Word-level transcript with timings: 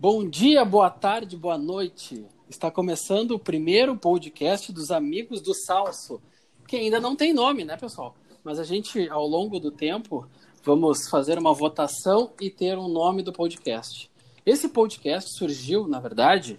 Bom 0.00 0.26
dia, 0.26 0.64
boa 0.64 0.88
tarde, 0.88 1.36
boa 1.36 1.58
noite. 1.58 2.24
Está 2.48 2.70
começando 2.70 3.32
o 3.32 3.38
primeiro 3.38 3.94
podcast 3.94 4.72
dos 4.72 4.90
Amigos 4.90 5.42
do 5.42 5.52
Salso, 5.52 6.22
que 6.66 6.74
ainda 6.74 6.98
não 6.98 7.14
tem 7.14 7.34
nome, 7.34 7.66
né, 7.66 7.76
pessoal? 7.76 8.16
Mas 8.42 8.58
a 8.58 8.64
gente, 8.64 9.10
ao 9.10 9.26
longo 9.26 9.60
do 9.60 9.70
tempo, 9.70 10.26
vamos 10.64 11.06
fazer 11.06 11.38
uma 11.38 11.52
votação 11.52 12.32
e 12.40 12.48
ter 12.48 12.78
um 12.78 12.88
nome 12.88 13.22
do 13.22 13.30
podcast. 13.30 14.10
Esse 14.46 14.70
podcast 14.70 15.36
surgiu, 15.36 15.86
na 15.86 16.00
verdade, 16.00 16.58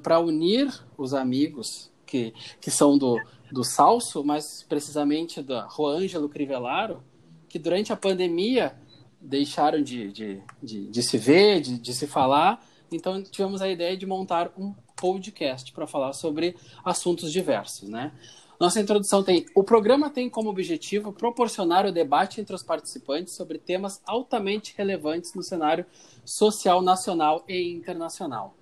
para 0.00 0.20
unir 0.20 0.72
os 0.96 1.14
amigos 1.14 1.90
que, 2.06 2.32
que 2.60 2.70
são 2.70 2.96
do, 2.96 3.20
do 3.50 3.64
Salso, 3.64 4.22
mas 4.22 4.62
precisamente 4.68 5.42
da 5.42 5.66
Roângelo 5.66 6.28
Crivellaro, 6.28 7.02
que 7.48 7.58
durante 7.58 7.92
a 7.92 7.96
pandemia 7.96 8.80
deixaram 9.22 9.82
de, 9.82 10.10
de, 10.10 10.42
de, 10.62 10.86
de 10.88 11.02
se 11.02 11.16
ver, 11.16 11.60
de, 11.60 11.78
de 11.78 11.94
se 11.94 12.06
falar. 12.06 12.64
Então 12.90 13.22
tivemos 13.22 13.62
a 13.62 13.68
ideia 13.68 13.96
de 13.96 14.04
montar 14.04 14.52
um 14.58 14.74
podcast 14.96 15.72
para 15.72 15.86
falar 15.86 16.12
sobre 16.12 16.56
assuntos 16.84 17.32
diversos, 17.32 17.88
né? 17.88 18.12
Nossa 18.60 18.80
introdução 18.80 19.24
tem. 19.24 19.46
O 19.56 19.64
programa 19.64 20.08
tem 20.10 20.30
como 20.30 20.48
objetivo 20.48 21.12
proporcionar 21.12 21.84
o 21.84 21.90
debate 21.90 22.40
entre 22.40 22.54
os 22.54 22.62
participantes 22.62 23.34
sobre 23.34 23.58
temas 23.58 24.00
altamente 24.06 24.74
relevantes 24.76 25.34
no 25.34 25.42
cenário 25.42 25.84
social 26.24 26.80
nacional 26.80 27.44
e 27.48 27.72
internacional. 27.72 28.54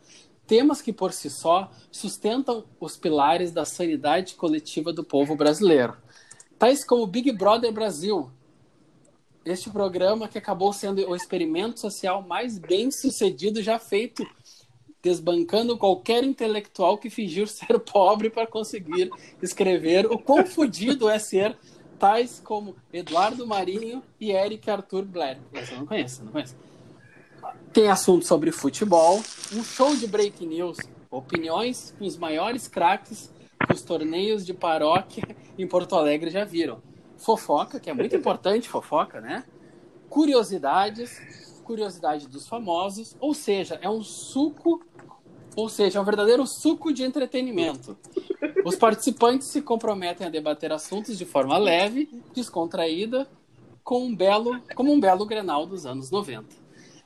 Temas 0.47 0.81
que, 0.81 0.93
por 0.93 1.13
si 1.13 1.29
só, 1.29 1.71
sustentam 1.93 2.65
os 2.81 2.97
pilares 2.97 3.53
da 3.53 3.65
sanidade 3.65 4.35
coletiva 4.37 4.93
do 4.93 5.05
povo 5.05 5.37
brasileiro. 5.37 5.97
Tais 6.59 6.83
como 6.83 7.07
Big 7.07 7.31
Brother 7.33 7.73
Brasil, 7.73 8.31
este 9.45 9.71
programa 9.71 10.29
que 10.29 10.39
acabou 10.39 10.73
sendo 10.73 11.09
o 11.09 11.17
experimento 11.17 11.81
social 11.81 12.23
mais 12.23 12.59
bem 12.59 12.91
sucedido 12.91 13.63
já 13.63 13.79
feito, 13.79 14.27
desbancando 15.03 15.79
qualquer 15.79 16.25
intelectual 16.25 16.99
que 16.99 17.09
fingiu 17.09 17.47
ser 17.49 17.79
pobre 17.81 18.31
para 18.31 18.47
conseguir 18.47 19.11
escrever 19.43 20.07
o 20.07 20.19
quão 20.19 20.45
fodido 20.45 21.09
é 21.09 21.19
ser 21.19 21.57
tais 21.99 22.41
como 22.43 22.77
Eduardo 22.93 23.47
Marinho 23.47 24.03
e 24.19 24.31
Eric 24.31 24.71
Arthur 24.71 25.05
Blair. 25.05 25.39
Eu 25.53 25.79
não 25.79 25.87
conheço, 25.87 26.25
não 26.25 26.33
conheço. 26.33 26.57
Tem 27.73 27.89
assunto 27.89 28.27
sobre 28.27 28.51
futebol, 28.51 29.23
um 29.53 29.63
show 29.63 29.95
de 29.95 30.07
break 30.07 30.45
news, 30.45 30.79
opiniões 31.11 31.95
com 31.99 32.07
os 32.07 32.17
maiores 32.17 32.69
craques 32.69 33.31
que 33.67 33.75
os 33.75 33.83
torneios 33.83 34.45
de 34.45 34.55
paróquia 34.55 35.25
em 35.59 35.67
Porto 35.67 35.95
Alegre 35.95 36.31
já 36.31 36.45
viram 36.45 36.90
fofoca, 37.21 37.79
que 37.79 37.91
é 37.91 37.95
muito 37.95 38.17
importante, 38.17 38.69
fofoca, 38.69 39.21
né? 39.21 39.45
Curiosidades, 40.09 41.63
curiosidade 41.63 42.27
dos 42.27 42.49
famosos, 42.49 43.17
ou 43.21 43.33
seja, 43.33 43.79
é 43.81 43.89
um 43.89 44.03
suco, 44.03 44.83
ou 45.55 45.69
seja, 45.69 45.99
é 45.99 46.03
um 46.03 46.05
verdadeiro 46.05 46.47
suco 46.47 46.93
de 46.93 47.05
entretenimento. 47.05 47.97
Os 48.65 48.77
participantes 48.77 49.49
se 49.49 49.63
comprometem 49.63 50.27
a 50.27 50.31
debater 50.31 50.73
assuntos 50.73 51.17
de 51.17 51.25
forma 51.25 51.57
leve, 51.57 52.09
descontraída, 52.35 53.29
com 53.85 54.05
um 54.05 54.15
belo, 54.15 54.61
como 54.75 54.93
um 54.93 55.01
belo 55.01 55.25
Grenal 55.25 55.67
dos 55.67 55.87
anos 55.87 56.11
90. 56.11 56.47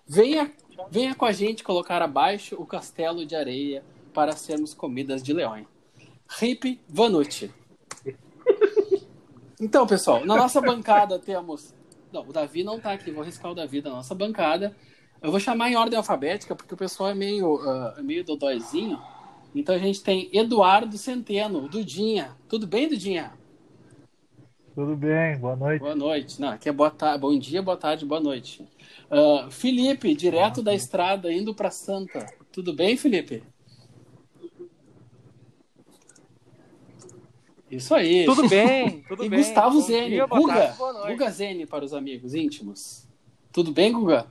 Venha, 0.07 0.53
venha 0.91 1.15
com 1.15 1.25
a 1.25 1.33
gente 1.33 1.63
colocar 1.63 2.03
abaixo 2.03 2.57
o 2.59 2.67
castelo 2.67 3.25
de 3.27 3.35
areia 3.35 3.85
para 4.13 4.33
sermos 4.33 4.75
comidas 4.75 5.23
de 5.23 5.33
leões. 5.33 5.67
Rip 6.29 6.81
Vanucci. 6.89 7.51
Então, 9.65 9.87
pessoal, 9.87 10.27
na 10.27 10.37
nossa 10.37 10.61
bancada 10.61 11.19
temos. 11.19 11.75
Não, 12.13 12.21
o 12.21 12.33
Davi 12.35 12.63
não 12.63 12.79
tá 12.79 12.93
aqui, 12.93 13.11
vou 13.11 13.23
arriscar 13.23 13.51
o 13.51 13.55
Davi 13.55 13.81
da 13.81 13.89
nossa 13.89 14.15
bancada. 14.15 14.77
Eu 15.23 15.31
vou 15.31 15.41
chamar 15.41 15.71
em 15.71 15.75
ordem 15.75 15.97
alfabética, 15.97 16.55
porque 16.55 16.75
o 16.75 16.77
pessoal 16.77 17.09
é 17.09 17.15
meio, 17.15 17.55
uh, 17.55 18.05
meio 18.05 18.23
dodóizinho. 18.23 19.01
Então 19.55 19.75
a 19.75 19.79
gente 19.79 20.03
tem 20.03 20.29
Eduardo 20.35 20.99
Centeno, 20.99 21.67
Dudinha. 21.67 22.37
Tudo 22.47 22.67
bem, 22.67 22.91
Dudinha? 22.91 23.33
Tudo 24.75 24.95
bem, 24.95 25.39
boa 25.39 25.57
noite. 25.57 25.81
Boa 25.81 25.97
noite. 25.97 26.39
Não, 26.43 26.49
aqui 26.51 26.69
é 26.69 26.73
boa 26.73 26.91
tarde, 26.91 27.21
bom 27.21 27.39
dia, 27.39 27.63
boa 27.63 27.79
tarde, 27.79 28.05
boa 28.05 28.21
noite. 28.21 28.69
Uh, 29.11 29.51
Felipe, 29.51 30.15
direto 30.15 30.63
da 30.63 30.75
estrada, 30.75 31.33
indo 31.33 31.55
para 31.55 31.71
Santa. 31.71 32.27
Tudo 32.53 32.75
bem, 32.75 32.99
Felipe? 32.99 33.43
Isso 37.77 37.95
aí. 37.95 38.25
Tudo 38.25 38.49
bem, 38.49 39.03
tudo 39.09 39.25
e 39.25 39.29
bem. 39.29 39.39
Gustavo 39.41 39.77
Bom 39.77 39.81
Zene, 39.81 40.11
dia, 40.11 40.27
Guga, 40.27 40.55
tarde, 40.55 41.13
Guga 41.13 41.31
Zene 41.31 41.67
para 41.67 41.85
os 41.85 41.93
amigos 41.93 42.35
íntimos. 42.35 43.09
Tudo 43.53 43.73
bem, 43.73 43.93
Guga? 43.93 44.27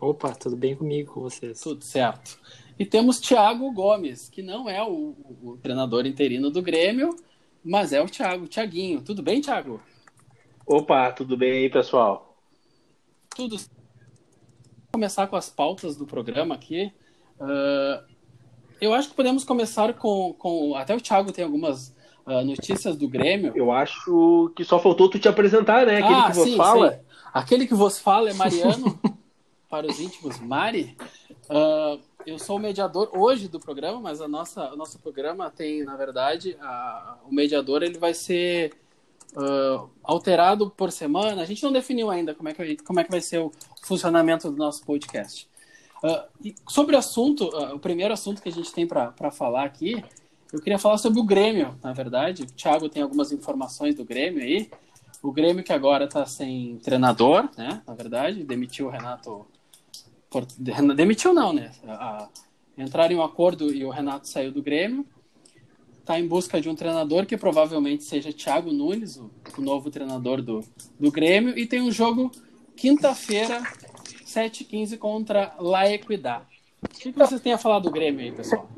Opa, 0.00 0.34
tudo 0.34 0.56
bem 0.56 0.74
comigo, 0.74 1.12
com 1.12 1.20
vocês? 1.20 1.60
Tudo 1.60 1.84
certo. 1.84 2.38
E 2.78 2.86
temos 2.86 3.20
Thiago 3.20 3.70
Gomes, 3.72 4.28
que 4.28 4.42
não 4.42 4.68
é 4.68 4.82
o, 4.82 5.14
o, 5.42 5.58
treinador 5.62 6.06
interino 6.06 6.50
do 6.50 6.62
Grêmio, 6.62 7.14
mas 7.62 7.92
é 7.92 8.00
o 8.00 8.08
Thiago, 8.08 8.48
Thiaguinho. 8.48 9.02
Tudo 9.02 9.22
bem, 9.22 9.40
Thiago? 9.40 9.80
Opa, 10.66 11.12
tudo 11.12 11.36
bem 11.36 11.52
aí, 11.52 11.70
pessoal? 11.70 12.36
Tudo. 13.36 13.56
Vou 13.56 13.66
começar 14.94 15.26
com 15.26 15.36
as 15.36 15.50
pautas 15.50 15.96
do 15.96 16.06
programa 16.06 16.54
aqui. 16.54 16.90
Uh, 17.38 18.12
eu 18.80 18.94
acho 18.94 19.10
que 19.10 19.14
podemos 19.14 19.44
começar 19.44 19.94
com, 19.94 20.32
com. 20.38 20.74
Até 20.74 20.94
o 20.94 21.00
Thiago 21.00 21.32
tem 21.32 21.44
algumas 21.44 21.94
uh, 22.26 22.44
notícias 22.44 22.96
do 22.96 23.08
Grêmio. 23.08 23.52
Eu 23.54 23.70
acho 23.70 24.52
que 24.56 24.64
só 24.64 24.78
faltou 24.78 25.08
tu 25.08 25.18
te 25.18 25.28
apresentar, 25.28 25.86
né? 25.86 25.98
Aquele 25.98 26.14
ah, 26.14 26.30
que 26.30 26.36
vos 26.36 26.44
sim, 26.44 26.56
fala. 26.56 26.92
Sim. 26.92 26.98
Aquele 27.32 27.66
que 27.66 27.74
vos 27.74 27.98
fala 27.98 28.30
é 28.30 28.34
Mariano, 28.34 28.98
para 29.68 29.86
os 29.86 30.00
íntimos, 30.00 30.38
Mari. 30.40 30.96
Uh, 31.48 32.00
eu 32.26 32.38
sou 32.38 32.56
o 32.56 32.60
mediador 32.60 33.10
hoje 33.12 33.48
do 33.48 33.58
programa, 33.58 34.00
mas 34.00 34.20
a 34.20 34.28
nossa, 34.28 34.72
o 34.72 34.76
nosso 34.76 34.98
programa 34.98 35.50
tem, 35.50 35.82
na 35.82 35.96
verdade, 35.96 36.56
a, 36.60 37.16
o 37.28 37.34
mediador 37.34 37.82
ele 37.82 37.98
vai 37.98 38.14
ser 38.14 38.72
uh, 39.36 39.90
alterado 40.02 40.70
por 40.70 40.92
semana. 40.92 41.42
A 41.42 41.44
gente 41.44 41.62
não 41.62 41.72
definiu 41.72 42.10
ainda 42.10 42.34
como 42.34 42.48
é 42.48 42.54
que, 42.54 42.76
como 42.76 43.00
é 43.00 43.04
que 43.04 43.10
vai 43.10 43.20
ser 43.20 43.38
o 43.38 43.52
funcionamento 43.82 44.50
do 44.50 44.56
nosso 44.56 44.84
podcast. 44.84 45.48
Uh, 46.02 46.52
sobre 46.68 46.94
o 46.94 46.98
assunto, 46.98 47.48
uh, 47.48 47.74
o 47.74 47.78
primeiro 47.78 48.12
assunto 48.12 48.42
que 48.42 48.48
a 48.48 48.52
gente 48.52 48.72
tem 48.72 48.86
para 48.86 49.30
falar 49.30 49.64
aqui 49.64 50.02
eu 50.52 50.60
queria 50.60 50.78
falar 50.78 50.98
sobre 50.98 51.18
o 51.18 51.24
Grêmio, 51.24 51.78
na 51.82 51.92
verdade. 51.94 52.42
O 52.42 52.46
Thiago 52.46 52.88
tem 52.88 53.02
algumas 53.02 53.32
informações 53.32 53.94
do 53.94 54.04
Grêmio 54.04 54.42
aí. 54.42 54.70
O 55.22 55.32
Grêmio 55.32 55.64
que 55.64 55.72
agora 55.72 56.04
está 56.04 56.26
sem 56.26 56.76
treinador, 56.78 57.48
né? 57.56 57.80
Na 57.86 57.94
verdade, 57.94 58.44
demitiu 58.44 58.86
o 58.86 58.90
Renato. 58.90 59.46
Demitiu 60.94 61.32
não, 61.32 61.52
né? 61.52 61.70
Entraram 62.76 63.14
em 63.14 63.18
um 63.18 63.22
acordo 63.22 63.72
e 63.72 63.84
o 63.84 63.90
Renato 63.90 64.28
saiu 64.28 64.52
do 64.52 64.62
Grêmio. 64.62 65.06
Está 66.00 66.18
em 66.18 66.26
busca 66.26 66.60
de 66.60 66.68
um 66.68 66.74
treinador 66.74 67.24
que 67.24 67.36
provavelmente 67.36 68.02
seja 68.02 68.32
Thiago 68.32 68.72
Nunes, 68.72 69.16
o, 69.16 69.30
novo 69.58 69.90
treinador 69.90 70.42
do, 70.42 70.62
do 70.98 71.10
Grêmio. 71.10 71.56
E 71.56 71.64
tem 71.64 71.80
um 71.80 71.92
jogo 71.92 72.30
quinta-feira, 72.76 73.62
7h15 74.26 74.98
contra 74.98 75.54
La 75.58 75.88
Equidad. 75.88 76.44
O 76.82 76.88
que, 76.88 77.12
que 77.12 77.18
vocês 77.18 77.40
têm 77.40 77.52
a 77.52 77.58
falar 77.58 77.78
do 77.78 77.90
Grêmio 77.90 78.20
aí, 78.20 78.32
pessoal? 78.32 78.68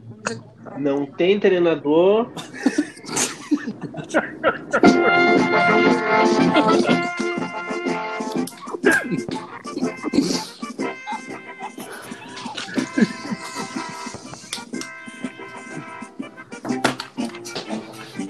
Não 0.78 1.06
tem 1.06 1.38
treinador. 1.38 2.30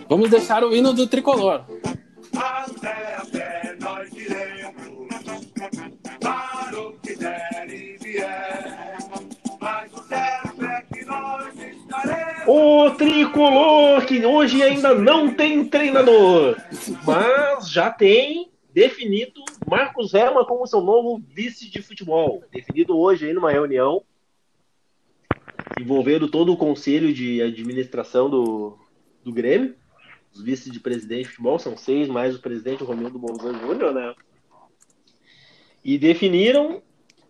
Vamos 0.08 0.30
deixar 0.30 0.62
o 0.62 0.74
hino 0.74 0.92
do 0.92 1.06
tricolor. 1.06 1.64
Até 2.36 3.16
a 3.16 3.24
O 12.46 12.90
tricolor 12.90 14.04
que 14.04 14.24
hoje 14.24 14.62
ainda 14.62 14.94
não 14.94 15.32
tem 15.34 15.64
treinador, 15.64 16.56
mas 17.04 17.70
já 17.70 17.90
tem 17.90 18.50
definido 18.72 19.42
Marcos 19.66 20.12
Herman 20.12 20.44
como 20.44 20.66
seu 20.66 20.80
novo 20.80 21.22
vice 21.28 21.70
de 21.70 21.80
futebol. 21.80 22.44
Definido 22.52 22.98
hoje 22.98 23.26
aí 23.26 23.32
numa 23.32 23.50
reunião 23.50 24.02
envolvendo 25.80 26.28
todo 26.28 26.52
o 26.52 26.56
conselho 26.56 27.12
de 27.12 27.40
administração 27.40 28.28
do, 28.28 28.78
do 29.22 29.32
Grêmio. 29.32 29.74
Os 30.32 30.42
vices 30.42 30.72
de 30.72 30.80
presidente 30.80 31.22
de 31.22 31.28
futebol 31.30 31.58
são 31.58 31.76
seis, 31.76 32.08
mais 32.08 32.34
o 32.34 32.40
presidente 32.40 32.84
Romildo 32.84 33.18
Bolzan 33.18 33.58
Júnior, 33.60 33.94
né? 33.94 34.14
E 35.84 35.96
definiram 35.96 36.82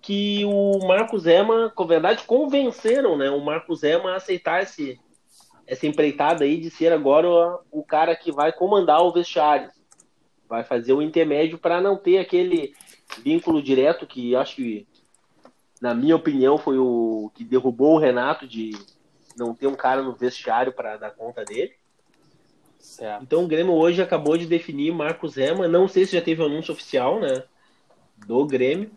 que 0.04 0.44
o 0.44 0.86
Marcos 0.86 1.26
Ema, 1.26 1.72
com 1.74 1.86
verdade, 1.86 2.24
convenceram 2.24 3.16
né, 3.16 3.30
o 3.30 3.40
Marcos 3.40 3.82
Ema 3.82 4.12
a 4.12 4.16
aceitar 4.16 4.62
esse, 4.62 5.00
essa 5.66 5.86
empreitada 5.86 6.44
aí 6.44 6.58
de 6.60 6.70
ser 6.70 6.92
agora 6.92 7.28
o, 7.28 7.80
o 7.80 7.82
cara 7.82 8.14
que 8.14 8.30
vai 8.30 8.52
comandar 8.52 9.02
o 9.02 9.12
vestiário. 9.12 9.70
Vai 10.48 10.62
fazer 10.62 10.92
o 10.92 11.02
intermédio 11.02 11.58
para 11.58 11.80
não 11.80 11.96
ter 11.96 12.18
aquele 12.18 12.74
vínculo 13.22 13.62
direto 13.62 14.06
que 14.06 14.36
acho 14.36 14.56
que 14.56 14.86
na 15.84 15.94
minha 15.94 16.16
opinião, 16.16 16.56
foi 16.56 16.78
o 16.78 17.30
que 17.34 17.44
derrubou 17.44 17.96
o 17.96 17.98
Renato 17.98 18.46
de 18.46 18.70
não 19.36 19.54
ter 19.54 19.66
um 19.66 19.74
cara 19.74 20.02
no 20.02 20.14
vestiário 20.14 20.72
para 20.72 20.96
dar 20.96 21.10
conta 21.10 21.44
dele. 21.44 21.72
Certo. 22.78 23.22
Então 23.22 23.44
o 23.44 23.46
Grêmio 23.46 23.74
hoje 23.74 24.00
acabou 24.00 24.38
de 24.38 24.46
definir 24.46 24.94
Marcos 24.94 25.36
Rema. 25.36 25.68
Não 25.68 25.86
sei 25.86 26.06
se 26.06 26.12
já 26.12 26.22
teve 26.22 26.42
anúncio 26.42 26.72
oficial, 26.72 27.20
né? 27.20 27.44
Do 28.26 28.46
Grêmio. 28.46 28.90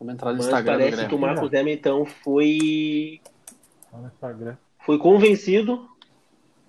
Vamos 0.00 0.14
entrar 0.14 0.30
no 0.32 0.38
Mas 0.38 0.46
Instagram 0.46 0.78
parece 0.78 1.06
que 1.06 1.14
o. 1.14 1.18
Marcos 1.18 1.50
Rema, 1.50 1.70
então, 1.70 2.06
foi, 2.06 3.20
foi 4.86 4.98
convencido. 4.98 5.86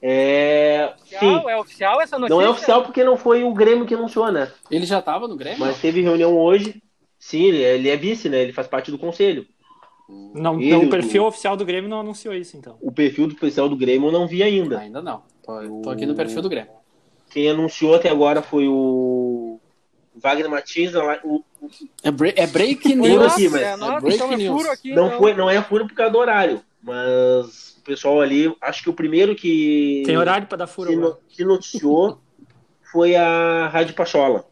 É, 0.02 0.94
sim, 0.98 1.16
Oficial? 1.16 1.50
É 1.50 1.58
oficial 1.58 2.02
essa 2.02 2.20
notícia? 2.20 2.36
não 2.36 2.42
é 2.46 2.50
oficial 2.50 2.84
porque 2.84 3.04
não 3.04 3.16
foi 3.16 3.44
o 3.44 3.54
Grêmio 3.54 3.86
que 3.86 3.94
anunciou, 3.94 4.30
né? 4.32 4.52
Ele 4.70 4.86
já 4.86 5.02
tava 5.02 5.28
no 5.30 5.38
Grêmio? 5.38 5.60
Mas 5.60 5.80
teve 5.80 6.02
reunião 6.02 6.38
hoje. 6.38 6.84
Sim, 7.18 7.46
ele 7.46 7.88
é, 7.88 7.96
vice, 7.96 8.28
né? 8.28 8.42
Ele 8.42 8.52
faz 8.52 8.68
parte 8.68 8.92
do 8.92 8.98
conselho. 8.98 9.46
Não, 10.10 10.60
Ele, 10.60 10.72
não, 10.72 10.82
o- 10.82 10.86
o 10.88 10.90
perfil 10.90 11.24
oficial 11.26 11.56
do 11.56 11.64
Grêmio 11.64 11.90
não 11.90 12.00
anunciou 12.02 12.34
isso, 12.34 12.58
então. 12.58 12.78
O 12.82 12.92
perfil 12.92 13.28
do 13.28 13.34
especial 13.34 13.70
do 13.70 13.78
Grêmio 13.78 14.10
eu 14.10 14.12
não 14.12 14.28
vi 14.28 14.44
ainda. 14.44 14.80
Ainda 14.80 15.02
não. 15.02 15.24
Tô, 15.44 15.82
tô 15.84 15.90
aqui 15.90 16.06
no 16.06 16.16
perfil 16.16 16.42
do 16.42 16.50
Grêmio. 16.50 16.72
Quem 17.30 17.50
anunciou 17.50 17.96
até 17.96 18.10
agora 18.10 18.42
foi 18.42 18.68
o 18.68 19.60
Wagner 20.16 20.50
Martins. 20.50 20.92
O- 21.24 21.46
É, 22.04 22.12
bre- 22.12 22.34
é 22.36 22.48
break 22.48 22.82
Furo 22.82 22.96
news. 23.02 23.34
aqui, 23.34 23.50
mas 23.50 23.62
é, 23.62 23.76
nossa, 23.78 24.00
break 24.02 24.16
então 24.16 24.32
é 24.34 24.36
news. 24.38 24.58
furo 24.62 24.72
aqui. 24.72 24.94
Não, 24.96 25.08
então. 25.08 25.18
foi, 25.20 25.34
não 25.34 25.50
é 25.50 25.62
furo 25.62 25.88
por 25.88 25.94
causa 25.96 26.12
do 26.12 26.18
horário, 26.20 26.62
mas 26.82 27.78
o 27.78 27.84
pessoal 27.84 28.20
ali, 28.22 28.54
acho 28.62 28.84
que 28.84 28.90
o 28.90 28.94
primeiro 28.94 29.36
que, 29.36 30.04
Tem 30.06 30.18
horário 30.18 30.48
pra 30.48 30.58
dar 30.58 30.68
furo 30.68 30.90
que, 30.90 30.96
agora. 30.96 31.10
no- 31.14 31.18
que 31.30 31.44
noticiou 31.46 32.20
foi 32.92 33.16
a 33.16 33.68
Rádio 33.68 33.94
Pachola. 33.96 34.46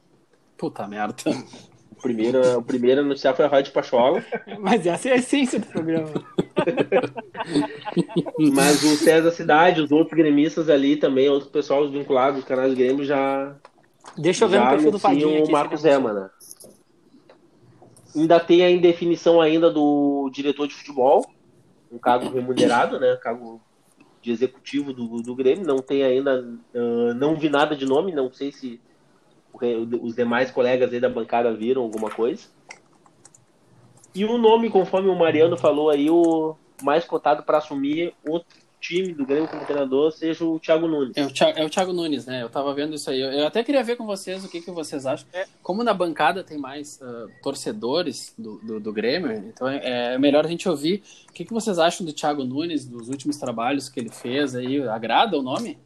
Puta 0.58 0.88
merda. 0.88 1.16
O 1.92 2.02
primeiro, 2.02 2.60
o 2.60 2.64
primeiro 2.64 3.02
a 3.02 3.04
anunciar 3.04 3.36
foi 3.36 3.44
a 3.46 3.50
Rádio 3.50 3.74
Pachola, 3.74 4.24
Mas 4.60 4.86
essa 4.88 5.10
é 5.10 5.14
a 5.14 5.16
essência 5.18 5.60
do 5.60 5.66
programa. 5.68 6.10
mas 8.54 8.84
o 8.84 8.96
César 8.98 9.32
Cidade, 9.32 9.82
os 9.82 9.92
outros 9.92 10.16
gremistas 10.18 10.70
ali 10.70 10.96
também, 10.96 11.30
outros 11.30 11.52
pessoal 11.52 11.90
vinculados, 11.90 12.40
os 12.40 12.46
canais 12.46 12.72
do 12.72 12.78
Grêmio 12.78 13.04
já, 13.04 13.56
Deixa 14.18 14.46
eu 14.46 14.50
ver 14.50 14.58
no 14.60 14.64
já 14.66 14.70
perfil 14.72 14.92
do 14.92 14.98
aqui. 14.98 15.26
o 15.48 15.52
Marcos 15.52 15.82
se 15.82 15.84
Zema, 15.88 16.14
né? 16.14 16.30
Ainda 18.16 18.40
tem 18.40 18.64
a 18.64 18.72
indefinição 18.72 19.40
ainda 19.40 19.70
do 19.70 20.30
diretor 20.32 20.68
de 20.68 20.74
futebol, 20.74 21.26
um 21.92 21.98
cargo 21.98 22.30
remunerado, 22.30 23.00
né? 23.00 23.16
Cargo 23.18 23.62
de 24.22 24.32
executivo 24.32 24.94
do, 24.94 25.22
do 25.22 25.36
Grêmio. 25.36 25.66
Não 25.66 25.80
tem 25.80 26.04
ainda, 26.04 26.46
ah, 26.76 27.14
não 27.14 27.36
vi 27.36 27.50
nada 27.50 27.76
de 27.76 27.86
nome, 27.86 28.12
não 28.12 28.32
sei 28.32 28.52
se 28.52 28.82
os 30.02 30.16
demais 30.16 30.52
colegas 30.52 30.94
aí 30.94 31.00
da 31.00 31.10
bancada 31.10 31.54
viram 31.54 31.82
alguma 31.82 32.10
coisa. 32.10 32.48
E 34.14 34.26
o 34.26 34.38
nome, 34.38 34.70
conforme 34.70 35.10
o 35.10 35.16
Mariano 35.16 35.58
falou 35.58 35.90
aí, 35.90 36.10
o 36.10 36.56
mais 36.82 37.06
cotado 37.06 37.44
para 37.44 37.58
assumir 37.58 38.14
o 38.28 38.42
time 38.80 39.14
do 39.14 39.26
Grêmio 39.26 39.48
como 39.48 39.66
treinador 39.66 40.12
seja 40.12 40.44
o 40.46 40.60
Thiago 40.60 40.88
Nunes. 40.88 41.16
É 41.16 41.26
o, 41.26 41.32
Thiago, 41.32 41.60
é 41.60 41.66
o 41.66 41.70
Thiago 41.70 41.94
Nunes, 41.94 42.26
né? 42.26 42.42
Eu 42.42 42.50
tava 42.50 42.74
vendo 42.74 42.96
isso 42.96 43.10
aí. 43.10 43.20
Eu, 43.20 43.32
eu 43.32 43.48
até 43.48 43.64
queria 43.64 43.84
ver 43.84 43.96
com 43.96 44.06
vocês 44.06 44.44
o 44.44 44.50
que, 44.50 44.62
que 44.62 44.72
vocês 44.72 45.06
acham. 45.06 45.28
É. 45.34 45.46
Como 45.62 45.84
na 45.84 45.94
bancada 45.94 46.44
tem 46.44 46.58
mais 46.58 47.00
ah, 47.02 47.28
torcedores 47.44 48.34
do, 48.38 48.58
do, 48.60 48.80
do 48.80 48.94
Grêmio, 48.94 49.32
então 49.32 49.68
é, 49.68 50.14
é 50.14 50.18
melhor 50.18 50.46
a 50.46 50.50
gente 50.50 50.68
ouvir 50.68 51.04
o 51.30 51.34
que, 51.34 51.46
que 51.46 51.54
vocês 51.54 51.78
acham 51.78 52.06
do 52.06 52.14
Thiago 52.14 52.44
Nunes, 52.44 52.86
dos 52.86 53.10
últimos 53.10 53.38
trabalhos 53.38 53.90
que 53.90 54.00
ele 54.00 54.10
fez 54.10 54.56
aí. 54.56 54.82
Agrada 54.88 55.38
o 55.38 55.42
nome? 55.42 55.78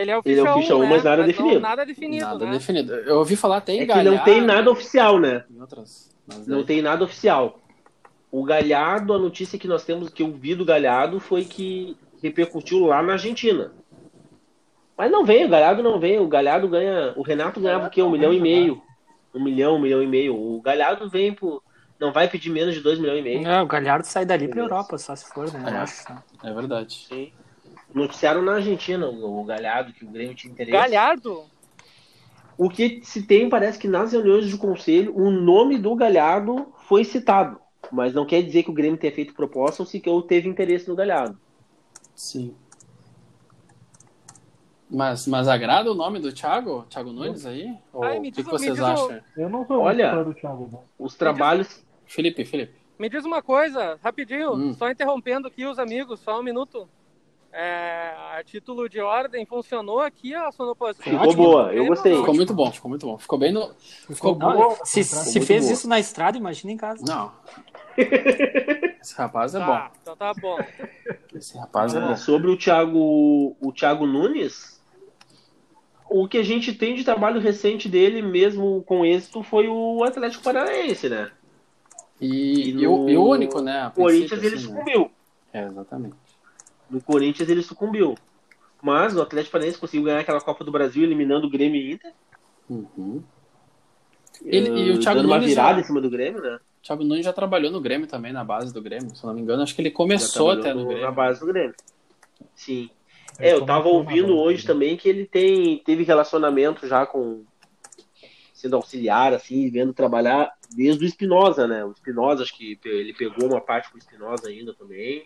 Ele 0.00 0.10
é 0.10 0.16
o 0.18 0.22
Ele 0.24 0.40
é 0.40 0.42
o 0.42 0.46
ficha 0.46 0.58
ficha 0.60 0.74
1, 0.74 0.78
um, 0.78 0.82
né? 0.82 0.88
mas 0.90 1.04
nada 1.04 1.16
não- 1.22 1.26
definido. 1.26 1.60
Nada 1.60 1.84
definido, 1.86 2.24
Nada 2.26 2.44
né? 2.46 2.52
definido. 2.52 2.94
Eu 2.94 3.18
ouvi 3.18 3.36
falar 3.36 3.60
tem 3.60 3.80
É 3.80 3.86
que 3.86 3.94
não 4.02 4.02
tem 4.18 4.34
Galhardo, 4.34 4.46
nada 4.46 4.70
oficial, 4.70 5.18
né? 5.18 5.44
em 5.50 5.60
outras. 5.60 6.10
mas 6.26 6.46
Não 6.46 6.58
daí- 6.58 6.66
tem 6.66 6.82
nada 6.82 7.04
oficial. 7.04 7.58
O 8.30 8.44
Galhardo, 8.44 9.14
a 9.14 9.18
notícia 9.18 9.58
que 9.58 9.66
nós 9.66 9.84
temos, 9.84 10.10
que 10.10 10.22
eu 10.22 10.30
vi 10.32 10.54
do 10.54 10.64
Galhardo, 10.64 11.18
foi 11.18 11.44
que 11.44 11.96
repercutiu 12.22 12.84
lá 12.86 13.02
na 13.02 13.14
Argentina. 13.14 13.72
Mas 14.96 15.10
não 15.10 15.24
vem, 15.24 15.44
o 15.44 15.48
Galhardo 15.48 15.82
não 15.82 15.98
vem. 15.98 16.18
O 16.18 16.26
Galhardo 16.28 16.68
ganha. 16.68 17.12
O 17.16 17.22
Renato 17.22 17.60
ganhava 17.60 17.86
o 17.86 17.90
quê? 17.90 18.02
Um 18.02 18.10
milhão 18.10 18.32
e 18.32 18.40
meio. 18.40 18.82
Um 19.34 19.42
milhão, 19.42 19.76
um 19.76 19.78
milhão 19.80 20.02
e 20.02 20.06
meio. 20.06 20.34
O 20.36 20.60
Galhardo 20.60 21.08
vem 21.08 21.32
por. 21.32 21.62
Não 22.00 22.12
vai 22.12 22.28
pedir 22.28 22.50
menos 22.50 22.74
de 22.74 22.80
dois 22.80 22.98
milhões 22.98 23.20
e 23.20 23.22
meio. 23.22 23.46
É, 23.46 23.62
o 23.62 23.66
Galhardo 23.66 24.06
sai 24.06 24.24
dali 24.26 24.46
pra. 24.48 24.60
Europa, 24.60 24.98
só 24.98 25.14
se 25.16 25.32
for, 25.32 25.52
né? 25.52 25.64
É. 25.66 25.76
acho. 25.78 26.12
né? 26.12 26.18
É 26.44 26.52
verdade. 26.52 27.06
Sim. 27.08 27.32
Noticiaram 27.94 28.42
na 28.42 28.54
Argentina 28.56 29.06
o, 29.08 29.40
o 29.40 29.44
Galhardo, 29.44 29.92
que 29.92 30.04
o 30.04 30.08
Grêmio 30.08 30.34
tinha 30.34 30.52
interesse. 30.52 30.72
Galhardo? 30.76 31.44
O 32.56 32.68
que 32.68 33.00
se 33.04 33.22
tem, 33.22 33.48
parece 33.48 33.78
que 33.78 33.86
nas 33.88 34.12
reuniões 34.12 34.50
do 34.50 34.58
conselho, 34.58 35.16
o 35.16 35.30
nome 35.30 35.78
do 35.78 35.94
Galhardo 35.94 36.72
foi 36.86 37.04
citado. 37.04 37.58
Mas 37.90 38.12
não 38.12 38.26
quer 38.26 38.42
dizer 38.42 38.64
que 38.64 38.70
o 38.70 38.74
Grêmio 38.74 38.98
tenha 38.98 39.12
feito 39.12 39.32
proposta 39.32 39.82
ou 39.82 39.86
se 39.86 40.00
que 40.00 40.10
ou 40.10 40.20
teve 40.22 40.48
interesse 40.48 40.88
no 40.88 40.96
Galhardo. 40.96 41.38
Sim. 42.14 42.54
Mas, 44.90 45.26
mas 45.26 45.46
agrada 45.48 45.90
o 45.90 45.94
nome 45.94 46.18
do 46.18 46.32
Thiago? 46.32 46.84
Thiago 46.88 47.12
Nunes 47.12 47.44
aí? 47.44 47.74
Ou 47.92 48.02
Ai, 48.04 48.18
o 48.18 48.22
que, 48.22 48.30
diz 48.30 48.44
que 48.44 48.50
o- 48.50 48.52
me 48.54 48.58
vocês 48.58 48.74
diz 48.74 48.82
acham? 48.82 49.20
Eu 49.36 49.48
não 49.50 49.66
sou 49.66 49.80
Olha. 49.80 50.24
do 50.24 50.34
Thiago. 50.34 50.82
Os 50.98 51.14
trabalhos. 51.14 51.84
Felipe, 52.06 52.44
Felipe. 52.44 52.74
Me 52.98 53.08
diz 53.08 53.24
uma 53.24 53.42
coisa, 53.42 53.98
rapidinho, 54.02 54.52
Hum. 54.54 54.72
só 54.74 54.90
interrompendo 54.90 55.46
aqui 55.46 55.64
os 55.66 55.78
amigos, 55.78 56.20
só 56.20 56.40
um 56.40 56.42
minuto. 56.42 56.88
É, 57.50 58.12
a 58.38 58.42
título 58.44 58.88
de 58.88 59.00
ordem, 59.00 59.46
funcionou 59.46 60.00
aqui 60.00 60.34
a 60.34 60.52
sonoplastia? 60.52 61.04
Ficou 61.18 61.34
boa, 61.34 61.72
eu 61.72 61.86
gostei. 61.86 62.14
Ficou 62.14 62.34
muito 62.34 62.52
bom, 62.52 62.70
ficou 62.70 62.88
muito 62.90 63.06
bom. 63.06 63.18
Ficou 63.18 63.38
bem 63.38 63.52
no. 63.52 63.70
Ficou 63.78 64.36
Não, 64.36 64.52
bom. 64.52 64.76
se 64.84 65.02
Ficou 65.02 65.22
se 65.24 65.40
fez 65.40 65.62
boa. 65.64 65.72
isso 65.72 65.88
na 65.88 65.98
estrada, 65.98 66.36
imagina 66.36 66.72
em 66.72 66.76
casa. 66.76 67.02
Não. 67.06 67.32
Esse 69.00 69.14
rapaz 69.16 69.54
é 69.54 69.58
Tá, 69.58 69.90
então 70.02 70.14
tá 70.16 70.34
bom. 70.34 70.56
bom. 70.58 70.64
Esse 71.34 71.56
rapaz 71.56 71.94
é 71.94 72.00
bom. 72.00 72.16
Sobre 72.16 72.50
o 72.50 72.56
Thiago, 72.56 73.56
o 73.60 73.72
Thiago 73.72 74.06
Nunes, 74.06 74.80
o 76.08 76.28
que 76.28 76.36
a 76.38 76.42
gente 76.42 76.72
tem 76.74 76.94
de 76.94 77.02
trabalho 77.04 77.40
recente 77.40 77.88
dele, 77.88 78.20
mesmo 78.22 78.82
com 78.84 79.04
êxito, 79.06 79.42
foi 79.42 79.68
o 79.68 80.04
Atlético 80.04 80.44
Paranaense, 80.44 81.08
né? 81.08 81.30
E, 82.20 82.70
E 82.70 82.70
e 82.82 82.86
o, 82.86 82.98
no 82.98 83.08
e 83.10 83.16
o 83.16 83.24
único, 83.24 83.60
né? 83.60 83.88
O 83.88 83.90
Corinthians 83.92 84.40
princípio, 84.40 84.48
ele 84.48 84.56
assim, 84.56 84.66
né? 84.72 84.78
sucumbiu. 84.78 85.10
É, 85.52 85.62
exatamente. 85.64 86.16
No 86.90 87.00
Corinthians 87.00 87.48
ele 87.48 87.62
sucumbiu. 87.62 88.14
Mas 88.82 89.16
o 89.16 89.22
Atlético 89.22 89.52
Paranaense 89.52 89.78
conseguiu 89.78 90.04
ganhar 90.06 90.20
aquela 90.20 90.40
Copa 90.40 90.64
do 90.64 90.70
Brasil 90.70 91.02
eliminando 91.02 91.46
o 91.46 91.50
Grêmio 91.50 91.80
e 91.80 91.92
Inter. 91.92 92.12
Uhum. 92.70 93.22
Ele- 94.44 94.68
e 94.70 94.90
o 94.90 94.94
eh, 94.94 94.98
Thiago 94.98 95.18
dando 95.20 95.26
uma 95.26 95.36
Nunes 95.38 95.50
virada 95.50 95.74
já- 95.74 95.80
em 95.80 95.84
cima 95.84 96.00
do 96.00 96.08
Grêmio, 96.10 96.40
né? 96.40 96.58
O 96.78 96.82
Thiago 96.86 97.02
Nunes 97.04 97.24
já 97.24 97.32
trabalhou 97.32 97.72
no 97.72 97.80
Grêmio 97.80 98.06
também, 98.06 98.32
na 98.32 98.44
base 98.44 98.72
do 98.72 98.80
Grêmio. 98.80 99.14
Se 99.14 99.24
eu 99.24 99.28
não 99.28 99.34
me 99.34 99.40
engano, 99.42 99.62
acho 99.62 99.74
que 99.74 99.82
ele 99.82 99.90
começou 99.90 100.50
até 100.52 100.72
no 100.72 100.82
no- 100.82 100.86
Grêmio. 100.86 101.04
Na 101.04 101.10
base 101.10 101.40
do 101.40 101.46
Grêmio. 101.46 101.74
Sim. 102.54 102.88
Ele 103.38 103.48
É, 103.48 103.52
eu 103.54 103.64
tava 103.66 103.88
ouvindo 103.88 104.36
hoje 104.36 104.64
também 104.66 104.96
que 104.96 105.08
ele 105.08 105.26
tem 105.26 105.78
teve 105.78 106.02
relacionamento 106.04 106.86
já 106.86 107.04
com 107.06 107.44
sendo 108.52 108.74
auxiliar 108.76 109.32
assim, 109.32 109.70
vendo 109.70 109.92
trabalhar 109.92 110.52
desde 110.74 111.04
o 111.04 111.06
Espinosa, 111.06 111.66
né? 111.68 111.84
O 111.84 111.92
Espinosa 111.92 112.42
acho 112.42 112.56
que 112.56 112.78
ele 112.84 113.12
pegou 113.12 113.48
uma 113.48 113.60
parte 113.60 113.88
com 113.90 113.96
o 113.96 113.98
Espinosa 113.98 114.48
ainda 114.48 114.74
também. 114.74 115.24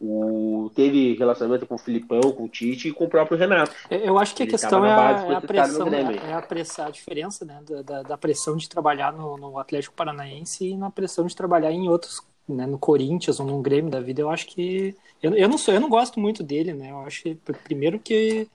O 0.00 0.70
teve 0.74 1.14
relacionamento 1.14 1.66
com 1.66 1.74
o 1.74 1.78
Filipão, 1.78 2.20
com 2.32 2.44
o 2.44 2.48
Tite 2.48 2.88
e 2.88 2.92
com 2.92 3.04
o 3.04 3.08
próprio 3.08 3.36
Renato. 3.36 3.74
Eu- 3.90 4.18
acho 4.18 4.34
que 4.34 4.42
a 4.42 4.44
Ele 4.44 4.50
questão 4.52 4.84
é 4.84 4.92
a, 4.92 5.10
é 5.26 5.34
a 5.34 5.40
pressão, 5.42 5.84
Grêmio. 5.90 6.18
é 6.18 6.32
a, 6.32 6.40
pressa, 6.40 6.86
a 6.86 6.90
diferença 6.90 7.44
né, 7.44 7.60
da, 7.84 8.02
da, 8.02 8.16
pressão 8.16 8.56
de 8.56 8.66
trabalhar 8.66 9.12
no, 9.12 9.36
no 9.36 9.58
Atlético 9.58 9.94
Paranaense 9.94 10.68
e 10.68 10.76
na 10.76 10.90
pressão 10.90 11.26
de 11.26 11.36
trabalhar 11.36 11.70
em 11.70 11.86
outros, 11.88 12.22
né, 12.48 12.64
no 12.66 12.78
Corinthians 12.78 13.38
ou 13.40 13.46
no 13.46 13.60
Grêmio 13.60 13.90
da 13.90 14.00
vida. 14.00 14.22
Eu 14.22 14.30
acho 14.30 14.46
que 14.46 14.96
eu, 15.22 15.34
eu 15.34 15.48
não 15.48 15.58
sou, 15.58 15.74
eu 15.74 15.80
não 15.80 15.90
gosto 15.90 16.18
muito 16.18 16.42
dele, 16.42 16.72
né? 16.72 16.90
Eu 16.92 17.00
acho 17.00 17.22
que, 17.22 17.34
pr- 17.34 17.52
primeiro 17.62 17.98
que 17.98 18.48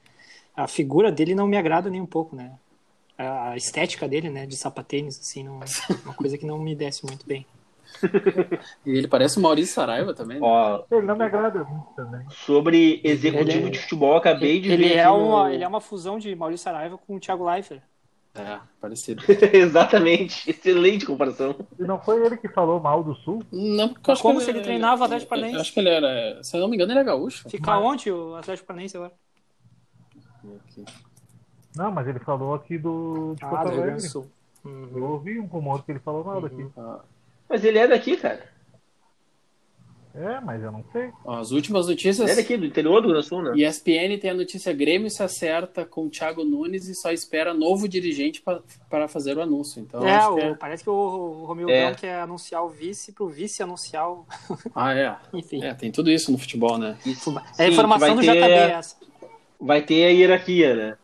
a 0.56 0.68
figura 0.68 1.12
dele 1.12 1.36
não 1.36 1.48
me 1.48 1.58
agrada 1.58 1.92
nem 1.92 2.02
um 2.02 2.08
pouco, 2.08 2.36
né? 2.36 2.54
A 3.18 3.50
a 3.52 3.58
estética 3.58 4.08
dele, 4.08 4.30
né, 4.32 4.46
de 4.48 4.58
sapatênis, 4.58 5.20
assim, 5.20 5.44
não, 5.44 5.60
uma 6.04 6.14
coisa 6.16 6.38
que 6.40 6.46
não 6.46 6.58
me 6.58 6.74
desce 6.76 7.06
muito 7.06 7.26
bem. 7.26 7.46
E 8.86 8.92
ele 8.98 9.08
parece 9.08 9.38
o 9.38 9.42
Maurício 9.42 9.74
Saraiva 9.74 10.14
também. 10.14 10.40
né? 10.40 10.46
Ó, 10.46 10.84
Ele 10.92 11.06
não 11.06 11.16
me 11.16 11.24
agrada 11.24 11.64
muito 11.64 11.88
também. 11.96 12.26
sobre 12.30 13.02
executivo 13.04 13.68
é- 13.68 13.70
de 13.72 13.80
futebol, 13.80 14.18
acabei 14.18 14.60
de 14.60 14.72
Ele 14.72 14.88
ver 14.90 14.96
é, 14.98 15.04
aqui 15.06 15.18
uma, 15.18 15.44
no- 15.44 15.50
ele 15.54 15.64
é 15.64 15.68
uma 15.68 15.82
fusão 15.82 16.20
de 16.20 16.36
Maurício 16.36 16.64
Saraiva 16.64 16.98
com 16.98 17.16
o 17.16 17.20
Thiago 17.20 17.46
Leifert. 17.50 17.82
É, 18.38 18.60
parecido. 18.82 19.24
Exatamente, 19.54 20.50
excelente 20.50 21.06
comparação. 21.06 21.56
E 21.80 21.84
não 21.84 21.98
foi 22.02 22.26
ele 22.26 22.36
que 22.36 22.50
falou 22.50 22.82
mal 22.82 23.02
do 23.02 23.16
Sul? 23.16 23.42
Não, 23.50 23.90
porque 23.94 24.10
eu 24.10 24.14
acho 24.14 24.22
Como 24.22 24.40
que 24.40 24.44
se 24.46 24.52
ele 24.52 24.60
treinava 24.60 25.04
o 25.04 25.06
Atlético 25.06 25.30
Paranaense? 25.30 25.60
Acho 25.62 25.74
que 25.74 25.80
ele 25.80 25.90
era. 25.90 26.44
Se 26.44 26.58
eu 26.58 26.62
não 26.62 26.68
me 26.68 26.76
engano, 26.76 26.92
ele 26.92 27.00
é 27.00 27.04
gaúcho. 27.06 27.50
Fica 27.50 27.78
onde 27.78 28.12
o 28.12 28.36
Atlético 28.36 28.68
Paranaense 28.68 28.98
agora? 28.98 29.14
Não, 31.76 31.92
mas 31.92 32.08
ele 32.08 32.20
falou 32.20 32.54
aqui 32.54 32.78
do 32.78 33.36
de 33.36 33.46
Ah, 33.46 33.50
Porto 33.50 33.68
Alegre. 33.70 34.08
Uhum. 34.66 34.90
Eu 34.96 35.04
ouvi 35.12 35.40
um 35.40 35.46
rumor 35.46 35.84
que 35.84 35.92
ele 35.92 36.00
falou 36.00 36.24
mal 36.24 36.42
daqui. 36.42 36.66
Mas 37.50 37.64
ele 37.64 37.78
é 37.78 37.88
daqui, 37.88 38.18
cara. 38.18 38.54
É, 40.18 40.40
mas 40.40 40.64
eu 40.64 40.72
não 40.72 40.82
sei. 40.94 41.10
Ó, 41.26 41.36
as 41.36 41.52
últimas 41.52 41.88
notícias. 41.88 42.30
É 42.32 42.36
daqui, 42.38 42.56
do 42.56 42.66
interior 42.66 43.02
do 43.02 43.22
Sul, 43.22 43.42
né? 43.42 43.52
ESPN 43.58 44.18
tem 44.18 44.30
a 44.30 44.34
notícia 44.34 44.72
Grêmio 44.72 45.10
se 45.12 45.22
acerta 45.22 45.84
com 45.86 46.06
o 46.06 46.10
Thiago 46.10 46.46
Nunes 46.46 46.88
e 46.88 46.96
só 46.96 47.12
espera 47.12 47.54
novo 47.54 47.86
dirigente 47.86 48.42
pa- 48.42 48.62
para 48.90 49.10
fazer 49.10 49.38
o 49.38 49.42
anúncio. 49.42 49.82
Então, 49.82 50.08
é, 50.08 50.26
o- 50.26 50.36
que 50.36 50.42
é... 50.42 50.54
parece 50.56 50.86
que 50.86 50.90
o, 50.90 50.94
o 50.94 51.46
Romildo 51.46 51.70
É. 51.74 51.94
quer 51.94 52.20
anunciar 52.22 52.64
o 52.64 52.70
vice 52.70 53.12
pro 53.12 53.28
vice 53.28 53.62
anunciar 53.62 54.10
o. 54.10 54.26
Ah, 54.74 54.94
é. 54.96 55.14
Enfim. 55.38 55.62
É, 55.62 55.74
tem 55.74 55.92
tudo 55.92 56.10
isso 56.10 56.32
no 56.32 56.38
futebol, 56.38 56.78
né? 56.78 56.98
Isso. 57.06 57.36
É 57.58 57.66
a 57.66 57.68
informação 57.68 58.16
do 58.16 58.24
vai 58.26 58.36
JB 58.38 58.48
ter- 58.48 58.70
essa. 58.72 58.96
vai 59.60 59.82
ter 59.82 60.06
a 60.06 60.10
hierarquia, 60.12 60.76
né? 60.76 60.98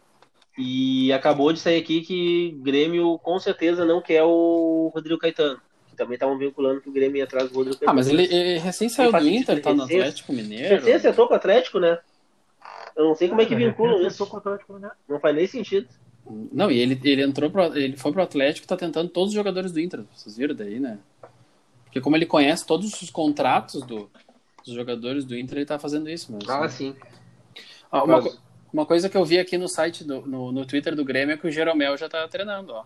E 0.57 1.11
acabou 1.11 1.51
de 1.51 1.59
sair 1.59 1.77
aqui 1.81 1.99
que 1.99 2.55
o 2.57 2.63
Grêmio 2.63 3.19
com 3.19 3.37
certeza 3.39 3.83
não 3.83 4.01
quer 4.01 4.23
o 4.23 4.89
Rodrigo 4.95 5.19
Caetano. 5.19 5.59
Também 6.01 6.15
estavam 6.15 6.35
vinculando 6.35 6.81
que 6.81 6.89
o 6.89 6.91
Grêmio 6.91 7.17
ia 7.17 7.25
atrás 7.25 7.47
do 7.47 7.53
Rodrigo. 7.55 7.77
Ah, 7.85 7.93
mas 7.93 8.07
ele, 8.07 8.23
ele 8.23 8.57
recém 8.57 8.89
saiu 8.89 9.11
do 9.11 9.29
Inter, 9.29 9.61
tá 9.61 9.71
no 9.71 9.83
recém- 9.83 9.99
Atlético 9.99 10.33
Mineiro. 10.33 10.81
Você 10.81 10.93
acertou 10.93 11.27
com 11.27 11.33
o 11.35 11.37
Atlético, 11.37 11.79
né? 11.79 11.99
Eu 12.95 13.05
não 13.05 13.13
sei 13.13 13.29
como 13.29 13.39
é 13.39 13.45
que 13.45 13.53
vinculam 13.55 14.01
isso. 14.07 14.17
tô 14.17 14.25
com 14.25 14.37
o 14.37 14.39
Atlético 14.39 14.73
Mineiro. 14.73 14.95
Não 15.07 15.19
faz 15.19 15.35
nem 15.35 15.45
sentido. 15.45 15.87
Não, 16.51 16.71
e 16.71 16.79
ele, 16.79 16.99
ele 17.03 17.21
entrou 17.21 17.51
pro, 17.51 17.77
ele 17.77 17.95
foi 17.97 18.11
pro 18.11 18.23
Atlético 18.23 18.65
e 18.65 18.67
tá 18.67 18.75
tentando 18.75 19.09
todos 19.09 19.29
os 19.29 19.35
jogadores 19.35 19.71
do 19.71 19.79
Inter. 19.79 20.03
Vocês 20.11 20.37
viram 20.37 20.55
daí, 20.55 20.79
né? 20.79 20.97
Porque 21.85 22.01
como 22.01 22.15
ele 22.15 22.25
conhece 22.25 22.65
todos 22.65 22.99
os 22.99 23.11
contratos 23.11 23.83
do, 23.83 24.09
dos 24.65 24.73
jogadores 24.73 25.23
do 25.23 25.37
Inter, 25.37 25.59
ele 25.59 25.65
tá 25.67 25.77
fazendo 25.77 26.09
isso 26.09 26.31
mesmo. 26.31 26.51
Ah, 26.51 26.67
sim. 26.67 26.95
Ah, 27.91 28.03
uma, 28.03 28.21
Mas- 28.21 28.39
uma 28.73 28.85
coisa 28.87 29.07
que 29.07 29.15
eu 29.15 29.23
vi 29.23 29.37
aqui 29.37 29.55
no 29.55 29.67
site, 29.67 30.03
do, 30.03 30.21
no, 30.25 30.51
no 30.51 30.65
Twitter 30.65 30.95
do 30.95 31.05
Grêmio, 31.05 31.33
é 31.35 31.37
que 31.37 31.45
o 31.45 31.51
Jeromel 31.51 31.95
já 31.95 32.09
tá 32.09 32.27
treinando, 32.27 32.73
ó. 32.73 32.85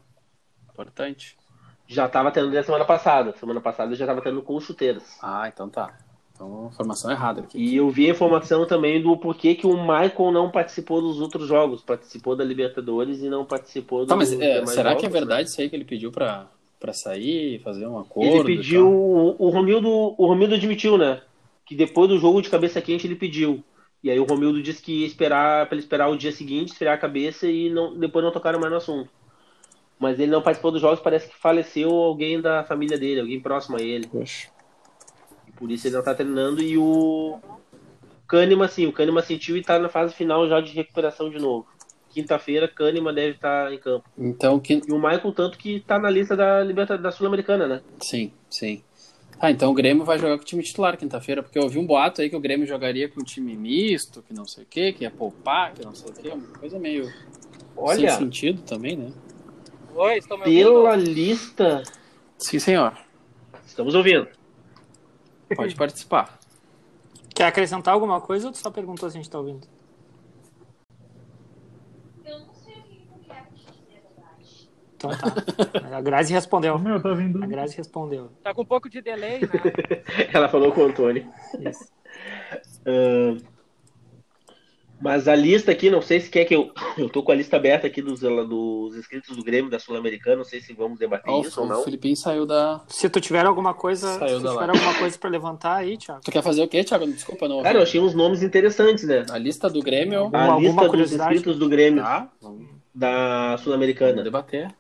Importante. 0.74 1.38
Já 1.87 2.07
tava 2.09 2.31
tendo 2.31 2.45
desde 2.45 2.59
a 2.59 2.63
semana 2.63 2.85
passada. 2.85 3.33
Semana 3.37 3.61
passada 3.61 3.95
já 3.95 4.05
tava 4.05 4.21
tendo 4.21 4.41
com 4.41 4.59
chuteiras. 4.59 5.17
Ah, 5.21 5.47
então 5.47 5.69
tá. 5.69 5.95
Então, 6.35 6.69
informação 6.71 7.09
errada 7.09 7.41
aqui. 7.41 7.57
E 7.57 7.77
eu 7.77 7.89
vi 7.89 8.07
a 8.07 8.11
informação 8.11 8.65
também 8.65 9.01
do 9.01 9.15
porquê 9.15 9.55
que 9.55 9.65
o 9.65 9.77
Michael 9.77 10.31
não 10.31 10.51
participou 10.51 11.01
dos 11.01 11.21
outros 11.21 11.47
jogos. 11.47 11.81
Participou 11.81 12.35
da 12.35 12.43
Libertadores 12.43 13.21
e 13.21 13.29
não 13.29 13.45
participou 13.45 14.01
do 14.01 14.07
Tá, 14.07 14.15
mas 14.17 14.33
é, 14.33 14.65
será 14.65 14.89
jogos, 14.89 15.01
que 15.01 15.05
é 15.05 15.09
né? 15.09 15.19
verdade 15.19 15.49
isso 15.49 15.61
aí 15.61 15.69
que 15.69 15.75
ele 15.75 15.85
pediu 15.85 16.11
pra, 16.11 16.47
pra 16.77 16.91
sair, 16.91 17.61
fazer 17.63 17.87
um 17.87 17.97
acordo? 17.97 18.35
Ele 18.35 18.43
pediu. 18.43 18.85
O, 18.85 19.35
o 19.39 19.49
Romildo, 19.49 19.89
o 19.89 20.27
Romildo 20.27 20.55
admitiu, 20.55 20.97
né? 20.97 21.21
Que 21.65 21.73
depois 21.73 22.09
do 22.09 22.17
jogo 22.17 22.41
de 22.41 22.49
cabeça 22.49 22.81
quente 22.81 23.07
ele 23.07 23.15
pediu. 23.15 23.63
E 24.03 24.11
aí 24.11 24.19
o 24.19 24.25
Romildo 24.25 24.61
disse 24.61 24.83
que 24.83 25.01
ia 25.01 25.07
esperar 25.07 25.65
para 25.65 25.75
ele 25.75 25.83
esperar 25.83 26.09
o 26.09 26.17
dia 26.17 26.31
seguinte, 26.31 26.73
esfriar 26.73 26.95
a 26.95 26.97
cabeça 26.97 27.47
e 27.47 27.69
não, 27.69 27.97
depois 27.97 28.23
não 28.23 28.31
tocaram 28.31 28.59
mais 28.59 28.71
no 28.71 28.77
assunto. 28.77 29.09
Mas 29.99 30.19
ele 30.19 30.31
não 30.31 30.41
participou 30.41 30.71
dos 30.71 30.81
jogos, 30.81 30.99
parece 30.99 31.27
que 31.27 31.35
faleceu 31.35 31.89
alguém 31.89 32.41
da 32.41 32.63
família 32.63 32.97
dele, 32.97 33.21
alguém 33.21 33.39
próximo 33.39 33.77
a 33.77 33.81
ele. 33.81 34.07
Poxa. 34.07 34.49
E 35.47 35.51
por 35.51 35.71
isso 35.71 35.87
ele 35.87 35.95
não 35.95 36.03
tá 36.03 36.13
treinando. 36.13 36.61
E 36.61 36.77
o 36.77 37.39
Kahneman, 38.27 38.67
sim, 38.67 38.87
o 38.87 38.93
Kahneman 38.93 39.23
sentiu 39.23 39.55
e 39.55 39.63
tá 39.63 39.79
na 39.79 39.89
fase 39.89 40.13
final 40.13 40.47
já 40.49 40.59
de 40.59 40.73
recuperação 40.73 41.29
de 41.29 41.39
novo. 41.39 41.67
Quinta-feira, 42.09 42.67
Kahneman 42.67 43.13
deve 43.13 43.35
estar 43.35 43.73
em 43.73 43.77
campo. 43.77 44.09
Então, 44.17 44.59
que... 44.59 44.81
E 44.87 44.91
o 44.91 44.97
Michael, 44.97 45.33
tanto 45.33 45.57
que 45.57 45.81
tá 45.81 45.99
na 45.99 46.09
lista 46.09 46.35
da 46.35 46.63
Libertadores 46.63 47.03
da 47.03 47.11
Sul-Americana, 47.11 47.67
né? 47.67 47.81
sim, 47.99 48.31
sim. 48.49 48.83
Ah, 49.39 49.51
então 49.51 49.69
o 49.69 49.73
Grêmio 49.73 50.05
vai 50.05 50.17
jogar 50.17 50.37
com 50.37 50.43
o 50.43 50.45
time 50.45 50.63
titular 50.63 50.97
quinta-feira, 50.97 51.43
porque 51.43 51.59
eu 51.59 51.63
ouvi 51.63 51.77
um 51.77 51.85
boato 51.85 52.21
aí 52.21 52.29
que 52.29 52.35
o 52.35 52.39
Grêmio 52.39 52.65
jogaria 52.65 53.09
com 53.09 53.19
um 53.19 53.23
time 53.23 53.55
misto, 53.55 54.21
que 54.21 54.33
não 54.33 54.45
sei 54.45 54.63
o 54.63 54.67
quê, 54.67 54.93
que 54.93 55.03
ia 55.03 55.11
poupar, 55.11 55.73
que 55.73 55.83
não 55.83 55.93
sei 55.93 56.09
o 56.09 56.13
quê, 56.13 56.29
uma 56.29 56.57
coisa 56.57 56.79
meio 56.79 57.11
Olha, 57.75 58.11
sem 58.11 58.19
sentido 58.19 58.61
também, 58.61 58.95
né? 58.95 59.11
Oi, 59.97 60.17
estão 60.17 60.37
me 60.37 60.43
ouvindo? 60.43 60.73
pela 60.73 60.95
lista. 60.97 61.83
Sim, 62.37 62.59
senhor. 62.59 62.97
Estamos 63.65 63.95
ouvindo. 63.95 64.27
Pode 65.55 65.73
participar. 65.73 66.37
Quer 67.33 67.45
acrescentar 67.45 67.93
alguma 67.93 68.19
coisa 68.19 68.47
ou 68.47 68.51
tu 68.51 68.57
só 68.57 68.69
perguntou 68.69 69.09
se 69.09 69.17
a 69.17 69.21
gente 69.21 69.29
tá 69.29 69.39
ouvindo? 69.39 69.65
Eu 72.25 72.39
não 72.39 72.53
sei 72.53 72.73
o 72.73 72.83
que 72.83 73.07
verdade. 73.07 74.69
Então 74.97 75.11
tá. 75.11 75.97
A 75.97 76.01
Grazi 76.01 76.33
respondeu. 76.33 76.77
Meu, 76.77 76.95
eu 76.95 77.01
tô 77.01 77.15
vindo. 77.15 77.41
A 77.41 77.47
Grazi 77.47 77.77
respondeu. 77.77 78.31
Tá 78.43 78.53
com 78.53 78.63
um 78.63 78.65
pouco 78.65 78.89
de 78.89 79.01
delay, 79.01 79.39
né? 79.39 79.47
Ela 80.33 80.49
falou 80.49 80.73
com 80.73 80.81
o 80.81 80.85
Antônio. 80.87 81.25
Isso. 81.57 81.89
Ahn, 82.85 83.37
mas 85.01 85.27
a 85.27 85.35
lista 85.35 85.71
aqui, 85.71 85.89
não 85.89 86.01
sei 86.01 86.19
se 86.19 86.29
quer 86.29 86.45
que 86.45 86.55
eu. 86.55 86.71
Eu 86.97 87.09
tô 87.09 87.21
com 87.21 87.31
a 87.31 87.35
lista 87.35 87.57
aberta 87.57 87.85
aqui 87.87 88.01
dos, 88.01 88.21
dos 88.21 88.95
inscritos 88.95 89.35
do 89.35 89.43
Grêmio 89.43 89.69
da 89.69 89.77
Sul-Americana. 89.77 90.37
Não 90.37 90.43
sei 90.45 90.61
se 90.61 90.73
vamos 90.73 90.97
debater 90.97 91.29
Ó, 91.31 91.41
isso 91.41 91.59
ou 91.59 91.65
o 91.65 91.69
não. 91.69 91.83
Filipinho 91.83 92.15
saiu 92.15 92.45
da. 92.45 92.81
Se 92.87 93.09
tu 93.09 93.19
tiver 93.19 93.45
alguma 93.45 93.73
coisa, 93.73 94.17
Saiu 94.17 94.39
se 94.39 94.45
tiver 94.45 94.49
live. 94.53 94.71
alguma 94.77 94.93
coisa 94.97 95.17
pra 95.19 95.29
levantar 95.29 95.75
aí, 95.75 95.97
Thiago. 95.97 96.21
Tu 96.23 96.31
quer 96.31 96.41
fazer 96.41 96.63
o 96.63 96.67
quê, 96.67 96.83
Thiago? 96.83 97.05
Desculpa, 97.07 97.47
não. 97.49 97.61
Cara, 97.61 97.77
eu 97.79 97.83
achei 97.83 97.99
uns 97.99 98.13
nomes 98.15 98.41
interessantes, 98.41 99.03
né? 99.05 99.25
A 99.29 99.37
lista 99.37 99.69
do 99.69 99.81
Grêmio. 99.81 100.29
A 100.33 100.45
alguma 100.45 100.83
lista 100.83 100.97
dos 100.97 101.11
inscritos 101.11 101.57
do 101.59 101.67
Grêmio 101.67 102.01
Tá, 102.01 102.29
da 102.93 103.57
Sul-Americana. 103.57 104.23
debater. 104.23 104.73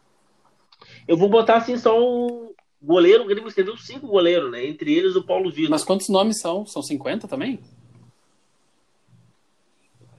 Eu 1.07 1.17
vou 1.17 1.29
botar 1.29 1.57
assim 1.57 1.77
só 1.77 1.99
o 2.01 2.53
goleiro. 2.81 3.23
O 3.23 3.27
Grêmio 3.27 3.47
escreveu 3.47 3.75
cinco 3.77 4.07
goleiros, 4.07 4.49
né? 4.51 4.65
Entre 4.65 4.93
eles 4.93 5.15
o 5.15 5.23
Paulo 5.23 5.51
Vitor. 5.51 5.69
Mas 5.71 5.83
quantos 5.83 6.07
nomes 6.09 6.39
são? 6.39 6.65
São 6.65 6.81
50 6.81 7.27
também? 7.27 7.59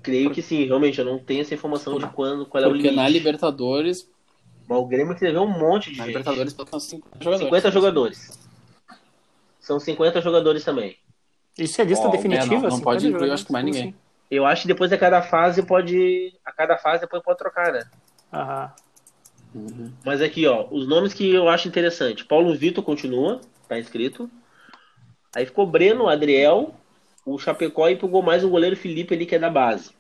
Creio 0.07 0.31
que 0.31 0.41
sim, 0.41 0.65
realmente. 0.65 1.01
Eu 1.01 1.05
não 1.05 1.19
tenho 1.19 1.41
essa 1.41 1.53
informação 1.53 1.99
de 1.99 2.07
quando, 2.07 2.47
qual 2.47 2.63
é 2.63 2.67
o 2.67 2.71
Porque 2.71 2.85
limite. 2.85 2.97
na 3.03 3.09
Libertadores. 3.09 4.09
Mas 4.69 4.79
o 4.79 4.87
Grêmio 4.87 5.13
escreveu 5.13 5.43
um 5.43 5.59
monte 5.59 5.91
de 5.91 5.99
Na 5.99 6.05
gente. 6.05 6.17
Libertadores 6.17 6.53
são 6.53 6.79
50 6.81 7.25
jogadores. 7.25 7.41
50 7.49 7.71
jogadores. 7.73 8.39
São 9.59 9.81
50 9.81 10.21
jogadores 10.21 10.65
também. 10.65 10.97
Isso 11.59 11.81
é 11.81 11.85
lista 11.85 12.07
Ó, 12.07 12.11
definitiva? 12.13 12.55
é, 12.55 12.61
não- 12.61 12.69
não 12.71 12.81
pode 12.81 13.09
incluir, 13.09 13.33
acho 13.33 13.47
que 13.47 13.53
mais 13.53 13.65
ninguém. 13.65 13.89
assim? 13.89 13.95
Eu 14.31 14.47
acho 14.47 14.63
que 14.63 14.69
depois 14.69 14.93
a 14.93 14.99
cada 14.99 15.23
fase 15.23 15.63
pode. 15.63 16.33
A 16.45 16.53
cada 16.53 16.79
fase 16.79 17.01
depois 17.01 17.21
pode 17.23 17.39
trocar, 17.39 17.73
né? 17.73 17.85
Aham. 18.33 18.73
Uhum. 19.55 19.93
Mas 20.05 20.23
aqui, 20.23 20.47
ó, 20.47 20.69
os 20.71 20.87
nomes 20.87 21.13
que 21.15 21.29
eu 21.35 21.49
acho 21.49 21.67
interessante. 21.67 22.25
Paulo 22.25 22.55
Vitor 22.55 22.85
continua, 22.85 23.41
tá 23.69 23.77
inscrito. 23.79 24.31
Aí 25.35 25.47
ficou 25.47 25.67
Breno, 25.67 26.09
Adriel, 26.09 26.75
o 27.27 27.39
Chapecó 27.39 27.89
e 27.89 27.97
pegou 27.97 28.23
mais 28.23 28.45
um 28.45 28.49
goleiro 28.49 28.77
Felipe 28.77 29.13
ali 29.13 29.27
que 29.27 29.35
é 29.35 29.39
da 29.39 29.51
base. 29.51 29.91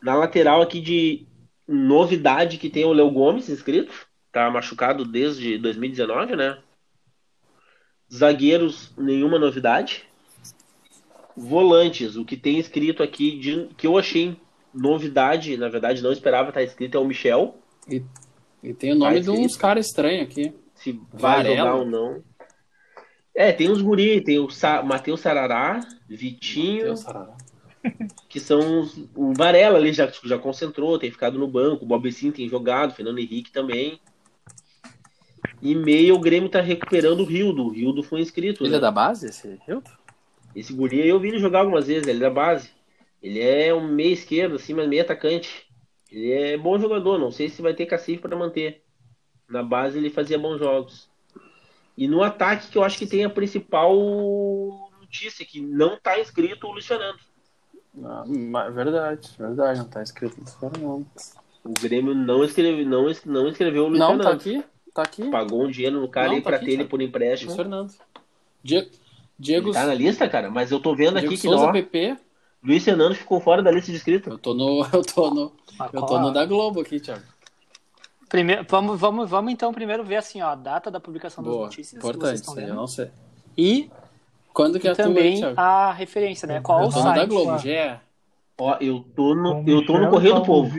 Na 0.00 0.14
lateral 0.14 0.62
aqui 0.62 0.80
de 0.80 1.26
novidade 1.66 2.58
que 2.58 2.70
tem 2.70 2.84
o 2.84 2.92
Léo 2.92 3.10
Gomes 3.10 3.48
inscrito. 3.48 3.92
Tá 4.30 4.48
machucado 4.48 5.04
desde 5.04 5.58
2019, 5.58 6.36
né? 6.36 6.58
Zagueiros, 8.12 8.92
nenhuma 8.96 9.36
novidade. 9.38 10.04
Volantes, 11.36 12.16
o 12.16 12.24
que 12.24 12.36
tem 12.36 12.58
escrito 12.58 13.02
aqui 13.02 13.38
de, 13.38 13.66
que 13.76 13.86
eu 13.86 13.98
achei 13.98 14.36
novidade, 14.72 15.56
na 15.56 15.68
verdade 15.68 16.02
não 16.02 16.12
esperava 16.12 16.48
estar 16.50 16.62
escrito, 16.62 16.96
é 16.96 17.00
o 17.00 17.04
Michel. 17.04 17.58
E 18.62 18.72
tem 18.74 18.92
o 18.92 18.94
nome 18.94 19.14
Vai 19.14 19.20
de 19.20 19.30
uns 19.30 19.56
caras 19.56 19.86
estranhos 19.86 20.28
aqui. 20.30 20.54
se 20.74 20.92
vai 21.12 21.42
Varela. 21.42 21.56
jogar 21.56 21.74
ou 21.74 21.84
não. 21.84 22.22
É, 23.34 23.52
tem 23.52 23.70
os 23.70 23.82
guri, 23.82 24.22
tem 24.22 24.38
o 24.38 24.48
Sa 24.48 24.82
Matheus 24.82 25.20
Sarará, 25.20 25.80
Vitinho, 26.08 26.94
que 28.28 28.38
são 28.40 28.80
os, 28.80 28.96
o 29.14 29.32
Varela 29.32 29.78
ali 29.78 29.92
já, 29.92 30.10
já 30.24 30.38
concentrou, 30.38 30.98
tem 30.98 31.10
ficado 31.10 31.38
no 31.38 31.48
banco, 31.48 31.84
o 31.84 31.88
Bob 31.88 32.10
Sim 32.12 32.30
tem 32.30 32.48
jogado, 32.48 32.90
o 32.90 32.94
Fernando 32.94 33.18
Henrique 33.18 33.50
também. 33.50 34.00
E 35.60 35.74
meio 35.74 36.14
o 36.14 36.20
Grêmio 36.20 36.48
tá 36.48 36.60
recuperando 36.60 37.20
o 37.20 37.24
Rildo, 37.24 37.64
o 37.64 37.70
Rildo 37.70 38.02
foi 38.02 38.20
inscrito. 38.20 38.64
Ele 38.64 38.72
né? 38.72 38.76
é 38.76 38.80
da 38.80 38.90
base, 38.90 39.26
esse 39.26 39.58
Hilton? 39.66 39.90
Esse 40.54 40.72
guri 40.72 41.02
aí 41.02 41.08
eu 41.08 41.20
vi 41.20 41.28
ele 41.28 41.38
jogar 41.38 41.60
algumas 41.60 41.86
vezes, 41.86 42.06
ele 42.06 42.18
é 42.18 42.28
da 42.28 42.30
base. 42.30 42.70
Ele 43.22 43.40
é 43.40 43.74
um 43.74 43.86
meio 43.86 44.12
esquerdo, 44.12 44.56
assim, 44.56 44.74
mas 44.74 44.88
meio 44.88 45.02
atacante. 45.02 45.66
Ele 46.10 46.32
é 46.32 46.56
bom 46.56 46.78
jogador, 46.78 47.18
não 47.18 47.30
sei 47.30 47.48
se 47.48 47.60
vai 47.60 47.74
ter 47.74 47.86
cacife 47.86 48.22
para 48.22 48.36
manter. 48.36 48.82
Na 49.48 49.62
base 49.62 49.98
ele 49.98 50.10
fazia 50.10 50.38
bons 50.38 50.58
jogos. 50.58 51.08
E 51.96 52.06
no 52.06 52.22
ataque 52.22 52.68
que 52.70 52.78
eu 52.78 52.84
acho 52.84 52.98
que 52.98 53.06
tem 53.06 53.24
a 53.24 53.30
principal 53.30 54.85
notícia, 55.16 55.44
que 55.46 55.60
não 55.60 55.98
tá 55.98 56.20
inscrito 56.20 56.66
o 56.66 56.72
Luiz 56.72 56.86
Fernando. 56.86 57.18
Ah, 58.04 58.24
verdade, 58.70 59.30
verdade, 59.38 59.78
não 59.80 59.88
tá 59.88 60.02
escrito 60.02 60.36
cara, 60.60 60.72
não. 60.78 61.06
O 61.64 61.72
Grêmio 61.80 62.14
não 62.14 62.44
escreveu, 62.44 62.86
não, 62.86 63.06
não 63.24 63.48
escreveu 63.48 63.84
o 63.84 63.88
Luiz 63.88 63.98
Não, 63.98 64.18
tá 64.18 64.24
Fernando. 64.24 64.36
aqui, 64.40 64.64
tá 64.94 65.02
aqui. 65.02 65.30
Pagou 65.30 65.64
um 65.64 65.70
dinheiro 65.70 66.00
no 66.00 66.08
cara 66.08 66.28
Não, 66.28 66.34
aí 66.34 66.40
tá 66.42 66.50
pra 66.50 66.56
aqui, 66.58 66.66
ter 66.66 66.72
ele 66.72 66.84
tá. 66.84 66.90
por 66.90 67.00
empréstimo. 67.02 67.50
Luiz 67.50 67.56
Fernando. 67.56 67.92
Die- 68.62 68.90
Diego, 69.38 69.68
Ele 69.68 69.74
tá 69.74 69.86
na 69.86 69.94
lista, 69.94 70.28
cara, 70.28 70.50
mas 70.50 70.70
eu 70.70 70.80
tô 70.80 70.94
vendo 70.94 71.12
Diego 71.18 71.26
aqui 71.26 71.36
que 71.40 71.48
Souza 71.48 71.66
ó, 71.66 71.72
PP. 71.72 72.16
Luiz 72.62 72.84
Fernando 72.84 73.14
ficou 73.14 73.38
fora 73.40 73.62
da 73.62 73.70
lista 73.70 73.90
de 73.90 73.96
inscritos. 73.96 74.30
Eu 74.32 74.38
tô 74.38 74.54
no. 74.54 74.84
Eu 74.92 75.02
tô 75.02 75.30
no. 75.30 75.52
Mas 75.78 75.92
Eu 75.92 76.02
tô 76.06 76.18
no 76.18 76.32
da 76.32 76.44
Globo 76.46 76.80
aqui, 76.80 76.98
Thiago. 77.00 77.22
Primeiro, 78.28 78.64
vamos, 78.68 78.98
vamos, 78.98 79.28
vamos 79.30 79.52
então 79.52 79.72
primeiro 79.72 80.02
ver 80.04 80.16
assim, 80.16 80.40
ó, 80.42 80.48
a 80.48 80.54
data 80.54 80.90
da 80.90 80.98
publicação 80.98 81.44
das 81.44 81.52
Boa. 81.52 81.64
notícias 81.66 81.90
que 81.90 81.96
Importante, 81.98 82.38
vocês 82.38 82.40
estão 82.40 82.54
isso 82.54 82.62
aí, 82.64 82.68
eu 82.68 82.74
não 82.74 82.86
sei. 82.86 83.10
E 83.56 83.90
Quando 84.56 84.80
que 84.80 84.88
é 84.88 84.92
a 84.92 84.96
também 84.96 85.38
a 85.54 85.92
referência, 85.92 86.48
né? 86.48 86.62
Qual 86.62 86.80
Eu 86.80 86.86
o 86.86 86.88
no 86.88 86.94
da 86.94 87.02
site? 87.02 87.28
Globo, 87.28 87.50
lá. 87.50 87.58
GE. 87.58 88.00
Ó, 88.58 88.76
eu 88.80 89.04
tô 89.14 89.34
no, 89.34 89.62
eu 89.68 89.84
tô 89.84 89.98
no 89.98 90.08
Correio 90.08 90.34
do 90.36 90.42
Povo. 90.42 90.74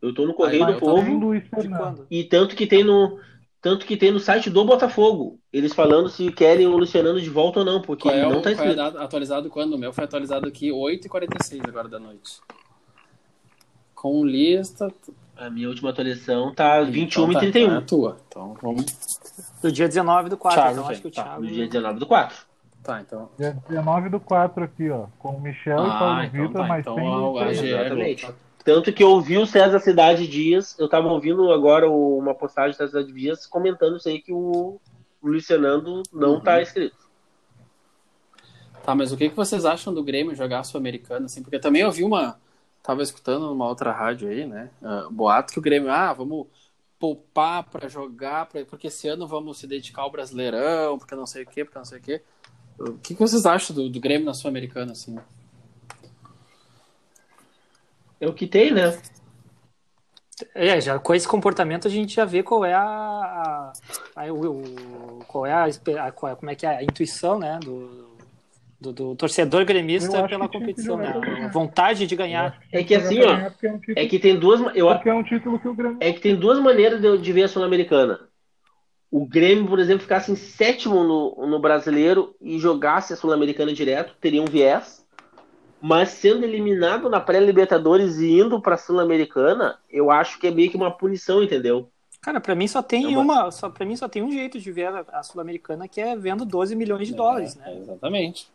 Eu 0.00 0.14
tô 0.14 0.26
no 0.28 0.32
Correio 0.32 0.64
do 0.64 0.78
Povo. 0.78 2.06
E 2.08 2.22
tanto 2.22 2.54
que 2.54 2.68
tem 2.68 2.84
no. 2.84 3.18
Tanto 3.60 3.84
que 3.84 3.96
tem 3.96 4.12
no 4.12 4.20
site 4.20 4.48
do 4.48 4.64
Botafogo, 4.64 5.40
eles 5.52 5.74
falando 5.74 6.08
se 6.08 6.30
querem 6.30 6.68
o 6.68 6.76
Luciano 6.76 7.20
de 7.20 7.28
volta 7.28 7.58
ou 7.58 7.64
não, 7.64 7.82
porque 7.82 8.08
é, 8.08 8.22
não 8.22 8.40
tá 8.40 8.50
é 8.50 8.52
escrito. 8.52 8.76
data- 8.76 9.02
atualizado 9.02 9.50
quando? 9.50 9.72
O 9.72 9.78
meu 9.78 9.92
foi 9.92 10.04
atualizado 10.04 10.46
aqui 10.46 10.70
8h46 10.70 11.66
agora 11.66 11.88
da 11.88 11.98
noite. 11.98 12.38
Com 13.92 14.24
lista. 14.24 14.94
A 15.36 15.50
minha 15.50 15.68
última 15.68 15.90
atualização 15.90 16.54
tá 16.54 16.80
21 16.82 17.22
então 17.24 17.30
e 17.32 17.34
tá, 17.34 17.40
31, 17.40 17.62
então 17.64 17.74
é 17.74 17.78
a 17.78 17.80
tua. 17.82 18.16
Então 18.28 18.56
vamos. 18.62 18.86
Do 19.60 19.72
dia 19.72 19.88
19 19.88 20.28
do 20.28 20.36
4. 20.36 20.60
Thiago 20.60 20.78
então 20.78 20.90
acho 20.90 21.00
que 21.00 21.08
o 21.08 21.10
tá, 21.10 21.24
Thiago. 21.24 21.42
no 21.42 21.48
dia 21.48 21.66
19 21.66 21.98
do 21.98 22.06
4. 22.06 22.45
Tá, 22.86 23.00
então. 23.00 23.28
Dia 23.36 23.52
19 23.68 24.08
do 24.08 24.20
4 24.20 24.62
aqui, 24.62 24.88
ó. 24.90 25.06
Com 25.18 25.30
o 25.30 25.40
Michel 25.40 25.76
e 25.84 25.90
Ah, 25.90 25.98
Paulo 25.98 26.22
então 26.22 26.40
Vitor, 26.46 26.62
tá, 26.62 26.68
mas 26.68 26.80
então 26.80 26.94
tem. 26.94 27.38
a- 27.38 27.44
a 27.44 27.52
GE 27.52 27.66
Exatamente. 27.66 28.34
Tanto 28.64 28.92
que 28.92 29.02
eu 29.02 29.10
ouvi 29.10 29.38
o 29.38 29.46
César 29.46 29.80
Cidade 29.80 30.26
Dias, 30.28 30.78
eu 30.78 30.88
tava 30.88 31.08
ouvindo 31.08 31.50
agora 31.52 31.90
o- 31.90 32.16
uma 32.16 32.32
postagem 32.32 32.70
do 32.72 32.76
César 32.76 33.00
Cidade 33.00 33.12
Dias 33.12 33.44
comentando 33.44 33.96
isso 33.96 34.08
aí 34.08 34.20
que 34.22 34.32
o, 34.32 34.80
o 35.20 35.28
Lucianando 35.28 36.02
não 36.12 36.34
Uhum. 36.34 36.40
tá 36.40 36.62
escrito. 36.62 36.96
Tá, 38.84 38.94
mas 38.94 39.12
o 39.12 39.16
que, 39.16 39.28
que 39.28 39.34
vocês 39.36 39.64
acham 39.64 39.92
do 39.92 40.02
Grêmio 40.04 40.34
jogar 40.36 40.62
Sul-Americano, 40.62 41.26
assim? 41.26 41.42
Porque 41.42 41.58
também 41.58 41.82
eu 41.82 41.90
vi 41.90 42.04
uma. 42.04 42.38
Tava 42.84 43.02
escutando 43.02 43.46
numa 43.48 43.66
outra 43.66 43.90
rádio 43.90 44.28
aí, 44.28 44.46
né? 44.46 44.70
ah, 44.80 45.08
boato 45.10 45.52
que 45.52 45.58
o 45.58 45.62
Grêmio, 45.62 45.90
ah, 45.90 46.12
vamos 46.12 46.46
poupar 47.00 47.64
pra 47.64 47.88
jogar, 47.88 48.46
pra- 48.46 48.64
porque 48.64 48.86
esse 48.86 49.08
ano 49.08 49.26
vamos 49.26 49.58
se 49.58 49.66
dedicar 49.66 50.02
ao 50.02 50.10
Brasileirão, 50.10 50.96
porque 50.98 51.14
não 51.16 51.26
sei 51.26 51.42
o 51.42 51.46
quê, 51.46 51.64
porque 51.64 51.78
não 51.78 51.84
sei 51.84 51.98
o 51.98 52.02
quê. 52.02 52.22
O 52.78 52.92
que, 52.98 53.14
que 53.14 53.20
vocês 53.20 53.46
acham 53.46 53.74
do, 53.74 53.88
do 53.88 54.00
Grêmio 54.00 54.26
na 54.26 54.34
Sul-Americana, 54.34 54.92
assim? 54.92 55.16
É 58.20 58.26
o 58.28 58.32
que 58.32 58.46
tem, 58.46 58.72
né? 58.72 58.96
É, 60.54 60.80
já 60.80 60.98
com 60.98 61.14
esse 61.14 61.26
comportamento 61.26 61.88
a 61.88 61.90
gente 61.90 62.14
já 62.14 62.24
vê 62.26 62.42
qual 62.42 62.62
é 62.64 62.74
a, 62.74 62.82
a, 62.82 63.72
a- 64.16 64.32
o, 64.32 65.20
qual 65.26 65.46
é 65.46 65.52
a, 65.52 65.64
a- 65.64 66.12
qual 66.12 66.32
é- 66.32 66.36
como 66.36 66.50
é 66.50 66.54
que 66.54 66.66
é 66.66 66.76
a 66.76 66.82
intuição, 66.82 67.38
né, 67.38 67.58
do, 67.62 68.06
do, 68.78 68.92
do 68.92 69.16
torcedor 69.16 69.64
gremista 69.64 70.28
pela 70.28 70.46
que 70.46 70.52
que 70.52 70.58
competição, 70.58 70.98
né, 70.98 71.08
a 71.08 71.18
ganhar. 71.18 71.50
vontade 71.50 72.06
de 72.06 72.14
ganhar. 72.14 72.58
É 72.70 72.84
que 72.84 72.94
assim, 72.94 73.18
ó, 73.22 73.30
é 73.32 73.46
um 73.46 73.78
título, 73.78 73.80
é 73.96 74.06
que 74.06 74.18
tem 74.18 74.38
duas, 74.38 74.60
eu, 74.76 74.88
porque 74.88 75.08
é 75.08 75.14
um 75.14 75.22
título 75.22 75.58
que 75.58 75.68
o 75.68 75.74
Grêmio. 75.74 75.96
é 76.00 76.12
que 76.12 76.20
tem 76.20 76.36
duas 76.36 76.58
maneiras 76.58 77.00
de, 77.00 77.16
de 77.16 77.32
ver 77.32 77.44
a 77.44 77.48
Sul-Americana. 77.48 78.25
O 79.10 79.24
Grêmio, 79.26 79.66
por 79.68 79.78
exemplo, 79.78 80.02
ficasse 80.02 80.32
em 80.32 80.36
sétimo 80.36 81.04
no, 81.04 81.46
no 81.46 81.58
brasileiro 81.60 82.34
e 82.40 82.58
jogasse 82.58 83.12
a 83.12 83.16
Sul-Americana 83.16 83.72
direto, 83.72 84.14
teria 84.20 84.42
um 84.42 84.46
viés. 84.46 85.06
Mas 85.80 86.08
sendo 86.10 86.44
eliminado 86.44 87.08
na 87.08 87.20
pré-Libertadores 87.20 88.18
e 88.18 88.40
indo 88.40 88.60
pra 88.60 88.76
Sul-Americana, 88.76 89.78
eu 89.90 90.10
acho 90.10 90.38
que 90.38 90.46
é 90.48 90.50
meio 90.50 90.70
que 90.70 90.76
uma 90.76 90.90
punição, 90.90 91.42
entendeu? 91.42 91.88
Cara, 92.20 92.40
pra 92.40 92.54
mim 92.56 92.66
só 92.66 92.82
tem 92.82 93.04
É 93.04 93.08
uma- 93.08 93.20
uma, 93.44 93.50
só 93.52 93.70
para 93.70 93.86
mim 93.86 93.94
só 93.94 94.08
tem 94.08 94.22
um 94.22 94.32
jeito 94.32 94.58
de 94.58 94.72
ver 94.72 94.86
a, 94.88 95.04
a 95.12 95.22
sul-americana 95.22 95.86
que 95.86 96.00
é 96.00 96.16
vendo 96.16 96.44
12 96.44 96.74
milhões 96.74 97.06
de 97.06 97.14
dólares, 97.14 97.56
É, 97.64 97.70
né? 97.72 97.78
exatamente. 97.82 98.50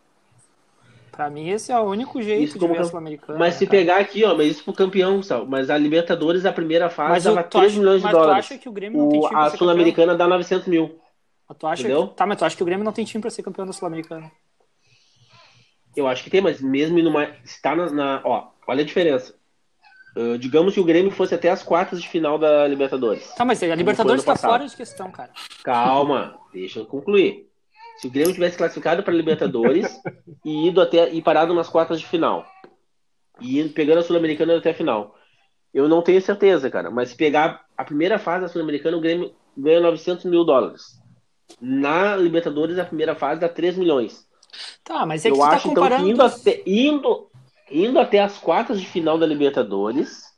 Pra 1.21 1.29
mim 1.29 1.49
esse 1.49 1.71
é 1.71 1.77
o 1.79 1.83
único 1.83 2.19
jeito 2.19 2.43
Isso 2.45 2.57
de 2.57 2.67
ver 2.67 2.79
a 2.79 2.83
sul-americana. 2.83 3.37
Mas 3.37 3.53
se 3.53 3.67
cara? 3.67 3.77
pegar 3.77 3.97
aqui, 3.97 4.23
ó, 4.25 4.35
mas 4.35 4.47
isso 4.47 4.63
pro 4.63 4.73
campeão, 4.73 5.21
Sal. 5.21 5.45
Mas 5.45 5.69
a 5.69 5.77
Libertadores, 5.77 6.45
a 6.47 6.51
primeira 6.51 6.89
fase, 6.89 7.11
mas 7.11 7.25
o- 7.27 7.29
dava 7.35 7.43
tu 7.43 7.59
3 7.59 7.71
acha- 7.71 7.79
milhões 7.79 7.97
de 7.99 8.03
mas 8.05 8.11
dólares. 8.11 8.47
tu 8.47 8.53
acha 8.53 8.57
que 8.61 8.67
o 8.67 8.71
Grêmio 8.71 8.97
não 8.99 9.09
tem 9.09 9.19
O, 9.19 9.21
time 9.21 9.33
pra 9.35 9.43
a 9.45 9.49
Sul-Americana 9.51 10.15
dá 10.15 10.27
900 10.27 10.67
mil. 10.67 10.87
campeão? 10.87 11.01
Tu 11.59 11.67
acha 11.67 11.81
entendeu? 11.83 12.07
que, 12.07 12.15
tá, 12.15 12.25
mas 12.25 12.37
tu 12.39 12.45
acha 12.45 12.57
que 12.57 12.63
o 12.63 12.65
Grêmio 12.65 12.83
não 12.83 12.91
tem 12.91 13.05
time 13.05 13.21
pra 13.21 13.29
ser 13.29 13.43
campeão 13.43 13.67
da 13.67 13.71
sul-americana? 13.73 14.31
Eu 15.95 16.07
acho 16.07 16.23
que 16.23 16.29
tem, 16.31 16.41
mas 16.41 16.59
mesmo 16.59 16.97
indo 16.97 17.11
mais. 17.11 17.35
Está 17.43 17.75
na, 17.75 17.89
na- 17.91 18.21
Ó, 18.23 18.47
olha 18.67 18.81
a 18.81 18.85
diferença. 18.85 19.35
Uh, 20.17 20.39
digamos 20.39 20.73
que 20.73 20.79
o 20.79 20.83
Grêmio 20.83 21.11
fosse 21.11 21.35
até 21.35 21.49
as 21.51 21.61
quartas 21.61 22.01
de 22.01 22.09
final 22.09 22.39
da 22.39 22.67
Libertadores. 22.67 23.27
Tá, 23.35 23.45
mas 23.45 23.61
a 23.61 23.75
Libertadores 23.75 24.23
tá 24.23 24.31
passado. 24.33 24.49
fora 24.49 24.67
de 24.67 24.75
questão, 24.75 25.11
cara. 25.11 25.31
Calma, 25.63 26.39
deixa 26.51 26.79
eu 26.79 26.85
concluir. 26.87 27.50
Se 27.97 28.07
o 28.07 28.11
Grêmio 28.11 28.33
tivesse 28.33 28.57
classificado 28.57 29.03
para 29.03 29.13
Libertadores 29.13 29.99
e 30.43 30.67
ido 30.67 30.81
até 30.81 31.09
e 31.11 31.21
parado 31.21 31.53
nas 31.53 31.69
quartas 31.69 31.99
de 31.99 32.07
final 32.07 32.45
e 33.39 33.63
pegando 33.69 33.99
a 33.99 34.03
Sul-Americana 34.03 34.57
até 34.57 34.71
a 34.71 34.73
final, 34.73 35.15
eu 35.73 35.87
não 35.87 36.01
tenho 36.01 36.21
certeza, 36.21 36.69
cara. 36.69 36.91
Mas 36.91 37.09
se 37.09 37.15
pegar 37.15 37.65
a 37.77 37.83
primeira 37.83 38.19
fase 38.19 38.41
da 38.41 38.47
Sul-Americana, 38.47 38.97
o 38.97 39.01
Grêmio 39.01 39.33
ganha 39.57 39.79
900 39.79 40.25
mil 40.25 40.43
dólares. 40.43 40.99
Na 41.59 42.15
Libertadores, 42.15 42.77
a 42.77 42.85
primeira 42.85 43.15
fase 43.15 43.41
dá 43.41 43.49
3 43.49 43.77
milhões. 43.77 44.27
Tá, 44.83 45.05
mas 45.05 45.25
é 45.25 45.29
que 45.29 45.35
eu 45.35 45.39
tá 45.39 45.49
acho 45.49 45.69
então 45.69 45.83
que 45.83 45.89
comparando. 45.89 46.09
indo 46.09 46.23
até, 46.23 46.61
indo, 46.65 47.29
indo 47.69 47.99
até 47.99 48.19
as 48.19 48.37
quartas 48.37 48.79
de 48.79 48.87
final 48.87 49.17
da 49.17 49.25
Libertadores, 49.25 50.30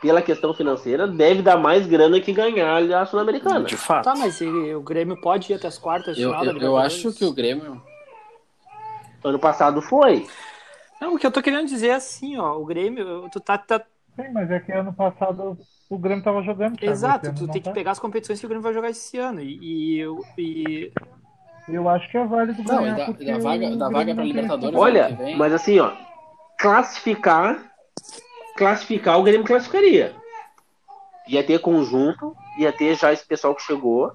pela 0.00 0.20
questão 0.22 0.52
financeira, 0.54 1.06
deve 1.06 1.42
dar 1.42 1.56
mais 1.56 1.86
grana 1.86 2.20
que 2.20 2.32
ganhar 2.32 2.82
a 3.00 3.06
Sul-Americana. 3.06 3.64
De 3.64 3.76
fato. 3.76 4.04
Tá, 4.04 4.14
mas 4.14 4.40
ele- 4.40 4.74
o 4.74 4.80
Grêmio 4.82 5.20
pode 5.20 5.52
ir 5.52 5.56
até 5.56 5.66
as 5.68 5.78
quartas 5.78 6.16
de 6.16 6.22
Eu, 6.22 6.30
final 6.30 6.44
da 6.44 6.52
eu, 6.52 6.58
eu 6.66 6.76
acho 6.76 7.12
que 7.12 7.24
o 7.24 7.32
Grêmio. 7.32 7.82
Ano 9.24 9.38
passado 9.38 9.80
foi. 9.82 10.26
Não, 11.00 11.14
o 11.14 11.18
que 11.18 11.26
eu 11.26 11.30
tô 11.30 11.42
querendo 11.42 11.66
dizer 11.66 11.88
é 11.88 11.94
assim, 11.94 12.38
ó, 12.38 12.56
o 12.56 12.64
Grêmio, 12.64 13.28
tu 13.30 13.40
tá, 13.40 13.58
tá- 13.58 13.82
Sim, 14.14 14.30
mas 14.32 14.50
é 14.50 14.60
que 14.60 14.72
ano 14.72 14.92
passado 14.94 15.58
o 15.90 15.98
Grêmio 15.98 16.24
tava 16.24 16.42
jogando. 16.42 16.76
Thiago, 16.76 16.92
exato, 16.92 17.34
tu 17.34 17.42
não 17.46 17.52
tem 17.52 17.60
que 17.60 17.68
tá. 17.68 17.74
pegar 17.74 17.90
as 17.90 17.98
competições 17.98 18.40
que 18.40 18.46
o 18.46 18.48
Grêmio 18.48 18.62
vai 18.62 18.72
jogar 18.72 18.90
esse 18.90 19.18
ano 19.18 19.40
e, 19.42 19.58
e, 19.60 19.98
eu- 19.98 20.24
e- 20.38 20.92
Eu 21.68 21.88
acho 21.88 22.08
que 22.10 22.16
é 22.16 22.24
válido 22.24 22.62
Não, 22.62 22.78
ganhar. 22.78 22.94
e 22.94 22.96
da, 22.96 23.04
porque 23.06 23.24
da 23.24 23.38
vaga, 23.38 23.76
da 23.76 23.88
vaga 23.90 24.04
pra 24.04 24.14
não 24.14 24.24
Libertadores. 24.24 24.78
Olha, 24.78 25.16
que 25.16 25.34
mas 25.34 25.52
assim, 25.52 25.80
ó, 25.80 25.90
classificar, 26.60 27.58
classificar 28.56 29.18
o 29.18 29.22
Grêmio 29.22 29.46
classificaria. 29.46 30.14
Ia 31.28 31.44
ter 31.44 31.58
conjunto, 31.60 32.34
ia 32.58 32.72
ter 32.72 32.94
já 32.96 33.12
esse 33.12 33.24
pessoal 33.24 33.54
que 33.54 33.62
chegou. 33.62 34.12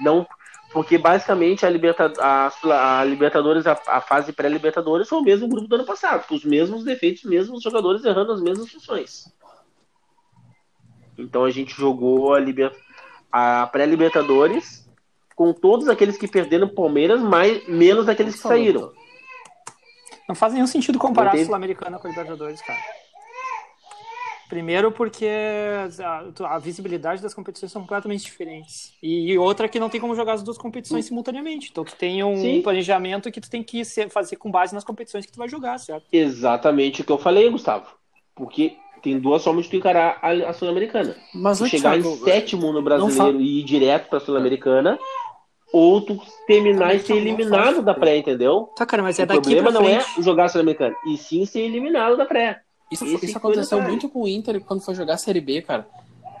Não, 0.00 0.26
porque 0.72 0.98
basicamente 0.98 1.64
a, 1.64 1.70
Liberta, 1.70 2.12
a, 2.18 3.00
a 3.00 3.04
Libertadores, 3.04 3.66
a, 3.66 3.80
a 3.86 4.00
fase 4.00 4.32
pré-Libertadores 4.32 5.08
foi 5.08 5.18
o 5.18 5.24
mesmo 5.24 5.48
grupo 5.48 5.66
do 5.66 5.74
ano 5.76 5.84
passado, 5.84 6.26
com 6.26 6.34
os 6.34 6.44
mesmos 6.44 6.84
defeitos, 6.84 7.24
os 7.24 7.30
mesmos 7.30 7.62
jogadores 7.62 8.04
errando 8.04 8.32
as 8.32 8.40
mesmas 8.40 8.70
funções. 8.70 9.32
Então 11.16 11.44
a 11.44 11.50
gente 11.50 11.74
jogou 11.74 12.34
a, 12.34 12.38
Liber, 12.38 12.72
a 13.32 13.66
pré-Libertadores 13.66 14.86
com 15.34 15.52
todos 15.52 15.88
aqueles 15.88 16.18
que 16.18 16.28
perderam 16.28 16.66
o 16.66 16.74
Palmeiras, 16.74 17.20
mais, 17.20 17.66
menos 17.68 18.08
aqueles 18.08 18.34
que 18.34 18.40
saíram. 18.40 18.92
não 20.28 20.34
faz 20.34 20.52
nenhum 20.52 20.66
sentido 20.66 20.98
comparar 20.98 21.34
a 21.34 21.44
Sul-Americana 21.44 21.98
com 21.98 22.08
a 22.08 22.10
Libertadores, 22.10 22.60
cara. 22.60 22.78
Primeiro 24.48 24.90
porque 24.90 25.28
a, 26.02 26.54
a 26.54 26.58
visibilidade 26.58 27.20
das 27.22 27.34
competições 27.34 27.70
são 27.70 27.82
completamente 27.82 28.24
diferentes. 28.24 28.94
E 29.02 29.36
outra 29.36 29.68
que 29.68 29.78
não 29.78 29.90
tem 29.90 30.00
como 30.00 30.14
jogar 30.14 30.32
as 30.34 30.42
duas 30.42 30.56
competições 30.56 31.04
simultaneamente. 31.04 31.68
Então 31.70 31.84
tu 31.84 31.94
tem 31.96 32.24
um 32.24 32.36
Sim. 32.36 32.62
planejamento 32.62 33.30
que 33.30 33.40
tu 33.40 33.50
tem 33.50 33.62
que 33.62 33.84
ser- 33.84 34.08
fazer 34.08 34.36
com 34.36 34.50
base 34.50 34.74
nas 34.74 34.84
competições 34.84 35.26
que 35.26 35.32
tu 35.32 35.38
vai 35.38 35.48
jogar, 35.48 35.78
certo? 35.78 36.06
Exatamente 36.12 37.02
o 37.02 37.04
que 37.04 37.12
eu 37.12 37.18
falei, 37.18 37.50
Gustavo. 37.50 37.86
Porque 38.34 38.76
tem 39.02 39.18
duas 39.18 39.44
formas 39.44 39.64
de 39.66 39.70
tu 39.72 39.76
encarar 39.76 40.18
a, 40.22 40.30
a 40.30 40.52
Sul-Americana. 40.52 41.16
Mas 41.34 41.58
Tu 41.58 41.66
chegar 41.68 42.00
Thiago, 42.00 42.08
em 42.08 42.16
sétimo 42.24 42.72
no 42.72 42.82
brasileiro 42.82 43.40
e 43.40 43.60
ir 43.60 43.64
direto 43.64 44.08
pra 44.08 44.18
Sul-Americana, 44.20 44.98
ou 45.72 46.00
tu 46.00 46.18
terminar 46.46 46.94
e 46.94 47.00
ser 47.00 47.16
eliminado 47.16 47.82
da 47.82 47.92
pré, 47.94 48.16
entendeu? 48.16 48.70
Tá, 48.76 48.86
cara, 48.86 49.02
mas 49.02 49.18
é 49.18 49.24
o 49.24 49.26
daqui 49.26 49.40
problema 49.42 49.70
pra 49.70 49.80
não 49.80 49.86
frente. 49.86 50.18
é 50.18 50.22
jogar 50.22 50.44
a 50.46 50.48
Sul-Americana, 50.48 50.96
e 51.06 51.16
sim 51.16 51.44
ser 51.44 51.60
eliminado 51.60 52.16
da 52.16 52.24
pré. 52.24 52.62
Isso, 52.90 53.04
isso 53.04 53.36
aconteceu 53.36 53.80
muito 53.82 54.08
com 54.08 54.22
o 54.22 54.28
Inter 54.28 54.60
quando 54.60 54.80
foi 54.82 54.94
jogar 54.94 55.14
a 55.14 55.18
Série 55.18 55.40
B, 55.40 55.60
cara. 55.62 55.88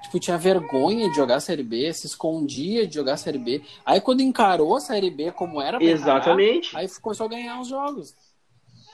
Tipo, 0.02 0.18
tinha 0.20 0.38
vergonha 0.38 1.08
de 1.10 1.16
jogar 1.16 1.36
a 1.36 1.40
Série 1.40 1.62
B, 1.62 1.92
se 1.92 2.06
escondia 2.06 2.86
de 2.86 2.94
jogar 2.94 3.14
a 3.14 3.16
Série 3.16 3.38
B. 3.38 3.62
Aí 3.84 4.00
quando 4.00 4.20
encarou 4.20 4.76
a 4.76 4.80
Série 4.80 5.10
B 5.10 5.32
como 5.32 5.60
era 5.60 5.76
pra 5.78 5.86
encarar, 5.86 6.00
Exatamente. 6.00 6.76
aí 6.76 6.88
começou 7.00 7.26
a 7.26 7.28
ganhar 7.28 7.60
os 7.60 7.68
jogos. 7.68 8.14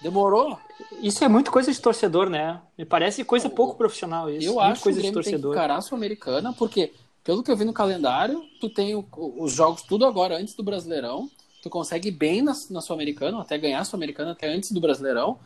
Demorou. 0.03 0.59
Isso 1.01 1.25
é 1.25 1.29
muito 1.29 1.51
coisa 1.51 1.73
de 1.73 1.81
torcedor, 1.81 2.29
né? 2.29 2.61
Me 2.77 2.85
parece 2.85 3.25
coisa 3.25 3.49
pouco 3.49 3.77
profissional 3.77 4.29
isso. 4.29 4.47
Eu 4.49 4.55
Muito 4.55 4.65
acho 4.65 4.75
que 4.75 4.81
o 4.81 4.83
coisa 4.85 4.99
de 5.01 5.03
Grêmio 5.03 5.15
tem 5.15 5.23
que 5.25 5.31
torcedor. 5.31 5.55
encarar 5.55 5.77
a 5.77 5.81
Sul-Americana, 5.81 6.53
porque, 6.53 6.93
pelo 7.23 7.43
que 7.43 7.51
eu 7.51 7.57
vi 7.57 7.65
no 7.65 7.73
calendário, 7.73 8.43
tu 8.61 8.69
tem 8.69 8.95
o- 8.95 9.07
os 9.39 9.53
jogos 9.53 9.83
tudo 9.83 10.05
agora 10.05 10.37
antes 10.37 10.55
do 10.55 10.63
Brasileirão. 10.63 11.31
Tu 11.63 11.71
consegue 11.71 12.09
ir 12.09 12.13
bem 12.13 12.43
na, 12.43 12.53
na 12.71 12.81
Sul-Americana, 12.83 13.41
até 13.41 13.57
ganhar 13.57 13.81
a 13.81 13.85
Sul-Americana 13.85 14.33
até 14.33 14.49
antes 14.49 14.73
do 14.73 14.81
Brasileirão. 14.81 15.39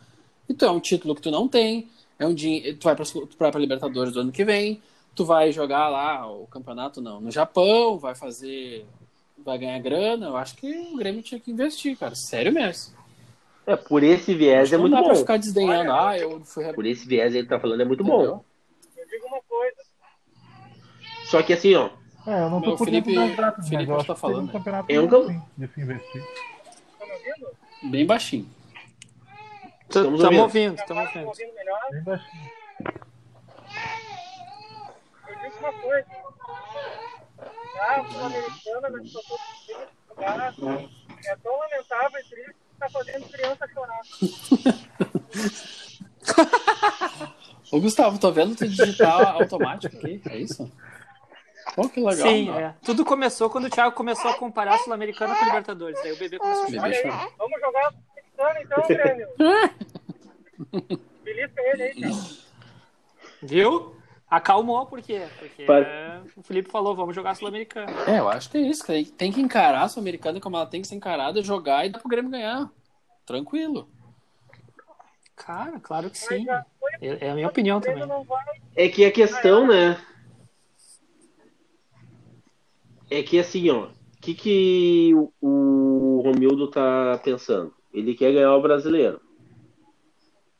Então 0.49 0.69
é 0.69 0.71
um 0.77 0.79
título 0.79 1.13
que 1.15 1.21
tu 1.21 1.31
não 1.31 1.47
tem. 1.47 1.87
É 2.17 2.25
um 2.25 2.33
dinhe- 2.33 2.73
tu 2.73 2.83
vai 2.85 2.95
vai 2.95 3.51
pra 3.51 3.59
Libertadores 3.59 4.11
do 4.13 4.21
ano 4.21 4.31
que 4.31 4.43
vem. 4.43 4.81
Tu 5.15 5.23
vai 5.23 5.51
jogar 5.51 5.87
lá 5.89 6.29
o 6.31 6.47
campeonato 6.47 7.01
não, 7.01 7.21
no 7.21 7.31
Japão, 7.31 7.97
vai 7.97 8.15
fazer. 8.15 8.85
Vai 9.37 9.57
ganhar 9.57 9.79
grana. 9.79 10.27
Eu 10.27 10.35
acho 10.37 10.55
que 10.55 10.69
o 10.91 10.97
Grêmio 10.97 11.21
tinha 11.21 11.39
que 11.39 11.51
investir, 11.51 11.97
cara. 11.97 12.15
Sério 12.15 12.51
mesmo. 12.51 12.93
É, 13.65 13.75
por 13.75 14.03
esse 14.03 14.33
viés 14.33 14.73
é 14.73 14.77
muito 14.77 14.91
não 14.93 14.99
dá 15.01 15.05
pra 15.05 15.13
bom. 15.13 15.19
ficar 15.19 15.37
desdenhando. 15.37 15.91
Ah, 15.91 16.17
eu 16.17 16.41
fui 16.43 16.73
Por 16.73 16.85
esse 16.85 17.07
viés 17.07 17.33
que 17.33 17.43
tá 17.43 17.59
falando 17.59 17.81
é 17.81 17.85
muito 17.85 18.03
bom. 18.03 18.15
Entendeu? 18.17 18.45
Eu 18.97 19.07
digo 19.07 19.27
uma 19.27 19.41
coisa. 19.43 19.77
Só 21.25 21.43
que 21.43 21.53
assim, 21.53 21.75
ó, 21.75 21.89
É, 22.27 22.41
eu 22.43 22.49
não 22.49 22.59
tô 22.61 22.67
Meu, 22.69 22.77
por 22.77 22.85
Felipe- 22.85 23.13
datas, 23.35 23.69
Felipe 23.69 23.89
mas 23.89 23.89
eu 23.89 23.95
tá 23.97 24.01
seria 24.03 24.13
um 24.13 24.15
falando. 24.17 24.51
campeonato 24.51 24.91
É 24.91 24.99
um 24.99 25.07
bom, 25.07 25.09
campo- 25.21 25.27
sim, 25.31 25.41
de 25.57 25.67
se 25.73 25.81
investir. 25.81 26.23
Tá 26.99 27.05
me 27.05 27.11
ouvindo? 27.13 27.91
Bem 27.91 28.05
baixinho. 28.05 28.47
Estamos 29.89 30.23
ouvindo. 30.23 30.41
ouvindo, 30.41 30.75
estamos 30.79 31.03
Tá 31.03 31.09
ouvindo. 31.19 31.27
ouvindo 31.27 31.53
melhor? 31.55 31.79
Eu 35.27 35.35
disse 35.49 35.59
uma 35.59 35.73
coisa. 35.73 36.07
Tá? 37.75 38.03
Situação 38.03 38.29
do 38.29 38.41
time 39.65 39.87
jogar, 40.09 40.53
é 41.25 41.35
tão 41.37 41.57
lamentável 41.59 42.19
e 42.19 42.23
triste 42.23 42.51
que 42.53 42.79
tá 42.79 42.89
fazendo 42.89 43.29
criança 43.29 43.67
chorar. 43.73 44.01
Ô, 47.71 47.79
Gustavo, 47.79 48.19
tô 48.19 48.31
vendo 48.31 48.55
tu 48.55 48.67
digitar 48.67 49.35
automático 49.35 49.95
aqui, 49.95 50.21
é 50.29 50.37
isso? 50.37 50.69
Pô, 51.75 51.87
que 51.87 51.99
legal. 51.99 52.27
Sim, 52.27 52.49
é. 52.51 52.73
Tudo 52.83 53.05
começou 53.05 53.47
quando 53.49 53.65
o 53.65 53.69
Thiago 53.69 53.95
começou 53.95 54.31
a 54.31 54.33
comparar 54.33 54.75
a 54.75 54.77
Sul-Americana 54.79 55.35
com 55.35 55.45
Libertadores. 55.45 55.99
Daí 56.01 56.13
o 56.13 56.17
bebê 56.17 56.39
começou 56.39 56.63
a 56.65 56.93
chorar. 56.93 57.27
Vamos 57.37 57.61
jogar 57.61 57.93
Sul-Americana 58.39 58.83
então, 58.85 58.87
Grêmio. 58.87 59.27
Belisca 61.23 61.61
ele 61.61 61.83
aí, 61.83 62.01
cara. 62.01 62.13
Viu? 63.41 63.95
Acalmou, 64.29 64.85
por 64.85 65.01
quê? 65.01 65.27
Porque 65.39 65.63
Para- 65.65 65.87
é, 65.87 66.21
o 66.35 66.43
Felipe 66.43 66.69
falou, 66.69 66.95
vamos 66.95 67.15
jogar 67.15 67.35
Sul-Americana. 67.35 67.91
É, 68.07 68.19
eu 68.19 68.29
acho 68.29 68.49
que 68.49 68.57
é 68.57 68.61
isso. 68.61 68.81
que 68.85 68.87
Tem, 68.93 69.05
tem 69.05 69.31
que 69.31 69.41
encarar 69.41 69.83
a 69.83 69.87
Sul-Americana 69.89 70.39
como 70.39 70.55
ela 70.55 70.65
tem 70.67 70.81
que 70.81 70.87
ser 70.87 70.95
encarada, 70.95 71.41
jogar 71.41 71.85
e 71.85 71.89
dar 71.89 71.99
pro 71.99 72.07
Grêmio 72.09 72.31
ganhar. 72.31 72.71
Tranquilo. 73.25 73.89
Cara, 75.35 75.79
claro 75.79 76.09
que 76.09 76.17
sim. 76.17 76.45
É, 77.01 77.27
é 77.27 77.31
a 77.31 77.35
minha 77.35 77.47
opinião 77.47 77.81
também. 77.81 78.03
É 78.75 78.87
que 78.87 79.03
a 79.05 79.11
questão, 79.11 79.67
né? 79.67 79.99
É 83.09 83.23
que 83.23 83.39
assim, 83.39 83.69
ó. 83.69 83.85
O 83.87 84.21
que, 84.21 84.33
que 84.35 85.11
o- 85.15 85.31
o 85.41 86.21
Romildo 86.21 86.69
tá 86.69 87.19
pensando? 87.23 87.73
Ele 87.93 88.13
quer 88.13 88.31
ganhar 88.33 88.55
o 88.55 88.61
brasileiro. 88.61 89.19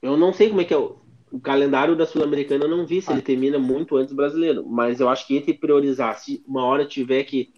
Eu 0.01 0.15
não 0.17 0.31
sei 0.33 0.49
como 0.49 0.61
é 0.61 0.65
que 0.65 0.73
é 0.73 0.77
o, 0.77 0.97
o 1.31 1.39
calendário 1.39 1.95
da 1.95 2.05
Sul-Americana, 2.05 2.65
eu 2.65 2.69
não 2.69 2.85
vi 2.85 3.01
se 3.01 3.11
ele 3.11 3.21
termina 3.21 3.59
muito 3.59 3.97
antes 3.97 4.13
do 4.13 4.17
brasileiro. 4.17 4.65
Mas 4.67 4.99
eu 4.99 5.09
acho 5.09 5.27
que 5.27 5.35
entre 5.35 5.53
priorizar, 5.53 6.17
se 6.17 6.43
uma 6.47 6.65
hora 6.65 6.85
tiver 6.85 7.23
que 7.23 7.53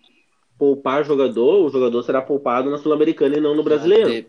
poupar 0.57 1.03
jogador, 1.05 1.65
o 1.65 1.69
jogador 1.69 2.03
será 2.03 2.21
poupado 2.21 2.69
na 2.69 2.77
Sul-Americana 2.77 3.38
e 3.38 3.41
não 3.41 3.55
no 3.55 3.63
brasileiro. 3.63 4.25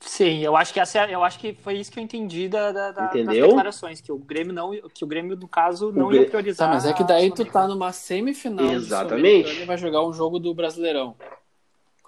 Sim, 0.00 0.40
eu 0.40 0.56
acho 0.56 0.72
que 0.72 0.80
essa 0.80 0.98
é- 0.98 1.14
eu 1.14 1.22
acho 1.22 1.38
que 1.38 1.52
foi 1.54 1.74
isso 1.74 1.90
que 1.92 1.98
eu 1.98 2.02
entendi 2.02 2.48
da, 2.48 2.72
da- 2.72 2.90
da- 2.90 3.06
das 3.06 3.36
declarações, 3.36 4.00
que 4.00 4.10
o 4.10 4.18
Grêmio 4.18 4.52
não, 4.52 4.72
que 4.92 5.04
o 5.04 5.06
Grêmio 5.06 5.36
no 5.36 5.46
caso 5.46 5.92
não 5.92 6.06
O 6.06 6.08
Grê- 6.08 6.22
ia 6.22 6.26
priorizar. 6.28 6.68
Tá, 6.68 6.74
mas 6.74 6.84
é 6.84 6.92
que 6.92 7.04
daí 7.04 7.30
tu 7.30 7.42
a 7.42 7.44
tá 7.44 7.68
numa 7.68 7.92
semifinal 7.92 8.66
Exatamente. 8.72 9.60
E 9.62 9.64
vai 9.64 9.78
jogar 9.78 10.04
um 10.04 10.12
jogo 10.12 10.40
do 10.40 10.52
Brasileirão. 10.52 11.14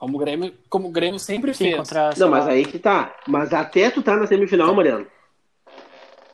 Como 0.05 0.17
o 0.19 0.21
Grêmio, 0.21 0.55
como 0.69 0.89
o 0.89 0.91
Grêmio 0.93 1.19
sempre 1.19 1.55
Sim, 1.55 1.65
fez. 1.65 1.77
contra, 1.79 2.11
Não, 2.19 2.29
mas 2.29 2.45
lá, 2.45 2.53
aí 2.53 2.67
que 2.67 2.79
tá. 2.79 3.17
Mas 3.27 3.55
até 3.55 3.89
tu 3.91 4.03
tá 4.03 4.15
na 4.19 4.27
semifinal, 4.27 4.75
Mariano. 4.75 5.07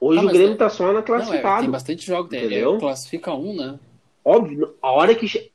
Hoje 0.00 0.16
Tá, 0.16 0.22
o 0.22 0.24
mas 0.26 0.36
Grêmio 0.36 0.54
é- 0.54 0.56
tá 0.56 0.68
só 0.68 0.86
na 0.92 1.00
Não, 1.06 1.32
é, 1.32 1.60
tem 1.60 1.70
bastante 1.70 2.04
jogo, 2.04 2.34
Entendeu? 2.34 2.76
é, 2.76 2.80
classifica 2.80 3.32
um, 3.32 3.54
né? 3.54 3.78
Óbvio, 4.24 4.76
a 4.82 4.90
hora 4.90 5.14
que 5.14 5.52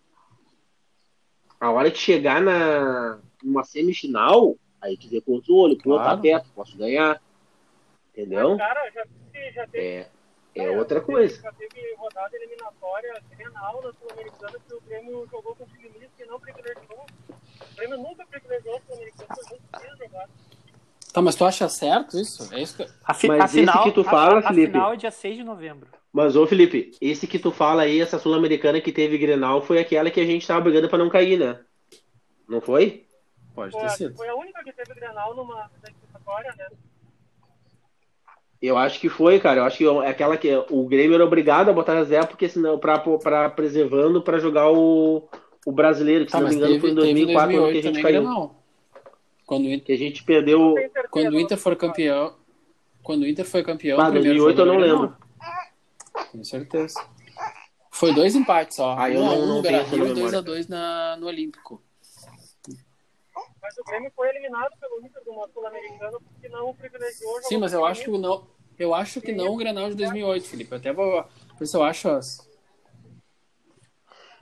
a 1.60 1.72
hora 1.72 1.92
que 1.92 1.98
chegar 1.98 2.42
na 2.42 3.20
numa 3.44 3.66
semifinal, 3.66 4.56
aí 4.82 4.96
tu 4.96 5.10
vê 5.10 5.20
com 5.20 5.36
os 5.36 5.50
olhos, 5.50 5.78
pô, 5.84 5.96
Claro. 5.96 6.16
tá 6.16 6.18
perto, 6.22 6.48
posso 6.56 6.78
ganhar. 6.78 7.22
Entendeu? 8.14 8.58
Cara, 8.58 8.90
já, 8.92 9.04
já 9.52 9.68
teve, 9.68 9.84
É, 9.84 10.08
é 10.56 10.72
outra 10.72 11.02
coisa. 11.02 11.42
Já 11.42 11.52
teve 11.52 11.94
rodada 11.96 12.34
eliminatória 12.38 13.22
Grenal 13.30 13.82
na 13.84 13.92
Sul-Americana 13.92 14.58
que 14.66 14.74
o 14.74 14.82
Grêmio 14.82 15.28
jogou 15.30 15.54
com 15.56 15.66
o 15.66 15.68
time 15.68 15.90
misto 15.90 16.14
e 16.18 16.26
não 16.26 16.40
privilegiou. 16.40 17.06
O 17.72 17.76
Grêmio 17.76 17.98
nunca 17.98 18.26
privilegiou 18.26 18.78
a 18.78 18.82
Sul-Americana, 18.82 19.28
foi 19.36 19.44
muito 19.50 19.64
difícil 19.74 19.98
jogar. 19.98 20.30
Tá, 21.16 21.22
mas 21.22 21.34
tu 21.36 21.46
acha 21.46 21.70
certo 21.70 22.20
isso? 22.20 22.54
É 22.54 22.62
isso 22.62 22.76
que... 22.76 22.86
A, 23.06 23.14
fi, 23.14 23.28
Mas 23.30 23.40
a 23.40 23.46
esse 23.46 23.60
final, 23.62 23.84
que 23.86 23.92
tu 23.94 24.04
fala, 24.04 24.36
a, 24.36 24.40
a 24.40 24.48
Felipe? 24.50 24.74
final 24.74 24.92
é 24.92 24.96
dia 24.98 25.10
6 25.12 25.38
de 25.38 25.44
novembro. 25.46 25.88
Mas 26.12 26.36
ô 26.36 26.46
Felipe, 26.46 26.92
esse 27.00 27.26
que 27.26 27.40
tu 27.40 27.52
fala 27.52 27.84
aí, 27.84 28.02
essa 28.02 28.20
sul-americana 28.20 28.82
que 28.82 28.92
teve 28.92 29.18
Grenal 29.18 29.62
foi 29.62 29.80
aquela 29.80 30.12
que 30.12 30.20
a 30.20 30.26
gente 30.26 30.46
tava 30.46 30.60
brigando 30.60 30.90
pra 30.90 30.98
não 30.98 31.10
cair, 31.10 31.40
né? 31.40 31.58
Não 32.50 32.60
foi? 32.60 33.06
Pode 33.54 33.72
Foi, 33.72 33.80
ter 33.80 33.86
a- 33.88 33.90
sido. 33.92 34.16
foi 34.18 34.28
a 34.28 34.36
única 34.36 34.62
que 34.62 34.74
teve 34.74 34.94
Grenal 34.94 35.34
numa 35.34 35.70
eliminatória, 35.88 36.54
né? 36.58 36.68
Eu 38.62 38.78
acho 38.78 39.00
que 39.00 39.08
foi, 39.08 39.40
cara. 39.40 39.62
Eu 39.62 39.64
acho 39.64 39.78
que 39.78 39.86
é 39.88 40.10
aquela 40.10 40.36
que 40.38 40.50
o 40.70 40.86
Grêmio 40.86 41.16
era 41.16 41.24
obrigado 41.26 41.70
a 41.70 41.74
botar 41.74 41.94
reserva 41.94 42.28
porque 42.28 42.50
senão 42.50 42.78
para 42.78 43.00
para 43.00 43.50
preservando 43.50 44.22
pra 44.22 44.38
jogar 44.38 44.70
o, 44.70 45.30
o 45.66 45.72
brasileiro, 45.72 46.26
que 46.26 46.32
se 46.32 46.38
Tá, 46.38 46.42
não 46.44 46.50
me 46.50 46.56
engano 46.56 46.74
teve, 46.74 46.82
foi 46.82 46.90
em 46.92 46.96
teve 46.96 47.14
2004 47.26 47.56
ano 47.58 47.72
que 47.72 47.78
a 47.78 47.82
2008 47.82 47.96
gente 47.96 48.02
caiu. 48.04 48.22
Grenal. 48.22 48.65
Quando 49.46 49.66
o 49.66 49.70
Inter, 49.72 49.86
Que 49.86 49.94
a 49.94 49.98
gente 49.98 50.24
perdeu. 50.24 50.74
Quando 51.10 51.34
o 51.34 51.40
Inter 51.40 51.58
for 51.58 51.76
campeão... 51.76 52.36
Quando 53.04 53.22
o 53.22 53.28
Inter 53.28 53.46
foi 53.46 53.64
campeão... 53.64 54.00
Ah, 54.00 54.08
o 54.08 54.12
primeiro 54.12 54.40
2008 54.44 54.60
eu 54.60 54.66
não 54.66 54.78
lembro. 54.78 55.18
Com 56.32 56.44
certeza. 56.44 57.00
Foi 57.92 58.14
dois 58.14 58.36
empates 58.36 58.76
só. 58.78 58.96
Ah, 58.98 59.10
eu 59.10 59.22
um 59.22 59.30
a 59.30 59.36
não- 59.36 59.44
um 59.44 59.48
não 59.48 59.56
no 59.58 59.62
Beira-Rio 59.62 59.96
e 59.96 60.00
memória. 60.00 60.16
2 60.16 60.34
a 60.34 60.42
2 60.42 60.68
na 60.68 61.16
no 61.18 61.28
Olímpico. 61.28 61.82
Mas 63.62 63.78
o 63.78 63.84
Grêmio 63.84 64.12
foi 64.16 64.30
eliminado 64.30 64.72
pelo 64.80 65.00
Inter 65.06 65.24
de 65.24 65.30
uma 65.30 65.48
Sul-Americana 65.48 66.18
porque 66.20 66.50
não 66.50 66.74
privilegiou. 66.74 67.42
Sim, 67.44 67.58
mas 67.58 67.74
eu 67.74 67.86
acho 67.86 68.04
que 68.04 68.18
não, 68.18 68.48
eu 68.78 68.94
acho 68.94 69.22
que 69.22 69.32
não 69.32 69.54
o 69.54 69.56
Grenal 69.56 69.90
de 69.90 69.96
2008, 69.96 70.48
Felipe. 70.48 70.72
Eu 70.72 70.78
até 70.78 70.92
vou, 70.92 71.24
por 71.58 71.64
isso 71.64 71.78
eu 71.78 71.84
acho 71.84 72.10
as 72.10 72.48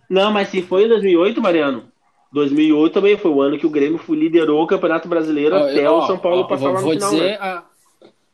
Não, 0.10 0.32
mas 0.32 0.50
se 0.50 0.62
foi 0.62 0.86
em 0.86 0.90
2008, 0.90 1.42
Mariano. 1.42 1.92
2008 2.34 2.94
também 2.94 3.18
foi 3.18 3.32
o 3.32 3.42
ano 3.42 3.58
que 3.60 3.66
o 3.66 3.70
Grêmio 3.70 4.00
liderou 4.10 4.64
o 4.64 4.68
Campeonato 4.68 5.08
Brasileiro 5.08 5.56
Ó, 5.56 5.60
até 5.60 5.86
eu- 5.86 5.92
o 5.92 5.96
ó, 5.98 6.08
São 6.08 6.18
Paulo 6.18 6.42
ó, 6.42 6.44
passar 6.46 6.64
vou, 6.66 6.74
lá 6.74 6.80
no 6.80 6.86
vou 6.86 6.94
final, 6.94 7.10
dizer 7.12 7.24
né? 7.24 7.38
a- 7.40 7.64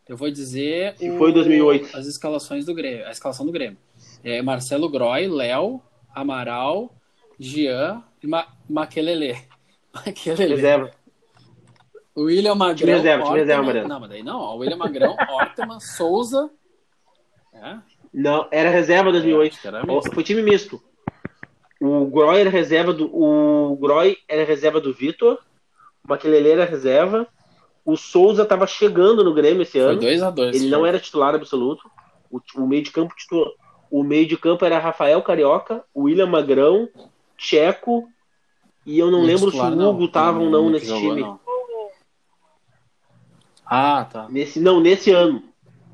eu 0.08 0.18
vou 0.18 0.32
dizer 0.32 0.96
Se 0.98 1.10
o- 1.10 1.18
foi 1.18 1.32
2008. 1.34 1.96
as 1.98 2.08
escalações 2.08 2.66
do 2.66 2.74
Grêmio, 2.74 3.06
a 3.06 3.12
escalação 3.12 3.46
do 3.46 3.52
Grêmio. 3.52 3.78
É 4.24 4.42
Marcelo 4.42 4.90
Groy, 4.90 5.28
Léo, 5.28 5.82
Amaral, 6.16 6.94
Jean 7.40 8.04
e 8.24 8.28
Ma 8.28 8.48
Maquelele. 8.70 9.36
Maquelele. 9.94 10.56
Reserva. 10.56 10.92
William 12.18 12.56
Magrão. 12.56 12.76
Time 12.76 12.92
reserva, 12.94 13.24
time 13.26 13.40
reserva, 13.40 13.64
Mariano. 13.64 13.88
Não, 13.88 14.00
mas 14.00 14.10
daí 14.10 14.24
não. 14.24 14.40
ó, 14.40 14.56
William 14.56 14.78
Magrão, 14.78 15.16
Orteman, 15.30 15.80
Souza. 15.80 16.50
É, 17.54 17.78
Não, 18.14 18.48
era 18.52 18.70
reserva 18.70 19.12
2008. 19.12 19.52
acho 19.54 19.62
que 19.62 19.68
era. 19.68 19.84
Foi 20.14 20.24
time 20.24 20.42
misto. 20.42 20.82
O 21.80 22.08
Groy 22.08 22.42
era 22.42 22.50
reserva 22.50 22.94
do 22.94 23.10
o 23.14 23.78
Groy 23.78 24.18
era 24.28 24.44
reserva 24.44 24.82
do 24.82 24.94
Vitor. 24.94 25.40
O 26.04 26.10
Maquelele 26.10 26.50
era 26.50 26.66
reserva. 26.66 27.28
O 27.86 27.96
Souza 27.96 28.44
estava 28.44 28.68
chegando 28.68 29.24
no 29.24 29.34
Grêmio 29.34 29.64
esse 29.64 29.80
Foi 29.80 29.82
ano. 29.82 30.02
2x2. 30.02 30.56
Ele 30.56 30.70
não 30.70 30.86
era 30.86 31.00
titular 31.00 31.34
absoluto. 31.34 31.90
O, 32.30 32.40
o 32.56 32.68
meio 32.68 32.84
de 32.84 32.92
campo 32.92 33.16
titular, 33.16 33.50
o 33.90 34.04
meio 34.04 34.28
de 34.28 34.38
campo 34.38 34.66
era 34.66 34.78
Rafael 34.78 35.22
Carioca, 35.22 35.84
William 35.96 36.28
Magrão, 36.28 36.88
Checo 37.38 38.08
e 38.86 39.00
eu 39.00 39.10
não 39.10 39.22
lembro 39.22 39.52
se 39.52 39.58
titular, 39.58 39.72
o 39.72 39.90
Hugo 39.90 40.06
estava 40.06 40.40
ou 40.40 40.50
não 40.50 40.66
que 40.66 40.72
nesse 40.72 40.88
jogou, 40.88 41.10
time. 41.10 41.22
não. 41.22 41.40
Ah, 43.66 44.06
tá. 44.12 44.28
Nesse 44.30 44.60
não, 44.60 44.80
nesse 44.80 45.12
ano. 45.12 45.44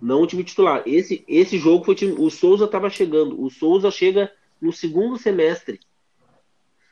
Não 0.01 0.21
o 0.21 0.27
time 0.27 0.43
titular. 0.43 0.81
Esse 0.85 1.23
esse 1.27 1.57
jogo 1.57 1.83
foi 1.83 1.93
o 1.93 1.97
time, 1.97 2.15
o 2.17 2.29
Souza 2.29 2.65
estava 2.65 2.89
chegando. 2.89 3.41
O 3.41 3.49
Souza 3.49 3.91
chega 3.91 4.31
no 4.61 4.71
segundo 4.71 5.17
semestre. 5.17 5.79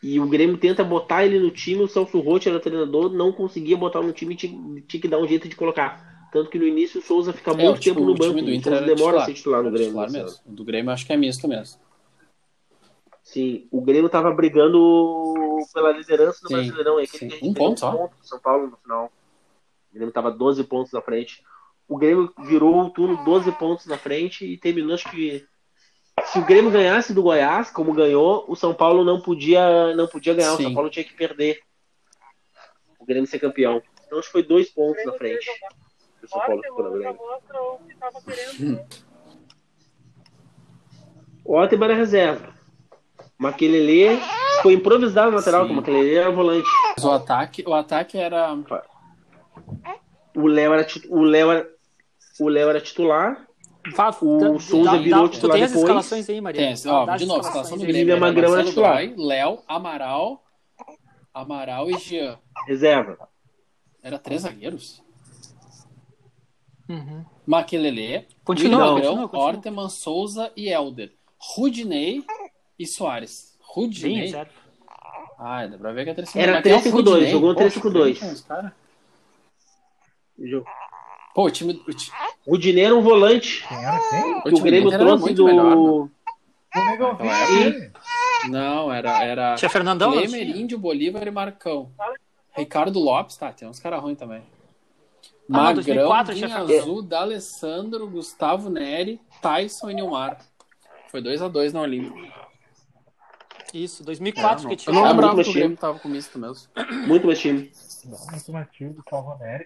E 0.01 0.19
o 0.19 0.27
Grêmio 0.27 0.57
tenta 0.57 0.83
botar 0.83 1.25
ele 1.25 1.39
no 1.39 1.49
time, 1.49 1.81
o 1.81 1.87
Celso 1.87 2.19
Rotti 2.19 2.49
era 2.49 2.59
treinador, 2.59 3.09
não 3.13 3.31
conseguia 3.31 3.77
botar 3.77 4.01
no 4.01 4.11
time, 4.11 4.35
tinha, 4.35 4.81
tinha 4.81 4.99
que 5.01 5.07
dar 5.07 5.17
um 5.17 5.27
jeito 5.27 5.47
de 5.47 5.55
colocar. 5.55 6.11
Tanto 6.31 6.49
que 6.49 6.59
no 6.59 6.67
início 6.67 6.99
o 6.99 7.03
Souza 7.03 7.31
fica 7.31 7.51
É, 7.51 7.53
muito 7.53 7.77
o 7.77 7.79
time- 7.79 7.95
tempo 7.95 8.05
no 8.07 8.15
banco. 8.15 8.41
do 8.41 8.47
O 8.47 8.53
Inter 8.53 8.83
demora 8.83 8.89
a 8.89 8.95
titular. 8.95 9.25
ser 9.25 9.33
titular 9.33 9.63
no 9.63 9.69
Grêmio. 9.71 9.87
titular 9.87 10.11
mesmo. 10.11 10.39
O 10.45 10.51
do 10.51 10.63
Grêmio 10.65 10.91
acho 10.91 11.05
que 11.05 11.13
é 11.13 11.17
misto 11.17 11.47
mesmo. 11.47 11.79
Sim, 13.23 13.67
o 13.71 13.81
Grêmio 13.81 14.09
tava 14.09 14.31
brigando 14.31 15.57
pela 15.73 15.91
liderança 15.91 16.41
do 16.41 16.47
Sim, 16.49 16.53
Brasileirão. 16.55 16.99
É 16.99 17.03
aquele 17.03 17.33
a 17.35 17.45
Um 17.45 17.53
ponto 17.53 17.79
só. 17.79 18.09
São 18.21 18.39
Paulo 18.39 18.67
no 18.71 18.77
final. 18.77 19.05
O 19.91 19.93
Grêmio 19.95 20.11
tava 20.13 20.29
12 20.31 20.63
pontos 20.65 20.91
na 20.91 21.01
frente. 21.01 21.41
O 21.87 21.97
Grêmio 21.97 22.31
virou 22.39 22.81
o 22.81 22.89
turno 22.89 23.23
12 23.23 23.51
pontos 23.53 23.85
na 23.85 23.97
frente 23.97 24.45
e 24.45 24.57
terminou, 24.57 24.93
acho 24.95 25.09
que. 25.09 25.45
Se 26.25 26.39
o 26.39 26.45
Grêmio 26.45 26.71
ganhasse 26.71 27.13
do 27.13 27.23
Goiás, 27.23 27.69
como 27.69 27.93
ganhou, 27.93 28.45
o 28.47 28.55
São 28.55 28.73
Paulo 28.73 29.03
não 29.03 29.19
podia, 29.21 29.95
não 29.95 30.07
podia 30.07 30.33
ganhar. 30.33 30.55
Sim. 30.55 30.63
O 30.63 30.65
São 30.67 30.73
Paulo 30.73 30.89
tinha 30.89 31.03
que 31.03 31.13
perder. 31.13 31.59
O 32.99 33.05
Grêmio 33.05 33.27
ser 33.27 33.39
campeão. 33.39 33.81
Então 34.05 34.19
acho 34.19 34.27
que 34.27 34.31
foi 34.31 34.43
dois 34.43 34.69
pontos 34.69 35.03
na 35.05 35.13
frente. 35.13 35.49
O 36.23 36.27
São 36.27 36.39
Paulo 36.39 36.61
ficou 36.61 36.83
na 36.83 36.89
Grêmio. 36.89 37.19
o 37.19 37.77
que 37.87 37.93
estava 37.93 38.21
querendo. 38.21 38.85
O 41.45 41.57
Otman 41.57 41.85
era 41.85 41.95
reserva. 41.95 42.53
Maquelele 43.37 44.19
foi 44.61 44.73
improvisado 44.73 45.31
no 45.31 45.37
lateral, 45.37 45.63
Sim. 45.63 45.67
como 45.67 45.81
Maquelele 45.81 46.15
era 46.15 46.31
volante. 46.31 46.69
Mas 46.95 47.03
o 47.03 47.11
ataque, 47.11 47.63
o 47.67 47.73
ataque 47.73 48.17
era. 48.17 48.55
O 50.35 50.47
Léo 50.47 50.73
era, 50.73 50.87
o 51.09 51.21
Léo 51.21 51.51
era, 51.51 51.69
o 52.39 52.47
Léo 52.47 52.69
era 52.69 52.79
titular. 52.79 53.45
O 54.21 54.59
Souza 54.59 54.97
virou 54.97 55.23
dá- 55.23 55.29
Tu 55.29 55.33
titular 55.33 55.53
tem 55.55 55.63
as 55.63 55.71
depois. 55.71 55.83
escalações 55.83 56.29
aí, 56.29 56.39
Maria? 56.41 56.61
Tem, 56.75 56.91
ó, 56.91 57.15
de 57.15 57.25
novo, 57.25 57.41
escalação 57.41 57.77
do 57.77 57.85
Grêmio. 57.85 58.11
Era 58.11 58.19
Magrão 58.21 58.43
era 58.53 58.63
Marcelo 58.63 58.69
titular. 58.69 59.07
Groy, 59.07 59.25
Léo, 59.27 59.59
Amaral, 59.67 60.43
Amaral 61.33 61.89
e 61.91 61.97
Jean. 61.97 62.39
Reserva. 62.67 63.27
Era 64.01 64.17
três 64.19 64.41
zagueiros. 64.43 65.01
Uhum. 66.89 67.25
Maquelele, 67.45 68.27
Continua, 68.43 68.93
Magrão, 68.93 69.15
continua. 69.27 69.43
Orteman, 69.45 69.89
Souza 69.89 70.51
e 70.55 70.69
Helder. 70.69 71.13
Rudinei 71.37 72.23
e 72.79 72.85
Soares. 72.85 73.53
Bem 73.59 73.67
Rudinei. 73.85 74.15
reserva. 74.21 74.51
Ah, 75.39 75.65
dá 75.67 75.77
pra 75.77 75.91
ver 75.91 76.03
que 76.05 76.09
é 76.11 76.13
3 76.13 76.35
Era 76.35 76.53
Mas 76.53 76.63
tem 76.63 76.73
o 76.73 76.75
3-5-2, 76.77 76.93
Rudinei. 77.13 77.31
jogou 77.31 77.49
no 77.49 77.55
Poxa, 77.55 77.79
3-5-2. 77.79 77.91
Corinthians, 78.19 78.41
cara. 78.41 78.73
Jo- 80.39 80.63
Pô, 81.33 81.45
o 81.45 81.51
time, 81.51 81.81
o 81.87 81.93
ti- 81.93 82.11
O 82.45 82.57
era 82.79 82.95
um 82.95 83.01
volante 83.01 83.65
Quem 83.67 83.83
era 83.83 83.99
quem? 84.09 84.33
o 84.35 84.41
que 84.43 84.49
o 84.49 84.53
time 84.53 84.69
Grêmio 84.69 84.91
do 84.91 84.97
trouxe 84.97 85.21
muito 85.21 85.37
do. 85.37 85.45
melhor, 85.45 85.69
né? 85.69 85.75
O 85.75 86.09
Negãozinho. 86.85 87.73
Sim. 87.73 87.91
sim. 88.43 88.49
Não, 88.49 88.91
era, 88.91 89.23
era 89.23 89.55
Tinha 89.55 89.69
Fernandão? 89.69 90.11
não 90.11 90.17
Klemer? 90.21 90.55
Índio, 90.57 90.77
Bolívar 90.77 91.25
e 91.27 91.31
Marcão. 91.31 91.91
Ricardo 92.55 92.99
Lopes, 92.99 93.35
tá, 93.37 93.51
tem 93.51 93.67
uns 93.67 93.79
caras 93.79 94.01
ruins 94.01 94.17
também. 94.17 94.43
Ah, 95.49 95.49
não, 95.49 95.59
Magrão, 95.63 95.73
2004 95.75 96.33
Guinha 96.33 96.47
tinha 96.47 96.57
Fernandão. 96.59 96.79
Azul, 96.83 97.01
D'Alessandro, 97.01 98.07
Gustavo 98.07 98.69
Neri, 98.69 99.19
Tyson 99.41 99.89
e 99.89 99.93
Nilmar. 99.95 100.37
Foi 101.09 101.21
2x2 101.21 101.73
na 101.73 101.81
Olímpica. 101.81 102.43
Isso, 103.73 104.03
2004 104.03 104.67
que 104.67 104.73
Eu 104.73 104.77
tinha. 104.77 104.93
não 104.93 105.05
Ah, 105.05 105.09
lembrava 105.09 105.33
muito 105.33 105.45
que 105.45 105.49
o 105.49 105.53
time. 105.53 105.63
Grêmio 105.63 105.77
tava 105.77 105.99
com 105.99 106.07
misto 106.07 106.37
mesmo. 106.37 106.67
Muito 107.07 107.25
mais 107.25 107.39
time. 107.39 107.71
Não, 108.05 108.19
muito 108.31 108.51
mais 108.51 108.67
tio 108.71 108.93
do 108.93 109.03
Salvoneri. 109.09 109.65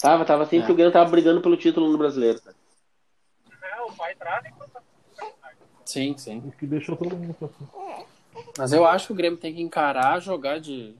Tava, 0.00 0.24
tava 0.24 0.44
sempre 0.44 0.58
É. 0.64 0.66
que 0.66 0.72
o 0.72 0.74
Grêmio 0.74 0.92
tava 0.92 1.10
brigando 1.10 1.40
pelo 1.40 1.56
título 1.56 1.90
no 1.90 1.98
brasileiro. 1.98 2.40
É, 3.62 3.80
o 3.82 3.92
pai 3.92 4.14
traz 4.14 4.44
e 4.44 4.54
Sim, 5.84 6.16
sim. 6.16 6.38
O 6.38 6.52
que 6.52 6.66
deixou 6.66 6.96
todo 6.96 7.16
mundo 7.16 7.36
assim. 7.42 7.68
Mas 8.58 8.72
eu 8.72 8.84
acho 8.86 9.06
que 9.08 9.12
o 9.12 9.16
Grêmio 9.16 9.38
tem 9.38 9.54
que 9.54 9.62
encarar, 9.62 10.20
jogar 10.20 10.58
de. 10.58 10.94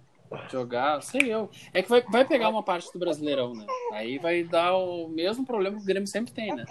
Jogar, 0.50 1.00
sei 1.02 1.32
eu. 1.32 1.48
É 1.72 1.82
que 1.82 1.88
vai, 1.88 2.00
vai 2.02 2.24
pegar 2.24 2.48
uma 2.48 2.62
parte 2.62 2.92
do 2.92 2.98
Brasileirão, 2.98 3.54
né? 3.54 3.66
Aí 3.92 4.18
vai 4.18 4.42
dar 4.42 4.76
o 4.76 5.08
mesmo 5.08 5.44
problema 5.46 5.76
que 5.76 5.82
o 5.82 5.86
Grêmio 5.86 6.06
sempre 6.08 6.32
tem, 6.32 6.54
né? 6.54 6.64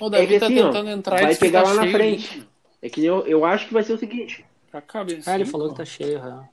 O 0.00 0.10
Davi 0.10 0.24
É 0.24 0.26
que 0.26 0.40
tá 0.40 0.46
assim, 0.46 0.60
ó, 0.60 0.66
tentando 0.66 0.90
entrar 0.90 1.18
e 1.18 1.22
vai 1.22 1.30
diz 1.30 1.38
que 1.38 1.44
pegar 1.44 1.62
tá 1.62 1.68
lá 1.68 1.74
na 1.76 1.82
cheio, 1.82 1.92
frente. 1.94 2.38
né? 2.38 2.46
É 2.82 2.90
que 2.90 3.04
eu, 3.04 3.26
eu 3.26 3.44
acho 3.44 3.66
que 3.68 3.72
vai 3.74 3.82
ser 3.82 3.92
o 3.94 3.98
seguinte. 3.98 4.44
Pra 4.70 4.80
cabeça. 4.82 5.30
Ah, 5.30 5.34
ele 5.36 5.44
falou 5.46 5.70
que 5.70 5.76
tá 5.76 5.84
cheio. 5.84 6.18
é. 6.18 6.48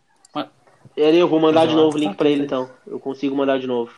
Eu 0.96 1.28
vou 1.28 1.40
mandar 1.40 1.68
de 1.68 1.76
novo 1.76 1.96
o 1.96 2.00
link 2.00 2.16
pra 2.16 2.30
ele 2.30 2.44
então. 2.44 2.70
Eu 2.86 3.00
consigo 3.00 3.36
mandar 3.36 3.60
de 3.60 3.68
novo. 3.68 3.94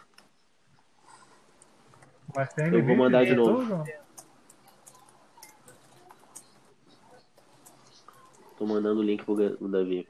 Mas 2.35 2.53
tem 2.53 2.73
Eu 2.73 2.83
vou 2.83 2.95
mandar 2.95 3.25
de 3.25 3.35
novo. 3.35 3.83
Tô 8.57 8.65
mandando 8.65 9.01
o 9.01 9.03
link 9.03 9.23
pro 9.23 9.67
Davi. 9.67 10.07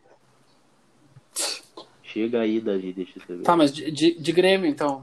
Chega 2.04 2.42
aí, 2.42 2.62
Davi, 2.62 2.94
deixa 2.94 3.14
eu 3.16 3.22
escrever. 3.22 3.44
Tá, 3.44 3.58
mas 3.58 3.74
de, 3.74 3.90
de, 3.90 4.20
de 4.20 4.32
Grêmio, 4.32 4.70
então. 4.70 5.02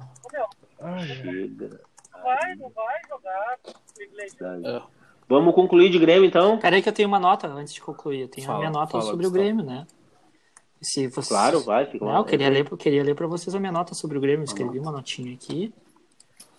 Ai, 0.80 1.06
Chega. 1.06 1.80
vai, 2.22 2.54
não 2.54 2.70
vai 2.70 2.96
jogar 3.08 3.58
privilegiado. 3.94 4.66
É. 4.66 4.82
Vamos 5.28 5.54
concluir 5.54 5.90
de 5.90 5.98
Grêmio 5.98 6.24
então? 6.26 6.58
Pera 6.58 6.76
aí 6.76 6.82
que 6.82 6.88
eu 6.88 6.92
tenho 6.92 7.08
uma 7.08 7.18
nota 7.18 7.48
antes 7.48 7.74
de 7.74 7.80
concluir. 7.80 8.20
Eu 8.20 8.28
tenho 8.28 8.46
Fala, 8.46 8.58
a 8.58 8.60
minha 8.60 8.70
nota 8.70 8.92
fala, 8.92 9.04
sobre 9.04 9.26
o. 9.26 9.30
Grêmio, 9.30 9.64
né? 9.64 9.86
Se 10.82 11.06
vocês... 11.08 11.28
Claro, 11.28 11.60
vai. 11.60 11.86
Fica 11.86 12.04
Não, 12.04 12.16
eu 12.18 12.24
queria 12.24 12.48
ler, 12.48 12.66
eu 12.70 12.76
queria 12.76 13.02
ler 13.04 13.14
para 13.14 13.26
vocês 13.26 13.54
a 13.54 13.60
minha 13.60 13.72
nota 13.72 13.94
sobre 13.94 14.16
o 14.16 14.20
Grêmio. 14.20 14.40
Eu 14.40 14.44
escrevi 14.44 14.78
uma 14.78 14.90
notinha 14.92 15.34
aqui. 15.34 15.72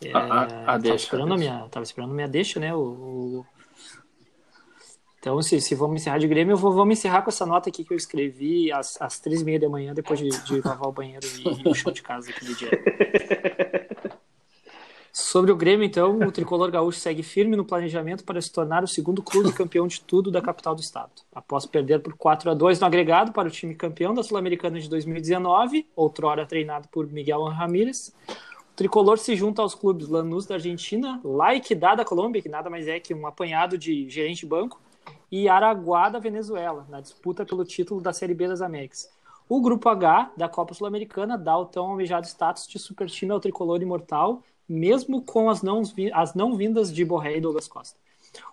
É, 0.04 0.12
A- 0.14 0.20
a- 0.20 0.44
a 0.44 0.48
tava 0.66 0.80
deixa, 0.80 0.96
esperando 1.06 1.32
a 1.32 1.36
a 1.36 1.38
deixa. 1.38 1.54
minha, 1.54 1.70
tava 1.70 1.84
esperando 1.84 2.12
a 2.12 2.14
minha 2.14 2.28
deixa, 2.28 2.60
né? 2.60 2.74
O, 2.76 2.80
o- 2.80 3.46
Então, 5.20 5.40
se, 5.42 5.60
se 5.62 5.76
vamos 5.76 6.02
encerrar 6.02 6.18
de 6.18 6.28
Grêmio, 6.28 6.54
eu 6.54 6.58
vou 6.58 6.72
vamos 6.72 6.98
encerrar 6.98 7.22
com 7.22 7.30
essa 7.30 7.46
nota 7.46 7.70
aqui 7.70 7.84
que 7.84 7.94
eu 7.94 7.98
escrevi 7.98 8.72
às, 8.72 9.00
às 9.02 9.20
três 9.20 9.42
e 9.42 9.46
meia 9.46 9.60
da 9.60 9.70
manhã, 9.70 9.94
depois 9.94 10.20
de, 10.20 10.30
de 10.30 10.62
lavar 10.62 10.88
o 10.88 10.92
banheiro 10.92 11.26
e, 11.28 11.68
e 11.68 11.70
o 11.70 11.74
chão 11.76 11.92
de 11.92 12.02
casa 12.02 12.30
aqui 12.32 12.46
do 12.46 12.56
dia. 12.56 12.70
Sobre 15.14 15.52
o 15.52 15.58
Grêmio, 15.58 15.86
então, 15.86 16.20
o 16.20 16.32
tricolor 16.32 16.72
gaúcho 16.72 16.98
segue 16.98 17.22
firme 17.22 17.58
no 17.58 17.66
planejamento 17.66 18.24
para 18.24 18.42
se 18.42 18.50
tornar 18.50 18.82
o 18.82 18.88
segundo 18.88 19.22
clube 19.22 19.52
campeão 19.52 19.86
de 19.86 20.00
tudo 20.00 20.32
da 20.32 20.42
capital 20.42 20.74
do 20.74 20.80
estado. 20.80 21.12
Após 21.36 21.66
perder 21.66 22.00
por 22.00 22.14
4 22.16 22.50
a 22.50 22.54
2 22.54 22.80
no 22.80 22.88
agregado 22.88 23.34
para 23.34 23.50
o 23.50 23.52
time 23.52 23.76
campeão 23.76 24.14
da 24.14 24.24
Sul-Americana 24.24 24.80
de 24.80 24.90
2019, 24.90 25.86
outrora 25.98 26.46
treinado 26.46 26.88
por 26.88 27.12
Miguel 27.12 27.44
Ramírez, 27.44 28.16
o 28.30 28.74
tricolor 28.74 29.18
se 29.18 29.36
junta 29.36 29.62
aos 29.62 29.76
clubes 29.76 30.08
Lanús 30.08 30.46
da 30.46 30.56
Argentina, 30.56 31.20
La 31.26 31.50
da 31.94 32.06
Colômbia, 32.06 32.42
que 32.42 32.48
nada 32.48 32.70
mais 32.70 32.88
é 32.88 32.98
que 32.98 33.14
um 33.14 33.28
apanhado 33.28 33.78
de 33.78 34.10
gerente 34.10 34.46
banco, 34.46 34.80
e 35.30 35.50
Araguá 35.50 36.08
da 36.08 36.20
Venezuela, 36.20 36.86
na 36.90 37.02
disputa 37.02 37.46
pelo 37.46 37.66
título 37.66 38.00
da 38.00 38.14
Série 38.14 38.34
B 38.34 38.48
das 38.48 38.62
Américas. 38.62 39.10
O 39.48 39.60
Grupo 39.60 39.90
H 39.90 40.32
da 40.38 40.48
Copa 40.48 40.74
Sul-Americana 40.74 41.38
dá 41.38 41.58
o 41.58 41.66
tão 41.66 41.88
almejado 41.88 42.26
status 42.26 42.66
de 42.66 42.80
supertime 42.80 43.34
ao 43.34 43.40
tricolor 43.42 43.82
imortal, 43.82 44.42
mesmo 44.72 45.22
com 45.22 45.50
as 45.50 45.62
não, 45.62 45.82
as 46.14 46.34
não 46.34 46.56
vindas 46.56 46.94
de 46.94 47.04
Borré 47.04 47.38
e 47.38 47.42
Douglas 47.42 47.68
Costa. 47.68 48.00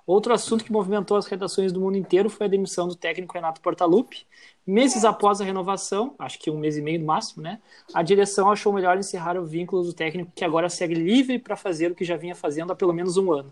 Outro 0.07 0.33
assunto 0.33 0.65
que 0.65 0.73
movimentou 0.73 1.17
as 1.17 1.27
redações 1.27 1.73
do 1.73 1.81
mundo 1.81 1.97
inteiro 1.97 2.29
foi 2.29 2.47
a 2.47 2.49
demissão 2.49 2.89
do 2.89 2.97
técnico 2.97 3.35
Renato 3.35 3.61
Portaluppi. 3.61 4.27
Meses 4.67 5.05
após 5.05 5.41
a 5.41 5.45
renovação, 5.45 6.15
acho 6.19 6.39
que 6.39 6.51
um 6.51 6.59
mês 6.59 6.77
e 6.77 6.83
meio 6.83 6.99
no 6.99 7.07
máximo, 7.07 7.43
né? 7.43 7.61
A 7.95 8.03
direção 8.03 8.51
achou 8.51 8.73
melhor 8.73 8.99
encerrar 8.99 9.39
o 9.39 9.45
vínculo 9.45 9.83
do 9.83 9.93
técnico 9.93 10.33
que 10.35 10.45
agora 10.45 10.69
segue 10.69 10.95
livre 10.95 11.39
para 11.39 11.57
fazer 11.57 11.93
o 11.93 11.95
que 11.95 12.05
já 12.05 12.17
vinha 12.17 12.35
fazendo 12.35 12.73
há 12.73 12.77
pelo 12.77 12.93
menos 12.93 13.17
um 13.17 13.31
ano. 13.33 13.51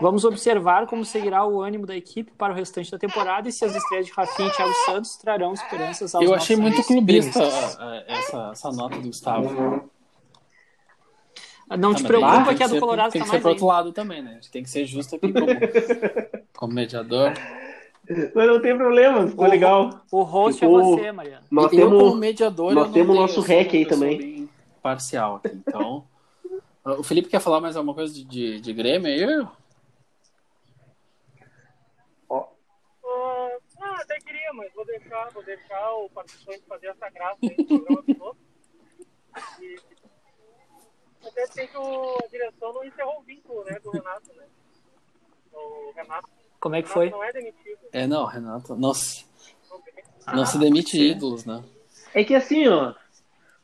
Vamos 0.00 0.24
observar 0.24 0.86
como 0.86 1.04
seguirá 1.04 1.44
o 1.44 1.60
ânimo 1.60 1.86
da 1.86 1.96
equipe 1.96 2.30
para 2.36 2.52
o 2.52 2.56
restante 2.56 2.90
da 2.90 2.98
temporada 2.98 3.48
e 3.48 3.52
se 3.52 3.64
as 3.64 3.74
estreias 3.74 4.06
de 4.06 4.12
Rafinha 4.12 4.48
e 4.48 4.52
Thiago 4.52 4.74
Santos 4.84 5.16
trarão 5.16 5.52
esperanças 5.52 6.14
aos 6.14 6.24
Eu 6.24 6.34
achei 6.34 6.56
muito 6.56 6.82
clubista 6.84 7.40
gremistas. 7.40 7.78
é, 7.80 8.04
essa, 8.06 8.50
essa 8.52 8.70
nota 8.70 8.96
do 8.96 9.06
Gustavo. 9.08 9.90
Não 11.68 11.92
te 11.94 11.98
Ah, 11.98 12.02
mas 12.02 12.02
preocupa 12.02 12.44
tem 12.46 12.56
que 12.56 12.62
a 12.62 12.66
do 12.66 12.72
ser- 12.74 12.80
Colorado 12.80 13.12
Tem 13.12 13.20
está 13.20 13.24
que 13.24 13.30
ser 13.30 13.32
mais 13.32 13.42
pro 13.42 13.50
outro 13.50 13.66
lado 13.66 13.92
também, 13.92 14.22
né? 14.22 14.30
A 14.30 14.34
gente 14.34 14.50
tem 14.50 14.62
que 14.62 14.70
ser 14.70 14.84
justo 14.86 15.16
aqui 15.16 15.32
como, 15.32 15.46
como 16.56 16.72
mediador. 16.72 17.32
Mas 18.34 18.46
não 18.46 18.62
tem 18.62 18.76
problema, 18.76 19.26
ficou 19.26 19.44
O- 19.46 19.48
legal. 19.48 20.00
O 20.12 20.22
host 20.22 20.60
Ficou- 20.60 20.78
é 20.78 20.82
você, 21.00 21.12
Mariano. 21.12 21.44
Nós 21.50 21.72
eu, 21.72 21.88
como 21.90 21.98
temos. 21.98 22.18
mediador, 22.20 22.72
nós 22.72 22.92
temos 22.92 23.08
tenho- 23.08 23.20
nosso 23.20 23.42
uma 23.42 23.76
aí 23.78 23.86
também. 23.86 24.48
Parcial 24.80 25.36
aqui, 25.36 25.48
então. 25.66 26.04
o 26.84 27.02
Felipe 27.02 27.28
quer 27.28 27.40
falar 27.40 27.60
mais 27.60 27.76
alguma 27.76 27.94
coisa 27.94 28.14
de, 28.14 28.22
de, 28.22 28.60
de 28.60 28.72
Grêmio 28.72 29.08
aí? 29.08 29.24
Ah, 33.08 33.50
não, 33.80 33.94
até 33.96 34.18
queria, 34.20 34.52
mas 34.54 34.72
vou 34.74 34.84
deixar, 34.86 35.28
vou 35.32 35.42
deixar 35.42 35.92
o 35.94 36.08
participante 36.10 36.62
fazer 36.68 36.86
essa 36.88 37.08
graça 37.10 37.38
aí 37.42 37.56
programa. 37.66 38.36
E 39.60 39.76
até 41.36 41.46
tem 41.52 41.68
que 41.68 41.76
o, 41.76 42.16
a 42.24 42.26
direção 42.28 42.72
não 42.72 42.84
encerrou 42.84 43.18
o 43.18 43.22
vínculo 43.22 43.64
né, 43.64 43.78
do 43.80 43.90
Renato, 43.90 44.32
né? 44.34 44.44
O 45.52 45.92
Renato, 45.94 46.28
Como 46.60 46.74
é 46.74 46.82
que 46.82 46.88
foi? 46.88 47.10
não 47.10 47.22
é 47.22 47.32
demitido. 47.32 47.78
É, 47.92 48.06
não, 48.06 48.24
Renato. 48.24 48.74
Não 48.76 48.94
se, 48.94 49.26
Não 50.26 50.34
não 50.36 50.46
se 50.46 50.58
demite 50.58 50.98
ídolos, 50.98 51.44
né? 51.44 51.62
É 52.14 52.24
que 52.24 52.34
assim, 52.34 52.66
ó. 52.68 52.94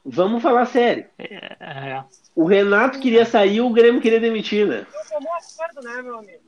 Vamos 0.05 0.43
falar 0.43 0.67
sério. 0.67 1.09
É, 1.19 2.03
O 2.35 2.45
Renato 2.45 2.99
queria 3.01 3.25
sair, 3.25 3.61
o 3.61 3.71
Grêmio 3.71 4.01
queria 4.01 4.21
demitir, 4.21 4.67
né? 4.67 4.87
Tomou 5.09 5.33
acordo, 5.35 5.81
né, 5.83 6.03
meu 6.03 6.19
amigo? 6.19 6.43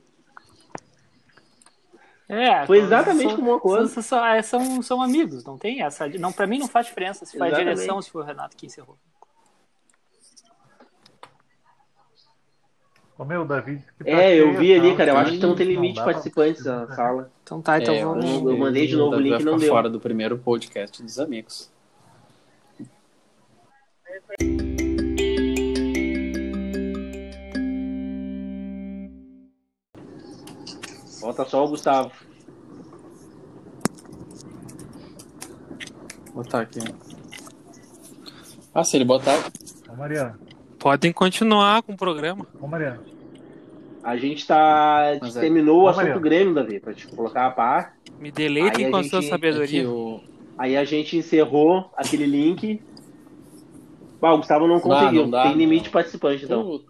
é, 2.27 2.65
Foi 2.65 2.79
exatamente 2.79 3.27
são- 3.29 3.35
como 3.37 3.51
uma 3.51 3.59
coisa. 3.59 3.87
São, 3.87 4.03
são, 4.03 4.25
é, 4.25 4.41
são, 4.41 4.81
são 4.81 5.01
amigos, 5.01 5.43
não 5.45 5.57
tem 5.57 5.81
essa. 5.83 6.07
Não, 6.09 6.31
pra 6.33 6.47
mim 6.47 6.57
não 6.59 6.67
faz 6.67 6.87
diferença 6.87 7.25
se 7.25 7.37
foi 7.37 7.47
a 7.47 7.51
direção 7.51 7.95
ou 7.97 8.01
se 8.01 8.09
foi 8.11 8.23
o 8.23 8.25
Renato 8.25 8.57
que 8.57 8.65
encerrou. 8.65 8.97
Ô, 13.17 13.23
meu, 13.23 13.43
o 13.43 13.45
Davi 13.45 13.77
disse 13.77 13.87
que 13.97 14.03
tá 14.03 14.09
É, 14.09 14.35
eu 14.39 14.57
vi 14.57 14.73
ali, 14.73 14.91
tá? 14.91 14.97
cara. 14.97 15.11
Eu 15.11 15.17
acho 15.17 15.31
que 15.31 15.37
não 15.39 15.55
tem 15.55 15.65
Não 15.67 15.73
limite 15.73 15.99
de 15.99 16.03
participantes 16.05 16.65
na 16.65 16.87
sala. 16.93 17.31
Então 17.43 17.61
tá, 17.61 17.79
então 17.79 17.93
É, 17.93 18.03
vamos. 18.03 18.25
eu 18.25 18.57
mandei 18.57 18.87
de 18.87 18.95
novo 18.95 19.07
o 19.07 19.11
Davi 19.11 19.23
link, 19.23 19.31
vai 19.35 19.43
não 19.43 19.53
ficar 19.53 19.65
deu. 19.65 19.73
fora 19.73 19.89
do 19.89 19.99
primeiro 19.99 20.37
podcast 20.37 21.01
dos 21.01 21.17
amigos. 21.19 21.71
Falta 31.19 31.45
só 31.45 31.65
o 31.65 31.69
Gustavo. 31.69 32.11
Vou 36.33 36.43
botar 36.43 36.61
aqui. 36.61 36.79
Ah, 38.73 38.83
se 38.83 38.97
ele 38.97 39.05
botar. 39.05 39.37
Ô, 39.89 39.95
Mariano. 39.95 40.37
Podem 40.85 41.11
continuar 41.11 41.81
com 41.81 41.93
o 41.93 41.97
programa. 41.97 42.45
Ô, 42.61 42.67
Mariano. 42.67 43.01
A 44.03 44.15
gente 44.17 44.45
tá. 44.45 45.01
É. 45.15 45.19
terminou 45.31 45.79
o 45.79 45.83
Ô, 45.85 45.87
assunto 45.87 46.01
Mariano. 46.03 46.21
Grêmio, 46.21 46.53
Davi, 46.53 46.79
pra 46.79 46.93
te 46.93 47.07
colocar 47.07 47.47
a 47.47 47.49
par. 47.49 47.95
Me 48.19 48.29
deleitem 48.31 48.85
Aí 48.85 48.89
a 48.89 48.91
com 48.91 48.97
a 48.97 49.01
gente- 49.01 49.09
sua 49.09 49.19
é 49.19 49.21
sabedoria. 49.23 49.81
Aqui, 49.81 49.87
o... 49.89 50.21
Aí 50.55 50.77
a 50.77 50.83
gente 50.85 51.17
encerrou 51.17 51.89
aquele 51.97 52.27
link. 52.27 52.79
Ah, 54.21 54.33
o 54.35 54.37
Gustavo 54.37 54.67
não 54.67 54.79
conseguiu. 54.79 55.23
não 55.23 55.31
dá, 55.31 55.43
tem 55.45 55.53
limite 55.53 55.85
de 55.85 55.89
participante, 55.89 56.45
então. 56.45 56.61
Puta. 56.63 56.85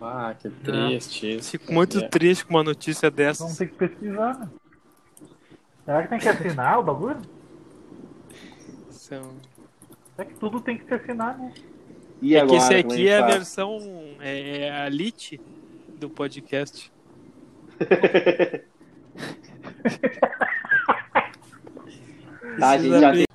Ah, 0.00 0.34
que 0.36 0.50
triste. 0.50 1.36
isso. 1.36 1.50
Fico 1.52 1.72
muito 1.72 1.96
É. 2.00 2.08
triste 2.08 2.44
com 2.44 2.54
uma 2.54 2.64
notícia 2.64 3.08
Vamos 3.08 3.16
dessas. 3.16 3.56
ter 3.56 3.68
que 3.68 3.74
pesquisar, 3.76 4.36
né? 4.40 4.48
Será 5.84 6.02
que 6.02 6.08
tem 6.08 6.18
que 6.18 6.28
assinar 6.28 6.80
o 6.80 6.82
bagulho? 6.82 7.18
São- 8.90 9.30
Será 10.16 10.28
que 10.28 10.34
tudo 10.34 10.60
tem 10.60 10.76
que 10.76 10.86
se 10.86 10.92
assinar, 10.94 11.38
né? 11.38 11.52
E 12.22 12.34
É 12.34 12.40
agora? 12.40 12.58
que 12.58 12.64
esse 12.64 12.74
aqui 12.74 13.08
é 13.08 13.18
a 13.18 13.22
faz? 13.22 13.34
versão 13.34 13.78
é, 14.20 14.58
é 14.66 14.70
a 14.70 14.88
lit 14.88 15.40
do 15.98 16.08
podcast. 16.10 16.90
Tá, 22.58 22.70
a 22.70 22.78
gente 22.78 23.00
já 23.00 23.12
tem. 23.12 23.26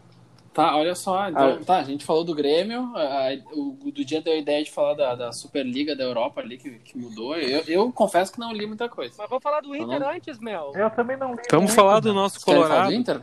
Tá, 0.54 0.76
olha 0.76 0.96
só, 0.96 1.30
então, 1.30 1.60
Ah. 1.62 1.66
tá, 1.66 1.78
a 1.78 1.84
gente 1.84 2.04
falou 2.04 2.26
do 2.26 2.36
Grêmio, 2.36 2.92
a- 2.96 3.30
o 3.54 3.90
do 3.90 4.04
dia 4.04 4.22
deu 4.22 4.34
a 4.34 4.38
ideia 4.38 4.62
de 4.64 4.70
falar 4.70 4.96
da, 4.96 5.16
da 5.16 5.32
Superliga 5.32 5.96
da 5.96 6.04
Europa 6.04 6.42
ali, 6.42 6.58
que, 6.58 6.72
que 6.80 6.98
mudou. 6.98 7.38
Eu, 7.38 7.64
eu 7.68 7.92
confesso 7.94 8.34
que 8.34 8.40
não 8.40 8.52
li 8.52 8.66
muita 8.66 8.90
coisa. 8.90 9.14
Mas 9.18 9.30
vamos 9.30 9.42
falar 9.42 9.62
do 9.62 9.74
Inter 9.74 10.00
não? 10.00 10.10
antes, 10.10 10.40
Mel. 10.40 10.74
Eu 10.76 10.90
também 10.90 11.16
não 11.16 11.36
li. 11.36 11.42
Vamos 11.50 11.68
muito, 11.72 11.76
falar 11.76 12.00
do 12.02 12.10
né? 12.10 12.16
nosso 12.16 12.44
querem 12.44 12.62
falar 12.64 12.70
Colorado. 12.70 12.90
do 12.92 12.96
Inter? 12.96 13.22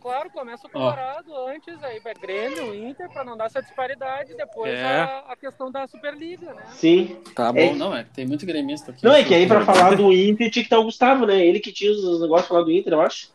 Claro, 0.00 0.30
começa 0.30 0.66
o 0.66 0.70
Colorado 0.70 1.34
antes, 1.48 1.82
aí 1.82 1.98
vai 2.00 2.14
Grêmio, 2.14 2.72
Inter, 2.74 3.08
pra 3.10 3.24
não 3.24 3.36
dar 3.36 3.46
essa 3.46 3.60
disparidade, 3.60 4.34
depois 4.36 4.72
É. 4.72 4.84
a, 5.02 5.24
a 5.32 5.36
questão 5.36 5.70
da 5.70 5.86
Superliga, 5.88 6.54
né? 6.54 6.62
Sim. 6.70 7.20
Tá 7.34 7.52
bom, 7.52 7.58
É. 7.58 7.74
não, 7.74 7.94
é 7.96 8.04
que 8.04 8.10
tem 8.10 8.26
muito 8.26 8.46
gremista 8.46 8.92
aqui. 8.92 9.04
Não, 9.04 9.12
é 9.12 9.24
que 9.24 9.34
aí 9.34 9.46
pra 9.46 9.60
falar 9.66 9.96
do 9.96 10.12
Inter 10.12 10.50
tinha 10.50 10.62
que 10.62 10.66
estar 10.66 10.78
o 10.78 10.84
Gustavo, 10.84 11.26
né? 11.26 11.44
Ele 11.44 11.58
que 11.60 11.72
tinha 11.72 11.90
os 11.90 12.20
negócios 12.20 12.46
pra 12.46 12.54
falar 12.56 12.62
do 12.64 12.72
Inter, 12.72 12.92
eu 12.92 13.00
acho. 13.00 13.30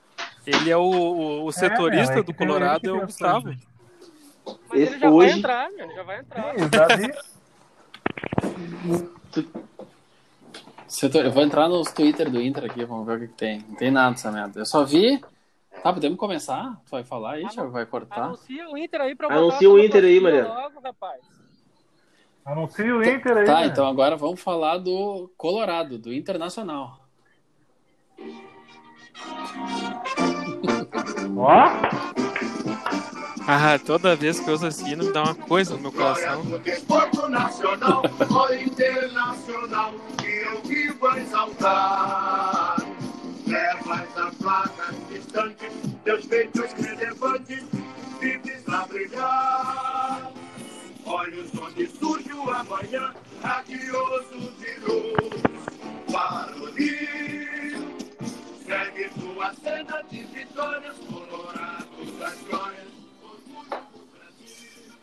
Ele 0.48 0.70
é 0.72 0.78
o, 0.78 0.82
o, 0.82 1.46
o 1.46 1.52
setorista 1.52 2.16
é, 2.16 2.20
é 2.20 2.24
do 2.24 2.34
Colorado, 2.34 2.78
é 2.78 2.80
tem 2.80 2.92
o 2.92 3.06
Gustavo. 3.06 3.54
Mas 4.70 4.80
Esse 4.82 4.94
ele 4.94 5.00
já 5.00 5.10
hoje- 5.10 5.30
vai 5.30 5.38
entrar, 5.40 5.70
meu, 5.72 5.86
ele 5.86 5.96
já 5.96 6.04
vai 6.04 6.20
entrar. 6.20 6.54
Setor- 10.88 11.26
Eu 11.26 11.32
vou 11.32 11.44
entrar 11.44 11.68
nos 11.68 11.92
Twitter 11.92 12.30
do 12.30 12.42
Inter 12.42 12.66
aqui, 12.66 12.86
vamos 12.86 13.06
ver 13.06 13.18
o 13.18 13.20
que, 13.22 13.28
que 13.28 13.34
tem. 13.34 13.66
Não 13.68 13.76
tem 13.76 13.90
nada 13.92 14.12
dessa 14.12 14.32
merda. 14.32 14.60
Eu 14.60 14.66
só 14.66 14.84
vi. 14.84 15.22
Tá, 15.82 15.92
podemos 15.92 16.18
começar? 16.18 16.82
Tu 16.86 16.92
vai 16.92 17.04
falar 17.04 17.34
aí, 17.34 17.48
Thiago? 17.48 17.72
Vai 17.72 17.86
cortar? 17.86 18.24
Anuncia 18.26 18.70
o 18.70 18.78
Inter 18.78 19.02
aí 19.02 19.16
pra 19.16 19.28
Anuncia 19.28 19.68
botar 19.68 19.82
o 19.82 19.86
Inter 19.86 20.04
aí, 20.04 20.20
Mariano. 20.20 20.50
Logo, 20.50 20.80
rapaz. 20.80 21.22
Anuncia 22.46 22.96
o 22.96 23.04
Inter 23.04 23.38
aí. 23.38 23.46
Tá, 23.46 23.62
né? 23.62 23.66
então 23.68 23.88
agora 23.88 24.16
vamos 24.16 24.42
falar 24.42 24.78
do 24.78 25.32
Colorado, 25.38 25.98
do 25.98 26.14
Internacional. 26.14 27.00
Ó, 31.36 31.54
Ah, 33.46 33.78
toda 33.78 34.16
vez 34.16 34.40
que 34.40 34.48
eu 34.48 34.54
ouço 34.54 34.66
assim, 34.66 34.96
me 34.96 35.12
dá 35.12 35.24
uma 35.24 35.36
coisa 35.36 35.76
no 35.76 35.82
meu 35.82 35.92
coração. 35.92 36.46
do 36.46 36.60
desporto 36.60 37.28
nacional 37.28 38.02
ou 38.30 38.56
internacional 38.56 39.94
que 40.18 40.28
eu 40.28 40.62
vivo 40.62 41.08
a 41.08 41.20
exaltar. 41.20 42.76
Placas 44.44 44.96
distantes, 45.10 45.72
teus 46.04 46.26
feitos 46.26 46.74
relevantes, 46.74 47.64
vives 48.20 48.68
a 48.68 48.86
brilhar. 48.86 50.32
Olhos 51.06 51.50
onde 51.58 51.88
surge 51.88 52.34
o 52.34 52.50
amanhã, 52.50 53.14
radioso 53.42 54.52
de 54.60 54.80
luz. 54.86 55.42
Para 56.12 56.56
o 56.58 56.66
Rio, 56.72 57.88
segue 58.66 59.10
tua 59.20 59.54
cena 59.56 60.04
de 60.12 60.24
vitórias, 60.26 60.98
colorados 60.98 62.20
das 62.20 62.42
glórias. 62.42 62.88
Orgulho 63.24 63.82
do 63.94 64.08
Brasil. 64.12 64.94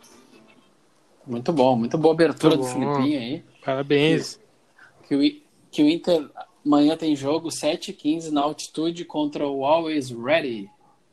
Muito 1.25 1.51
bom, 1.51 1.75
muito 1.75 1.97
boa 1.97 2.13
abertura 2.13 2.55
Muito 2.55 2.67
do. 2.67 2.73
Filipinho 2.73 3.19
aí. 3.19 3.43
Parabéns. 3.65 4.39
Que 5.07 5.43
que 5.71 5.83
o 5.83 5.89
Inter 5.89 6.29
amanhã 6.65 6.95
tem 6.97 7.15
jogo 7.15 7.49
7h15 7.49 8.29
na 8.31 8.41
altitude 8.41 9.05
contra 9.05 9.47
o 9.47 9.65
Always 9.65 10.09
Ready. 10.11 10.69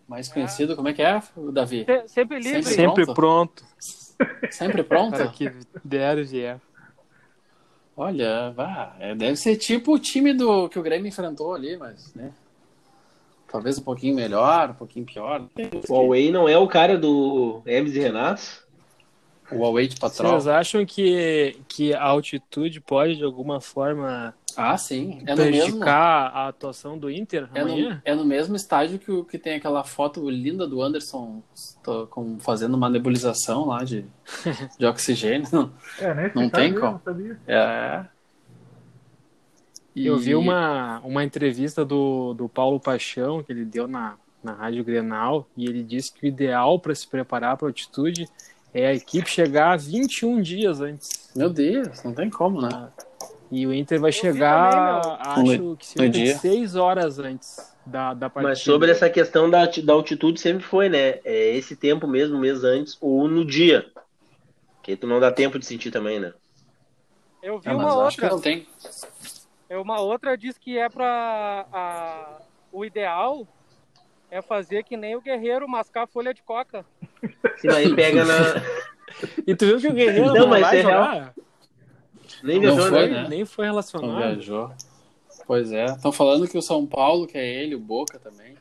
Mais 0.06 0.28
conhecido, 0.28 0.74
como 0.74 0.88
é 0.88 0.92
que 0.94 1.02
é, 1.02 1.22
o 1.36 1.52
Davi? 1.52 1.84
Se- 1.84 2.08
Sempre 2.08 2.38
livre. 2.38 2.62
Sempre 2.62 2.74
Sempre 2.74 3.04
pronto? 3.14 3.14
pronto 3.14 3.64
Sempre 4.50 4.82
pronto? 4.82 5.16
para 5.16 5.28
que 5.28 5.52
der 5.84 6.24
vier. 6.24 6.58
Olha, 7.96 8.50
vá, 8.52 8.94
é, 9.00 9.14
deve 9.14 9.36
ser 9.36 9.56
tipo 9.56 9.92
o 9.94 9.98
time 9.98 10.32
do 10.32 10.68
que 10.68 10.78
o 10.78 10.82
Grêmio 10.82 11.08
enfrentou 11.08 11.52
ali, 11.54 11.76
mas, 11.76 12.14
né? 12.14 12.32
Talvez 13.50 13.78
um 13.78 13.82
pouquinho 13.82 14.14
melhor, 14.14 14.70
um 14.70 14.74
pouquinho 14.74 15.04
pior. 15.04 15.46
O 15.88 15.92
Huawei 15.92 16.30
não 16.30 16.48
é 16.48 16.56
o 16.56 16.68
cara 16.68 16.96
do 16.96 17.60
Hermes 17.66 17.94
e 17.96 17.98
Renato? 17.98 18.42
O 19.50 19.56
Huawei 19.56 19.88
de 19.88 19.96
Patrol. 19.98 20.32
Vocês 20.32 20.46
acham 20.46 20.84
que, 20.86 21.56
que 21.66 21.92
a 21.94 22.02
altitude 22.02 22.80
pode, 22.80 23.16
de 23.16 23.24
alguma 23.24 23.60
forma, 23.60 24.34
Ah, 24.60 24.76
sim. 24.76 25.22
É 25.24 25.34
no 25.34 25.44
mesmo, 25.44 25.84
a 25.84 26.48
atuação 26.48 26.98
do 26.98 27.10
Inter 27.10 27.48
é 27.54 27.64
no, 27.64 28.00
é 28.04 28.14
no 28.14 28.24
mesmo 28.24 28.56
estádio 28.56 28.98
que, 28.98 29.10
o- 29.10 29.24
que 29.24 29.38
tem 29.38 29.54
aquela 29.54 29.84
foto 29.84 30.28
linda 30.28 30.66
do 30.66 30.82
Anderson 30.82 31.42
tô 31.82 32.06
com, 32.08 32.38
fazendo 32.40 32.74
uma 32.74 32.90
nebulização 32.90 33.66
lá 33.66 33.84
de, 33.84 34.04
de 34.78 34.84
oxigênio. 34.86 35.72
é, 36.00 36.14
nesse 36.14 36.34
Não 36.36 36.50
tem 36.50 36.72
eu 36.74 36.80
como. 36.80 37.00
não. 37.06 37.36
É. 37.46 38.04
E- 39.94 40.06
Eu 40.06 40.16
vi 40.18 40.34
uma, 40.34 41.00
uma 41.00 41.24
entrevista 41.24 41.84
do, 41.84 42.34
do 42.34 42.48
Paulo 42.48 42.78
Paixão, 42.80 43.42
que 43.42 43.52
ele 43.52 43.64
deu 43.64 43.86
na, 43.88 44.16
na 44.42 44.52
Rádio 44.52 44.84
Grenal, 44.84 45.48
e 45.56 45.64
ele 45.66 45.82
disse 45.82 46.12
que 46.12 46.26
o 46.26 46.28
ideal 46.28 46.78
para 46.78 46.94
se 46.94 47.06
preparar 47.06 47.56
para 47.56 47.66
a 47.66 47.70
altitude 47.70 48.26
é 48.74 48.86
a 48.88 48.94
equipe 48.94 49.28
chegar 49.30 49.76
21 49.78 50.40
dias 50.42 50.80
antes. 50.80 51.30
Meu 51.34 51.48
Deus, 51.50 52.02
não 52.04 52.12
tem 52.12 52.28
como, 52.30 52.60
né? 52.60 52.68
E 53.50 53.66
o 53.66 53.72
Inter 53.72 53.98
vai 54.00 54.12
vi 54.12 54.18
chegar, 54.18 55.00
também, 55.34 55.54
acho 55.54 55.76
que. 55.78 56.34
6 56.34 56.76
horas 56.76 57.18
antes 57.18 57.74
da, 57.86 58.12
da 58.12 58.28
partida. 58.28 58.50
Mas 58.50 58.60
sobre 58.60 58.90
essa 58.90 59.08
questão 59.08 59.48
da, 59.48 59.64
da 59.66 59.92
altitude 59.92 60.38
sempre 60.38 60.64
foi, 60.64 60.88
né? 60.88 61.18
É 61.24 61.56
esse 61.56 61.74
tempo 61.74 62.06
mesmo, 62.06 62.36
um 62.36 62.40
mês 62.40 62.62
antes, 62.62 62.98
ou 63.00 63.26
no 63.26 63.44
dia. 63.44 63.90
Que 64.82 64.96
tu 64.96 65.06
não 65.06 65.18
dá 65.18 65.32
tempo 65.32 65.58
de 65.58 65.64
sentir 65.66 65.90
também, 65.90 66.20
né? 66.20 66.32
Eu 67.42 67.58
vi 67.58 67.68
Ah, 67.68 67.76
uma 67.76 67.88
eu 67.88 68.00
acho 68.02 68.16
que 68.18 68.24
outra. 68.24 68.36
não 68.36 68.42
tem. 68.42 68.66
É 69.70 69.78
uma 69.78 70.00
outra 70.00 70.36
diz 70.36 70.58
que 70.58 70.76
é 70.78 70.88
pra. 70.88 71.66
a- 71.72 72.38
o 72.70 72.84
ideal 72.84 73.46
é 74.30 74.42
fazer 74.42 74.82
que 74.84 74.96
nem 74.96 75.16
o 75.16 75.20
guerreiro 75.22 75.66
mascar 75.68 76.06
folha 76.06 76.34
de 76.34 76.42
coca. 76.42 76.84
Se 77.56 77.68
aí 77.68 77.94
pega 77.94 78.24
na. 78.24 78.34
E 79.46 79.56
tu 79.56 79.64
viu 79.66 79.80
que 79.80 79.88
o 79.88 79.92
Guerreiro 79.94 80.26
Não, 80.26 80.34
não, 80.34 80.46
mas 80.48 80.60
vai 80.60 80.78
é 80.78 80.82
real. 80.82 81.34
Nem 82.42 82.56
Não 82.56 82.60
viajou, 82.74 82.88
foi, 82.90 83.08
né? 83.08 83.22
né? 83.22 83.28
Nem 83.28 83.44
foi 83.44 83.66
Não 83.66 83.72
relacionado. 83.72 84.16
viajou. 84.16 84.72
Pois 85.46 85.72
é. 85.72 85.86
Estão 85.86 86.12
falando 86.12 86.46
que 86.48 86.58
o 86.58 86.62
São 86.62 86.86
Paulo, 86.86 87.26
que 87.26 87.38
é 87.38 87.46
ele, 87.62 87.74
o 87.74 87.80
Boca 87.80 88.18
também. 88.18 88.54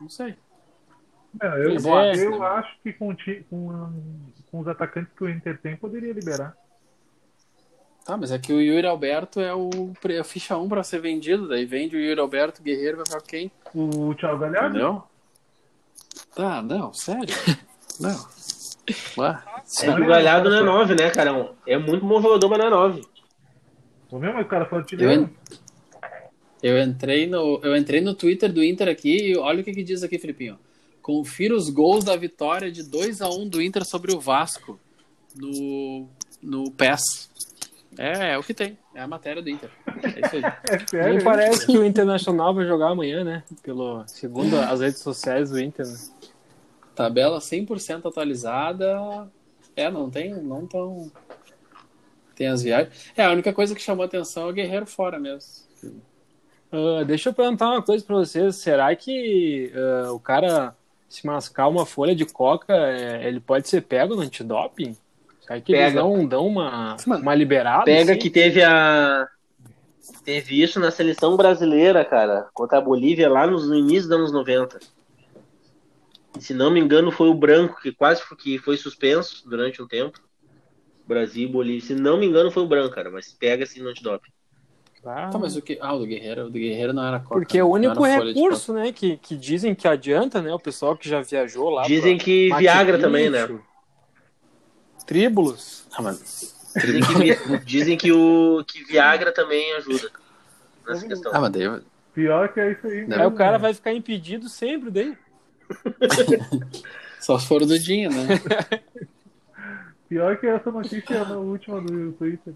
Não 0.00 0.08
sei. 0.08 0.34
Não, 1.40 1.56
eu, 1.56 1.98
é. 2.00 2.16
eu 2.26 2.42
acho 2.42 2.76
que 2.82 2.92
com, 2.92 3.16
com, 3.48 3.92
com 4.50 4.60
os 4.60 4.68
atacantes 4.68 5.12
que 5.16 5.24
o 5.24 5.28
Inter 5.30 5.58
tem, 5.60 5.76
poderia 5.76 6.12
liberar. 6.12 6.54
Tá, 8.04 8.16
mas 8.16 8.30
é 8.32 8.38
que 8.38 8.52
o 8.52 8.60
Yuri 8.60 8.86
Alberto 8.86 9.40
é 9.40 9.54
o 9.54 9.70
pre- 10.00 10.18
a 10.18 10.24
ficha 10.24 10.58
1 10.58 10.68
pra 10.68 10.82
ser 10.82 11.00
vendido. 11.00 11.48
Daí 11.48 11.64
vende 11.64 11.96
o 11.96 12.00
Yuri 12.00 12.20
Alberto, 12.20 12.60
o 12.60 12.64
Guerreiro 12.64 12.96
vai 12.98 13.06
pra 13.08 13.20
quem? 13.20 13.50
O 13.74 14.12
Thiago 14.14 14.40
Galhardo? 14.40 14.68
Entendeu? 14.76 15.02
Tá, 16.34 16.60
não, 16.60 16.92
sério. 16.92 17.34
Não. 18.00 18.26
É 19.82 19.94
que 19.94 20.00
o 20.02 20.06
Galhardo 20.06 20.50
não 20.50 20.58
é 20.58 20.62
9, 20.62 20.94
né, 20.94 21.10
cara? 21.10 21.54
É 21.66 21.78
muito 21.78 22.04
bom 22.04 22.20
jogador, 22.20 22.48
mas 22.48 22.58
não 22.58 22.66
é 22.66 22.70
9. 22.70 23.02
O 24.10 24.18
mesmo 24.18 24.40
o 24.40 24.44
cara 24.44 24.66
falou 24.66 24.84
Eu, 24.92 25.10
en- 25.10 25.30
eu 26.62 26.78
entrei 26.82 27.26
no 27.26 27.60
eu 27.62 27.74
entrei 27.76 28.00
no 28.00 28.14
Twitter 28.14 28.52
do 28.52 28.62
Inter 28.62 28.88
aqui 28.88 29.30
e 29.30 29.36
olha 29.36 29.60
o 29.60 29.64
que, 29.64 29.72
que 29.72 29.82
diz 29.82 30.02
aqui, 30.02 30.18
Filipinho. 30.18 30.58
Confira 31.00 31.54
os 31.56 31.68
gols 31.70 32.04
da 32.04 32.14
vitória 32.14 32.70
de 32.70 32.82
2 32.82 33.22
a 33.22 33.28
1 33.28 33.48
do 33.48 33.60
Inter 33.62 33.84
sobre 33.84 34.12
o 34.14 34.20
Vasco 34.20 34.78
no, 35.34 36.06
no 36.42 36.70
PES. 36.70 37.30
É, 37.98 38.32
é 38.32 38.38
o 38.38 38.42
que 38.42 38.54
tem. 38.54 38.78
É 38.94 39.00
a 39.00 39.08
matéria 39.08 39.42
do 39.42 39.50
Inter. 39.50 39.70
É 39.86 40.26
isso 40.26 40.36
aí. 40.36 40.42
É. 40.94 41.10
Nem 41.10 41.24
parece 41.24 41.66
que 41.66 41.76
o 41.76 41.84
Internacional 41.84 42.54
vai 42.54 42.66
jogar 42.66 42.90
amanhã, 42.90 43.24
né? 43.24 43.42
Pelo, 43.62 44.04
segundo 44.06 44.56
as 44.58 44.80
redes 44.80 45.00
sociais 45.00 45.50
do 45.50 45.60
Inter. 45.60 45.86
Né? 45.86 45.94
Tabela 46.94 47.38
100% 47.38 48.06
atualizada. 48.06 49.28
É, 49.76 49.90
não 49.90 50.10
tem, 50.10 50.34
não 50.34 50.66
tão 50.66 51.10
tem 52.34 52.48
as 52.48 52.62
viagens. 52.62 53.12
É, 53.16 53.24
a 53.24 53.30
única 53.30 53.52
coisa 53.52 53.74
que 53.74 53.82
chamou 53.82 54.04
atenção 54.04 54.48
é 54.48 54.50
o 54.50 54.52
Guerreiro 54.52 54.86
fora 54.86 55.18
mesmo. 55.18 55.40
Ah, 56.70 57.04
deixa 57.04 57.28
eu 57.28 57.34
perguntar 57.34 57.70
uma 57.70 57.82
coisa 57.82 58.04
pra 58.04 58.16
vocês. 58.16 58.56
Será 58.56 58.94
que 58.96 59.72
ah, 59.74 60.12
o 60.12 60.18
cara 60.18 60.74
se 61.08 61.26
mascar 61.26 61.68
uma 61.68 61.84
folha 61.84 62.14
de 62.14 62.24
coca, 62.24 62.74
é, 62.74 63.28
ele 63.28 63.38
pode 63.38 63.68
ser 63.68 63.82
pego 63.82 64.14
no 64.14 64.22
antidoping? 64.22 64.96
Será 65.42 65.60
que 65.60 65.72
eles 65.72 65.86
Pega. 65.86 66.00
não 66.00 66.26
dão 66.26 66.46
uma, 66.46 66.96
Mano, 67.06 67.22
uma 67.22 67.34
liberada? 67.34 67.84
Pega 67.84 68.12
assim? 68.12 68.20
que 68.20 68.30
teve 68.30 68.62
a. 68.62 69.28
Teve 70.24 70.60
isso 70.60 70.80
na 70.80 70.90
seleção 70.90 71.36
brasileira, 71.36 72.04
cara, 72.04 72.48
contra 72.54 72.78
a 72.78 72.80
Bolívia 72.80 73.28
lá 73.28 73.46
nos, 73.46 73.68
no 73.68 73.74
início 73.74 74.08
dos 74.08 74.18
anos 74.18 74.32
90. 74.32 74.80
Se 76.38 76.54
não 76.54 76.70
me 76.70 76.80
engano, 76.80 77.10
foi 77.10 77.28
o 77.28 77.34
Branco 77.34 77.80
que 77.80 77.92
quase 77.92 78.22
foi, 78.22 78.36
que 78.36 78.58
foi 78.58 78.76
suspenso 78.76 79.48
durante 79.48 79.82
um 79.82 79.86
tempo. 79.86 80.18
Brasil 81.06 81.48
e 81.48 81.52
Bolívia. 81.52 81.80
Se 81.80 81.94
não 81.94 82.16
me 82.16 82.26
engano, 82.26 82.50
foi 82.50 82.62
o 82.62 82.66
Branco, 82.66 82.94
cara, 82.94 83.10
mas 83.10 83.32
pega 83.32 83.64
assim 83.64 83.80
no 83.82 83.90
antidoping. 83.90 84.30
Ah, 85.04 85.30
Tá, 85.30 85.38
mas 85.38 85.56
o 85.56 85.62
que. 85.62 85.78
Ah, 85.80 85.94
o 85.94 85.98
do 85.98 86.06
Guerreiro, 86.06 86.42
o 86.46 86.50
do 86.50 86.58
Guerreiro 86.58 86.92
não 86.92 87.04
era 87.04 87.18
coca. 87.18 87.34
porque 87.34 87.58
é 87.58 87.64
o 87.64 87.68
não 87.68 87.74
único 87.74 88.04
recurso, 88.04 88.72
né, 88.72 88.92
que, 88.92 89.16
que 89.16 89.36
dizem 89.36 89.74
que 89.74 89.88
adianta, 89.88 90.40
né? 90.40 90.54
O 90.54 90.60
pessoal 90.60 90.96
que 90.96 91.08
já 91.08 91.20
viajou 91.20 91.70
lá. 91.70 91.82
Dizem 91.82 92.16
pra 92.16 92.24
que 92.24 92.48
Machu 92.48 92.60
Viagra 92.60 92.98
também, 92.98 93.28
né? 93.28 93.60
Tríbulos. 95.04 95.88
Ah, 95.92 96.02
mas 96.02 96.52
Dizem 96.74 97.02
que, 97.02 97.64
dizem 97.64 97.96
que 97.98 98.12
o 98.12 98.64
que 98.66 98.82
Viagra 98.84 99.32
também 99.32 99.74
ajuda 99.74 100.10
nessa 100.86 101.06
questão. 101.06 101.32
Ah, 101.34 101.40
mas 101.40 101.50
daí, 101.50 101.82
Pior 102.14 102.52
que 102.52 102.60
é 102.60 102.72
isso 102.72 102.86
aí. 102.86 103.00
Aí 103.00 103.06
mesmo, 103.06 103.26
o 103.26 103.32
cara 103.32 103.52
né? 103.52 103.58
vai 103.58 103.74
ficar 103.74 103.92
impedido 103.92 104.48
sempre 104.48 104.90
daí. 104.90 105.16
Só 107.20 107.38
se 107.38 107.46
for 107.46 107.62
o 107.62 107.66
Dudinho, 107.66 108.10
né? 108.10 108.26
Pior 110.08 110.36
que 110.38 110.46
essa 110.46 110.70
notícia 110.70 111.24
na 111.24 111.36
última 111.38 111.80
do 111.80 112.12
Twitter. 112.12 112.52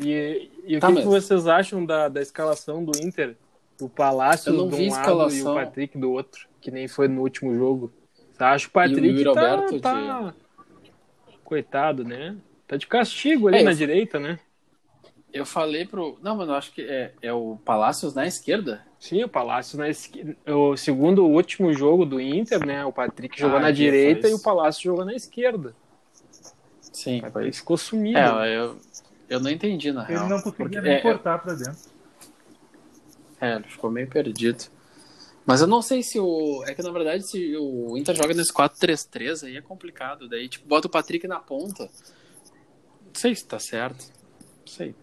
E, 0.00 0.50
e 0.66 0.76
o 0.76 0.80
Tá, 0.80 0.88
que, 0.88 0.94
mas- 0.94 1.02
que 1.04 1.08
vocês 1.08 1.46
acham 1.46 1.84
da, 1.84 2.08
da 2.08 2.20
escalação 2.20 2.84
do 2.84 2.92
Inter? 3.00 3.36
O 3.80 3.88
Palácio 3.88 4.52
de 4.52 4.76
vi 4.76 4.88
um 4.88 4.92
lado 4.92 5.34
e 5.34 5.42
o 5.42 5.54
Patrick 5.54 5.98
do 5.98 6.12
outro, 6.12 6.46
que 6.60 6.70
nem 6.70 6.86
foi 6.86 7.08
no 7.08 7.22
último 7.22 7.54
jogo. 7.56 7.92
Acha 8.38 8.68
que 8.68 8.78
o 8.78 8.80
E 9.04 9.26
o 9.28 9.34
Patrick 9.34 9.80
tá, 9.80 9.92
tá- 9.92 10.34
Coitado, 11.44 12.04
né? 12.04 12.36
Tá 12.66 12.76
de 12.76 12.86
castigo 12.86 13.48
ali 13.48 13.58
É, 13.58 13.62
na 13.62 13.72
eu- 13.72 13.76
direita, 13.76 14.18
né? 14.20 14.38
Eu 15.32 15.44
falei 15.44 15.84
pro. 15.84 16.16
Não, 16.22 16.36
mas 16.36 16.48
eu 16.48 16.54
acho 16.54 16.72
que 16.72 16.82
é, 16.82 17.12
é 17.20 17.32
o 17.32 17.58
Palácios 17.64 18.14
na 18.14 18.24
esquerda. 18.26 18.84
Sim, 19.04 19.22
o 19.22 19.28
Palácio 19.28 19.76
na 19.76 19.86
esquerda. 19.86 20.34
O 20.46 20.78
segundo 20.78 21.26
o 21.26 21.30
último 21.30 21.74
jogo 21.74 22.06
do 22.06 22.18
Inter, 22.18 22.64
né? 22.64 22.86
O 22.86 22.90
Patrick 22.92 23.38
jogou 23.38 23.58
Ah, 23.58 23.60
na 23.60 23.70
direita 23.70 24.26
e 24.30 24.32
o. 24.32 24.38
Palácio 24.40 24.82
jogou 24.82 25.04
na 25.04 25.12
esquerda. 25.14 25.74
Sim. 26.80 27.20
Ele 27.36 27.52
ficou 27.52 27.76
sumido. 27.76 28.18
É, 28.18 28.56
eu, 28.56 28.78
eu 29.28 29.40
não 29.40 29.50
entendi, 29.50 29.92
na 29.92 30.04
Ele 30.04 30.12
real. 30.14 30.26
não 30.30 30.40
conseguia 30.40 30.56
porque- 30.56 30.80
nem 30.80 30.92
é, 30.94 31.00
cortar 31.02 31.38
pra 31.38 31.52
dentro. 31.52 31.76
É, 33.38 33.56
ele 33.56 33.64
ficou 33.64 33.90
meio 33.90 34.08
perdido. 34.08 34.64
Mas 35.44 35.60
eu 35.60 35.66
não 35.66 35.82
sei 35.82 36.02
se 36.02 36.18
o. 36.18 36.64
É 36.66 36.72
que 36.74 36.82
na 36.82 36.90
verdade, 36.90 37.24
se 37.28 37.54
o 37.58 37.98
Inter 37.98 38.16
joga 38.16 38.32
nesse 38.32 38.54
4-3-3, 38.54 39.44
aí 39.44 39.58
é 39.58 39.60
complicado. 39.60 40.26
Daí, 40.30 40.48
tipo, 40.48 40.66
bota 40.66 40.86
o 40.88 40.90
Patrick 40.90 41.28
na 41.28 41.38
ponta. 41.40 41.82
Não 41.84 43.12
sei 43.12 43.34
se 43.34 43.44
tá 43.44 43.58
certo. 43.58 44.06
Não 44.60 44.66
sei. 44.66 44.94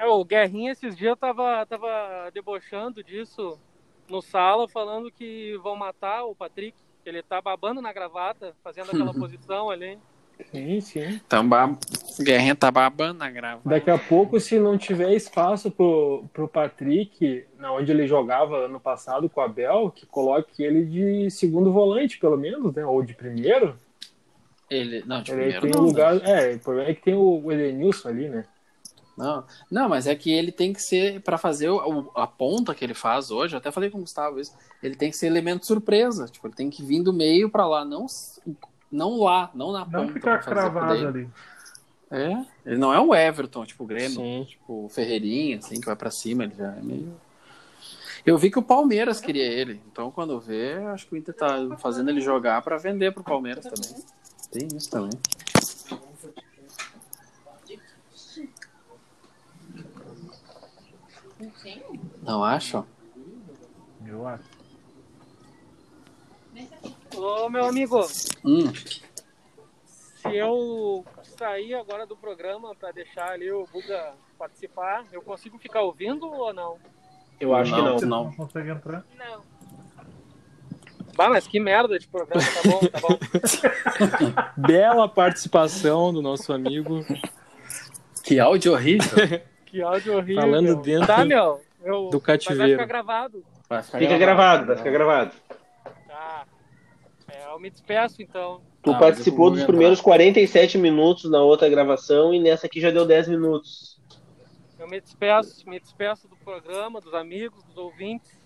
É, 0.00 0.06
o 0.06 0.24
Guerrinha 0.24 0.72
esses 0.72 0.96
dias 0.96 1.14
tava, 1.18 1.66
tava 1.66 2.30
debochando 2.32 3.04
disso 3.04 3.60
no 4.08 4.22
sala, 4.22 4.66
falando 4.66 5.12
que 5.12 5.58
vão 5.62 5.76
matar 5.76 6.24
o 6.24 6.34
Patrick. 6.34 6.74
que 7.04 7.10
Ele 7.10 7.22
tá 7.22 7.38
babando 7.38 7.82
na 7.82 7.92
gravata, 7.92 8.56
fazendo 8.64 8.88
aquela 8.88 9.12
posição 9.14 9.68
ali. 9.68 9.98
Sim, 10.50 10.80
sim. 10.80 11.20
Então, 11.26 11.46
ba... 11.46 11.76
Guerrinha 12.18 12.54
tá 12.54 12.70
babando 12.70 13.18
na 13.18 13.30
grava. 13.30 13.60
Daqui 13.62 13.90
a 13.90 13.98
pouco, 13.98 14.40
se 14.40 14.58
não 14.58 14.78
tiver 14.78 15.12
espaço 15.12 15.70
pro, 15.70 16.24
pro 16.32 16.48
Patrick, 16.48 17.44
na 17.58 17.70
onde 17.70 17.92
ele 17.92 18.06
jogava 18.06 18.56
ano 18.64 18.80
passado 18.80 19.28
com 19.28 19.38
o 19.38 19.44
Abel, 19.44 19.92
que 19.94 20.06
coloque 20.06 20.62
ele 20.62 20.86
de 20.86 21.30
segundo 21.30 21.70
volante, 21.74 22.18
pelo 22.18 22.38
menos, 22.38 22.74
né? 22.74 22.86
Ou 22.86 23.02
de 23.02 23.12
primeiro. 23.12 23.76
Ele. 24.70 25.04
Não, 25.06 25.20
de 25.22 25.30
Ele 25.32 25.40
primeiro 25.40 25.60
tem 25.60 25.70
não. 25.72 25.80
um 25.80 25.84
lugar. 25.84 26.26
É, 26.26 26.54
o 26.54 26.58
problema 26.60 26.88
é 26.88 26.94
que 26.94 27.02
tem 27.02 27.14
o 27.14 27.52
Edenilson 27.52 28.08
ali, 28.08 28.30
né? 28.30 28.46
Não, 29.20 29.44
não, 29.70 29.88
mas 29.88 30.06
é 30.06 30.14
que 30.14 30.32
ele 30.32 30.50
tem 30.50 30.72
que 30.72 30.80
ser, 30.82 31.20
pra 31.20 31.36
fazer 31.36 31.68
o- 31.68 32.10
a 32.14 32.26
ponta 32.26 32.74
que 32.74 32.84
ele 32.84 32.94
faz 32.94 33.30
hoje, 33.30 33.54
eu 33.54 33.58
até 33.58 33.70
falei 33.70 33.90
com 33.90 33.98
o 33.98 34.00
Gustavo 34.00 34.40
isso, 34.40 34.52
ele 34.82 34.94
tem 34.96 35.10
que 35.10 35.16
ser 35.16 35.26
elemento 35.26 35.66
surpresa. 35.66 36.26
Tipo, 36.26 36.46
ele 36.46 36.54
tem 36.54 36.70
que 36.70 36.82
vir 36.82 37.02
do 37.02 37.12
meio 37.12 37.50
pra 37.50 37.66
lá, 37.66 37.84
não, 37.84 38.06
não 38.90 39.18
lá, 39.20 39.50
não 39.54 39.72
na 39.72 39.80
Não 39.84 39.90
ponta. 40.06 40.12
ficar 40.14 40.42
pra 40.42 40.42
fazer, 40.42 40.70
cravado 40.72 41.06
ali. 41.08 41.28
É, 42.10 42.44
ele 42.66 42.78
não 42.78 42.92
é 42.92 42.98
o 42.98 43.14
Everton, 43.14 43.64
tipo 43.64 43.84
o 43.84 43.86
Grêmio, 43.86 44.16
Sim. 44.16 44.44
tipo 44.48 44.86
o 44.86 44.88
Ferreirinha, 44.88 45.58
assim, 45.58 45.78
que 45.80 45.86
vai 45.86 45.94
pra 45.94 46.10
cima, 46.10 46.42
ele 46.44 46.54
já 46.56 46.74
é 46.74 46.80
meio... 46.82 47.14
Eu 48.26 48.36
vi 48.36 48.50
que 48.50 48.58
o 48.58 48.62
Palmeiras 48.62 49.20
queria 49.20 49.44
ele, 49.44 49.80
então 49.90 50.10
quando 50.10 50.38
vê, 50.40 50.74
acho 50.92 51.06
que 51.06 51.14
o 51.14 51.16
Inter 51.16 51.34
tá 51.34 51.56
fazendo 51.78 52.10
ele 52.10 52.20
jogar 52.20 52.60
pra 52.62 52.76
vender 52.76 53.12
pro 53.14 53.22
Palmeiras 53.24 53.64
também. 53.64 54.02
Tem 54.50 54.68
isso 54.76 54.90
também. 54.90 55.10
Não 62.22 62.44
acham? 62.44 62.86
Eu 64.06 64.26
acho. 64.26 64.44
Ô, 67.16 67.48
meu 67.48 67.64
amigo, 67.66 68.00
Hum, 68.44 68.72
se 69.84 70.36
eu 70.36 71.04
sair 71.22 71.74
agora 71.74 72.06
do 72.06 72.16
programa 72.16 72.74
pra 72.74 72.90
deixar 72.92 73.30
ali 73.32 73.50
o 73.50 73.66
Buga 73.72 74.14
participar, 74.38 75.04
eu 75.12 75.22
consigo 75.22 75.58
ficar 75.58 75.82
ouvindo 75.82 76.26
ou 76.26 76.52
não? 76.52 76.76
Eu 77.38 77.54
acho 77.54 77.72
que 77.74 77.80
Não. 77.80 77.84
não. 77.90 77.98
Você 77.98 78.06
Não. 78.06 78.24
não 78.24 78.32
consegue 78.34 78.70
entrar. 78.70 79.04
Não. 79.18 79.40
Bah, 81.16 81.28
mas 81.28 81.46
que 81.46 81.58
merda 81.60 81.98
de 81.98 82.06
programa, 82.08 82.40
tá 82.42 82.68
bom, 82.70 82.80
tá 82.88 83.00
bom. 83.00 83.18
Bela 84.56 85.08
participação 85.08 86.12
do 86.12 86.22
nosso 86.22 86.52
amigo. 86.52 87.04
que 88.24 88.38
áudio 88.38 88.72
horrível. 88.72 89.08
Que 89.70 89.82
áudio 89.82 90.16
horrível. 90.16 90.42
Falando 90.42 90.82
dentro 90.82 91.06
Tá, 91.06 91.24
meu. 91.24 91.60
Eu... 91.82 92.08
do 92.10 92.12
Mas 92.12 92.12
vai 92.12 92.20
cativeiro. 92.20 92.72
ficar 92.72 92.86
gravado. 92.86 93.44
Vai 93.68 93.82
ficar 93.82 93.98
Fica 93.98 94.18
gravado, 94.18 94.66
vai 94.66 94.76
ficar 94.76 94.90
gravado. 94.90 95.30
Tá. 96.08 96.44
É, 97.28 97.52
eu 97.52 97.60
me 97.60 97.70
despeço 97.70 98.20
então. 98.20 98.60
Tu 98.82 98.90
mas 98.90 98.98
participou 99.00 99.50
dos 99.50 99.62
primeiros 99.64 100.00
47 100.00 100.76
minutos 100.76 101.30
na 101.30 101.40
outra 101.40 101.68
gravação 101.68 102.34
e 102.34 102.40
nessa 102.40 102.66
aqui 102.66 102.80
já 102.80 102.90
deu 102.90 103.06
10 103.06 103.28
minutos. 103.28 104.00
Eu 104.78 104.88
me 104.88 105.00
despeço, 105.00 105.68
me 105.68 105.78
despeço 105.78 106.26
do 106.26 106.36
programa, 106.36 107.00
dos 107.00 107.14
amigos, 107.14 107.62
dos 107.64 107.76
ouvintes. 107.76 108.36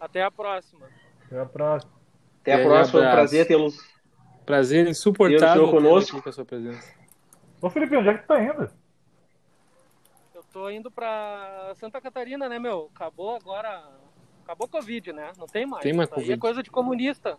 Até 0.00 0.22
a 0.22 0.30
próxima. 0.30 0.86
Até 1.26 1.40
a 1.40 1.44
próxima. 1.46 1.92
Até 2.40 2.52
a 2.54 2.64
próxima, 2.64 3.00
foi 3.00 3.06
um 3.06 3.10
prazer 3.10 3.46
tê-los. 3.46 3.76
Prazer 4.46 4.88
insuportável 4.88 5.68
conosco. 5.68 6.12
ter 6.12 6.16
aqui 6.16 6.22
com 6.22 6.28
a 6.30 6.32
sua 6.32 6.44
presença. 6.44 6.94
Ô 7.60 7.68
Felipe, 7.68 7.96
onde 7.96 8.08
é 8.08 8.14
que 8.14 8.22
tu 8.22 8.26
tá 8.28 8.42
indo? 8.42 8.70
Tô 10.52 10.68
indo 10.70 10.90
pra 10.90 11.72
Santa 11.76 12.00
Catarina, 12.00 12.48
né, 12.48 12.58
meu? 12.58 12.90
Acabou 12.94 13.36
agora. 13.36 13.84
Acabou 14.44 14.66
o 14.66 14.70
Covid, 14.70 15.12
né? 15.12 15.30
Não 15.38 15.46
tem 15.46 15.64
mais. 15.64 15.82
Tem 15.82 15.92
mais 15.92 16.08
Isso 16.08 16.14
aí 16.18 16.22
Covid. 16.24 16.38
é 16.38 16.40
coisa 16.40 16.62
de 16.62 16.70
comunista. 16.70 17.30
Tá 17.32 17.38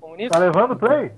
Comunista? 0.00 0.38
levando 0.38 0.76
play? 0.76 1.12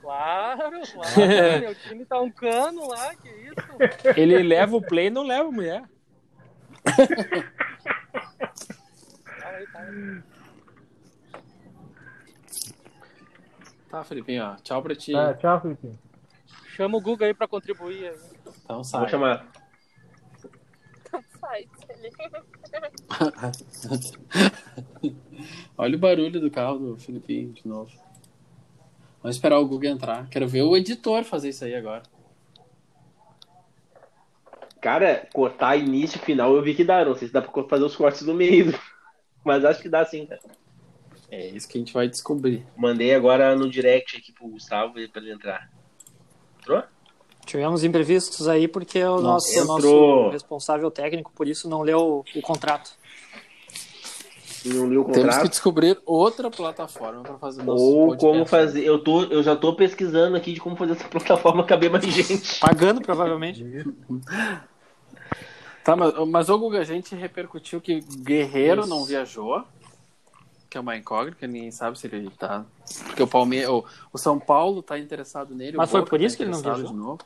Claro, 0.00 0.80
claro. 0.92 1.10
meu 1.60 1.74
time 1.74 2.04
tá 2.04 2.20
um 2.20 2.30
cano 2.30 2.88
lá, 2.88 3.14
que 3.14 3.28
isso? 3.28 4.16
Ele 4.16 4.42
leva 4.42 4.76
o 4.76 4.82
play 4.82 5.06
e 5.06 5.10
não 5.10 5.22
leva 5.24 5.48
a 5.48 5.52
mulher. 5.52 5.82
Tá, 13.88 14.02
Felipinho, 14.04 14.44
ó. 14.44 14.54
Tchau 14.62 14.82
pra 14.82 14.94
ti. 14.94 15.12
Tá, 15.12 15.34
tchau, 15.34 15.60
Felipe. 15.60 15.98
Chama 16.68 16.96
o 16.96 17.00
Guga 17.00 17.26
aí 17.26 17.34
pra 17.34 17.46
contribuir. 17.46 18.06
aí. 18.08 18.18
Então 18.64 18.82
sai. 18.82 19.00
Vou 19.00 19.08
chamar. 19.10 19.46
Olha 25.76 25.96
o 25.96 25.98
barulho 25.98 26.40
do 26.40 26.50
carro 26.50 26.78
do 26.78 26.96
Filipinho 26.96 27.52
de 27.52 27.66
novo. 27.66 27.90
Vamos 29.22 29.36
esperar 29.36 29.58
o 29.58 29.66
Google 29.66 29.90
entrar. 29.90 30.26
Quero 30.28 30.48
ver 30.48 30.62
o 30.62 30.74
editor 30.76 31.24
fazer 31.24 31.50
isso 31.50 31.64
aí 31.64 31.74
agora. 31.74 32.02
Cara, 34.80 35.28
cortar 35.32 35.76
início 35.76 36.18
e 36.18 36.24
final 36.24 36.56
eu 36.56 36.62
vi 36.62 36.74
que 36.74 36.84
dá. 36.84 37.04
Não 37.04 37.14
sei 37.14 37.28
se 37.28 37.34
dá 37.34 37.40
pra 37.40 37.62
fazer 37.64 37.84
os 37.84 37.94
cortes 37.94 38.22
no 38.22 38.34
meio. 38.34 38.76
Mas 39.44 39.64
acho 39.64 39.80
que 39.80 39.88
dá 39.88 40.04
sim, 40.04 40.26
cara. 40.26 40.40
É 41.30 41.46
isso 41.46 41.68
que 41.68 41.78
a 41.78 41.80
gente 41.80 41.94
vai 41.94 42.08
descobrir. 42.08 42.66
Mandei 42.76 43.14
agora 43.14 43.54
no 43.56 43.70
direct 43.70 44.16
aqui 44.16 44.32
pro 44.32 44.48
Gustavo 44.48 44.92
pra 44.92 45.22
ele 45.22 45.32
entrar. 45.32 45.70
Tivemos 47.44 47.82
imprevistos 47.84 48.46
aí 48.48 48.68
porque 48.68 49.02
o 49.02 49.20
nosso, 49.20 49.50
Entrou. 49.58 49.66
nosso 49.66 50.30
responsável 50.30 50.90
técnico, 50.90 51.32
por 51.34 51.48
isso, 51.48 51.68
não 51.68 51.82
leu 51.82 52.24
o 52.34 52.40
contrato. 52.42 52.92
Não 54.64 54.88
li 54.88 54.96
o 54.96 55.02
Temos 55.04 55.16
que 55.16 55.22
contrato. 55.24 55.48
descobrir 55.48 55.98
outra 56.06 56.48
plataforma 56.50 57.22
para 57.22 57.36
fazer 57.38 57.62
o 57.62 57.64
nosso 57.64 57.82
Ou 57.82 58.06
podcast. 58.10 58.32
como 58.32 58.46
fazer. 58.46 58.84
Eu, 58.84 59.02
tô, 59.02 59.24
eu 59.24 59.42
já 59.42 59.56
tô 59.56 59.74
pesquisando 59.74 60.36
aqui 60.36 60.52
de 60.52 60.60
como 60.60 60.76
fazer 60.76 60.92
essa 60.92 61.06
plataforma 61.10 61.64
caber 61.64 61.90
mais 61.90 62.04
gente. 62.04 62.60
Pagando, 62.60 63.00
provavelmente. 63.00 63.64
Tá, 65.84 65.96
mas, 65.96 66.14
mas 66.28 66.48
ô 66.48 66.56
Guga, 66.60 66.78
a 66.78 66.84
gente 66.84 67.12
repercutiu 67.16 67.80
que 67.80 67.98
Guerreiro 68.18 68.82
Isso. 68.82 68.88
não 68.88 69.04
viajou, 69.04 69.64
que 70.70 70.78
é 70.78 70.80
uma 70.80 70.96
incógnita, 70.96 71.38
que 71.40 71.46
ninguém 71.48 71.72
sabe 71.72 71.98
se 71.98 72.06
ele 72.06 72.30
tá. 72.30 72.64
Porque 73.06 73.20
o 73.20 73.26
Palmeiras, 73.26 73.68
o, 73.68 73.84
o 74.12 74.16
São 74.16 74.38
Paulo 74.38 74.80
tá 74.80 74.96
interessado 74.96 75.56
nele. 75.56 75.76
Mas 75.76 75.88
o 75.88 75.90
foi 75.90 76.02
por 76.04 76.20
tá 76.20 76.24
isso 76.24 76.36
que 76.36 76.44
ele 76.44 76.52
não 76.52 76.60
viajou? 76.60 76.86
De 76.86 76.94
novo. 76.94 77.18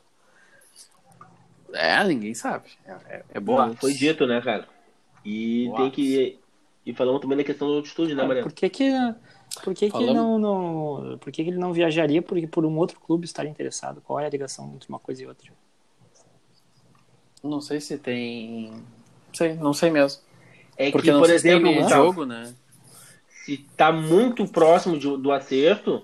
É, 1.72 2.02
ninguém 2.04 2.34
sabe. 2.34 2.70
É, 2.84 2.92
é, 3.16 3.24
é 3.34 3.40
bom. 3.40 3.74
Foi 3.76 3.92
dito, 3.92 4.26
né, 4.26 4.40
cara? 4.40 4.68
E 5.24 5.66
Boa. 5.66 5.76
tem 5.78 5.90
que. 5.90 6.38
E 6.84 6.94
falamos 6.94 7.20
também 7.20 7.36
da 7.36 7.44
questão 7.44 7.68
da 7.68 7.76
altitude, 7.76 8.14
né, 8.14 8.22
Mariano? 8.24 8.48
Por 8.48 8.54
que 8.54 8.68
que, 8.70 8.90
por 9.64 9.74
que, 9.74 9.90
que 9.90 10.06
não, 10.14 10.38
não, 10.38 11.18
por 11.18 11.32
que, 11.32 11.42
que 11.42 11.50
ele 11.50 11.58
não 11.58 11.72
viajaria 11.72 12.22
por, 12.22 12.40
por 12.48 12.64
um 12.64 12.76
outro 12.78 13.00
clube 13.00 13.24
estar 13.24 13.44
interessado? 13.44 14.00
Qual 14.00 14.20
é 14.20 14.26
a 14.26 14.30
ligação 14.30 14.72
entre 14.74 14.88
uma 14.88 15.00
coisa 15.00 15.22
e 15.22 15.26
outra? 15.26 15.52
Não 17.42 17.60
sei 17.60 17.80
se 17.80 17.98
tem. 17.98 18.70
Não 18.70 19.34
sei, 19.34 19.54
não 19.54 19.72
sei 19.72 19.90
mesmo. 19.90 20.22
É 20.76 20.90
Porque 20.90 21.08
que, 21.08 21.12
não 21.12 21.20
por 21.20 21.30
exemplo, 21.30 21.70
um 21.70 21.88
jogo, 21.88 22.24
né? 22.24 22.54
se 23.46 23.58
tá 23.76 23.92
muito 23.92 24.46
próximo 24.46 24.98
de- 24.98 25.16
do 25.16 25.30
acerto, 25.30 26.02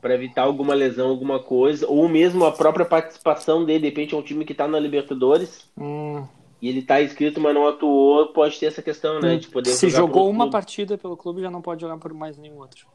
para 0.00 0.14
evitar 0.14 0.42
alguma 0.42 0.74
lesão, 0.74 1.08
alguma 1.08 1.42
coisa, 1.42 1.86
ou 1.88 2.08
mesmo 2.08 2.44
a 2.44 2.52
própria 2.52 2.84
participação 2.86 3.64
dele, 3.64 3.80
de 3.80 3.86
repente 3.88 4.14
é 4.14 4.18
um 4.18 4.22
time 4.22 4.44
que 4.44 4.54
tá 4.54 4.68
na 4.68 4.78
Libertadores, 4.78 5.68
Hum, 5.76 6.26
e 6.60 6.68
ele 6.68 6.82
tá 6.82 7.02
inscrito, 7.02 7.40
mas 7.40 7.54
não 7.54 7.66
atuou, 7.68 8.28
pode 8.32 8.58
ter 8.58 8.66
essa 8.66 8.82
questão, 8.82 9.20
né? 9.20 9.36
De 9.36 9.48
poder 9.48 9.70
Se 9.70 9.88
jogar 9.88 9.98
jogou 9.98 10.30
uma 10.30 10.44
clube. 10.44 10.52
partida 10.52 10.96
pelo 10.98 11.16
clube, 11.16 11.42
já 11.42 11.50
não 11.50 11.60
pode 11.62 11.80
jogar 11.82 11.98
por 11.98 12.12
mais 12.14 12.38
nenhum 12.38 12.58
outro. 12.58 12.86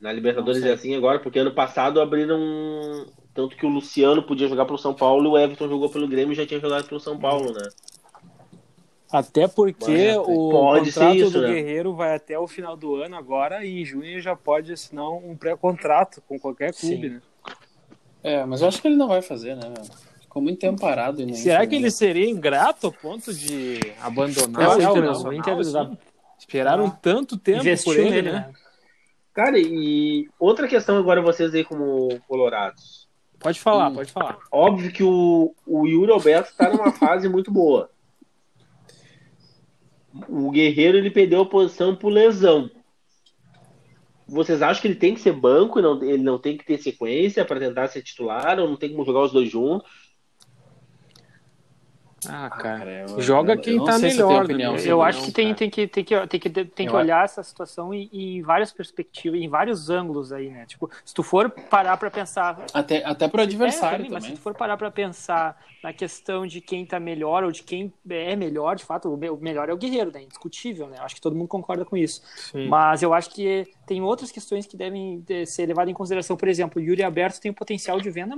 Na 0.00 0.12
Libertadores 0.12 0.62
é 0.64 0.72
assim 0.72 0.94
agora, 0.94 1.18
porque 1.18 1.38
ano 1.38 1.52
passado 1.54 2.00
abriram. 2.00 3.06
Tanto 3.34 3.56
que 3.56 3.66
o 3.66 3.68
Luciano 3.68 4.22
podia 4.22 4.48
jogar 4.48 4.64
pelo 4.64 4.78
São 4.78 4.94
Paulo 4.94 5.24
e 5.26 5.28
o 5.28 5.38
Everton 5.38 5.68
jogou 5.68 5.90
pelo 5.90 6.08
Grêmio 6.08 6.32
e 6.32 6.36
já 6.36 6.46
tinha 6.46 6.60
jogado 6.60 6.86
pelo 6.88 7.00
São 7.00 7.18
Paulo, 7.18 7.52
né? 7.52 7.68
Até 9.10 9.46
porque 9.46 10.10
o 10.16 10.50
Pode 10.50 10.92
contrato 10.92 11.14
isso, 11.16 11.30
do 11.30 11.42
né? 11.42 11.48
Guerreiro 11.54 11.94
vai 11.94 12.16
até 12.16 12.38
o 12.38 12.46
final 12.48 12.76
do 12.76 12.96
ano 12.96 13.16
agora 13.16 13.64
e 13.64 13.80
em 13.82 13.84
junho 13.84 14.20
já 14.20 14.34
pode 14.34 14.72
assinar 14.72 15.08
um 15.08 15.36
pré-contrato 15.36 16.20
com 16.28 16.38
qualquer 16.38 16.74
clube, 16.74 17.08
Sim. 17.08 17.14
né? 17.14 17.22
É, 18.22 18.44
mas 18.44 18.60
eu 18.60 18.68
acho 18.68 18.82
que 18.82 18.88
ele 18.88 18.96
não 18.96 19.06
vai 19.06 19.22
fazer, 19.22 19.54
né? 19.54 19.68
meu? 19.68 19.84
Ficou 20.20 20.42
muito 20.42 20.58
tempo 20.58 20.80
parado. 20.80 21.22
E 21.22 21.26
nem 21.26 21.34
Será 21.34 21.58
foi, 21.58 21.66
que 21.68 21.76
né? 21.76 21.82
ele 21.82 21.90
seria 21.92 22.28
ingrato 22.28 22.88
a 22.88 22.92
ponto 22.92 23.32
de 23.32 23.78
abandonar 24.02 24.62
Eu 24.62 24.70
o. 24.70 24.90
Internacional? 24.90 25.32
O 25.32 25.32
Inter 25.32 25.58
assim? 25.58 25.98
Esperaram 26.38 26.86
Ah. 26.86 26.98
tanto 27.00 27.36
tempo 27.38 27.60
Investiu 27.60 27.92
por 27.94 28.00
ele, 28.00 28.10
nele, 28.10 28.32
né? 28.32 28.38
né? 28.48 28.52
Cara, 29.32 29.58
e 29.58 30.28
outra 30.40 30.66
questão 30.66 30.96
agora 30.98 31.22
vocês 31.22 31.54
aí 31.54 31.62
como 31.64 32.08
colorados. 32.26 33.06
Pode 33.38 33.60
falar, 33.60 33.90
Hum. 33.90 33.94
pode 33.94 34.10
falar. 34.10 34.38
Óbvio 34.50 34.90
que 34.90 35.04
o, 35.04 35.54
o 35.66 35.86
Yuri 35.86 36.10
Alberto 36.10 36.52
tá 36.56 36.68
numa 36.70 36.90
fase 36.98 37.28
muito 37.28 37.50
boa. 37.52 37.90
O 40.28 40.50
Guerreiro 40.50 40.96
ele 40.96 41.10
perdeu 41.10 41.42
a 41.42 41.46
posição 41.46 41.94
por 41.94 42.10
lesão. 42.10 42.70
Vocês 44.26 44.60
acham 44.60 44.82
que 44.82 44.88
ele 44.88 44.96
tem 44.96 45.14
que 45.14 45.20
ser 45.20 45.32
banco 45.32 45.80
não, 45.80 46.02
ele 46.02 46.22
não 46.22 46.38
tem 46.38 46.56
que 46.56 46.64
ter 46.64 46.78
sequência 46.78 47.44
para 47.44 47.60
tentar 47.60 47.86
ser 47.88 48.02
titular 48.02 48.58
ou 48.58 48.68
não 48.68 48.76
tem 48.76 48.90
como 48.90 49.04
jogar 49.04 49.20
os 49.20 49.32
dois 49.32 49.48
juntos? 49.48 49.88
Ah, 52.26 52.48
cara. 52.48 52.78
Cara, 52.78 52.90
eu- 53.10 53.20
Joga 53.20 53.52
eu- 53.52 53.60
quem 53.60 53.76
eu 53.76 53.84
tá 53.84 53.94
eu 53.96 54.00
tenho 54.00 54.12
melhor, 54.14 54.44
opinião 54.44 54.72
né? 54.72 54.82
Eu 54.86 55.02
acho 55.02 55.22
que 55.22 55.30
tem, 55.30 55.46
cara. 55.48 55.58
tem 55.58 55.70
que, 55.70 55.86
tem 55.86 56.02
que, 56.04 56.26
tem 56.26 56.40
que, 56.40 56.50
tem 56.50 56.86
que 56.88 56.92
Eu- 56.92 56.96
olhar 56.98 57.24
essa 57.24 57.42
situação 57.42 57.92
em, 57.92 58.08
em 58.12 58.42
várias 58.42 58.72
perspectivas, 58.72 59.38
em 59.38 59.48
vários 59.48 59.90
ângulos 59.90 60.32
aí, 60.32 60.48
né? 60.48 60.64
Tipo, 60.66 60.90
se 61.04 61.14
tu 61.14 61.22
for 61.22 61.50
parar 61.50 61.96
pra 61.98 62.10
pensar 62.10 62.64
Até, 62.72 63.04
até 63.04 63.28
pro 63.28 63.40
É, 63.42 63.44
adversário 63.44 63.98
também, 63.98 64.10
mas 64.10 64.22
também. 64.24 64.36
se 64.36 64.40
tu 64.40 64.42
for 64.42 64.54
parar 64.54 64.78
pra 64.78 64.90
pensar 64.90 65.62
na 65.84 65.92
questão 65.92 66.46
de 66.46 66.60
quem 66.62 66.86
tá 66.86 66.98
melhor 66.98 67.44
ou 67.44 67.52
de 67.52 67.62
quem 67.62 67.92
é 68.08 68.34
melhor, 68.34 68.76
de 68.76 68.84
fato, 68.84 69.12
o 69.12 69.36
melhor 69.38 69.68
é 69.68 69.72
o 69.74 69.76
Guerreiro, 69.76 70.10
né? 70.10 70.22
Indiscutível, 70.22 70.88
né? 70.88 70.96
Acho 71.00 71.14
que 71.14 71.20
todo 71.20 71.36
mundo 71.36 71.48
concorda 71.48 71.84
com 71.84 71.96
isso. 71.98 72.22
Sim. 72.50 72.66
Mas 72.66 73.02
eu 73.02 73.12
acho 73.12 73.28
que 73.30 73.68
tem 73.86 74.00
outras 74.00 74.32
questões 74.32 74.66
que 74.66 74.76
devem 74.76 75.22
eh, 75.28 75.44
ser 75.44 75.66
levadas 75.66 75.90
em 75.90 75.94
consideração. 75.94 76.34
Por 76.36 76.48
exemplo, 76.48 76.80
o 76.80 76.84
Yuri 76.84 77.02
Aberto 77.04 77.38
tem 77.40 77.50
um 77.50 77.54
potencial 77.54 78.00
de 78.00 78.08
venda 78.10 78.34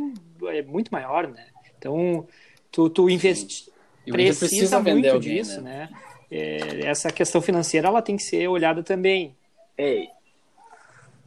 é 0.49 0.63
muito 0.63 0.91
maior, 0.91 1.29
né? 1.29 1.47
Então, 1.79 2.27
tu, 2.71 2.89
tu 2.91 3.09
investe, 3.11 3.71
precisa, 4.11 4.79
vender 4.79 4.93
muito 4.93 5.15
alguém, 5.15 5.35
disso, 5.37 5.61
né? 5.61 5.89
É, 6.31 6.87
essa 6.87 7.11
questão 7.11 7.41
financeira 7.41 7.89
ela 7.89 8.03
tem 8.03 8.17
que 8.17 8.23
ser 8.23 8.49
olhada 8.49 8.83
também. 8.83 9.35
É. 9.77 10.09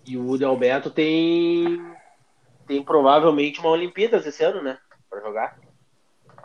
E 0.06 0.18
o 0.18 0.26
Yuri 0.32 0.44
Alberto 0.44 0.90
tem 0.90 1.82
tem 2.68 2.84
provavelmente 2.84 3.60
uma 3.60 3.70
Olimpíadas 3.70 4.26
esse 4.26 4.44
ano, 4.44 4.62
né? 4.62 4.78
Para 5.10 5.22
jogar. 5.22 5.60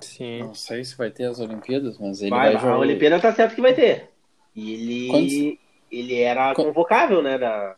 Sim. 0.01 0.41
Não 0.43 0.55
sei 0.55 0.85
se 0.85 0.97
vai 0.97 1.11
ter 1.11 1.25
as 1.25 1.39
Olimpíadas, 1.39 1.99
mas 1.99 2.21
ele 2.21 2.31
vai, 2.31 2.49
vai, 2.49 2.57
a 2.57 2.59
jogar. 2.59 2.79
Olimpíada 2.79 3.21
tá 3.21 3.33
certo 3.33 3.55
que 3.55 3.61
vai 3.61 3.75
ter. 3.75 4.11
E 4.55 4.73
ele 4.73 5.09
Quantos- 5.09 5.67
ele 5.91 6.21
era 6.21 6.55
convocável, 6.55 7.23
né, 7.23 7.39
da, 7.39 7.77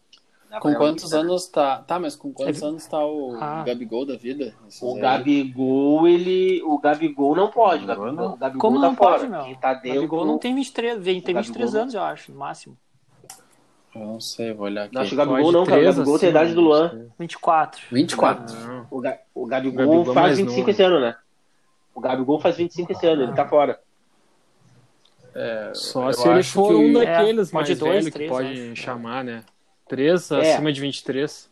da 0.51 0.61
Com 0.61 0.75
quantos 0.75 1.05
pré-Olimpíada. 1.11 1.19
anos 1.21 1.47
tá. 1.49 1.77
Tá, 1.87 1.99
mas 1.99 2.17
com 2.17 2.33
quantos 2.33 2.63
É- 2.63 2.67
anos 2.67 2.87
tá 2.87 3.05
o 3.05 3.37
Ah. 3.41 3.63
Gabigol 3.67 4.07
da 4.07 4.17
vida? 4.17 4.55
Esses 4.67 4.81
O 4.83 4.95
aí? 4.95 5.01
Gabigol, 5.01 6.09
ele. 6.09 6.63
O 6.63 6.79
Gabigol 6.79 7.37
não 7.37 7.51
pode. 7.51 7.85
O 7.85 7.87
Gabigol, 7.87 8.13
não. 8.13 8.33
o 8.33 8.37
Gabigol 8.37 8.61
Como 8.61 8.81
tá 8.81 8.89
não 8.89 8.97
fora. 8.97 9.19
pode, 9.19 9.31
meu? 9.31 9.43
Quem 9.45 9.55
tá 9.57 9.71
O. 9.73 9.83
Gabigol 9.95 10.25
não 10.27 10.39
tem 10.39 10.55
23, 10.55 10.99
vem, 11.03 11.21
tem 11.21 11.35
O 11.35 11.39
23 11.39 11.65
Gabigol 11.67 11.83
anos, 11.83 11.95
eu 11.95 12.03
acho, 12.03 12.33
no 12.33 12.39
máximo. 12.39 12.77
Eu 13.95 14.07
não 14.07 14.21
sei, 14.21 14.53
vou 14.53 14.67
olhar 14.67 14.85
aqui. 14.85 14.95
Não, 14.95 15.01
acho 15.03 15.09
que 15.11 15.15
o 15.15 15.19
Gabigol 15.19 15.53
não, 15.53 15.65
cara. 15.67 15.81
O 15.81 15.85
Gabigol 15.85 16.19
tem 16.19 16.27
a 16.29 16.31
idade 16.31 16.55
do 16.55 16.61
Luan. 16.61 16.93
né? 16.93 17.07
24. 17.19 17.83
24. 17.91 18.55
Não. 18.55 18.87
O, 18.91 19.01
Ga- 19.01 19.19
o 19.35 19.47
Gabigol, 19.47 19.85
O 19.85 19.89
Gabigol 19.89 20.03
é 20.03 20.15
faz 20.15 20.27
mais 20.27 20.39
25 20.39 20.59
novo. 20.61 20.71
esse 20.71 20.83
ano, 20.83 21.01
né? 21.01 21.17
O 21.95 22.01
Gabigol 22.01 22.39
faz 22.41 22.57
25 22.57 22.93
esse 22.93 23.07
ano, 23.07 23.23
ele 23.25 23.33
tá 23.33 23.47
fora. 23.49 23.81
É, 25.35 25.71
Só 25.75 26.13
se 26.13 26.29
ele 26.29 26.43
for 26.43 26.69
que 26.69 26.75
um 26.75 26.93
daqueles 26.93 27.51
É, 27.51 27.55
mais 27.55 27.69
pode 27.69 27.75
dois, 27.77 27.93
velho 27.97 28.07
que 28.07 28.13
três, 28.13 28.31
pode 28.31 28.71
acho. 28.73 28.77
chamar, 28.77 29.23
né? 29.25 29.45
Três 29.89 30.31
É. 30.31 30.55
acima 30.55 30.73
de 30.73 30.81
23. 30.81 31.49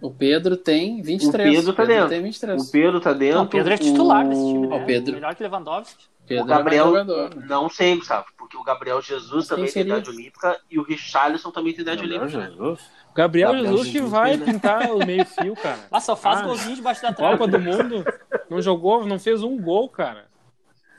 O 0.00 0.10
Pedro 0.10 0.56
tem 0.56 1.00
23. 1.02 1.50
O 1.50 1.54
Pedro 1.54 1.72
tá 1.72 1.84
dentro. 1.84 2.08
tem 2.10 2.22
23. 2.22 2.62
O 2.62 2.70
Pedro 2.70 3.00
tá 3.00 3.12
dentro. 3.12 3.36
Não, 3.38 3.44
o 3.44 3.48
Pedro 3.48 3.72
é 3.72 3.76
titular 3.78 4.28
desse 4.28 4.40
time, 4.46 4.66
o- 4.66 4.70
né? 4.70 4.76
o 4.76 4.86
Pedro. 4.86 5.14
Melhor 5.14 5.34
que 5.34 5.42
Lewandowski. 5.42 6.04
Pedro 6.26 6.44
O 6.44 6.46
Gabriel, 6.46 6.96
é 6.96 7.04
não 7.46 7.68
sei, 7.68 7.96
Gustavo, 7.96 8.26
porque 8.38 8.56
o 8.56 8.62
Gabriel 8.62 9.00
Jesus 9.02 9.46
também 9.46 9.70
tem 9.70 9.82
idade 9.82 10.08
olímpica 10.08 10.58
e 10.70 10.78
o 10.78 10.82
Richarlison 10.82 11.50
também 11.50 11.72
tem 11.74 11.82
idade 11.82 12.02
olímpica. 12.02 12.28
Jesus. 12.28 12.80
Gabriel, 13.14 13.52
Gabriel 13.52 13.72
Jesus 13.76 13.88
que 13.92 14.00
vai 14.00 14.36
né? 14.36 14.44
pintar 14.46 14.90
o 14.90 15.04
meio-fio, 15.04 15.54
cara. 15.54 15.80
Ah, 15.92 16.00
só 16.00 16.16
faz 16.16 16.40
Ah, 16.40 16.44
golzinho 16.44 16.76
debaixo 16.76 17.02
da 17.02 17.12
trave. 17.12 17.36
Copa 17.38 17.50
do 17.50 17.60
Mundo, 17.60 18.04
não 18.48 18.60
jogou, 18.62 19.04
não 19.06 19.18
fez 19.18 19.42
um 19.42 19.60
gol, 19.60 19.88
cara. 19.88 20.24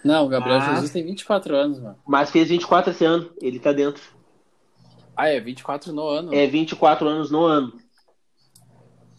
Não, 0.04 0.26
o 0.26 0.30
Gabriel 0.30 0.60
Ah. 0.60 0.74
Jesus 0.76 0.92
tem 0.92 1.04
24 1.04 1.56
anos, 1.56 1.80
mano. 1.80 1.98
Mas 2.08 2.30
fez 2.30 2.48
24 2.50 2.92
esse 2.92 3.04
ano, 3.04 3.30
ele 3.42 3.60
tá 3.60 3.72
dentro. 3.72 4.04
Ah, 5.16 5.30
é 5.30 5.39
24 5.39 5.93
no 5.93 6.07
ano. 6.07 6.34
É 6.34 6.45
24 6.47 7.07
anos 7.07 7.32
no 7.32 7.43
ano. 7.45 7.74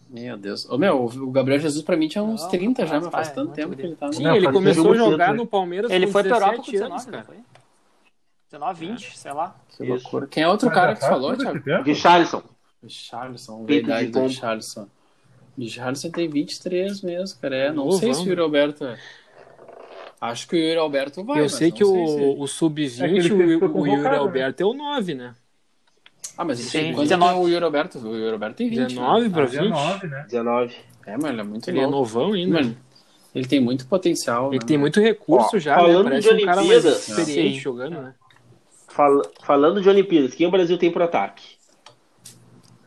Meu 0.09 0.37
Deus. 0.37 0.69
Ô, 0.69 0.77
meu, 0.77 1.03
o 1.05 1.31
Gabriel 1.31 1.59
Jesus 1.59 1.83
pra 1.83 1.97
mim 1.97 2.07
tinha 2.07 2.23
uns 2.23 2.43
Não, 2.43 2.49
30 2.49 2.85
já, 2.85 2.99
mas 2.99 3.09
faz 3.09 3.27
vai, 3.27 3.35
tanto 3.35 3.51
tempo 3.53 3.75
que 3.75 3.81
ele 3.81 3.95
tá 3.95 4.07
no. 4.07 4.13
Sim, 4.13 4.23
Não, 4.23 4.35
ele 4.35 4.51
começou 4.51 4.91
a 4.93 4.95
jogar 4.95 5.33
no 5.33 5.45
Palmeiras 5.45 5.91
Ele 5.91 6.05
com 6.05 6.11
foi 6.13 6.23
pra 6.23 6.35
Europa 6.37 6.55
com 6.57 6.71
17 6.71 6.71
19, 6.71 6.93
anos, 6.93 7.05
cara. 7.05 7.23
foi? 7.25 7.37
19, 8.49 8.85
20, 8.87 9.17
sei 9.17 9.33
lá. 9.33 9.55
Que 9.75 9.83
loucura. 9.83 10.27
Quem 10.27 10.43
é 10.43 10.47
outro 10.47 10.69
cara 10.71 10.93
já 10.93 11.01
que 11.01 11.07
falou, 11.07 11.35
Thiago? 11.35 11.83
Richarlison. 11.83 12.43
Richarlison, 12.81 13.65
verdade 13.65 14.05
de 14.05 14.11
do. 14.13 14.21
Richarlison. 14.21 14.87
Richarlison 15.57 16.11
tem 16.11 16.29
23 16.29 17.01
mesmo, 17.01 17.37
cara. 17.41 17.55
É, 17.55 17.67
não 17.69 17.85
Novão, 17.85 17.99
sei 17.99 18.13
se 18.13 18.21
o 18.21 18.23
né? 18.23 18.29
Yuri 18.29 18.41
Alberto 18.41 18.85
é. 18.85 18.97
Acho 20.21 20.47
que 20.47 20.55
o 20.55 20.59
Yuri 20.59 20.77
Alberto 20.77 21.23
vai. 21.25 21.41
Eu 21.41 21.49
sei 21.49 21.69
que 21.71 21.83
o, 21.83 21.87
se- 21.87 21.93
o 21.93 22.31
É 22.31 22.35
que 22.37 22.47
Sub-20, 22.47 23.01
ele 23.03 23.59
foi 23.59 23.67
o, 23.67 23.77
o 23.81 23.87
Yuri 23.87 24.01
né? 24.03 24.15
Alberto 24.17 24.63
é 24.63 24.65
o 24.65 24.73
9, 24.73 25.13
né? 25.15 25.35
Ah, 26.37 26.45
mas 26.45 26.59
ele 26.59 26.69
Sim, 26.69 26.77
tem 26.79 26.93
quanto 26.93 27.03
19. 27.09 27.33
tem 27.33 27.43
o 27.43 27.47
Yuri 27.49 27.65
Alberto? 27.65 27.97
O 27.99 28.15
Yuri 28.15 28.31
Alberto 28.33 28.55
tem 28.57 28.69
20. 28.69 28.77
19 28.89 29.27
né? 29.27 29.33
pra 29.33 29.43
Ah, 29.43 29.45
20. 29.47 29.59
19, 29.61 30.07
né? 30.07 30.25
19. 30.29 30.75
É, 31.07 31.17
mas 31.17 31.25
ele 31.31 31.41
é 31.41 31.43
muito 31.43 31.69
Ele 31.69 31.79
é 31.79 31.81
novo. 31.87 31.97
novão 32.19 32.33
ainda. 32.33 32.61
Mano, 32.61 32.77
ele 33.33 33.47
tem 33.47 33.59
muito 33.59 33.87
potencial. 33.87 34.49
Ele 34.51 34.59
né? 34.59 34.65
tem 34.67 34.77
muito 34.77 34.99
recurso 34.99 35.55
Ó, 35.55 35.59
já, 35.59 35.75
né? 35.77 35.81
falando 35.81 36.03
Parece 36.09 36.35
de 36.35 36.43
um 36.43 36.45
cara 36.45 36.57
mais 36.63 36.69
Olimpíadas- 36.85 37.07
experiente 37.09 37.55
Sim. 37.55 37.59
jogando, 37.61 38.01
né? 38.01 38.13
Fal- 38.89 39.21
falando 39.43 39.81
de 39.81 39.89
Olimpíadas, 39.89 40.33
quem 40.35 40.45
o 40.47 40.51
Brasil 40.51 40.77
tem 40.77 40.91
por 40.91 41.01
ataque? 41.01 41.43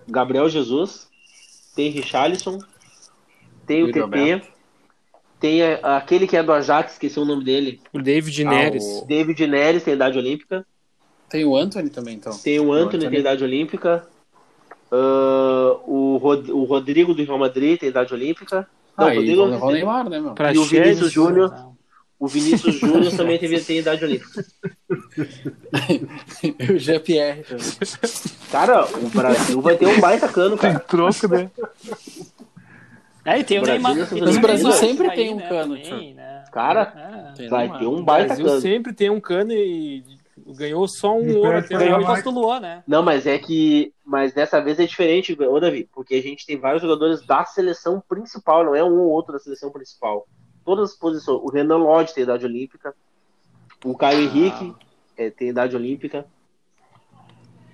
Gabriel 0.08 0.48
Jesus, 0.48 1.08
tem 1.74 1.90
Richarlison, 1.90 2.58
tem 3.66 3.78
o 3.82 3.86
Yuri 3.86 3.92
TT, 3.92 4.00
Alberto. 4.02 4.48
tem 5.38 5.62
a- 5.62 5.96
aquele 5.96 6.26
que 6.26 6.36
é 6.36 6.42
do 6.42 6.52
Ajax, 6.52 6.92
esqueci 6.92 7.18
o 7.18 7.24
nome 7.24 7.44
dele. 7.44 7.80
O 7.92 8.00
David 8.02 8.44
Ah, 8.46 8.50
Neres. 8.50 8.84
o- 8.84 9.06
David 9.06 9.46
Neres 9.46 9.84
tem 9.84 9.94
idade 9.94 10.18
olímpica. 10.18 10.66
Tem 11.30 11.44
o 11.44 11.56
Anthony 11.56 11.88
também, 11.90 12.16
então. 12.16 12.36
Tem 12.36 12.58
o 12.60 12.72
Anthony, 12.72 12.96
Anthony. 13.06 13.10
tem 13.10 13.20
idade 13.20 13.42
olímpica. 13.44 14.04
Ah, 14.92 15.76
o, 15.86 16.16
Rod- 16.20 16.50
o 16.50 16.64
Rodrigo 16.64 17.14
do 17.14 17.22
Real 17.24 17.38
Madrid 17.38 17.78
tem 17.78 17.88
idade 17.88 18.12
olímpica. 18.12 18.68
Não, 18.98 19.06
Ah, 19.06 19.08
o 19.08 19.12
e 19.12 19.16
Rodrigo 19.16 19.44
levar 19.44 19.56
o 19.56 19.66
tem. 19.68 19.72
Neymar, 19.76 20.10
né, 20.10 20.20
meu? 20.20 20.32
Pra 20.34 20.52
E 20.52 20.58
o 20.58 20.64
Vinícius 20.64 21.12
Júnior. 21.12 21.54
O 22.18 22.26
Vinícius 22.28 22.74
Júnior 22.78 23.16
também 23.16 23.38
tem, 23.38 23.58
tem 23.62 23.78
idade 23.78 24.04
olímpica. 24.04 24.44
E 26.42 26.72
o 26.72 26.78
GPR 26.78 27.42
também. 27.44 27.64
Cara, 28.50 28.84
o 28.96 29.08
Brasil 29.08 29.60
vai 29.60 29.76
ter 29.76 29.86
um 29.86 30.00
baita 30.00 30.28
cano, 30.28 30.56
cara. 30.58 30.78
troco, 30.80 31.28
né? 31.28 31.50
É, 33.24 33.38
e 33.38 33.44
tem 33.44 33.58
o 33.58 33.62
Brasil 33.62 33.82
Neymar. 33.94 34.06
e 34.06 34.06
tem 34.10 34.20
Mas 34.22 34.34
o 34.34 34.38
o 34.38 34.42
Brasil 34.42 34.72
sempre 34.72 35.10
tem 35.12 35.32
um 35.32 35.36
né, 35.36 35.48
cano, 35.48 35.76
também, 35.78 36.14
né? 36.14 36.44
Cara, 36.52 37.30
É. 37.32 37.36
Tem 37.36 37.48
vai 37.48 37.78
ter 37.78 37.86
um 37.86 37.98
O 37.98 38.02
baita 38.02 38.26
Brasil 38.28 38.46
cano. 38.46 38.60
sempre 38.60 38.92
tem 38.92 39.10
um 39.10 39.20
cano 39.20 39.52
e 39.52 40.02
ganhou 40.56 40.86
só 40.88 41.16
um 41.16 41.36
ouro 41.38 41.58
até 41.58 41.76
Ganhou 41.76 42.04
posto 42.04 42.30
do 42.30 42.40
Luan, 42.40 42.60
né? 42.60 42.82
Não, 42.86 43.02
mas 43.02 43.26
é 43.26 43.38
que. 43.38 43.92
Mas 44.04 44.32
dessa 44.32 44.60
vez 44.60 44.78
é 44.80 44.86
diferente, 44.86 45.36
ô 45.40 45.60
Davi, 45.60 45.88
porque 45.92 46.14
a 46.16 46.22
gente 46.22 46.44
tem 46.46 46.58
vários 46.58 46.82
jogadores 46.82 47.24
da 47.26 47.44
seleção 47.44 48.02
principal, 48.08 48.64
não 48.64 48.74
é 48.74 48.82
um 48.84 48.98
ou 48.98 49.08
outro 49.10 49.32
da 49.32 49.38
seleção 49.38 49.70
principal. 49.70 50.26
Todas 50.64 50.90
as 50.90 50.96
posições. 50.96 51.40
O 51.42 51.50
Renan 51.50 51.76
Lodge 51.78 52.14
tem 52.14 52.24
idade 52.24 52.44
olímpica. 52.44 52.94
O 53.84 53.96
Caio 53.96 54.18
Ah. 54.18 54.22
Henrique 54.22 54.74
é, 55.16 55.30
tem 55.30 55.48
idade 55.48 55.74
olímpica. 55.74 56.26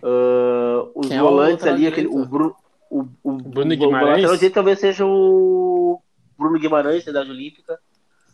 Ah, 0.03 0.87
os 0.95 1.09
Quem 1.09 1.16
é 1.16 1.20
volantes 1.20 1.64
lateral 1.64 1.74
ali, 1.74 1.87
aquele, 1.87 2.07
o 2.09 2.24
Bruno. 2.24 2.55
O, 2.89 3.05
o, 3.22 3.33
Bruno 3.33 3.74
o- 3.74 3.77
Guimarães? 3.77 4.09
O 4.09 4.11
lateral 4.11 4.35
direito 4.37 4.55
talvez 4.55 4.79
seja 4.79 5.05
o 5.05 6.01
Bruno 6.39 6.59
Guimarães, 6.59 7.05
tem 7.05 7.11
idade 7.11 7.31
olímpica. 7.31 7.79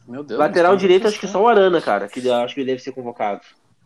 Meu 0.07 0.23
Deus. 0.25 0.39
lateral 0.39 0.77
direito, 0.77 1.07
acho 1.07 1.19
que 1.19 1.27
ser? 1.27 1.33
só 1.33 1.43
o 1.43 1.49
Arana, 1.49 1.81
cara, 1.81 2.09
que 2.09 2.29
acho 2.29 2.55
que 2.55 2.61
ele 2.61 2.67
deve 2.73 2.83
ser 2.83 2.93
convocado. 2.93 3.41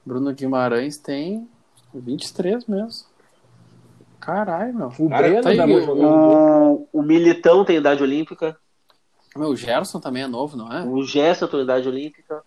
Bruno 0.06 0.32
Guimarães 0.32 0.96
tem 0.96 1.48
23 1.92 2.64
mesmo. 2.66 3.06
Caralho, 4.20 4.74
meu. 4.74 4.92
O 4.98 5.08
Cara, 5.08 5.28
Breno 5.28 5.42
tá 5.42 5.50
aí, 5.50 5.60
o-. 5.60 6.06
O, 6.82 6.88
o 6.92 7.02
Militão 7.02 7.64
tem 7.64 7.76
idade 7.76 8.02
olímpica. 8.02 8.56
Meu, 9.36 9.48
o 9.48 9.56
Gerson 9.56 10.00
também 10.00 10.22
é 10.22 10.26
novo, 10.26 10.56
não 10.56 10.72
é? 10.72 10.82
O 10.84 11.02
Gerson, 11.02 11.44
autoridade 11.44 11.88
olímpica. 11.88 12.42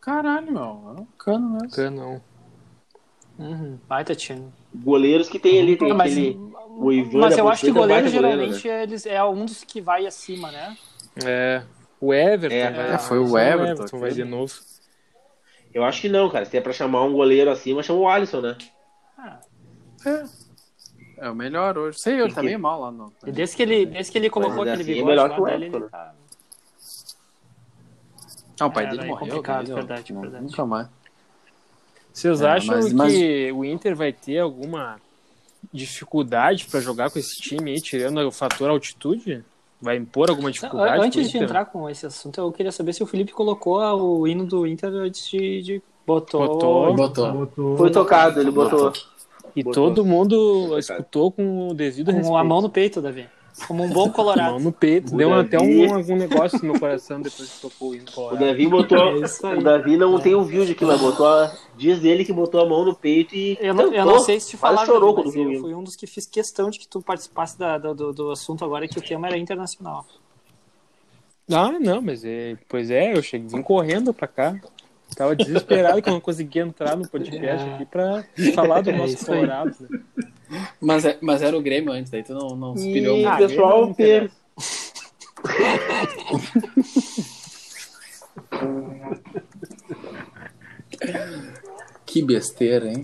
Caralho, 0.00 0.50
meu. 0.50 0.62
É 0.62 1.00
um 1.00 1.06
cano 1.18 1.50
mesmo. 1.50 1.70
Canão. 1.70 2.20
Uhum, 3.38 3.78
baita 3.88 4.14
time. 4.14 4.52
Goleiros 4.74 5.28
que 5.28 5.38
tem 5.38 5.60
ali, 5.60 5.76
tem 5.76 5.92
mas, 5.92 6.12
aquele. 6.12 6.38
o 6.68 6.92
Ivan 6.92 7.20
mas 7.20 7.38
eu 7.38 7.48
acho 7.48 7.62
que 7.64 7.70
é 7.70 7.72
goleiro 7.72 8.10
goleiro, 8.10 8.28
geralmente 8.38 8.68
eles, 8.68 9.06
é 9.06 9.22
um 9.24 9.44
dos 9.44 9.64
que 9.64 9.80
vai 9.80 10.06
acima, 10.06 10.50
né? 10.50 10.76
É. 11.24 11.62
O 12.00 12.12
Everton. 12.12 12.54
É, 12.54 12.70
vai- 12.70 12.94
é, 12.94 12.98
foi 12.98 13.18
o 13.18 13.28
só 13.28 13.38
Everton, 13.38 13.98
vai 13.98 14.10
de 14.10 14.20
aquele. 14.22 14.30
novo. 14.30 14.52
Eu 15.74 15.84
acho 15.84 16.00
que 16.02 16.08
não, 16.08 16.28
cara. 16.30 16.44
Se 16.44 16.56
é 16.56 16.60
pra 16.60 16.72
chamar 16.72 17.02
um 17.04 17.12
goleiro 17.12 17.50
acima, 17.50 17.82
chama 17.82 18.00
o 18.00 18.08
Alisson, 18.08 18.40
né? 18.40 18.56
É 21.18 21.30
o 21.30 21.34
melhor 21.34 21.78
hoje. 21.78 21.98
Sei, 22.00 22.20
eu 22.20 22.26
Tem 22.26 22.34
também 22.34 22.52
que- 22.54 22.58
mal 22.60 22.80
lá 22.80 22.90
no. 22.90 23.12
Desde 23.22 23.56
que 23.56 23.62
ele, 23.62 23.86
desde 23.86 24.10
que 24.12 24.18
ele 24.18 24.28
colocou 24.30 24.62
aquele 24.62 24.82
assim 24.82 24.90
é 24.90 24.94
bigode 24.94 25.06
melhor 25.10 25.28
lá 25.30 25.34
que 25.36 25.40
o 25.40 25.44
dele, 25.44 25.66
Everton, 25.66 25.76
ele 25.76 25.84
né? 25.84 25.90
tá... 25.90 26.14
Ah, 28.60 28.66
o 28.66 28.70
pai 28.72 28.84
É, 28.84 28.88
dele 28.90 29.04
morreu. 29.06 29.18
complicado, 29.28 29.74
verdade, 29.74 30.12
não- 30.12 30.20
verdade. 30.20 30.44
Nunca 30.44 30.66
mais. 30.66 30.88
Vocês 32.12 32.40
É, 32.42 32.48
acham 32.50 32.74
mas- 32.76 32.88
que 32.88 32.94
mas- 32.94 33.14
o 33.56 33.64
Inter 33.64 33.96
vai 33.96 34.12
ter 34.12 34.38
alguma 34.40 35.00
dificuldade 35.72 36.66
pra 36.66 36.80
jogar 36.80 37.10
com 37.10 37.18
esse 37.18 37.40
time 37.40 37.70
aí, 37.72 37.80
tirando 37.80 38.18
o 38.26 38.32
fator 38.32 38.68
altitude? 38.70 39.44
Vai 39.82 39.96
impor 39.96 40.30
alguma 40.30 40.50
dificuldade? 40.50 41.04
Antes 41.04 41.28
de 41.28 41.38
entrar 41.38 41.64
com 41.64 41.90
esse 41.90 42.06
assunto, 42.06 42.38
eu 42.40 42.52
queria 42.52 42.70
saber 42.70 42.92
se 42.92 43.02
o 43.02 43.06
Felipe 43.06 43.32
colocou 43.32 43.80
o 44.00 44.28
hino 44.28 44.46
do 44.46 44.64
Inter 44.64 44.90
antes 44.94 45.28
de, 45.28 45.60
de 45.60 45.82
botou. 46.06 46.46
Botou. 46.46 46.94
Botou. 46.94 47.32
Botou- 47.32 47.76
Foi 47.76 47.90
tocado, 47.90 48.40
ele 48.40 48.52
botou. 48.52 48.92
E 49.56 49.62
Botou. 49.62 49.88
todo 49.88 50.04
mundo 50.04 50.78
escutou 50.78 51.30
com 51.32 51.68
o 51.68 51.74
devido 51.74 52.06
com 52.12 52.16
respeito. 52.18 52.36
a 52.38 52.44
mão 52.44 52.62
no 52.62 52.70
peito, 52.70 53.02
Davi. 53.02 53.26
Como 53.68 53.84
um 53.84 53.88
bom 53.90 54.06
Mão 54.06 54.10
colorado. 54.10 54.58
no 54.58 54.72
peito. 54.72 55.14
O 55.14 55.16
Deu 55.18 55.28
Davi- 55.30 55.46
até 55.46 55.58
um, 55.60 55.94
algum 55.94 56.16
negócio 56.16 56.58
no 56.58 56.70
meu 56.72 56.80
coração 56.80 57.20
depois 57.20 57.50
que 57.50 57.60
tocou 57.60 57.90
o 57.90 57.94
hino 57.94 58.04
O 58.08 58.12
colorado. 58.12 58.44
Davi 58.44 58.66
botou. 58.66 58.98
É 58.98 59.54
o 59.56 59.62
Davi 59.62 59.96
não 59.96 60.18
tem 60.18 60.34
o 60.34 60.42
vídeo 60.42 60.72
aqui, 60.72 60.84
mas 60.84 61.00
botou. 61.00 61.26
a- 61.26 61.54
Diz 61.76 62.02
ele 62.04 62.24
que 62.24 62.32
botou 62.32 62.60
a 62.60 62.66
mão 62.68 62.84
no 62.84 62.94
peito 62.94 63.34
e. 63.34 63.58
Eu 63.60 63.74
não, 63.74 63.92
eu 63.92 64.04
não 64.06 64.20
sei 64.20 64.40
se 64.40 64.50
te 64.50 64.56
falaram, 64.56 64.86
chorou 64.86 65.14
quando 65.14 65.34
eu 65.34 65.60
fui 65.60 65.74
um 65.74 65.82
dos 65.82 65.96
que 65.96 66.06
fiz 66.06 66.26
questão 66.26 66.70
de 66.70 66.78
que 66.78 66.88
tu 66.88 67.00
participasse 67.02 67.58
da- 67.58 67.76
do, 67.78 67.94
do, 67.94 68.12
do 68.12 68.30
assunto 68.30 68.64
agora, 68.64 68.88
que 68.88 68.98
o 68.98 69.02
tema 69.02 69.26
era 69.28 69.36
internacional. 69.36 70.06
Ah, 71.50 71.72
não, 71.78 72.00
mas 72.00 72.24
é, 72.24 72.56
pois 72.68 72.90
é, 72.90 73.16
eu 73.16 73.22
cheguei 73.22 73.48
vim 73.48 73.62
correndo 73.62 74.14
pra 74.14 74.26
cá. 74.28 74.56
Tava 75.14 75.36
desesperado 75.36 76.00
que 76.00 76.08
eu 76.08 76.14
não 76.14 76.20
conseguia 76.20 76.62
entrar 76.62 76.96
no 76.96 77.06
podcast 77.06 77.68
É. 77.68 77.74
aqui 77.74 77.84
pra 77.84 78.24
falar 78.54 78.80
do 78.80 78.90
É 78.90 78.96
nosso 78.96 79.18
aí. 79.30 79.40
Colorado. 79.40 79.76
né? 79.90 80.00
Mas, 80.80 81.04
é- 81.04 81.18
mas 81.20 81.42
era 81.42 81.56
o 81.56 81.62
Grêmio 81.62 81.92
antes, 81.92 82.10
daí 82.10 82.22
tu 82.22 82.34
não, 82.34 82.48
não 82.56 82.76
se 82.76 82.92
pilhou 82.92 83.16
E 83.16 83.22
muito. 83.22 83.32
o 83.32 83.34
Ah, 83.34 83.36
pessoal 83.48 83.86
não 83.86 83.94
per... 83.94 84.30
Que 92.04 92.22
besteira, 92.22 92.88
hein? 92.88 93.02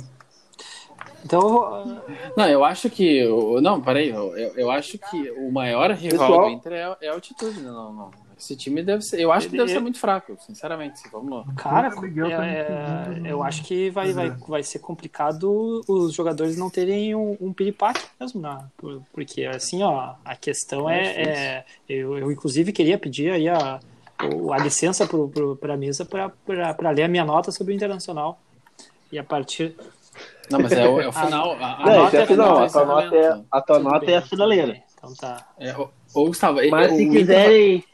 Então, 1.25 2.03
Não, 2.37 2.49
eu 2.49 2.65
acho 2.65 2.89
que. 2.89 3.27
o- 3.27 3.61
Não, 3.61 3.81
peraí. 3.81 4.09
Eu, 4.11 4.37
eu 4.37 4.53
eu 4.57 4.71
acho 4.71 4.99
que 4.99 5.31
o 5.33 5.51
maior 5.51 5.91
rival 5.93 6.19
Pessoal- 6.29 6.45
do 6.49 6.51
Inter 6.51 6.73
é, 6.73 6.97
é 7.03 7.09
a 7.09 7.13
altitude, 7.13 7.61
né? 7.61 7.71
Não, 7.71 7.93
não. 7.93 8.11
Esse 8.39 8.55
time 8.57 8.83
deve 8.83 9.03
ser. 9.03 9.21
Eu 9.21 9.33
acho 9.33 9.49
que 9.49 9.57
deve 9.57 9.71
ser 9.73 9.81
muito 9.81 9.99
fraco, 9.99 10.37
sinceramente. 10.47 11.01
Vamos 11.11 11.31
lá. 11.31 11.45
cara, 11.57 11.91
Miguel 12.01 12.31
tá 12.31 12.47
é- 12.47 13.21
eu 13.25 13.43
acho 13.43 13.65
que 13.65 13.91
vai, 13.91 14.13
vai, 14.13 14.31
vai 14.31 14.63
ser 14.63 14.79
complicado 14.79 15.83
os 15.89 16.15
jogadores 16.15 16.57
não 16.57 16.71
terem 16.71 17.15
um, 17.15 17.37
um 17.41 17.53
piripaque 17.53 18.01
mesmo, 18.21 18.41
né? 18.41 18.59
Por- 18.77 19.03
porque 19.13 19.45
assim, 19.45 19.83
ó, 19.83 20.15
a 20.25 20.37
questão 20.37 20.89
é. 20.89 21.05
é- 21.23 21.65
eu, 21.89 22.17
eu, 22.17 22.31
inclusive, 22.31 22.73
queria 22.73 22.97
pedir 22.97 23.33
aí 23.33 23.49
a, 23.49 23.81
a 24.19 24.59
licença 24.59 25.07
para 25.61 25.75
a 25.75 25.77
mesa 25.77 26.05
para 26.05 26.91
ler 26.91 27.03
a 27.03 27.09
minha 27.09 27.25
nota 27.25 27.51
sobre 27.51 27.73
o 27.73 27.77
Internacional. 27.77 28.39
E 29.11 29.19
a 29.19 29.25
partir. 29.25 29.75
Não, 30.51 30.61
mas 30.61 30.73
é 30.73 30.87
o, 30.89 31.01
é 31.01 31.09
o 31.09 31.13
final. 31.13 31.53
A, 31.61 31.83
a 31.83 31.87
Não, 31.87 31.97
nota 32.05 32.17
é 32.17 32.21
é 32.23 32.27
final. 32.27 32.63
A 32.63 32.69
tua 32.69 32.85
nota 32.85 33.17
é, 33.17 33.41
a 33.51 33.61
tua 33.61 33.79
nota 33.81 34.11
é 34.11 34.17
a 34.17 34.23
finaleira. 34.23 34.83
Então 34.97 35.15
tá. 35.15 35.47
É, 35.59 35.77
ô, 35.77 35.89
ô, 36.15 36.27
Gustavo, 36.27 36.59
Mas 36.71 36.93
se 36.93 37.03
Inter- 37.05 37.19
quiserem. 37.21 37.85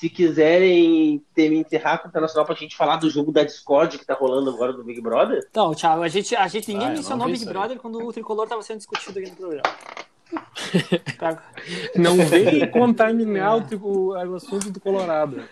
Se 0.00 0.08
quiserem 0.08 1.22
ter, 1.34 1.50
me 1.50 1.58
enterrar 1.58 1.98
com 2.00 2.06
o 2.06 2.08
Internacional 2.08 2.46
pra 2.46 2.54
gente 2.54 2.74
falar 2.74 2.96
do 2.96 3.10
jogo 3.10 3.30
da 3.30 3.44
Discord 3.44 3.98
que 3.98 4.06
tá 4.06 4.14
rolando 4.14 4.48
agora 4.48 4.72
do 4.72 4.82
Big 4.82 4.98
Brother, 4.98 5.46
Então, 5.50 5.74
Thiago, 5.74 6.02
a 6.02 6.08
gente, 6.08 6.34
a 6.34 6.48
gente 6.48 6.72
ninguém 6.72 6.86
Ah, 6.88 6.92
mencionou 6.92 7.26
vi 7.26 7.34
Big. 7.34 7.44
Brother 7.44 7.76
quando 7.78 7.98
o 8.02 8.10
tricolor 8.10 8.44
estava 8.44 8.62
sendo 8.62 8.78
discutido 8.78 9.18
aqui 9.18 9.28
no 9.28 9.36
programa. 9.36 9.62
Pra- 11.18 11.42
Não 11.94 12.16
vem 12.16 12.66
contaminar 12.70 13.58
o, 13.58 13.76
o, 13.76 14.06
o 14.14 14.34
assunto 14.36 14.70
do 14.70 14.80
Colorado. 14.80 15.42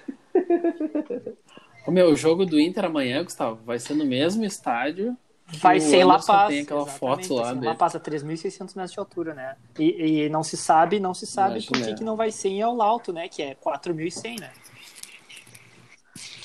O 1.86 1.90
meu 1.90 2.08
o 2.10 2.16
jogo 2.16 2.46
do 2.46 2.58
Inter 2.58 2.86
amanhã, 2.86 3.22
Gustavo, 3.22 3.60
vai 3.66 3.78
ser 3.78 3.92
no 3.92 4.06
mesmo 4.06 4.46
estádio. 4.46 5.14
Vai 5.50 5.78
o 5.78 5.80
ser 5.80 5.96
em 5.96 6.04
La 6.04 6.18
Paz. 6.22 6.48
Tem 6.48 6.60
aquela 6.60 6.86
foto 6.86 7.34
lá 7.34 7.54
dele. 7.54 7.66
La 7.66 7.74
Paz, 7.74 7.96
a 7.96 8.00
3.600 8.00 8.76
metros 8.76 8.92
de 8.92 8.98
altura, 8.98 9.32
né? 9.34 9.56
E, 9.78 10.24
e 10.24 10.28
não 10.28 10.42
se 10.42 10.56
sabe, 10.56 11.00
não 11.00 11.14
se 11.14 11.26
sabe 11.26 11.62
por 11.64 11.80
que, 11.80 11.94
que 11.94 12.04
não 12.04 12.16
vai 12.16 12.30
ser 12.30 12.48
em 12.48 12.60
El 12.60 12.80
Alto, 12.82 13.12
né? 13.12 13.28
Que 13.28 13.42
é 13.42 13.54
4.100, 13.54 14.40
né? 14.40 14.50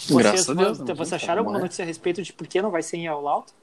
Graças 0.09 0.49
a 0.49 0.53
Deus, 0.53 0.77
Vocês, 0.77 0.97
vocês 0.97 1.09
como, 1.09 1.15
acharam 1.15 1.39
alguma 1.41 1.59
notícia 1.59 1.83
a 1.83 1.85
respeito 1.85 2.21
de 2.21 2.31
por 2.33 2.47
que 2.47 2.61
não 2.61 2.71
vai 2.71 2.81
ser 2.81 2.97
em 2.97 3.07
El 3.07 3.27
Alto? 3.27 3.53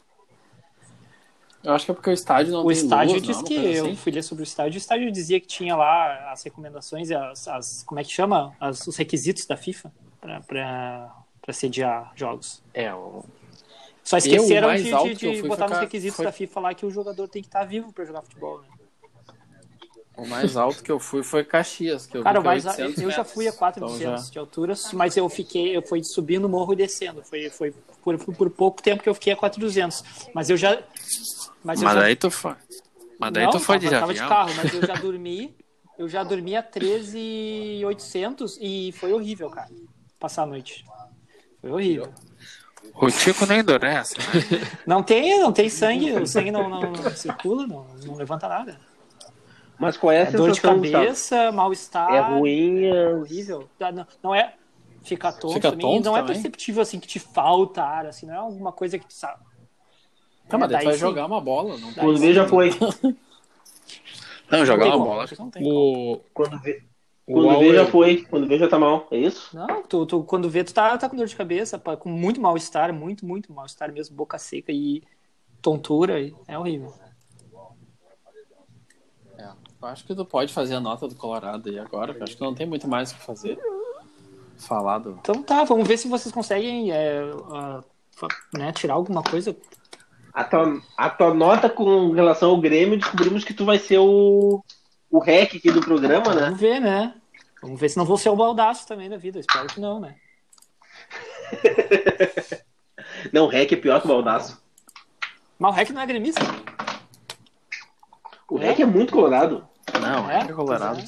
Eu 1.62 1.74
acho 1.74 1.84
que 1.84 1.90
é 1.90 1.94
porque 1.94 2.08
o 2.08 2.12
estádio 2.12 2.52
não 2.52 2.60
o 2.64 2.68
tem 2.68 2.72
estádio 2.76 3.14
luz, 3.14 3.22
diz 3.22 3.36
não, 3.36 3.44
que, 3.44 3.54
eu 3.54 3.84
assim. 3.86 3.96
fui 3.96 4.12
ler 4.12 4.22
sobre 4.22 4.42
o 4.42 4.44
estádio, 4.44 4.74
o 4.76 4.78
estádio 4.78 5.12
dizia 5.12 5.38
que 5.38 5.46
tinha 5.46 5.76
lá 5.76 6.32
as 6.32 6.42
recomendações 6.42 7.10
as, 7.10 7.46
as- 7.48 7.82
como 7.82 8.00
é 8.00 8.04
que 8.04 8.10
chama? 8.10 8.54
As- 8.58 8.86
os 8.86 8.96
requisitos 8.96 9.44
da 9.44 9.58
FIFA 9.58 9.92
para 10.20 11.12
sediar 11.52 12.12
jogos. 12.16 12.62
É, 12.72 12.94
o... 12.94 13.24
Só 14.04 14.16
esqueceram 14.16 14.74
de, 14.74 15.14
de- 15.14 15.36
de 15.36 15.42
botar 15.42 15.66
foi 15.68 15.74
nos 15.76 15.78
requisitos 15.80 16.16
foi- 16.16 16.24
da 16.24 16.32
FIFA 16.32 16.60
lá 16.60 16.74
que 16.74 16.84
o 16.86 16.90
jogador 16.90 17.28
tem 17.28 17.42
que 17.42 17.48
estar 17.48 17.64
vivo 17.64 17.92
para 17.92 18.04
jogar 18.04 18.22
futebol, 18.22 18.60
né? 18.60 18.68
o 20.16 20.26
mais 20.26 20.54
alto 20.54 20.82
que 20.82 20.92
eu 20.92 20.98
fui 21.00 21.22
foi 21.22 21.42
Caxias. 21.44 22.06
Que 22.06 22.18
eu 22.18 22.22
Cara, 22.22 22.40
é 22.40 22.42
mas 22.42 22.66
800 22.66 23.02
eu 23.02 23.10
já 23.10 23.24
fui 23.24 23.46
a 23.46 23.52
metros. 23.52 23.58
400 23.58 24.00
Então 24.00 24.16
já- 24.18 24.30
de 24.30 24.38
altura, 24.38 24.74
mas 24.92 25.16
eu 25.16 25.26
fiquei, 25.30 25.74
eu 25.74 25.80
fui 25.80 26.02
subindo 26.04 26.44
o 26.44 26.48
morro 26.48 26.74
e 26.74 26.76
descendo. 26.76 27.22
Foi, 27.24 27.48
foi 27.48 27.72
por, 28.02 28.18
por 28.18 28.50
pouco 28.50 28.82
tempo 28.82 29.02
que 29.02 29.08
eu 29.08 29.14
fiquei 29.14 29.32
a 29.32 29.36
400. 29.36 30.02
Mas 30.34 30.50
eu 30.50 30.56
já. 30.58 30.78
Mas, 31.64 31.80
eu 31.80 31.84
Mas 31.86 31.94
já, 31.94 32.00
daí 32.00 32.16
tu 32.16 32.30
foi. 32.30 32.54
Mas 33.18 33.32
daí 33.32 33.44
não, 33.44 33.52
tu 33.52 33.60
foi 33.60 33.78
tava, 33.78 33.88
de 33.94 34.00
tava 34.00 34.12
de 34.14 34.20
avião. 34.20 34.28
carro, 34.28 34.54
mas 34.56 34.74
eu 34.74 34.86
já 34.86 34.94
dormi. 35.00 35.54
Eu 35.98 36.08
já 36.08 36.22
dormi 36.22 36.54
a 36.56 36.62
13,800 36.62 38.58
e 38.60 38.92
foi 38.92 39.12
horrível, 39.12 39.48
cara. 39.50 39.68
Passar 40.18 40.42
a 40.42 40.46
noite. 40.46 40.84
Foi 41.60 41.70
horrível. 41.70 42.12
O 42.94 43.10
Tico 43.10 43.46
nem 43.46 43.60
endurece. 43.60 44.14
né? 44.18 44.24
Não 44.86 45.02
tem, 45.02 45.40
não 45.40 45.52
tem 45.52 45.68
sangue, 45.68 46.12
o 46.12 46.26
sangue 46.26 46.50
não, 46.50 46.68
não, 46.68 46.80
não 46.80 47.10
circula, 47.16 47.66
não, 47.66 47.86
não 48.04 48.14
levanta 48.16 48.48
nada. 48.48 48.78
mas 49.78 49.96
qual 49.96 50.12
é 50.12 50.22
a 50.22 50.26
É 50.26 50.30
dor 50.30 50.50
de 50.50 50.60
sensação, 50.60 50.74
cabeça, 50.82 51.52
mal-estar. 51.52 52.10
É 52.12 52.20
ruim. 52.20 52.84
é- 52.86 53.08
horrível. 53.14 53.68
Ah, 53.80 53.92
Não, 53.92 54.06
não 54.22 54.34
é. 54.34 54.54
Fica 55.02 55.32
tonto 55.32 55.54
Fica 55.54 55.70
também. 55.70 55.86
tonto 55.86 56.04
não 56.04 56.16
é 56.16 56.20
também? 56.20 56.34
perceptível 56.34 56.82
assim 56.82 57.00
que 57.00 57.06
te 57.08 57.18
falta 57.18 57.82
ar, 57.82 58.06
assim, 58.06 58.26
não 58.26 58.34
é 58.34 58.36
alguma 58.38 58.70
coisa 58.72 58.98
que 58.98 59.06
tu 59.06 59.14
sabe. 59.14 59.42
Não, 60.50 60.58
mas 60.58 60.68
daí 60.68 60.78
Daí 60.78 60.84
tu 60.84 60.84
vai 60.88 60.94
sim. 60.94 61.00
jogar 61.00 61.26
uma 61.26 61.40
bola. 61.40 61.78
Não, 61.78 61.92
Daí 61.92 62.04
Quando 62.04 62.18
vê 62.18 62.34
já 62.34 62.46
foi. 62.46 62.70
não 64.50 64.66
jogar 64.66 64.86
uma 64.86 64.98
bola, 64.98 65.24
acho 65.24 65.34
que 65.34 65.40
não 65.40 65.50
tem. 65.50 65.62
O, 65.64 66.20
Quando 66.34 66.58
vê, 66.60 66.82
quando 67.32 67.58
vê 67.58 67.74
já 67.74 67.86
foi. 67.86 68.22
Quando 68.24 68.46
vê 68.46 68.58
já 68.58 68.68
tá 68.68 68.78
mal. 68.78 69.06
É 69.10 69.18
isso? 69.18 69.56
Não, 69.56 69.82
tu, 69.82 70.06
tu- 70.06 70.22
quando 70.24 70.48
vê, 70.50 70.62
tu 70.64 70.72
tá, 70.74 70.96
tá 70.98 71.08
com 71.08 71.16
dor 71.16 71.26
de 71.26 71.36
cabeça, 71.36 71.78
pá, 71.78 71.96
com 71.96 72.08
muito 72.08 72.40
mal-estar, 72.40 72.92
muito, 72.92 73.24
muito 73.26 73.52
mal-estar 73.52 73.92
mesmo, 73.92 74.16
boca 74.16 74.38
seca 74.38 74.70
e 74.72 75.02
tontura, 75.62 76.14
é 76.48 76.58
horrível. 76.58 76.92
É, 79.38 79.44
eu 79.82 79.88
acho 79.88 80.04
que 80.06 80.14
tu 80.14 80.24
pode 80.24 80.52
fazer 80.52 80.74
a 80.74 80.80
nota 80.80 81.08
do 81.08 81.14
Colorado 81.14 81.68
aí 81.68 81.78
agora. 81.78 82.12
que 82.14 82.20
eu 82.20 82.24
acho 82.24 82.36
que 82.36 82.42
não 82.42 82.54
tem 82.54 82.66
muito 82.66 82.86
mais 82.88 83.10
o 83.12 83.14
que 83.16 83.22
fazer. 83.22 83.58
Falar 84.58 84.98
do. 84.98 85.12
Então 85.20 85.42
tá, 85.42 85.64
vamos 85.64 85.88
ver 85.88 85.96
se 85.96 86.06
vocês 86.06 86.32
conseguem 86.34 86.92
é, 86.92 87.22
fa- 88.14 88.28
né, 88.54 88.72
tirar 88.72 88.94
alguma 88.94 89.22
coisa. 89.22 89.56
A 90.34 90.44
tua, 90.44 90.80
a 90.96 91.10
tua 91.10 91.34
nota 91.34 91.68
com 91.70 92.10
relação 92.12 92.50
ao 92.50 92.60
Grêmio, 92.60 92.98
descobrimos 92.98 93.42
que 93.42 93.54
tu 93.54 93.64
vai 93.64 93.78
ser 93.78 93.98
o, 93.98 94.62
o 95.10 95.18
rec 95.18 95.56
aqui 95.56 95.72
do 95.72 95.80
programa, 95.80 96.34
né? 96.34 96.42
Vamos 96.42 96.60
ver, 96.60 96.78
né? 96.80 97.14
Vamos 97.62 97.78
ver 97.80 97.88
se 97.90 97.96
não 97.96 98.04
vou 98.04 98.16
ser 98.16 98.28
o 98.30 98.36
baldaço 98.36 98.86
também 98.86 99.08
da 99.08 99.16
vida. 99.16 99.38
Espero 99.40 99.66
que 99.68 99.80
não, 99.80 100.00
né? 100.00 100.16
Não, 103.32 103.44
o 103.44 103.48
rec 103.48 103.70
é 103.72 103.76
pior 103.76 104.00
que 104.00 104.06
o 104.06 104.10
Baldaço. 104.10 104.62
Mas 105.58 105.72
o 105.72 105.76
Rec 105.76 105.90
não 105.90 106.00
é 106.00 106.06
gremista. 106.06 106.40
O 108.48 108.56
rec 108.56 108.80
é 108.80 108.86
muito 108.86 109.12
colorado. 109.12 109.66
Não, 110.00 110.30
É? 110.30 110.40
é, 110.40 110.52
Colorado. 110.52 111.02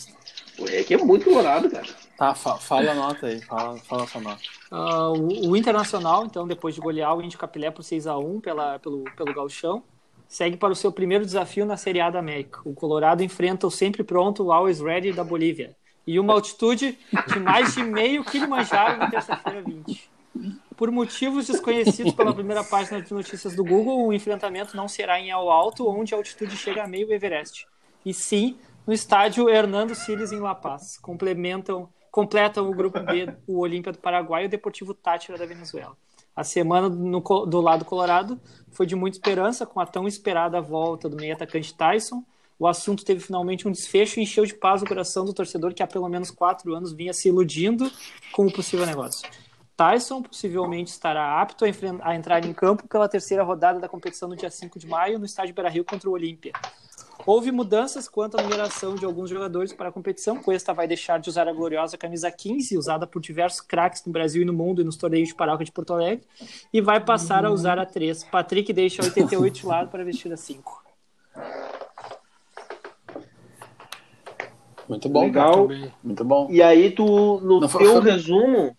O 0.59 0.64
rec 0.64 0.90
é 0.90 0.96
muito 0.98 1.24
colorado, 1.24 1.70
cara. 1.70 1.86
Tá, 2.18 2.34
fa- 2.34 2.59
fala 2.59 2.90
a 2.90 2.94
nota 2.94 3.26
aí. 3.28 3.40
Fala, 3.42 3.78
fala 3.78 4.05
a 4.05 4.07
sua 4.07 4.20
nota. 4.20 4.42
Ah, 4.70 5.09
o, 5.11 5.50
o 5.50 5.57
Internacional, 5.57 6.26
então, 6.26 6.46
depois 6.46 6.74
de 6.74 6.80
golear 6.80 7.16
o 7.16 7.22
Índio 7.22 7.38
Capilé 7.38 7.70
por 7.70 7.82
6x1 7.82 8.40
pela, 8.42 8.78
pelo, 8.78 9.05
pelo 9.16 9.32
Gauchão, 9.34 9.82
segue 10.28 10.57
para 10.57 10.72
o 10.72 10.76
seu 10.76 10.92
primeiro 10.92 11.24
desafio 11.24 11.64
na 11.64 11.76
Série 11.76 12.00
A 12.00 12.11
da 12.11 12.18
América. 12.18 12.61
O 12.64 12.74
Colorado 12.74 13.22
enfrenta 13.22 13.66
o 13.66 13.70
sempre 13.70 14.05
pronto 14.05 14.53
Always 14.53 14.80
Ready 14.80 15.12
da 15.12 15.24
Bolívia. 15.24 15.74
E 16.07 16.18
uma 16.18 16.32
altitude 16.32 16.98
de 17.28 17.40
mais 17.40 17.74
de 17.74 17.82
meio 17.82 18.24
Kilimanjaro 18.24 18.98
na 18.98 19.11
terça-feira 19.11 19.62
20. 19.62 20.11
Por 20.76 20.90
motivos 20.90 21.46
desconhecidos 21.46 22.12
pela 22.12 22.34
primeira 22.34 22.64
página 22.64 23.00
de 23.00 23.12
notícias 23.12 23.55
do 23.55 23.64
Google, 23.64 24.07
o 24.07 24.12
enfrentamento 24.12 24.76
não 24.76 24.88
será 24.88 25.20
em 25.20 25.30
El 25.30 25.50
Alto, 25.50 25.88
onde 25.88 26.14
a 26.14 26.16
altitude 26.16 26.57
chega 26.57 26.82
a 26.82 26.88
meio 26.88 27.12
Everest, 27.12 27.66
e 28.05 28.12
sim 28.12 28.57
no 28.86 28.92
estádio 28.92 29.48
Hernando 29.48 29.94
Siles, 29.94 30.32
em 30.32 30.40
La 30.40 30.55
Paz. 30.55 30.98
Complementam, 30.98 31.88
completam 32.11 32.68
o 32.68 32.74
grupo 32.74 32.98
B 33.00 33.32
o 33.46 33.59
Olímpia 33.61 33.92
do 33.92 33.98
Paraguai 33.98 34.44
e 34.44 34.46
o 34.46 34.50
Deportivo 34.50 34.94
Tátira 34.94 35.38
da 35.38 35.46
Venezuela. 35.46 35.96
A 36.34 36.42
semana 36.42 36.88
no 36.88 37.20
do 37.20 37.61
lado 37.61 37.84
colorado 37.84 38.40
foi 38.70 38.86
de 38.86 38.96
muita 38.96 39.18
esperança, 39.18 39.66
com 39.66 39.78
a 39.78 39.86
tão 39.86 40.09
esperada 40.09 40.61
volta 40.61 41.09
do 41.09 41.16
meio 41.16 41.34
atacante 41.34 41.74
Tyson. 41.74 42.24
O 42.62 42.68
assunto 42.68 43.04
teve 43.04 43.18
finalmente 43.18 43.66
um 43.66 43.72
desfecho 43.72 44.20
e 44.20 44.22
encheu 44.22 44.46
de 44.46 44.54
paz 44.54 44.82
o 44.82 44.86
coração 44.86 45.24
do 45.24 45.32
torcedor 45.32 45.74
que 45.74 45.82
há 45.82 45.86
pelo 45.88 46.08
menos 46.08 46.30
quatro 46.30 46.72
anos 46.76 46.92
vinha 46.92 47.12
se 47.12 47.26
iludindo 47.26 47.90
com 48.30 48.46
o 48.46 48.52
possível 48.52 48.86
negócio. 48.86 49.28
Tyson 49.76 50.22
possivelmente 50.22 50.92
estará 50.92 51.42
apto 51.42 51.64
a, 51.64 51.68
a 52.08 52.14
entrar 52.14 52.44
em 52.44 52.52
campo 52.52 52.86
pela 52.86 53.08
terceira 53.08 53.42
rodada 53.42 53.80
da 53.80 53.88
competição 53.88 54.28
no 54.28 54.36
dia 54.36 54.48
5 54.48 54.78
de 54.78 54.86
maio 54.86 55.18
no 55.18 55.24
estádio 55.26 55.52
Beira-Rio 55.52 55.84
contra 55.84 56.08
o 56.08 56.12
Olímpia. 56.12 56.52
Houve 57.26 57.50
mudanças 57.50 58.08
quanto 58.08 58.38
à 58.38 58.42
numeração 58.44 58.94
de 58.94 59.04
alguns 59.04 59.28
jogadores 59.28 59.72
para 59.72 59.88
a 59.88 59.92
competição. 59.92 60.40
Cuesta 60.40 60.72
vai 60.72 60.86
deixar 60.86 61.18
de 61.18 61.28
usar 61.28 61.48
a 61.48 61.52
gloriosa 61.52 61.98
camisa 61.98 62.30
15, 62.30 62.78
usada 62.78 63.08
por 63.08 63.20
diversos 63.20 63.60
craques 63.60 64.04
no 64.06 64.12
Brasil 64.12 64.42
e 64.42 64.44
no 64.44 64.52
mundo 64.52 64.82
e 64.82 64.84
nos 64.84 64.96
torneios 64.96 65.30
de 65.30 65.34
paróquia 65.34 65.64
de 65.64 65.72
Porto 65.72 65.94
Alegre, 65.94 66.24
e 66.72 66.80
vai 66.80 67.04
passar 67.04 67.44
a 67.44 67.50
usar 67.50 67.80
a 67.80 67.84
3. 67.84 68.22
Patrick 68.22 68.72
deixa 68.72 69.02
a 69.02 69.06
88 69.06 69.52
de 69.52 69.66
lado 69.66 69.90
para 69.90 70.04
vestir 70.04 70.32
a 70.32 70.36
5. 70.36 70.80
Muito 74.88 75.08
bom, 75.08 75.22
Legal. 75.22 75.68
cara. 75.68 75.92
Muito 76.02 76.24
bom. 76.24 76.48
E 76.50 76.62
aí, 76.62 76.90
tu, 76.90 77.40
no 77.40 77.60
Não, 77.60 77.68
teu 77.68 77.68
foi- 77.68 78.00
resumo, 78.00 78.76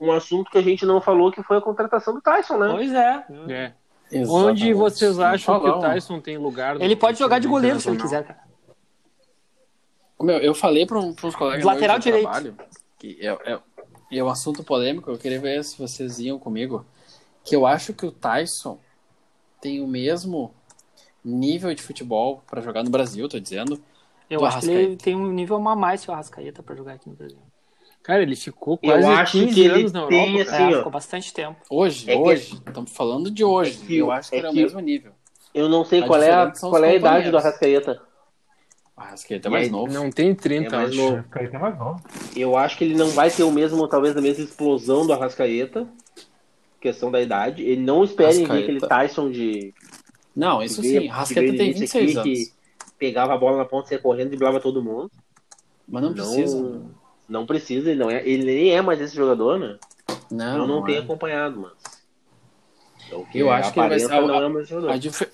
um 0.00 0.12
assunto 0.12 0.50
que 0.50 0.58
a 0.58 0.62
gente 0.62 0.84
não 0.86 1.00
falou 1.00 1.32
que 1.32 1.42
foi 1.42 1.56
a 1.56 1.60
contratação 1.60 2.14
do 2.14 2.20
Tyson, 2.20 2.58
né? 2.58 2.68
Pois 2.70 2.92
é. 2.92 3.24
É. 3.48 3.72
Exatamente. 4.10 4.30
Onde 4.30 4.72
vocês 4.72 5.18
acham 5.18 5.60
que 5.60 5.68
o. 5.68 5.80
Tyson 5.80 6.20
tem 6.20 6.38
lugar? 6.38 6.80
Ele 6.80 6.96
pode 6.96 7.18
jogar 7.18 7.38
de 7.38 7.48
goleiro 7.48 7.78
se 7.80 7.88
ele 7.88 8.00
quiser, 8.00 8.24
cara. 8.24 8.40
Meu, 10.20 10.38
eu 10.38 10.54
falei 10.54 10.84
para 10.84 10.98
um, 10.98 11.14
uns 11.22 11.36
colegas 11.36 11.64
lateral 11.64 11.98
direito. 11.98 12.24
trabalho 12.24 12.56
que 12.98 13.16
é, 13.20 13.52
é, 13.52 13.60
é 14.10 14.24
um 14.24 14.28
assunto 14.28 14.64
polêmico, 14.64 15.10
eu 15.10 15.18
queria 15.18 15.38
ver 15.40 15.64
se 15.64 15.78
vocês 15.78 16.18
iam 16.18 16.38
comigo, 16.38 16.84
que 17.44 17.54
eu 17.54 17.64
acho 17.64 17.94
que 17.94 18.04
o 18.04 18.10
Tyson 18.10 18.78
tem 19.60 19.80
o 19.80 19.86
mesmo 19.86 20.52
nível 21.24 21.72
de 21.72 21.82
futebol 21.82 22.42
para 22.46 22.60
jogar 22.60 22.82
no 22.82 22.90
Brasil, 22.90 23.28
tô 23.28 23.38
dizendo. 23.38 23.80
Eu 24.30 24.44
acho 24.44 24.60
que 24.60 24.70
ele 24.70 24.96
tem 24.96 25.14
um 25.16 25.32
nível 25.32 25.56
a 25.56 25.76
mais 25.76 26.04
que 26.04 26.10
o 26.10 26.14
Arrascaeta 26.14 26.62
para 26.62 26.74
jogar 26.76 26.94
aqui 26.94 27.08
no 27.08 27.14
Brasil. 27.16 27.38
Cara, 28.02 28.22
ele 28.22 28.36
ficou 28.36 28.78
Eu 28.82 28.90
quase 28.92 29.06
acho 29.06 29.32
15 29.32 29.54
que 29.54 29.60
ele 29.60 29.80
anos 29.80 29.92
na 29.92 30.06
tem, 30.06 30.38
Europa. 30.38 30.42
assim, 30.42 30.50
cara. 30.50 30.62
é, 30.62 30.74
ó. 30.74 30.78
ficou 30.78 30.92
bastante 30.92 31.34
tempo. 31.34 31.56
Hoje, 31.70 32.10
É 32.10 32.14
que- 32.14 32.20
hoje, 32.22 32.62
estamos 32.66 32.92
falando 32.92 33.30
de 33.30 33.44
hoje. 33.44 33.78
É 33.82 33.86
que- 33.86 33.96
eu 33.98 34.10
acho 34.10 34.30
que 34.30 34.36
é 34.36 34.38
ele 34.38 34.46
é 34.46 34.50
o 34.50 34.52
que- 34.52 34.62
mesmo 34.62 34.80
nível. 34.80 35.12
Eu 35.54 35.68
não 35.68 35.84
sei 35.84 36.02
A 36.02 36.06
qual 36.06 36.22
é 36.22 36.30
a, 36.32 36.50
qual 36.52 36.84
é 36.84 36.90
a 36.90 36.94
idade 36.94 37.30
do. 37.30 37.36
Arrascaeta. 37.38 38.00
O 38.96 39.00
Arrascaeta 39.00 39.48
é 39.48 39.50
mais 39.50 39.70
novo. 39.70 39.92
Não 39.92 40.10
tem 40.10 40.34
30, 40.34 40.74
É 40.74 40.78
mais 40.78 40.90
acho. 40.90 40.98
novo. 40.98 41.24
Tem 41.32 41.58
mais 41.60 41.78
novo. 41.78 42.02
Eu 42.36 42.56
acho 42.56 42.76
que 42.78 42.84
ele 42.84 42.94
não 42.96 43.08
vai 43.10 43.30
ter 43.30 43.42
o 43.42 43.50
mesmo, 43.50 43.86
talvez 43.88 44.16
a 44.16 44.20
mesma 44.20 44.44
explosão 44.44 45.06
do 45.06 45.12
Arrascaeta. 45.12 45.86
Questão 46.80 47.10
da 47.10 47.20
idade. 47.20 47.62
Ele 47.62 47.80
não 47.82 48.04
espere 48.04 48.32
ver 48.32 48.44
Arrascaeta. 48.44 48.62
aquele 48.62 48.80
Tyson 48.80 49.30
de. 49.30 49.74
Não, 50.34 50.62
isso 50.62 50.80
que 50.80 50.88
veio- 50.88 51.00
sim. 51.02 51.06
que 51.08 51.12
Arrascaeta 51.12 51.56
tem 51.56 51.70
início 51.70 51.80
26 51.80 52.16
aqui, 52.18 52.28
anos. 52.32 52.48
Que 52.48 52.54
pegava 52.98 53.34
a 53.34 53.38
bola 53.38 53.56
na 53.58 53.64
ponta, 53.64 53.88
saia 53.88 54.00
correndo 54.00 54.26
e 54.26 54.30
driblava 54.30 54.60
todo 54.60 54.82
mundo. 54.82 55.10
Mas 55.86 56.02
não 56.02 56.12
precisa. 56.12 56.60
Não, 56.60 56.90
não 57.28 57.46
precisa, 57.46 57.90
ele, 57.90 57.98
não 58.00 58.10
é, 58.10 58.26
ele 58.28 58.44
nem 58.44 58.70
é 58.76 58.82
mais 58.82 59.00
esse 59.00 59.14
jogador, 59.14 59.58
né? 59.58 59.78
Não, 60.30 60.52
eu 60.52 60.58
não, 60.58 60.66
não 60.66 60.84
tenho 60.84 60.98
é. 60.98 61.02
acompanhado, 61.02 61.60
mas. 61.60 61.72
Então, 63.06 63.20
o 63.20 63.26
que 63.26 63.38
Eu 63.38 63.50
acho 63.50 63.72
que 63.72 63.80
ele 63.80 63.88
vai 63.88 63.98
ser- 63.98 64.08
não 64.08 64.34
é 64.34 64.48
mais 64.48 64.64
esse 64.64 64.70
jogador. 64.70 64.92
A, 64.92 64.96
dif- 64.98 65.28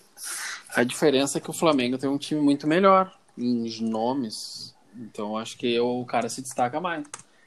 a 0.77 0.85
diferença 0.85 1.39
é 1.39 1.41
que 1.41 1.51
o 1.51 1.55
Flamengo 1.55 1.99
tem 1.99 2.09
um 2.09 2.19
time 2.19 2.41
muito 2.41 2.67
melhor 2.67 3.13
em 3.37 3.69
nomes. 3.81 4.75
Então 4.97 5.31
eu 5.31 5.37
acho 5.39 5.57
que 5.59 5.79
o 5.81 6.05
cara 6.05 6.29
se 6.29 6.41
destaca 6.41 6.81
mais. 6.81 7.05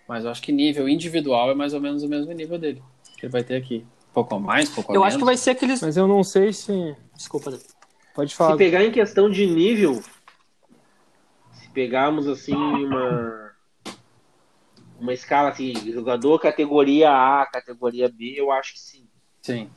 Mas 0.08 0.26
eu 0.26 0.32
acho 0.32 0.42
que 0.42 0.52
nível 0.52 0.88
individual 0.90 1.52
é 1.52 1.54
mais 1.56 1.74
ou 1.74 1.80
menos 1.80 2.04
o 2.04 2.08
mesmo 2.10 2.32
nível 2.34 2.58
dele. 2.58 2.82
Que 3.18 3.26
ele 3.26 3.32
vai 3.32 3.44
ter 3.44 3.56
aqui. 3.56 3.86
Pouco 4.14 4.36
a 4.36 4.40
mais, 4.40 4.70
pouco 4.70 4.92
a 4.92 4.96
Eu 4.96 5.00
menos. 5.02 5.08
acho 5.14 5.18
que 5.20 5.26
vai 5.26 5.38
ser 5.38 5.52
aqueles. 5.52 5.82
Mas 5.82 5.96
eu 5.96 6.08
não 6.08 6.24
sei 6.24 6.52
se. 6.52 6.96
Desculpa, 7.16 7.52
Davi. 7.52 7.64
Pode 8.18 8.32
Se 8.32 8.36
falar. 8.36 8.58
pegar 8.58 8.84
em 8.84 8.92
questão 8.92 9.30
de 9.30 9.46
nível, 9.46 10.02
se 11.52 11.70
pegarmos 11.70 12.28
assim 12.28 12.56
uma 12.56 13.52
uma 15.00 15.14
escala 15.14 15.50
assim, 15.50 15.76
jogador 15.92 16.40
categoria 16.40 17.12
A, 17.12 17.46
categoria 17.46 18.10
B, 18.10 18.34
eu 18.36 18.52
acho 18.52 18.74
que 18.74 18.80
sim. 18.80 19.08
Sim. 19.44 19.70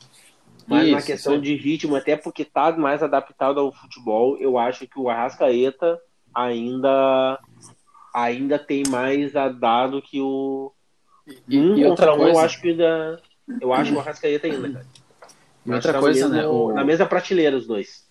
Mas 0.65 0.89
na 0.89 0.97
Isso, 0.97 1.05
questão 1.05 1.35
sim. 1.35 1.41
de 1.41 1.55
ritmo, 1.55 1.95
até 1.95 2.15
porque 2.17 2.43
tá 2.43 2.71
mais 2.71 3.03
adaptado 3.03 3.59
ao 3.59 3.71
futebol, 3.71 4.35
eu 4.39 4.57
acho 4.57 4.87
que 4.87 4.99
o 4.99 5.07
Arrascaeta 5.07 5.99
ainda 6.33 7.39
ainda 8.11 8.57
tem 8.57 8.81
mais 8.89 9.35
a 9.35 9.49
dar 9.49 9.85
do 9.85 10.01
que 10.01 10.19
o 10.19 10.73
E, 11.47 11.59
um 11.59 11.77
e 11.77 11.85
outra 11.85 12.07
contra 12.07 12.13
um, 12.13 12.17
eu 12.17 12.23
coisa, 12.23 12.41
acho 12.41 12.59
que 12.59 12.73
da 12.73 13.19
eu 13.61 13.71
acho 13.71 13.91
que 13.91 13.97
o 13.97 13.99
Arrascaeta 13.99 14.47
ainda, 14.47 14.69
cara. 14.71 14.85
e 15.63 15.69
Eu 15.69 15.75
outra 15.75 15.93
tá 15.93 15.99
coisa 15.99 16.27
né? 16.27 16.37
mesmo- 16.41 16.53
O, 16.55 16.73
na 16.73 16.83
mesma 16.83 17.05
prateleira 17.05 17.55
os 17.55 17.67
dois. 17.67 18.09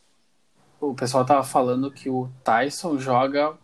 O 0.81 0.95
pessoal 0.95 1.25
tava 1.25 1.45
falando 1.45 1.91
que 1.91 2.09
o 2.09 2.29
Tyson 2.45 2.99
joga 2.99 3.55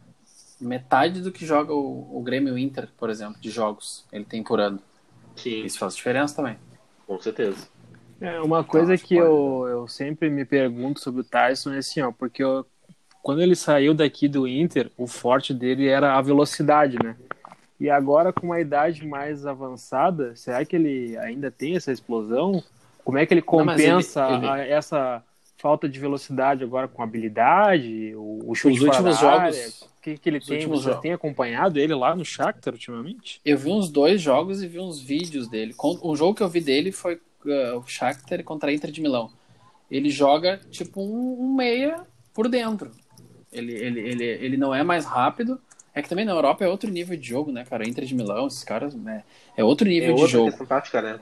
metade 0.60 1.20
do 1.20 1.32
que 1.32 1.44
joga 1.46 1.72
o, 1.74 2.16
o 2.18 2.22
Grêmio 2.22 2.56
Inter, 2.58 2.88
por 2.96 3.10
exemplo, 3.10 3.40
de 3.40 3.50
jogos. 3.50 4.04
Ele 4.12 4.24
tem 4.24 4.42
por 4.42 4.60
ano. 4.60 4.80
Sim, 5.36 5.64
Isso 5.64 5.78
faz 5.78 5.94
diferença 5.94 6.36
também. 6.36 6.56
com 7.06 7.20
certeza. 7.20 7.68
É, 8.20 8.40
uma 8.40 8.64
coisa 8.64 8.94
acho 8.94 9.04
que 9.04 9.16
pode, 9.16 9.26
eu, 9.26 9.66
eu 9.68 9.88
sempre 9.88 10.30
me 10.30 10.44
pergunto 10.44 11.00
sobre 11.00 11.20
o 11.20 11.24
Tyson 11.24 11.72
é 11.74 11.78
assim, 11.78 12.00
ó, 12.00 12.10
porque 12.10 12.42
eu- 12.42 12.64
quando 13.22 13.42
ele 13.42 13.54
saiu 13.54 13.92
daqui 13.92 14.28
do 14.28 14.46
Inter, 14.48 14.90
o 14.96 15.06
forte 15.06 15.52
dele 15.52 15.86
era 15.88 16.16
a 16.16 16.22
velocidade, 16.22 16.96
né? 17.02 17.16
E 17.78 17.90
agora, 17.90 18.32
com 18.32 18.46
uma 18.46 18.60
idade 18.60 19.06
mais 19.06 19.44
avançada, 19.44 20.34
será 20.34 20.64
que 20.64 20.76
ele 20.76 21.16
ainda 21.18 21.50
tem 21.50 21.76
essa 21.76 21.92
explosão? 21.92 22.62
Como 23.04 23.18
é 23.18 23.26
que 23.26 23.34
ele 23.34 23.44
Não, 23.52 23.64
mas 23.64 23.80
ele- 23.80 23.90
compensa 23.92 24.28
ele- 24.30 24.46
a- 24.48 24.58
essa 24.66 25.22
falta 25.56 25.88
de 25.88 25.98
velocidade 25.98 26.62
agora 26.62 26.86
com 26.88 27.02
habilidade, 27.02 28.14
o, 28.14 28.50
o 28.50 28.54
chute 28.54 28.76
Os 28.78 28.82
últimos 28.82 29.22
área? 29.24 29.52
jogos- 29.52 29.82
O 29.82 30.00
que, 30.06 30.18
que 30.18 30.28
ele 30.28 30.40
tem? 30.40 30.56
últimos 30.58 30.80
Você 30.82 30.88
jogos. 30.90 31.02
tem 31.02 31.12
acompanhado 31.12 31.78
ele 31.78 31.94
lá 31.94 32.14
no 32.14 32.24
Shakhtar 32.24 32.74
ultimamente? 32.74 33.40
Eu 33.44 33.58
vi 33.58 33.70
uns 33.70 33.90
dois 33.90 34.20
jogos 34.20 34.62
e 34.62 34.68
vi 34.68 34.78
uns 34.78 35.00
vídeos 35.00 35.48
dele. 35.48 35.74
O 35.78 36.14
jogo 36.14 36.34
que 36.34 36.42
eu 36.42 36.48
vi 36.48 36.60
dele 36.60 36.92
foi 36.92 37.16
uh, 37.16 37.78
o 37.78 37.86
Shakhtar 37.86 38.42
contra 38.44 38.70
a 38.70 38.72
Inter 38.74 38.90
de 38.92 39.00
Milão. 39.00 39.30
Ele 39.90 40.10
joga 40.10 40.60
tipo 40.70 41.00
um, 41.00 41.40
um 41.44 41.54
meia 41.54 42.06
por 42.32 42.48
dentro. 42.48 42.90
Ele, 43.52 43.72
ele, 43.72 44.00
ele, 44.00 44.24
ele 44.24 44.56
não 44.56 44.74
é 44.74 44.84
mais 44.84 45.04
rápido. 45.04 45.60
É 45.94 46.02
que 46.02 46.08
também 46.10 46.26
na 46.26 46.32
Europa 46.32 46.62
é 46.62 46.68
outro 46.68 46.90
nível 46.90 47.16
de 47.16 47.26
jogo, 47.26 47.50
né, 47.50 47.64
cara? 47.64 47.88
Inter 47.88 48.04
de 48.04 48.14
Milão, 48.14 48.46
esses 48.46 48.62
caras, 48.62 48.94
né? 48.94 49.24
É 49.56 49.64
outro 49.64 49.88
É 49.88 49.90
nível 49.90 50.14
de 50.14 50.36
outra 50.36 50.50
jogo. 50.58 50.66
tática, 50.66 51.00
né? 51.00 51.18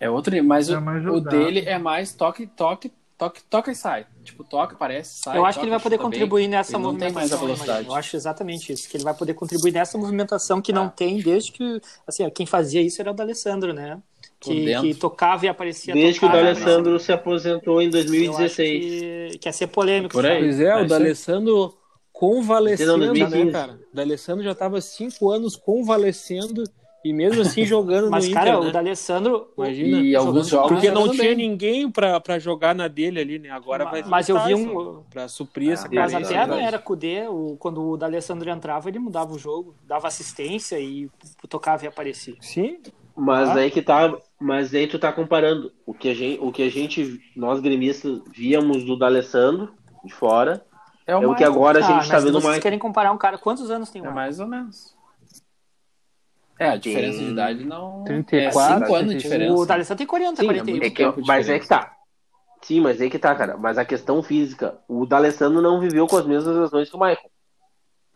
É, 0.00 0.06
É 0.06 0.10
outro 0.10 0.32
nível. 0.32 0.48
Mas, 0.48 0.68
É 0.68 0.76
o, 0.76 1.14
o 1.14 1.20
dele 1.20 1.60
é 1.60 1.78
mais 1.78 2.12
toque, 2.12 2.46
toque, 2.46 2.90
toque, 3.18 3.42
toca 3.50 3.70
e 3.70 3.74
sai. 3.74 4.06
Tipo, 4.24 4.44
toca, 4.44 4.76
parece, 4.76 5.20
sai. 5.22 5.36
eu 5.36 5.44
acho 5.44 5.58
que 5.58 5.64
ele 5.66 5.72
toca, 5.72 5.78
vai 5.78 5.82
poder 5.82 5.96
chuta 5.96 6.08
bem. 6.10 6.20
contribuir 6.20 6.48
nessa 6.48 6.76
Ele 6.76 6.82
não 6.82 6.96
tem 6.96 7.10
mais 7.12 7.32
a 7.32 7.36
movimentação. 7.36 7.46
velocidade. 7.46 7.88
Eu 7.88 7.94
acho 7.94 8.16
exatamente 8.16 8.72
isso, 8.72 8.88
que 8.88 8.96
ele 8.96 9.04
vai 9.04 9.14
poder 9.14 9.34
contribuir 9.34 9.72
nessa 9.72 9.98
movimentação 9.98 10.62
que 10.62 10.72
não 10.72 10.84
Ah. 10.84 10.90
tem 10.90 11.20
desde 11.20 11.52
que, 11.52 11.80
assim, 12.06 12.28
quem 12.30 12.46
fazia 12.46 12.80
isso 12.80 13.00
era 13.02 13.10
o 13.10 13.14
D'Alessandro, 13.14 13.72
né? 13.74 14.00
Que, 14.40 14.80
que 14.80 14.94
tocava 14.94 15.46
e 15.46 15.48
aparecia. 15.48 15.92
Desde 15.92 16.20
que 16.20 16.24
o 16.26 16.28
tocava 16.28 16.50
e 16.50 16.54
D'Alessandro 16.54 17.00
se 17.00 17.10
aposentou 17.12 17.82
em 17.82 17.88
aparecia. 17.88 18.24
Eu 18.26 18.36
acho 18.36 18.56
2016. 18.56 19.32
que, 19.32 19.38
que 19.38 19.48
ia 19.48 19.52
ser 19.52 19.66
polêmico. 19.66 20.12
Por 20.12 20.24
aí. 20.24 20.34
sabe? 20.34 20.44
Pois 20.46 20.60
é, 20.60 20.64
É 20.68 20.74
o 20.74 20.78
aí. 20.78 20.86
D'Alessandro 20.86 21.74
convalescendo, 22.12 22.96
né, 22.98 23.06
2015. 23.06 23.52
cara? 23.52 23.80
O 23.92 23.96
D'Alessandro 23.96 24.44
já 24.44 24.54
tava 24.54 24.80
cinco 24.80 25.30
anos 25.30 25.56
convalescendo 25.56 26.62
e 27.04 27.12
mesmo 27.12 27.42
assim 27.42 27.64
jogando 27.66 28.10
Mas, 28.10 28.28
no 28.28 28.34
cara, 28.34 28.50
Inter, 28.50 28.60
o 28.60 28.64
né? 28.64 28.70
D'Alessandro. 28.72 29.48
Imagina. 29.56 30.00
E 30.00 30.16
alguns 30.16 30.48
jogos 30.48 30.68
Porque 30.68 30.90
não 30.90 31.08
tinha 31.10 31.34
bem. 31.34 31.36
ninguém 31.36 31.90
pra, 31.90 32.18
pra 32.20 32.38
jogar 32.38 32.74
na 32.74 32.88
dele 32.88 33.20
ali, 33.20 33.38
né? 33.38 33.50
Agora 33.50 33.84
Ma- 33.84 33.90
vai 33.92 34.02
ter 34.02 34.08
mas 34.08 34.28
o 34.28 34.32
eu 34.32 34.44
vi 34.44 34.54
um- 34.54 35.02
Pra 35.10 35.28
suprir 35.28 35.72
essa 35.72 35.86
Ah, 35.86 35.90
Mas 35.92 36.12
carência. 36.12 36.42
até 36.42 36.62
era 36.62 36.78
Cudê, 36.78 37.26
o, 37.28 37.56
quando 37.58 37.82
o 37.82 37.96
D'Alessandro 37.96 38.50
entrava, 38.50 38.88
ele 38.88 38.98
mudava 38.98 39.32
o 39.32 39.38
jogo, 39.38 39.74
dava 39.86 40.08
assistência 40.08 40.78
e 40.78 41.08
tocava 41.48 41.84
e 41.84 41.88
aparecia. 41.88 42.34
Sim, 42.40 42.78
Mas 43.20 43.48
Ah. 43.48 43.54
aí 43.54 43.70
que 43.70 43.82
tá, 43.82 44.16
mas 44.40 44.72
aí 44.72 44.86
tu 44.86 44.96
tá 44.96 45.12
comparando 45.12 45.72
o 45.84 45.92
que 45.92 46.08
a 46.08 46.14
gente, 46.14 46.38
o 46.40 46.52
que 46.52 46.62
a 46.62 46.70
gente 46.70 47.20
nós 47.34 47.58
gremistas 47.60 48.20
víamos 48.32 48.84
do 48.84 48.96
D'Alessandro 48.96 49.72
de 50.04 50.14
fora 50.14 50.64
é 51.04 51.16
o 51.16 51.34
que 51.34 51.42
agora 51.42 51.80
a 51.80 51.84
Ah, 51.84 51.92
gente 52.00 52.06
tá 52.08 52.14
mas 52.14 52.24
vendo 52.24 52.34
vocês 52.34 52.44
mais. 52.44 52.62
querem 52.62 52.78
comparar 52.78 53.10
um 53.10 53.18
cara, 53.18 53.36
quantos 53.38 53.70
anos 53.72 53.90
tem 53.90 54.00
o 54.02 54.06
É 54.06 54.10
mais 54.12 54.38
ou 54.38 54.46
menos. 54.46 54.94
É, 56.58 56.70
a 56.70 56.76
diferença 56.76 57.18
Tem 57.18 57.26
de 57.26 57.32
idade 57.32 57.64
não. 57.64 58.04
34, 58.04 58.84
é 58.84 58.86
5 58.86 58.94
anos 58.94 59.14
de 59.14 59.18
35. 59.18 59.22
diferença. 59.22 59.54
O 59.54 59.66
D'Alessandro 59.66 59.98
tem 59.98 60.06
40, 60.06 60.36
Sim, 60.40 60.46
41. 60.46 60.76
é 60.76 60.90
que, 60.90 60.96
tempo 60.96 61.22
de 61.22 61.28
mas 61.28 61.48
é 61.48 61.58
que 61.58 61.68
tá. 61.68 61.92
Sim, 62.62 62.80
mas 62.80 63.00
é 63.00 63.08
que 63.08 63.18
tá, 63.18 63.34
cara. 63.34 63.56
Mas 63.56 63.78
a 63.78 63.84
questão 63.84 64.22
física, 64.22 64.78
o 64.88 65.06
D'Alessandro 65.06 65.62
não 65.62 65.80
viveu 65.80 66.06
com 66.06 66.16
as 66.16 66.26
mesmas 66.26 66.56
lesões 66.56 66.90
que 66.90 66.96
o 66.96 66.98
Michael. 66.98 67.30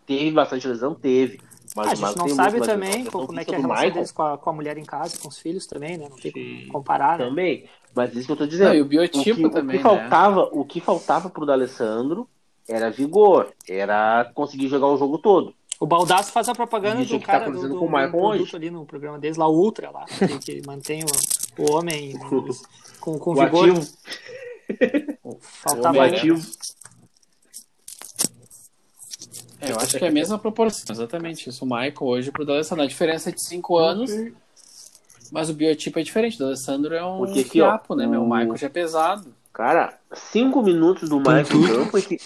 Teve 0.05 0.30
bastante 0.32 0.66
lesão? 0.66 0.95
Teve. 0.95 1.40
Mas 1.76 1.86
Ah, 1.86 1.90
a 1.90 1.93
o 1.93 1.97
gente 1.97 2.18
não 2.18 2.28
sabe 2.28 2.61
também 2.61 3.05
como 3.05 3.38
é 3.38 3.45
que 3.45 3.55
é 3.55 3.59
a 3.59 3.61
relação 3.61 3.76
Michael 3.76 3.93
deles 3.95 4.12
com 4.12 4.22
a, 4.22 4.36
com 4.36 4.51
a 4.51 4.53
mulher 4.53 4.76
em 4.76 4.84
casa, 4.84 5.18
com 5.18 5.28
os 5.28 5.38
filhos 5.38 5.66
também, 5.66 5.97
né? 5.97 6.09
Não 6.09 6.16
tem 6.16 6.32
Sim. 6.32 6.57
como 6.66 6.72
comparar, 6.72 7.18
né? 7.18 7.24
Também. 7.26 7.68
Mas 7.95 8.14
isso 8.14 8.26
que 8.26 8.32
eu 8.32 8.36
tô 8.36 8.47
dizendo. 8.47 8.68
Não, 8.68 8.74
e 8.74 8.82
o 8.82 8.84
o 8.84 8.88
biotipo 8.88 9.36
que, 9.36 9.47
o 9.47 9.51
também, 9.51 9.78
que 9.78 9.82
né? 9.84 9.88
faltava, 9.88 10.49
o 10.53 10.64
que 10.64 10.80
faltava 10.80 11.30
pro 11.30 11.47
D'Alessandro 11.47 12.28
era 12.68 12.90
vigor, 12.90 13.53
era 13.68 14.30
conseguir 14.34 14.68
jogar 14.68 14.86
o 14.88 14.97
jogo 14.97 15.18
todo. 15.18 15.55
O 15.82 15.86
Baldasso 15.86 16.30
faz 16.30 16.48
a 16.48 16.54
propaganda 16.54 17.04
do 17.04 17.18
tá 17.18 17.26
cara 17.26 17.38
do, 17.40 17.50
acontecendo 17.50 17.72
do, 17.72 17.78
com 17.80 17.86
o 17.86 17.88
do 17.88 17.92
Michael 17.92 18.10
produto 18.12 18.42
hoje. 18.42 18.56
ali 18.56 18.70
no 18.70 18.86
programa 18.86 19.18
deles, 19.18 19.36
lá, 19.36 19.48
o 19.48 19.52
Ultra, 19.58 19.90
lá, 19.90 20.04
que, 20.04 20.38
que 20.38 20.62
mantém 20.64 21.02
o, 21.02 21.62
o 21.62 21.72
homem 21.72 22.16
com, 23.00 23.18
com 23.18 23.30
O 23.32 23.34
vigor. 23.34 23.68
ativo, 23.68 23.88
Faltava 25.40 26.06
ativo. 26.06 26.40
É, 29.60 29.72
eu 29.72 29.76
acho 29.76 29.98
que 29.98 30.04
é 30.04 30.08
a 30.08 30.12
mesma 30.12 30.38
proporção, 30.38 30.84
exatamente 30.94 31.48
isso. 31.48 31.64
O 31.64 31.66
Michael 31.68 31.94
hoje 32.00 32.30
pro 32.30 32.44
D'Alessandro. 32.44 32.84
A 32.84 32.86
diferença 32.88 33.30
é 33.30 33.32
de 33.32 33.44
5 33.44 33.76
anos, 33.76 34.10
mas 35.32 35.50
o 35.50 35.54
biotipo 35.54 35.98
é 35.98 36.02
diferente. 36.04 36.36
O 36.36 36.38
D'Alessandro 36.40 36.94
é 36.94 37.04
um 37.04 37.18
Porque 37.18 37.40
aqui, 37.40 37.60
ó, 37.60 37.70
fiapo, 37.70 37.94
né? 37.96 38.06
Meu 38.06 38.22
o- 38.22 38.28
Michael 38.28 38.56
já 38.56 38.66
é 38.66 38.70
pesado. 38.70 39.34
Cara, 39.52 39.98
cinco 40.14 40.62
minutos 40.62 41.08
do 41.08 41.18
Michael 41.18 41.42
em 41.42 41.66
campo. 41.66 41.98
esse- 41.98 42.20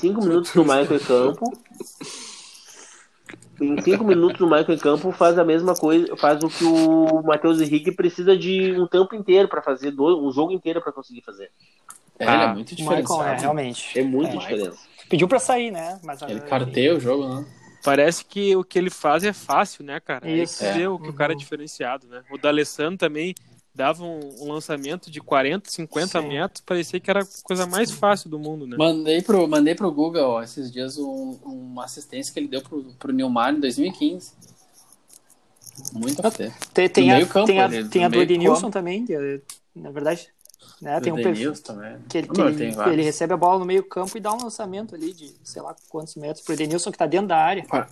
Cinco 0.00 0.20
minutos 0.22 0.50
do 0.52 0.62
Michael 0.62 0.96
em 0.96 0.98
campo. 0.98 1.52
Em 3.60 3.80
cinco 3.80 4.04
minutos 4.04 4.38
do 4.38 4.46
Michael 4.46 4.72
em 4.74 4.78
campo 4.78 5.10
faz 5.12 5.38
a 5.38 5.44
mesma 5.44 5.74
coisa, 5.74 6.14
faz 6.16 6.42
o 6.42 6.48
que 6.48 6.64
o 6.64 7.22
Matheus 7.22 7.60
Henrique 7.60 7.90
precisa 7.90 8.36
de 8.36 8.72
um 8.78 8.86
tempo 8.86 9.14
inteiro 9.14 9.48
pra 9.48 9.62
fazer, 9.62 9.94
um 9.98 10.30
jogo 10.30 10.52
inteiro 10.52 10.82
pra 10.82 10.92
conseguir 10.92 11.22
fazer. 11.22 11.50
É, 12.18 12.24
ele 12.24 12.32
é 12.42 12.46
Ah, 12.46 12.54
muito 12.54 12.72
O 12.74 12.76
Michael, 12.90 13.22
é, 13.24 13.36
realmente. 13.40 13.98
É 13.98 14.02
muita 14.02 14.34
É. 14.34 14.38
diferença. 14.38 14.78
Pediu 15.08 15.28
pra 15.28 15.38
sair, 15.38 15.70
né? 15.70 15.98
Mas, 16.02 16.20
Ele 16.22 16.40
ah, 16.40 16.42
carteia 16.42 16.94
o 16.94 17.00
jogo, 17.00 17.26
né? 17.28 17.46
Parece 17.84 18.24
que 18.24 18.56
o 18.56 18.64
que 18.64 18.78
ele 18.78 18.90
faz 18.90 19.22
é 19.22 19.32
fácil, 19.32 19.84
né, 19.84 20.00
cara? 20.00 20.28
Isso. 20.28 20.64
É, 20.64 20.82
É. 20.82 20.88
o 20.88 20.98
que 20.98 21.08
o 21.08 21.12
cara 21.14 21.32
é 21.32 21.36
diferenciado, 21.36 22.06
né? 22.08 22.22
O 22.30 22.36
D'Alessandro 22.36 22.98
também 22.98 23.34
dava 23.76 24.02
um, 24.02 24.20
um 24.40 24.52
lançamento 24.52 25.10
de 25.10 25.20
40, 25.20 25.70
50 25.70 26.20
Sim. 26.22 26.28
metros, 26.28 26.62
parecia 26.64 26.98
que 26.98 27.10
era 27.10 27.20
a 27.22 27.26
coisa 27.42 27.66
mais 27.66 27.90
fácil 27.90 28.30
do 28.30 28.38
mundo, 28.38 28.66
né? 28.66 28.74
Mandei 28.78 29.20
pro, 29.20 29.46
mandei 29.46 29.74
pro 29.74 29.92
Google 29.92 30.24
ó, 30.30 30.42
esses 30.42 30.72
dias 30.72 30.96
um- 30.96 31.36
uma 31.44 31.84
assistência 31.84 32.32
que 32.32 32.40
ele 32.40 32.48
deu 32.48 32.62
pro, 32.62 32.82
pro 32.98 33.12
Nilmar 33.12 33.54
em 33.54 33.60
2015. 33.60 34.32
Muito 35.92 36.26
a 36.26 36.30
fé. 36.30 36.50
Tem, 36.72 36.88
tem, 36.88 37.12
a, 37.12 37.26
campo 37.26 37.46
tem, 37.46 37.60
a, 37.60 37.64
ali, 37.66 37.82
do 37.82 37.90
tem 37.90 38.04
a 38.04 38.08
do 38.08 38.16
Edenilson 38.18 38.70
também, 38.70 39.04
que, 39.04 39.42
na 39.74 39.90
verdade, 39.90 40.26
né, 40.80 40.98
tem 41.00 41.12
um 41.12 41.16
perfil 41.16 41.52
também. 41.62 41.98
que 42.08 42.16
ele, 42.16 42.28
tem- 42.28 42.54
tem 42.56 42.92
ele 42.92 43.02
recebe 43.02 43.34
a 43.34 43.36
bola 43.36 43.58
no 43.58 43.66
meio 43.66 43.84
campo 43.84 44.16
e 44.16 44.20
dá 44.20 44.32
um 44.32 44.42
lançamento 44.42 44.94
ali 44.94 45.12
de 45.12 45.34
sei 45.44 45.60
lá 45.60 45.76
quantos 45.90 46.14
metros 46.16 46.42
pro 46.42 46.54
Edenilson 46.54 46.90
que 46.90 46.96
tá 46.96 47.06
dentro 47.06 47.28
da 47.28 47.36
área. 47.36 47.62
Pa- 47.64 47.88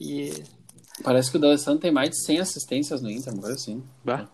E 0.00 0.32
Parece 1.02 1.30
que 1.30 1.36
o 1.36 1.40
D'Alessandro 1.40 1.80
tem 1.80 1.90
mais 1.92 2.10
de 2.10 2.24
100 2.24 2.40
assistências 2.40 3.00
no 3.00 3.10
Inter, 3.10 3.32
uma 3.32 3.42
coisa 3.42 3.56
assim. 3.56 3.82
Bah. 4.04 4.26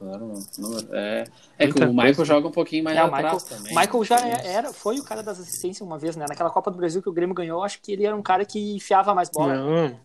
É, 0.93 1.25
é 1.59 1.67
que 1.71 1.83
o 1.85 1.89
Michael 1.93 2.15
coisa. 2.15 2.25
joga 2.25 2.49
um 2.49 2.53
pouquinho 2.53 2.85
mais 2.85 2.97
é, 2.97 3.03
o 3.03 3.07
atrás 3.07 3.25
Michael, 3.43 3.59
também. 3.59 3.77
Michael 3.77 4.05
já 4.05 4.29
é- 4.29 4.47
era, 4.55 4.73
foi 4.73 4.99
o 4.99 5.05
cara 5.05 5.23
das 5.23 5.39
assistências 5.41 5.87
uma 5.87 5.99
vez, 5.99 6.17
né? 6.17 6.25
Naquela 6.29 6.51
Copa 6.51 6.71
do 6.71 6.77
Brasil 6.79 7.03
que 7.03 7.09
o 7.09 7.13
Grêmio 7.13 7.35
ganhou, 7.35 7.63
acho 7.63 7.81
que 7.83 7.93
ele 7.93 8.07
era 8.07 8.17
um 8.17 8.23
cara 8.23 8.45
que 8.45 8.77
enfiava 8.77 9.15
mais 9.15 9.29
bola. 9.31 9.55
Não. 9.55 10.01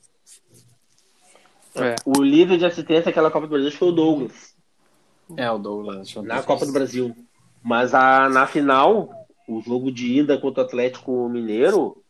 É. 1.75 1.95
O 2.05 2.21
líder 2.21 2.57
de 2.57 2.65
assistência 2.65 3.05
daquela 3.05 3.31
Copa 3.31 3.47
do 3.47 3.51
Brasil 3.51 3.71
foi 3.71 3.87
o 3.87 3.91
Douglas, 3.91 4.53
É, 5.37 5.49
o 5.51 5.57
Douglas. 5.57 6.13
na. 6.15 6.41
Copa 6.43 6.65
do 6.65 6.71
Brasil. 6.73 7.15
Mas 7.63 7.93
a, 7.93 8.27
na 8.29 8.47
final, 8.47 9.09
o 9.47 9.61
jogo 9.61 9.91
de 9.91 10.19
ida 10.19 10.37
contra 10.37 10.63
o 10.63 10.65
Atlético 10.65 11.29
Mineiro, 11.29 12.01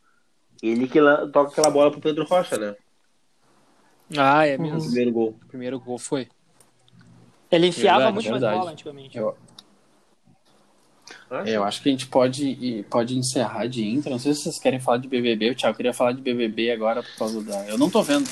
ele 0.62 0.88
que 0.88 0.98
toca 1.32 1.50
aquela 1.52 1.70
bola 1.70 1.90
pro 1.90 2.00
Pedro 2.00 2.24
Rocha, 2.24 2.56
né? 2.56 2.74
Ah, 4.16 4.46
é 4.46 4.56
O 4.56 4.62
mesmo. 4.62 4.80
primeiro 4.82 5.12
gol. 5.12 5.28
O 5.44 5.46
primeiro 5.48 5.80
gol 5.80 5.98
foi. 5.98 6.28
Ele 7.50 7.66
enfiava 7.68 7.98
Verdade, 7.98 8.14
muito 8.14 8.30
verdade. 8.30 8.44
mais 8.44 8.58
bola 8.58 8.70
antigamente. 8.72 9.18
Eu, 9.18 9.36
é, 11.44 11.56
eu 11.56 11.64
acho 11.64 11.82
que 11.82 11.88
a 11.88 11.92
gente 11.92 12.06
pode, 12.06 12.84
pode 12.90 13.16
encerrar 13.16 13.66
de 13.66 13.84
Inter. 13.88 14.10
Não 14.12 14.18
sei 14.18 14.34
se 14.34 14.42
vocês 14.42 14.58
querem 14.58 14.80
falar 14.80 14.98
de 14.98 15.08
BBB. 15.08 15.50
O 15.50 15.54
Thiago 15.54 15.76
queria 15.76 15.92
falar 15.92 16.12
de 16.12 16.20
BBB 16.20 16.70
agora 16.70 17.02
por 17.02 17.16
causa 17.16 17.42
da. 17.42 17.68
Eu 17.68 17.78
não 17.78 17.90
tô 17.90 18.02
vendo. 18.02 18.28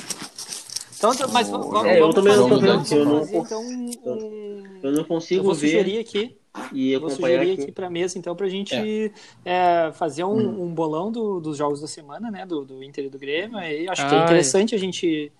Então, 0.96 1.12
mas 1.32 1.48
O- 1.48 1.52
vamos, 1.52 1.68
vamos, 1.68 1.86
É, 1.86 1.96
eu 1.96 2.00
vamos 2.00 2.14
também 2.16 2.36
não 2.36 2.48
tô 2.48 2.54
fazer, 2.56 2.66
vendo, 2.66 2.94
eu 2.94 3.04
não- 3.04 3.40
então 3.40 3.62
um, 3.62 4.80
Eu 4.82 4.90
não 4.92 4.98
eu 4.98 5.04
consigo 5.04 5.44
vou 5.44 5.54
ver 5.54 5.68
sugerir 5.68 5.98
aqui 5.98 6.36
e 6.72 6.96
Vou 6.96 7.06
acompanhar 7.08 7.38
sugerir 7.38 7.52
aqui. 7.52 7.62
aqui 7.62 7.72
para 7.72 7.88
mesa, 7.90 8.18
então, 8.18 8.34
para 8.34 8.46
a 8.46 8.48
gente 8.48 9.12
é, 9.44 9.92
fazer 9.92 10.24
um, 10.24 10.64
um 10.64 10.74
bolão 10.74 11.12
do- 11.12 11.40
dos 11.40 11.56
jogos 11.56 11.80
da 11.80 11.86
semana, 11.86 12.30
né? 12.32 12.44
Do, 12.44 12.64
do 12.64 12.82
Inter 12.82 13.04
e 13.04 13.08
do 13.10 13.18
Grêmio. 13.18 13.56
Aí 13.58 13.88
acho 13.88 14.08
que 14.08 14.14
é 14.14 14.18
Ah, 14.18 14.24
interessante 14.24 14.74
a 14.74 14.78
gente 14.78 15.30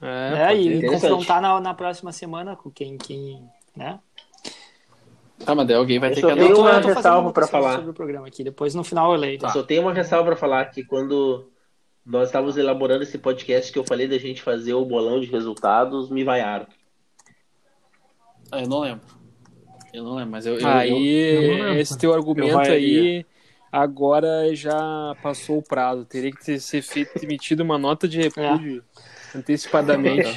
É, 0.00 0.30
né, 0.30 0.56
e 0.56 0.86
confrontar 0.86 1.40
na, 1.42 1.60
na 1.60 1.74
próxima 1.74 2.12
semana 2.12 2.54
com 2.54 2.70
quem, 2.70 2.96
quem 2.96 3.42
né? 3.76 3.98
Tá, 5.44 5.54
mas 5.54 5.66
daí 5.66 5.76
alguém 5.76 5.98
vai 5.98 6.10
Eu 6.10 6.14
ter 6.14 6.20
que 6.20 6.26
uma 6.26 6.36
eu 6.42 6.48
tô 6.56 6.62
fazendo 6.64 6.86
ressalva 6.94 7.32
pra 7.32 7.46
votação 7.46 7.62
falar. 7.62 7.76
sobre 7.76 7.90
o 7.90 7.94
programa 7.94 8.26
aqui. 8.26 8.42
Depois 8.42 8.74
no 8.74 8.82
final 8.84 9.12
eu 9.12 9.18
leio. 9.18 9.38
Eu 9.42 9.48
só 9.50 9.62
tenho 9.62 9.82
uma 9.82 9.92
ressalva 9.94 10.24
para 10.26 10.36
falar 10.36 10.64
que 10.66 10.84
quando 10.84 11.48
nós 12.04 12.28
estávamos 12.28 12.56
elaborando 12.56 13.02
esse 13.02 13.18
podcast 13.18 13.72
que 13.72 13.78
eu 13.78 13.84
falei 13.84 14.08
da 14.08 14.18
gente 14.18 14.42
fazer 14.42 14.74
o 14.74 14.84
bolão 14.84 15.20
de 15.20 15.26
resultados, 15.26 16.10
me 16.10 16.24
vaiaram. 16.24 16.66
Ah, 18.50 18.62
eu 18.62 18.68
não 18.68 18.80
lembro. 18.80 19.06
Eu 19.92 20.04
não 20.04 20.14
lembro, 20.16 20.32
mas 20.32 20.46
eu. 20.46 20.58
eu- 20.58 20.66
Aí, 20.66 21.70
eu 21.70 21.78
esse 21.78 21.96
teu 21.96 22.12
argumento 22.12 22.58
aí, 22.58 23.24
agora 23.70 24.54
já 24.54 25.14
passou 25.22 25.58
o 25.58 25.62
prazo. 25.62 26.04
Teria 26.04 26.30
que 26.30 26.44
ter, 26.44 26.60
ser 26.60 26.82
feito, 26.82 27.12
emitido 27.22 27.62
uma 27.62 27.78
nota 27.78 28.08
de 28.08 28.20
repúdio 28.20 28.82
antecipadamente. 29.34 30.28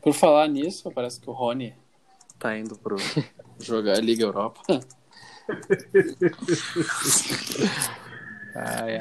Por 0.00 0.12
falar 0.14 0.48
nisso, 0.48 0.90
parece 0.90 1.20
que 1.20 1.28
o 1.28 1.32
Rony 1.32 1.74
tá 2.38 2.56
indo 2.56 2.76
pro 2.78 2.96
jogar 3.60 3.96
a 3.96 4.00
Liga 4.00 4.24
Europa. 4.24 4.60
Ah, 8.54 8.88
é. 8.90 8.98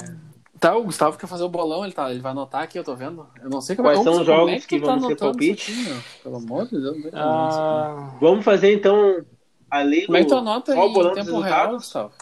Tá, 0.60 0.76
o 0.78 0.84
Gustavo 0.84 1.18
quer 1.18 1.26
fazer 1.26 1.44
o 1.44 1.50
bolão, 1.50 1.84
ele, 1.84 1.94
tá, 1.94 2.12
ele 2.12 2.20
vai 2.20 2.34
anotar 2.34 2.62
aqui, 2.62 2.78
eu 2.78 2.84
tô 2.84 2.96
vendo. 2.96 3.28
Eu 3.42 3.50
não 3.50 3.62
sei 3.62 3.76
Quais 3.76 3.98
como, 3.98 4.12
são 4.12 4.22
os 4.22 4.28
jogos 4.28 4.54
é 4.54 4.60
que 4.60 4.80
tu 4.80 4.86
vão 4.86 5.08
ser 5.08 5.16
palpite? 5.16 5.72
aqui? 5.72 6.22
Pelo 6.22 6.36
amor 6.36 6.68
de 6.68 6.80
Deus, 6.80 6.98
Ah, 7.14 8.16
Vamos 8.22 8.46
fazer 8.46 8.72
então, 8.72 9.26
além 9.70 10.06
Como 10.06 10.18
é 10.18 10.22
que 10.22 10.28
tu 10.28 10.36
do 10.36 10.38
anota 10.38 10.76
em 10.76 11.14
tempo 11.16 11.40
real, 11.40 11.72
Gustavo? 11.72 12.14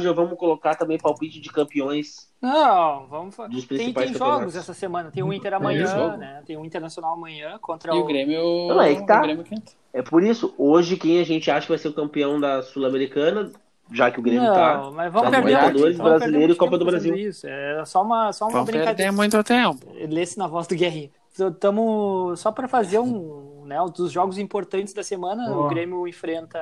já 0.00 0.12
vamos 0.12 0.36
colocar 0.36 0.74
também 0.74 0.98
palpite 0.98 1.40
de 1.40 1.50
campeões 1.50 2.27
não, 2.40 3.06
vamos 3.08 3.34
fa- 3.34 3.48
Dos 3.48 3.64
tem, 3.66 3.92
tem 3.92 4.14
jogos 4.14 4.54
essa 4.54 4.72
semana. 4.72 5.10
Tem 5.10 5.22
o 5.22 5.32
Inter 5.32 5.54
amanhã, 5.54 6.16
né? 6.16 6.42
Tem 6.46 6.56
o 6.56 6.64
Internacional 6.64 7.14
amanhã 7.14 7.58
contra 7.60 7.92
E 7.94 7.98
o. 7.98 8.02
o 8.02 8.04
Grêmio. 8.06 8.68
Não, 8.68 8.80
é 8.80 8.94
que 8.94 9.06
tá. 9.06 9.22
O. 9.22 9.44
É 9.92 10.02
por 10.02 10.22
isso, 10.22 10.54
hoje 10.56 10.96
quem 10.96 11.20
a 11.20 11.24
gente 11.24 11.50
acha 11.50 11.62
que 11.62 11.72
vai 11.72 11.78
ser 11.78 11.88
o 11.88 11.92
campeão 11.94 12.38
da 12.38 12.62
Sul-Americana, 12.62 13.50
já 13.92 14.10
que 14.10 14.20
o 14.20 14.22
Grêmio 14.22 14.42
não, 14.44 14.54
tá. 14.54 14.90
mas 14.94 15.12
vamos 15.12 15.30
Tá 15.30 15.36
perder 15.36 15.48
Libertadores, 15.56 15.96
Brasileiro 15.96 16.38
perder 16.38 16.52
e 16.52 16.56
Copa 16.56 16.78
do 16.78 16.84
Brasil. 16.84 17.14
Isso. 17.16 17.46
É 17.48 17.84
só 17.86 18.02
uma, 18.02 18.32
só 18.32 18.44
uma 18.44 18.52
Vamos 18.52 18.66
brincadeira. 18.66 18.96
perder 18.96 19.12
muito 19.12 19.42
tempo. 19.42 19.80
Lesse 20.08 20.38
na 20.38 20.46
voz 20.46 20.66
do 20.66 20.76
Guerrinho. 20.76 21.10
Estamos 21.36 22.38
só 22.40 22.52
para 22.52 22.68
fazer 22.68 22.98
um, 22.98 23.64
né, 23.64 23.80
um 23.80 23.86
dos 23.88 24.12
jogos 24.12 24.38
importantes 24.38 24.92
da 24.92 25.02
semana. 25.02 25.50
O 25.50 25.60
Ó. 25.64 25.68
Grêmio 25.68 26.06
enfrenta, 26.06 26.58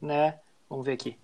né? 0.00 0.36
Vamos 0.68 0.84
ver 0.86 0.92
aqui. 0.92 1.16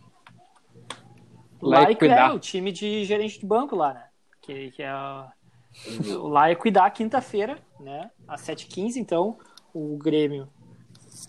E 1.63 1.97
cuidar. 1.97 2.31
é 2.31 2.33
o 2.35 2.39
time 2.39 2.71
de 2.73 3.05
gerente 3.05 3.41
de 3.41 3.47
banco 3.47 3.75
lá, 3.77 3.95
né? 3.95 4.05
Que, 4.41 4.71
que 4.71 4.83
é 4.83 4.93
o 4.95 6.27
lá 6.29 6.49
é 6.51 6.55
cuidar 6.55 6.91
quinta-feira, 6.91 7.59
né? 7.79 8.11
Às 8.27 8.43
7h15, 8.43 8.97
então 8.97 9.39
o 9.75 9.97
Grêmio, 9.97 10.49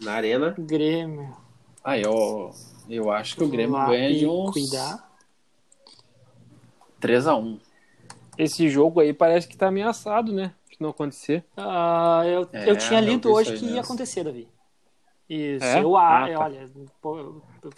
Na 0.02 0.14
arena. 0.14 0.56
Grêmio 0.58 1.36
Ah, 1.84 1.98
eu, 1.98 2.52
eu 2.90 3.12
acho 3.12 3.36
que 3.36 3.44
o 3.44 3.50
Grêmio 3.50 3.76
lá 3.76 3.88
ganha 3.88 4.10
e 4.10 4.20
de 4.20 4.28
uns 4.28 4.52
cuidar. 4.52 5.10
3x1. 7.02 7.60
Esse 8.38 8.70
jogo 8.70 9.00
aí 9.00 9.14
parece 9.14 9.48
que 9.48 9.58
tá 9.58 9.68
ameaçado, 9.68 10.32
né? 10.34 10.54
De 10.70 10.78
não 10.80 10.90
acontecer. 10.90 11.44
Ah, 11.58 12.22
eu, 12.26 12.48
É, 12.54 12.70
eu 12.70 12.78
tinha 12.78 13.00
lido 13.02 13.32
hoje 13.32 13.54
que 13.54 13.66
ia 13.66 13.72
mesmo. 13.72 13.82
acontecer, 13.82 14.24
Davi. 14.24 14.48
Isso, 15.30 15.64
É? 15.66 15.82
eu 15.84 15.96
a- 15.96 16.26
Ah, 16.26 16.30
tá. 16.30 16.40
olha, 16.46 16.70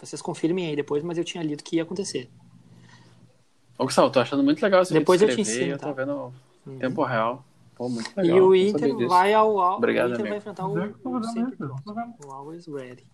vocês 0.00 0.22
confirmem 0.22 0.66
aí 0.66 0.76
depois, 0.76 1.02
mas 1.02 1.18
eu 1.18 1.24
tinha 1.24 1.42
lido 1.42 1.62
que 1.62 1.76
ia 1.76 1.82
acontecer. 1.82 2.30
Ô, 3.78 3.84
Gustavo, 3.84 4.10
tô 4.10 4.20
achando 4.20 4.42
muito 4.42 4.62
legal 4.62 4.82
esse 4.82 4.92
Depois 4.92 5.20
vídeo 5.20 5.32
eu 5.32 5.36
te 5.36 5.42
escrever, 5.42 5.62
ensino, 5.64 5.74
Eu 5.74 5.78
tô 5.78 5.86
tá? 5.86 5.92
vendo 5.92 6.32
Uhum. 6.66 6.78
tempo 6.78 7.02
real. 7.04 7.44
Pô, 7.74 7.88
muito 7.88 8.10
legal. 8.16 8.36
e 8.36 8.40
o 8.40 8.54
Inter 8.54 9.08
vai 9.08 9.34
ao, 9.34 9.58
ao 9.58 9.78
Obrigado, 9.78 10.10
o 10.10 10.14
Inter 10.14 10.20
amigo. 10.20 10.28
vai 10.28 10.38
enfrentar 10.38 10.66
o, 10.68 11.18
o 11.18 11.24
sempre 11.24 11.56
pronto, 11.56 11.82
o 12.26 12.30
Always 12.32 12.66
Ready. 12.66 13.04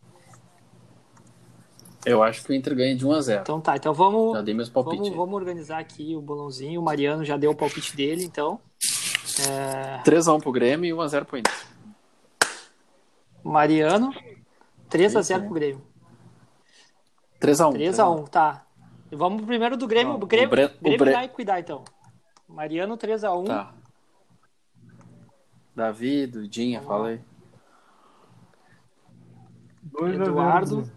Eu 2.04 2.22
acho 2.22 2.44
que 2.44 2.50
o 2.52 2.54
Inter 2.54 2.74
ganha 2.76 2.94
de 2.96 3.06
1x0. 3.06 3.40
Então 3.40 3.61
tá, 3.61 3.76
então 3.76 3.94
vamos, 3.94 4.34
Já 4.36 4.42
dei 4.42 4.54
meus 4.54 4.68
vamos, 4.68 4.90
palpites. 4.90 5.16
vamos 5.16 5.34
organizar 5.34 5.78
aqui 5.78 6.14
o 6.14 6.20
bolãozinho. 6.20 6.80
O 6.80 6.84
Mariano 6.84 7.24
já 7.24 7.36
deu 7.36 7.50
o 7.50 7.54
palpite 7.54 7.96
dele, 7.96 8.24
então. 8.24 8.61
É, 9.48 10.02
3x1 10.04 10.40
pro 10.42 10.52
Grêmio 10.52 10.88
e 10.88 10.92
1x0 10.98 11.24
pro 11.24 11.38
Inter. 11.38 11.54
Mariano, 13.42 14.12
3x0 14.90 15.20
Isso, 15.20 15.40
pro 15.44 15.54
Grêmio. 15.54 15.82
3x1. 17.40 17.72
3x1, 17.74 18.28
tá. 18.28 18.66
Vamos 19.11 19.44
primeiro 19.44 19.76
do 19.76 19.86
Grêmio. 19.86 20.12
Não, 20.14 20.20
o 20.20 20.26
Grêmio, 20.26 20.48
o 20.48 20.50
Bre- 20.50 20.64
o 20.66 20.80
Grêmio 20.82 20.98
Bre- 20.98 21.12
vai 21.12 21.28
cuidar, 21.28 21.61
então. 21.61 21.84
Mariano, 22.48 22.96
3x1. 22.96 23.46
Tá. 23.46 23.74
Davi, 25.74 26.26
Dudinha, 26.26 26.82
fala 26.82 27.09
aí. 27.09 27.20
2 29.82 30.14
a 30.20 30.24
0 30.24 30.30
Eduardo, 30.30 30.90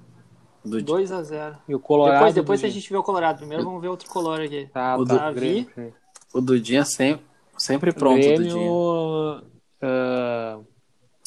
Dudinha. 0.63 0.85
2x0. 0.85 1.57
E 1.67 1.75
o 1.75 1.79
Colorado. 1.79 2.15
Depois, 2.17 2.33
depois 2.35 2.63
a 2.63 2.67
gente 2.69 2.89
vê 2.89 2.97
o 2.97 3.03
Colorado. 3.03 3.37
Primeiro 3.37 3.63
vamos 3.63 3.81
ver 3.81 3.87
outro 3.87 4.09
color 4.09 4.41
aqui. 4.41 4.67
Tá, 4.73 4.97
O 4.97 5.05
tá. 5.05 5.15
Davi. 5.17 5.63
Grêmio. 5.75 5.93
O 6.33 6.41
Dudinha 6.41 6.83
sempre, 6.85 7.25
sempre 7.57 7.91
pronto, 7.93 8.15
Dudinha. 8.21 8.37
Grêmio. 8.53 9.43
ah, 9.81 10.59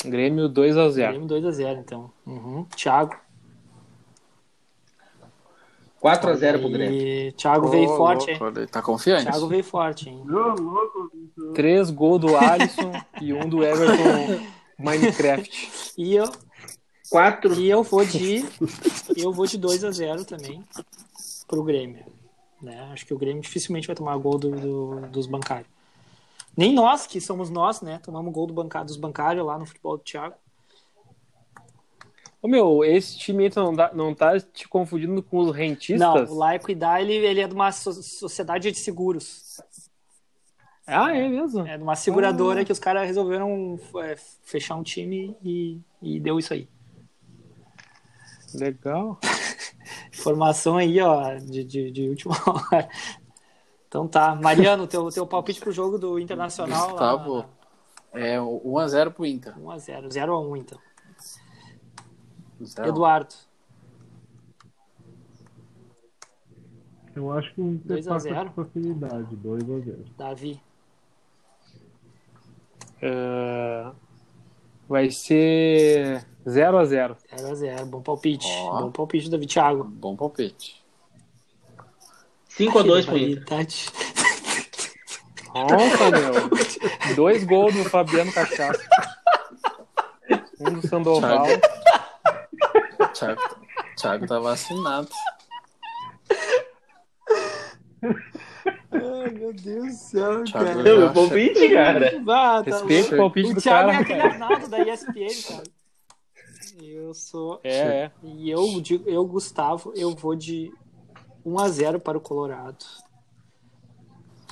Grêmio 0.05 0.49
2x0. 0.49 1.09
Grêmio 1.11 1.29
2x0, 1.29 1.79
então. 1.81 2.11
Uhum. 2.27 2.65
Thiago. 2.77 3.15
4x0 6.05 6.61
pro 6.61 6.69
Grêmio. 6.71 7.01
E 7.01 7.33
Thiago 7.33 7.69
veio 7.69 7.89
Ô, 7.91 7.97
forte, 7.97 8.31
louco, 8.39 8.61
hein? 8.61 8.67
Tá 8.67 8.83
confiante? 8.83 9.25
Thiago 9.25 9.47
veio 9.47 9.65
forte, 9.65 10.11
hein? 10.11 10.23
Louco. 10.27 11.11
Três 11.55 11.91
gols 11.91 12.21
do 12.21 12.37
Alisson 12.37 12.93
e 13.23 13.33
um 13.33 13.49
do 13.49 13.65
Everton 13.65 14.45
Minecraft. 14.79 15.93
E 15.97 16.15
eu, 16.15 16.31
4. 17.11 17.55
e 17.55 17.71
eu 17.71 17.83
vou 17.83 18.05
de. 18.05 18.45
eu 19.17 19.33
vou 19.33 19.47
de 19.47 19.59
2x0 19.59 20.25
também 20.27 20.63
pro 21.49 21.63
Grêmio. 21.63 22.05
Né? 22.61 22.89
Acho 22.93 23.07
que 23.07 23.15
o 23.15 23.19
Grêmio 23.19 23.43
dificilmente 23.43 23.87
vai 23.87 23.97
tomar 23.97 24.17
gol 24.19 24.39
do, 24.39 24.51
do- 24.51 25.07
dos 25.09 25.27
bancários. 25.27 25.69
Nem 26.57 26.73
nós, 26.73 27.07
que 27.07 27.21
somos 27.21 27.51
nós, 27.51 27.81
né? 27.81 27.99
Tomamos 28.03 28.33
gol 28.33 28.47
do 28.47 28.55
bancário, 28.55 28.87
dos 28.87 28.97
bancários 28.97 29.45
lá 29.45 29.59
no 29.59 29.67
futebol 29.67 29.97
do 29.97 30.03
Thiago. 30.05 30.35
Ô 32.45 32.47
meu, 32.47 32.85
esse 32.85 33.17
time 33.17 33.51
não, 33.57 33.73
dá- 33.73 33.91
não 33.95 34.15
tá 34.15 34.39
te 34.39 34.69
confundindo 34.69 35.23
com 35.23 35.39
os 35.39 35.57
rentistas? 35.57 35.99
Não, 36.29 36.37
o 36.37 36.39
La 36.39 36.55
Equidad, 36.55 37.01
ele, 37.03 37.15
ele 37.15 37.41
é 37.41 37.49
de 37.49 37.55
uma 37.55 37.73
so- 37.73 38.03
sociedade 38.03 38.71
de 38.71 38.77
seguros. 38.79 39.63
Ah, 40.87 41.17
é 41.17 41.27
mesmo? 41.27 41.67
É 41.67 41.79
de 41.79 41.83
uma 41.83 41.97
seguradora 41.97 42.63
que 42.63 42.71
os 42.71 42.79
caras 42.79 43.07
resolveram 43.07 43.81
é, 44.03 44.15
fechar 44.43 44.75
um 44.77 44.83
time 44.83 45.35
e, 45.43 45.81
e 46.03 46.21
deu 46.21 46.39
isso 46.39 46.53
aí. 46.53 46.69
Legal. 48.53 49.19
Informação 50.13 50.77
aí, 50.77 51.01
ó, 51.01 51.37
de, 51.39 51.65
de, 51.65 51.91
de 51.91 52.09
última 52.11 52.35
hora. 52.47 52.87
Então 53.89 54.07
tá. 54.07 54.35
Mariano, 54.35 54.87
teu, 54.87 55.09
teu 55.09 55.27
palpite 55.27 55.61
pro 55.61 55.73
jogo 55.73 55.97
do 55.99 56.19
Internacional. 56.19 56.91
Gustavo, 56.91 57.47
é 58.13 58.37
1x0 58.37 59.13
pro 59.15 59.25
Inter. 59.25 59.59
1x0. 59.59 60.09
0x1, 60.09 60.59
então. 60.59 60.79
Zero. 62.63 62.89
Eduardo. 62.89 63.35
Eu 67.15 67.31
acho 67.33 67.55
que 67.55 67.61
o 67.61 67.69
Inter 67.69 67.97
2 67.97 68.09
a 68.09 68.11
passa 68.11 68.29
0. 68.29 68.51
com 68.51 68.65
facilidade. 68.65 69.37
2 69.37 69.63
a 69.63 69.79
0 69.81 70.05
Davi. 70.19 70.61
Ah, 73.03 73.93
vai 74.89 75.11
ser 75.11 76.27
0x0. 76.47 77.17
0x0. 77.37 77.85
Bom 77.87 78.03
palpite. 78.03 78.47
Ó. 78.49 78.83
Bom 78.83 78.91
palpite, 78.91 79.31
Davi. 79.31 79.47
Thiago. 79.47 79.85
Bom 79.85 80.17
palpite. 80.17 80.83
5x2 82.51 83.05
pro 83.07 83.19
Inter. 83.19 83.45
Tati. 83.45 83.93
Nossa, 85.55 86.11
meu. 86.11 86.51
Dois 87.15 87.45
gols 87.45 87.75
do 87.75 87.85
Fabiano 87.85 88.33
Cachaça. 88.33 88.83
Um 90.61 90.73
do 90.75 90.87
Sandoval. 90.87 91.47
Thiago, 91.47 91.63
Thiago 93.15 94.27
tá 94.27 94.39
vacinado. 94.39 95.09
Ai, 98.93 99.31
meu 99.31 99.53
Deus 99.53 99.87
do 99.87 99.93
céu, 99.95 100.45
Thiago 100.45 100.67
cara. 100.67 100.83
Meu 100.83 101.13
palpite, 101.13 101.69
cara. 101.71 102.23
Ah, 102.29 102.63
tá 102.63 102.71
Respeita 102.71 103.15
o 103.15 103.19
palpite 103.19 103.51
O 103.51 103.55
do 103.55 103.61
Thiago 103.61 103.89
cara. 103.91 103.99
é 103.99 104.03
aquele 104.03 104.21
Arnaldo 104.21 104.69
da 104.69 104.79
ESPN, 104.81 105.43
cara. 105.49 105.63
Eu 106.83 107.15
sou. 107.15 107.61
É, 107.63 107.71
é. 107.79 108.13
E 108.23 108.51
eu, 108.51 108.81
digo- 108.81 109.09
eu, 109.09 109.25
Gustavo, 109.27 109.93
eu 109.97 110.15
vou 110.15 110.35
de 110.35 110.73
1x0 111.47 111.99
para 112.01 112.19
o 112.19 112.21
Colorado. 112.21 112.85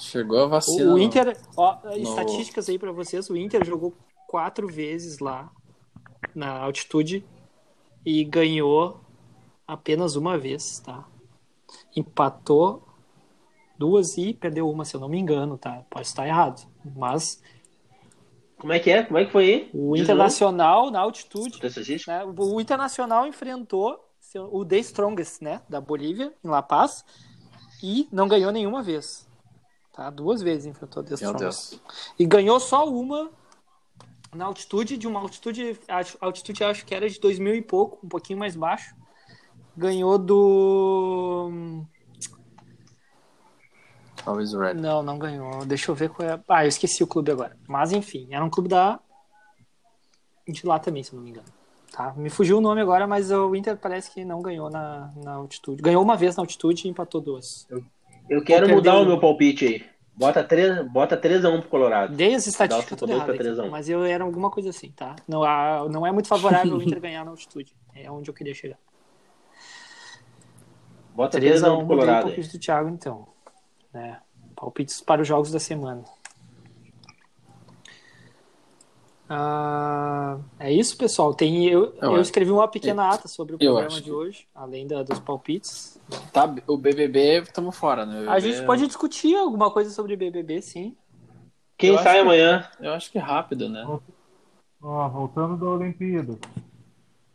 Chegou 0.01 0.39
a 0.41 0.47
O, 0.47 0.49
vacina. 0.49 0.95
o. 0.95 0.99
Inter, 0.99 1.37
ó, 1.57 1.79
estatísticas 1.97 2.69
aí 2.69 2.79
para 2.79 2.93
vocês: 2.93 3.29
o 3.31 3.37
Inter 3.37 3.65
jogou 3.65 3.95
quatro 4.29 4.67
vezes 4.67 5.19
lá 5.19 5.51
na 6.35 6.51
altitude 6.59 7.25
e 8.05 8.25
ganhou 8.25 9.01
apenas 9.67 10.17
uma 10.17 10.37
vez, 10.39 10.81
tá? 10.81 11.07
Empatou 11.97 12.87
duas 13.79 14.17
e 14.17 14.33
perdeu 14.35 14.69
uma, 14.71 14.85
se 14.85 14.95
eu 14.95 15.01
não 15.01 15.09
me 15.09 15.19
engano, 15.19 15.57
tá? 15.59 15.85
Pode 15.91 16.07
estar 16.07 16.27
errado. 16.27 16.67
Mas 16.97 17.43
Como 18.59 18.73
é 18.73 18.79
que 18.79 18.91
é? 18.91 19.03
Como 19.03 19.19
é 19.19 19.25
que 19.25 19.33
foi 19.33 19.45
aí? 19.45 19.71
o 19.75 19.95
Diz 19.95 20.05
Internacional 20.05 20.91
na 20.91 21.01
altitude 21.01 21.59
de 21.59 22.07
novo. 22.07 22.07
Né? 22.07 22.25
O 22.37 22.61
Internacional 22.61 23.27
enfrentou 23.27 23.99
o 24.51 24.65
The 24.65 24.79
Strongest, 24.79 25.43
né, 25.43 25.61
da 25.69 25.81
Bolívia, 25.81 26.33
em 26.43 26.49
La 26.49 26.63
Paz, 26.63 27.05
e 27.83 28.09
não 28.11 28.29
ganhou 28.29 28.51
nenhuma 28.53 28.83
vez. 28.83 29.29
Tá? 29.93 30.09
Duas 30.11 30.41
vezes 30.41 30.65
enfrentou 30.67 31.03
o 31.03 31.05
The 31.05 31.17
Meu 31.21 31.33
Strongest. 31.33 31.71
Deus. 31.71 31.83
E 32.19 32.25
ganhou 32.25 32.59
só 32.61 32.89
uma 32.89 33.31
na 34.35 34.47
altitude, 34.47 34.97
de 34.97 35.07
uma 35.07 35.21
altitude, 35.21 35.79
acho- 35.89 36.17
altitude 36.21 36.65
acho 36.65 36.85
que 36.87 36.95
era 36.95 37.09
de 37.09 37.21
2000 37.21 37.55
e 37.55 37.63
pouco, 37.63 38.05
um 38.05 38.09
pouquinho 38.09 38.39
mais 38.39 38.57
baixo. 38.57 38.95
Ganhou 39.77 40.19
do... 40.19 41.85
Always 44.25 44.53
ready. 44.53 44.81
Não, 44.81 45.03
não 45.03 45.19
ganhou. 45.19 45.65
Deixa 45.67 45.91
eu 45.91 45.95
ver 45.95 46.09
qual 46.09 46.29
é. 46.29 46.41
Ah, 46.49 46.65
eu 46.65 46.69
esqueci 46.69 47.03
o 47.03 47.07
clube 47.07 47.33
agora. 47.33 47.57
Mas 47.67 47.93
enfim, 47.93 48.29
era 48.31 48.45
um 48.45 48.51
clube 48.51 48.69
da. 48.69 49.01
De 50.47 50.65
lá 50.67 50.79
também, 50.79 51.03
se 51.03 51.13
eu 51.13 51.17
não 51.17 51.25
me 51.25 51.31
engano. 51.31 51.49
Tá? 51.91 52.15
Me 52.15 52.31
fugiu 52.31 52.59
o 52.59 52.61
nome 52.61 52.81
agora, 52.81 53.07
mas 53.07 53.31
o 53.31 53.55
Inter 53.55 53.77
parece 53.77 54.11
que 54.13 54.25
não 54.25 54.41
ganhou 54.41 54.71
na, 54.71 55.13
na 55.17 55.33
altitude. 55.35 55.83
Ganhou 55.83 56.03
uma 56.03 56.17
vez 56.17 56.37
na 56.37 56.43
altitude 56.43 56.87
e 56.87 56.91
empatou 56.91 57.21
duas. 57.21 57.67
Eu 58.29 58.43
quero 58.45 58.67
Perdeu 58.67 58.77
mudar 58.77 58.99
o 58.99 59.05
meu 59.05 59.19
palpite 59.21 59.67
aí. 59.67 59.92
Bota 60.15 60.45
3x1 60.45 60.89
bota 60.89 61.17
3 61.17 61.45
a 61.45 61.49
1 61.49 61.61
pro 61.63 61.71
Colorado. 61.71 62.15
Dei 62.15 62.35
as 62.35 62.47
estatísticas 62.47 62.99
tudo 62.99 63.13
5-2 63.13 63.17
errado 63.17 63.37
3 63.39 63.59
1. 63.59 63.71
mas 63.71 63.89
eu 63.89 64.05
era 64.05 64.23
alguma 64.23 64.51
coisa 64.51 64.69
assim, 64.71 64.91
tá? 64.93 65.17
Não, 65.27 65.43
a- 65.43 65.89
não 65.91 66.07
é 66.07 66.13
muito 66.13 66.29
favorável 66.29 66.77
o 66.77 66.83
Inter 66.83 67.01
ganhar 67.01 67.25
na 67.25 67.31
altitude. 67.31 67.75
É 67.95 68.11
onde 68.11 68.29
eu 68.29 68.35
queria 68.35 68.55
chegar. 68.55 68.79
Bota 71.15 71.39
3 71.39 71.61
3 71.61 71.65
a 71.65 71.69
a 71.69 71.73
1 71.73 71.75
1 71.75 71.79
pro 71.79 71.87
Colorado. 71.89 72.23
palpite 72.27 72.49
do 72.53 72.59
Thiago, 72.59 72.89
então. 72.91 73.27
Né? 73.93 74.21
Palpites 74.55 75.01
para 75.01 75.23
os 75.23 75.29
jogos 75.29 75.51
da 75.51 75.59
semana. 75.59 76.05
Ah, 79.35 80.37
é 80.61 80.71
isso, 80.71 80.95
pessoal. 80.99 81.33
Tem, 81.33 81.67
eu, 81.67 81.85
Eu 81.85 81.95
eu 82.03 82.13
acho. 82.13 82.21
escrevi 82.23 82.51
uma 82.51 82.69
pequena 82.69 83.09
ata 83.09 83.27
sobre 83.29 83.55
o 83.55 83.59
programa 83.59 83.89
de 83.89 84.03
que- 84.03 84.11
hoje, 84.11 84.47
além 84.55 84.87
da, 84.87 85.03
dos 85.03 85.19
palpites. 85.19 85.99
Tá, 86.33 86.45
o 86.67 86.77
BBB, 86.77 87.39
estamos 87.41 87.75
fora, 87.75 88.05
né? 88.05 88.21
O 88.27 88.31
A 88.31 88.35
BBB 88.35 88.53
gente 88.53 88.67
pode 88.67 88.87
discutir 88.87 89.35
alguma 89.37 89.71
coisa 89.71 89.89
sobre 89.91 90.17
BBB, 90.17 90.61
sim. 90.61 90.95
Quem 91.79 91.91
Eu 91.91 91.95
sai 91.99 92.05
acho 92.05 92.13
que- 92.15 92.19
amanhã? 92.21 92.69
Eu 92.79 92.93
acho 92.93 93.11
que 93.11 93.17
é 93.17 93.23
rápido, 93.23 93.71
né? 93.71 93.87
Ó, 94.83 95.09
voltando 95.09 95.57
da 95.57 95.67
Olimpíada. 95.67 96.37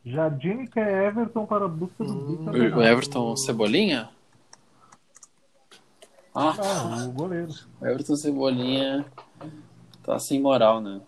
Jardine 0.05 0.67
quer 0.67 1.07
Everton 1.07 1.45
para 1.47 1.65
a 1.65 1.67
busca 1.67 2.03
do 2.03 2.13
Hum. 2.13 2.45
O. 2.77 2.81
Everton 2.81 3.35
Cebolinha? 3.35 4.09
Ah, 6.35 6.53
Ah, 6.59 7.05
o 7.07 7.11
goleiro. 7.11 7.51
Everton 7.81 8.15
Cebolinha 8.15 9.03
tá 10.03 10.19
sem 10.19 10.39
moral, 10.39 10.79
né? 10.79 11.01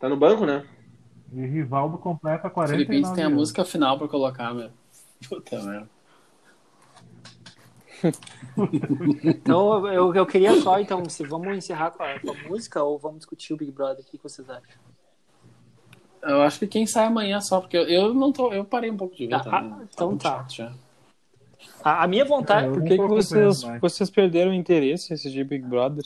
Tá 0.00 0.08
no 0.08 0.16
banco, 0.16 0.44
né? 0.46 0.66
E 1.32 1.46
Rivaldo 1.46 1.98
completa 1.98 2.48
O 2.48 2.50
49 2.50 2.86
Felipe 2.86 3.14
tem 3.14 3.22
a 3.22 3.26
anos. 3.28 3.38
música 3.38 3.64
final 3.64 3.96
pra 3.96 4.08
colocar, 4.08 4.52
meu. 4.52 4.70
Puta 5.28 5.62
merda. 5.62 5.88
Então 9.22 9.86
eu, 9.86 10.14
eu 10.14 10.26
queria 10.26 10.58
só, 10.62 10.80
então, 10.80 11.06
se 11.08 11.22
vamos 11.24 11.54
encerrar 11.56 11.90
com 11.90 12.02
a, 12.02 12.18
com 12.18 12.30
a 12.30 12.48
música 12.48 12.82
ou 12.82 12.98
vamos 12.98 13.18
discutir 13.18 13.52
o 13.52 13.56
Big 13.58 13.70
Brother? 13.70 14.02
O 14.02 14.08
que 14.08 14.18
vocês 14.22 14.48
acham? 14.48 14.64
Eu 16.22 16.42
acho 16.42 16.58
que 16.58 16.66
quem 16.66 16.86
sai 16.86 17.06
amanhã 17.06 17.40
só, 17.40 17.60
porque 17.60 17.76
eu, 17.76 17.84
eu 17.84 18.14
não 18.14 18.32
tô. 18.32 18.52
Eu 18.52 18.64
parei 18.64 18.90
um 18.90 18.96
pouco 18.96 19.14
de 19.14 19.26
ver 19.26 19.34
Ah, 19.34 19.42
ah, 19.46 19.78
então 19.82 20.16
tá. 20.16 20.46
já. 20.48 20.72
A, 21.82 22.04
a 22.04 22.08
minha 22.08 22.24
vontade. 22.24 22.66
É, 22.66 22.68
eu 22.68 22.72
Por 22.74 22.82
que, 22.82 22.96
que 22.96 23.06
vocês, 23.06 23.62
vocês 23.80 24.10
perderam 24.10 24.50
o 24.50 24.54
interesse 24.54 25.12
esse 25.12 25.30
de 25.30 25.44
Big 25.44 25.64
Brother? 25.64 26.04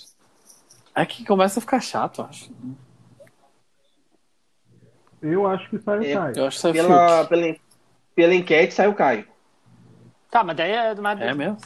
É 0.94 1.04
que 1.04 1.24
começa 1.24 1.58
a 1.58 1.62
ficar 1.62 1.80
chato, 1.80 2.22
acho. 2.22 2.50
Eu 5.24 5.46
acho 5.46 5.70
que 5.70 5.78
sai 5.78 5.98
o 5.98 6.02
É, 6.04 6.14
Caio. 6.14 6.36
Eu 6.36 6.46
acho 6.46 6.56
que 6.56 6.60
sai 6.62 6.72
Pela, 6.72 7.24
pela, 7.26 7.56
pela 8.14 8.34
enquete 8.34 8.74
sai 8.74 8.88
o 8.88 8.94
Caio. 8.94 9.26
Tá, 10.30 10.44
mas 10.44 10.56
daí 10.56 10.70
é. 10.72 10.94
Mas, 10.94 11.20
É 11.20 11.32
mesmo? 11.34 11.56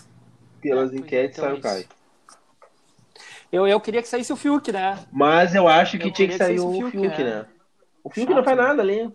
Pelas 0.61 0.91
Pois 0.91 1.01
é, 1.01 1.05
enquetes 1.05 1.39
então 1.39 1.45
sai 1.45 1.51
é 1.51 1.55
o 1.55 1.59
isso. 1.59 1.63
Caio. 1.63 1.87
Eu, 3.51 3.67
eu 3.67 3.81
queria 3.81 4.03
que 4.03 4.09
saísse 4.09 4.33
o 4.33 4.37
Fiuk, 4.37 4.71
né? 4.71 4.99
Mas 5.11 5.55
eu 5.55 5.67
acho 5.67 5.99
que 5.99 6.09
Eu 6.09 6.13
tinha 6.13 6.29
que 6.29 6.35
que 6.35 6.39
sair 6.39 6.59
saísse 6.59 6.65
o 6.65 6.73
Fiuk, 6.73 6.91
Fiuk, 6.91 7.19
né? 7.25 7.25
né? 7.41 7.47
O 8.05 8.11
Fiuk 8.11 8.27
Chato, 8.29 8.37
não 8.37 8.45
faz 8.45 8.57
né? 8.57 8.63
nada 8.63 8.83
ali. 8.83 9.11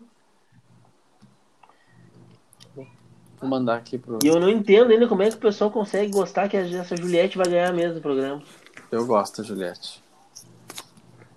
Vou 3.40 3.50
mandar 3.50 3.76
aqui 3.78 3.98
pro. 3.98 4.20
E 4.24 4.28
eu 4.28 4.40
não 4.40 4.50
entendo 4.50 4.92
ainda 4.92 5.08
como 5.08 5.22
é 5.22 5.30
que 5.30 5.36
o 5.36 5.40
pessoal 5.40 5.70
consegue 5.70 6.12
gostar 6.12 6.50
que 6.50 6.58
essa 6.58 6.96
Juliette 6.98 7.38
vai 7.38 7.48
ganhar 7.48 7.72
mesmo 7.74 8.00
o 8.00 8.02
programa. 8.02 8.42
Eu 8.92 9.06
gosto, 9.06 9.44
Juliette. 9.44 10.02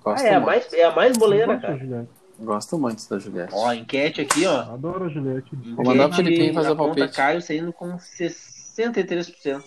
Gosto 0.02 0.24
Ah, 0.24 0.28
é, 0.28 0.34
a 0.34 0.40
mais, 0.40 0.72
é 0.72 0.84
a 0.84 0.94
mais 0.94 1.16
boleira, 1.18 1.46
Gosto 1.54 1.62
cara. 1.62 1.76
Juliette. 1.78 2.10
Gosto 2.38 2.78
muito 2.78 3.08
da 3.08 3.18
Juliette. 3.18 3.54
Ó, 3.54 3.72
enquete 3.72 4.20
aqui, 4.20 4.46
ó. 4.46 4.60
Adoro 4.60 5.06
a 5.06 5.08
Juliette. 5.08 5.48
Vou 5.54 5.84
mandar 5.84 6.08
pro 6.08 6.16
Felipinho 6.18 6.52
fazer 6.52 6.70
o 6.70 6.76
palpite. 6.76 7.08
Caio 7.14 7.40
saindo 7.40 7.72
com 7.72 7.96
63%. 7.96 9.62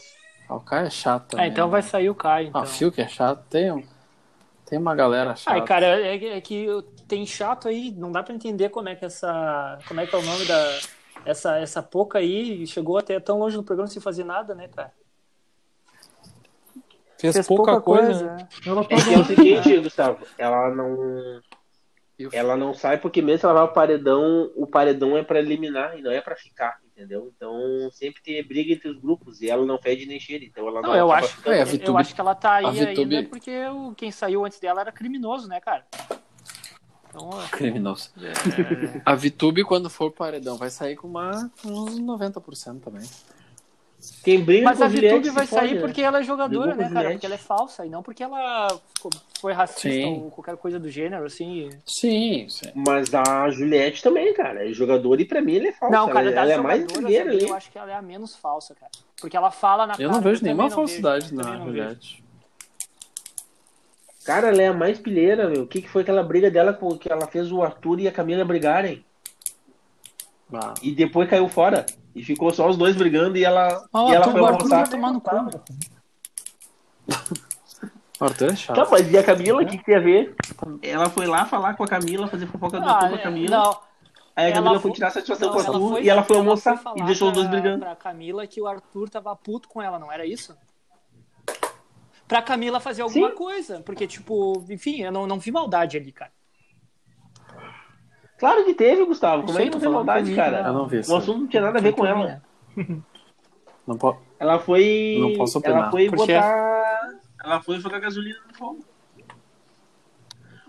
Ah, 0.48 0.56
o 0.56 0.60
Caio 0.60 0.88
é 0.88 0.90
chato. 0.90 1.24
Ah, 1.24 1.38
também, 1.38 1.50
então 1.50 1.66
né? 1.68 1.72
vai 1.72 1.82
sair 1.82 2.10
o 2.10 2.16
Caio. 2.16 2.50
Então. 2.50 2.62
Ah, 2.62 2.64
o 2.64 2.68
Fio 2.68 2.92
que 2.92 3.02
é 3.02 3.08
chato. 3.08 3.44
Tem, 3.50 3.72
um- 3.72 3.84
tem 4.66 4.78
uma 4.78 4.96
galera 4.96 5.36
chata. 5.36 5.58
Ai, 5.58 5.66
cara, 5.66 5.86
é, 6.00 6.38
é 6.38 6.42
que 6.42 6.68
tem 7.08 7.26
chato 7.26 7.68
aí, 7.68 7.92
não 7.92 8.12
dá 8.12 8.22
pra 8.22 8.34
entender 8.36 8.70
como 8.70 8.88
é 8.88 8.96
que 8.96 9.06
essa. 9.06 9.80
Como 9.88 10.00
é 10.00 10.06
que 10.06 10.16
é 10.16 10.20
o 10.20 10.24
nome 10.24 10.46
da. 10.46 10.80
Essa, 11.26 11.58
essa 11.58 11.82
pouca 11.84 12.20
aí 12.20 12.66
chegou 12.66 12.98
até 12.98 13.20
tão 13.20 13.40
longe 13.40 13.58
no 13.58 13.64
programa 13.64 13.90
sem 13.90 14.02
fazer 14.02 14.24
nada, 14.24 14.54
né, 14.56 14.68
cara? 14.68 14.94
Fez, 17.18 17.46
pouca, 17.46 17.82
coisa. 17.82 18.26
né? 18.26 18.36
né? 18.38 18.48
Ela 18.66 18.86
tá 18.86 18.96
É 18.96 19.02
que 19.02 19.14
é 19.14 19.20
o 19.20 19.26
seguinte, 19.26 19.78
Gustavo, 19.80 20.26
ela 20.38 20.74
não. 20.74 21.42
E 22.20 22.28
o- 22.28 22.30
Ela 22.34 22.58
não 22.58 22.74
sai 22.74 22.98
porque 23.00 23.22
mesmo 23.22 23.40
se 23.40 23.46
ela 23.46 23.54
vai 23.54 23.62
ao 23.64 23.72
paredão, 23.74 24.52
o 24.56 24.68
paredão 24.68 25.18
é 25.18 25.24
pra 25.24 25.40
eliminar 25.40 25.98
e 25.98 26.02
não 26.02 26.12
é 26.12 26.20
pra 26.20 26.36
ficar, 26.36 26.78
entendeu? 26.92 27.32
Então 27.34 27.90
sempre 27.94 28.22
tem 28.22 28.44
briga 28.46 28.74
entre 28.74 28.90
os 28.90 29.00
grupos 29.00 29.42
e 29.42 29.50
ela 29.50 29.66
não 29.66 29.78
fede 29.80 30.06
nem 30.06 30.20
cheira, 30.20 30.44
então 30.44 30.68
ela 30.68 30.82
não, 30.82 30.90
Não, 30.90 30.96
eu 30.98 31.10
acaba 31.10 31.26
acho, 31.26 31.38
ficando. 31.38 31.54
É, 31.54 31.58
a 31.60 31.62
eu 31.62 31.66
Vitube- 31.66 32.00
acho 32.02 32.14
que 32.14 32.20
ela 32.22 32.36
tá 32.36 32.54
aí 32.56 32.72
Vitube- 32.72 33.16
ainda 33.16 33.30
porque 33.30 33.66
o, 33.68 33.94
quem 33.96 34.12
saiu 34.12 34.44
antes 34.46 34.60
dela 34.60 34.82
era 34.82 34.92
criminoso, 34.92 35.48
né, 35.48 35.62
cara? 35.62 35.86
Então, 37.08 37.30
Criminoso. 37.52 38.12
é, 38.22 39.02
A 39.06 39.16
Vitube, 39.16 39.64
quando 39.64 39.90
for 39.90 40.12
paredão, 40.12 40.58
vai 40.58 40.70
sair 40.70 40.96
com 40.96 41.08
uma, 41.08 41.50
uns 41.66 41.98
90% 42.00 42.82
também. 42.82 43.02
Quem 44.24 44.43
briga 44.43 44.66
Mas 44.66 44.78
com 44.78 44.84
a 44.86 44.89
Juliette 44.89 45.16
Vitube 45.18 45.36
vai 45.36 45.45
sair 45.45 45.76
né? 45.76 45.82
porque 45.82 46.02
ela 46.02 46.20
é 46.20 46.24
jogadora, 46.24 46.74
né, 46.74 46.89
cara? 46.89 47.12
Porque 47.12 47.26
ela 47.26 47.36
é 47.36 47.39
falsa 47.39 47.86
e 47.86 47.89
não 47.89 48.02
porque 48.02 48.24
ela 48.24 48.80
foi 49.41 49.52
racista 49.52 49.89
Sim. 49.89 50.06
ou 50.24 50.32
qualquer 50.32 50.56
coisa 50.56 50.80
do 50.80 50.89
gênero, 50.89 51.26
assim. 51.26 51.70
Sim, 51.86 52.47
sim. 52.50 52.72
Mas 52.76 53.14
a 53.14 53.50
Juliette 53.50 54.02
também, 54.02 54.34
cara, 54.34 54.68
é 54.68 54.72
jogadora 54.72 55.22
e 55.22 55.26
pra 55.26 55.41
mim 55.41 55.58
ela 55.58 55.68
é 55.68 55.72
falsa. 55.74 55.95
Não, 55.97 56.08
cara, 56.08 56.32
ela, 56.32 56.41
ela 56.41 56.54
é 56.54 56.58
mais 56.58 56.84
primeira 56.86 57.30
ali, 57.30 57.43
eu 57.43 57.54
acho 57.54 57.70
que 57.72 57.78
ela 57.78 57.91
é 57.91 57.95
a 57.95 58.02
menos 58.02 58.36
falsa, 58.36 58.74
cara. 58.76 58.91
Porque 59.20 59.36
ela 59.36 59.52
fala 59.52 59.86
na 59.86 59.93
Eu 59.93 59.97
cara. 59.97 60.12
não 60.12 60.22
vejo 60.22 60.43
nenhuma 60.43 60.64
não 60.64 60.72
falsidade 60.72 61.30
vejo, 61.30 61.36
na. 61.36 61.58
Juliette. 61.58 62.24
Cara, 64.24 64.50
ela 64.50 64.62
é 64.62 64.68
a 64.68 64.74
mais 64.74 65.00
pilheira, 65.00 65.50
meu. 65.50 65.64
O 65.64 65.68
que, 65.68 65.82
que 65.82 65.89
foi 65.89 66.04
aquela 66.04 66.22
briga 66.24 66.52
dela 66.52 66.72
com 66.72 66.97
que 66.97 67.12
ela 67.12 67.28
fez 67.28 67.52
o 67.52 67.64
Arthur 67.64 68.00
e 68.00 68.08
a 68.08 68.12
Camila 68.12 68.45
brigarem? 68.45 69.04
Ah, 70.54 70.74
E 70.82 70.91
depois 70.91 71.30
caiu 71.30 71.50
fora. 71.50 71.86
E 72.20 72.24
ficou 72.24 72.52
só 72.52 72.68
os 72.68 72.76
dois 72.76 72.98
brigando 72.98 73.38
e 73.38 73.46
ela, 73.46 73.88
Ah, 73.94 74.08
e 74.10 74.14
ela 74.14 74.26
foi 74.30 74.42
o 74.42 74.46
Arthur 74.46 74.64
almoçar. 74.64 74.82
vai 74.82 74.90
tomar 74.90 75.14
no 75.14 75.22
cu. 75.22 75.30
o 78.20 78.24
Arthur 78.26 78.52
é 78.52 78.56
chato. 78.58 78.76
Tá, 78.76 78.88
mas 78.92 79.10
e 79.10 79.18
a 79.18 79.24
Camila, 79.24 79.62
o 79.62 79.66
que, 79.66 79.78
que 79.78 79.86
tem 79.86 79.96
a 79.96 80.00
ver? 80.02 80.36
Ela 80.82 81.10
foi 81.10 81.26
lá 81.28 81.46
falar 81.46 81.76
com 81.76 81.84
a 81.84 81.88
Camila, 81.88 82.28
fazer 82.28 82.46
fofoca 82.48 82.78
do 82.80 82.86
Ah, 82.90 82.92
Arthur 82.96 83.10
com 83.10 83.16
a 83.16 83.20
é, 83.20 83.24
Camila. 83.24 83.58
não, 83.58 83.70
aí 83.72 83.78
a 84.36 84.44
ela 84.48 84.54
Camila 84.56 84.74
foi 84.74 84.82
foi- 84.82 84.92
tirar 84.92 85.12
satisfação 85.12 85.48
não, 85.48 85.54
com 85.56 85.60
o 85.62 85.64
ela 85.64 85.74
Arthur 85.76 85.90
foi- 85.92 86.04
e 86.04 86.10
ela 86.10 86.24
foi 86.24 86.36
ela 86.36 86.46
almoçar 86.46 86.78
foi 86.78 86.92
e 86.98 87.04
deixou 87.04 87.30
os 87.30 87.34
dois 87.34 87.48
brigando. 87.48 87.80
Pra 87.80 87.96
Camila 87.96 88.46
que 88.46 88.62
o 88.62 88.68
Arthur 88.68 89.10
tava 89.10 89.34
puto 89.36 89.70
com 89.70 89.82
ela, 89.82 89.98
não 89.98 90.12
era 90.12 90.26
isso? 90.26 90.54
Pra 92.28 92.42
Camila 92.42 92.82
fazer 92.82 93.02
alguma 93.02 93.30
Sim. 93.30 93.36
coisa. 93.36 93.80
Porque, 93.80 94.06
tipo, 94.06 94.62
enfim, 94.70 95.02
eu 95.04 95.12
não, 95.12 95.26
não 95.26 95.40
vi 95.40 95.52
maldade 95.52 95.96
ali, 95.98 96.12
cara. 96.12 96.32
Claro 98.40 98.64
que 98.66 98.74
teve, 98.74 99.04
Gustavo. 99.06 99.44
Como 99.46 99.60
é 99.60 99.64
que 99.66 99.70
não 99.70 99.80
tem 99.80 99.90
maldade, 99.90 100.34
cara? 100.36 100.60
Eu 100.68 100.74
não 100.74 100.88
vi 100.88 101.00
isso. 101.00 101.14
O 101.14 101.18
assunto 101.18 101.40
não 101.42 101.48
tinha 101.48 101.62
nada 101.62 101.78
a 101.78 101.82
ver 101.82 101.94
com 101.94 102.06
ela. 102.06 102.42
Não 103.86 103.98
po... 103.98 104.18
Ela 104.40 104.58
foi. 104.60 105.18
Não 105.20 105.34
posso 105.34 105.58
opinar. 105.60 105.78
Ela 105.82 105.92
foi 105.92 106.10
Por 106.10 106.26
quê? 106.26 106.34
botar. 106.34 107.10
Ela 107.44 107.62
foi 107.62 107.80
jogar 107.80 108.00
gasolina 108.00 108.40
no 108.48 108.58
fogo. 108.58 108.80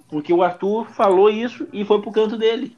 Porque 0.09 0.33
o 0.33 0.43
Arthur 0.43 0.87
falou 0.91 1.31
isso 1.31 1.69
e 1.73 1.85
foi 1.85 2.01
pro 2.03 2.11
canto 2.11 2.37
dele. 2.37 2.77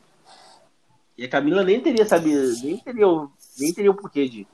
E 1.16 1.24
a 1.24 1.28
Camila 1.28 1.64
nem 1.64 1.80
teria 1.80 2.04
sabido, 2.04 2.52
nem 2.62 2.76
teria, 2.78 3.08
o- 3.08 3.30
nem 3.58 3.72
teria 3.72 3.90
o 3.90 3.94
porquê 3.94 4.28
de. 4.28 4.46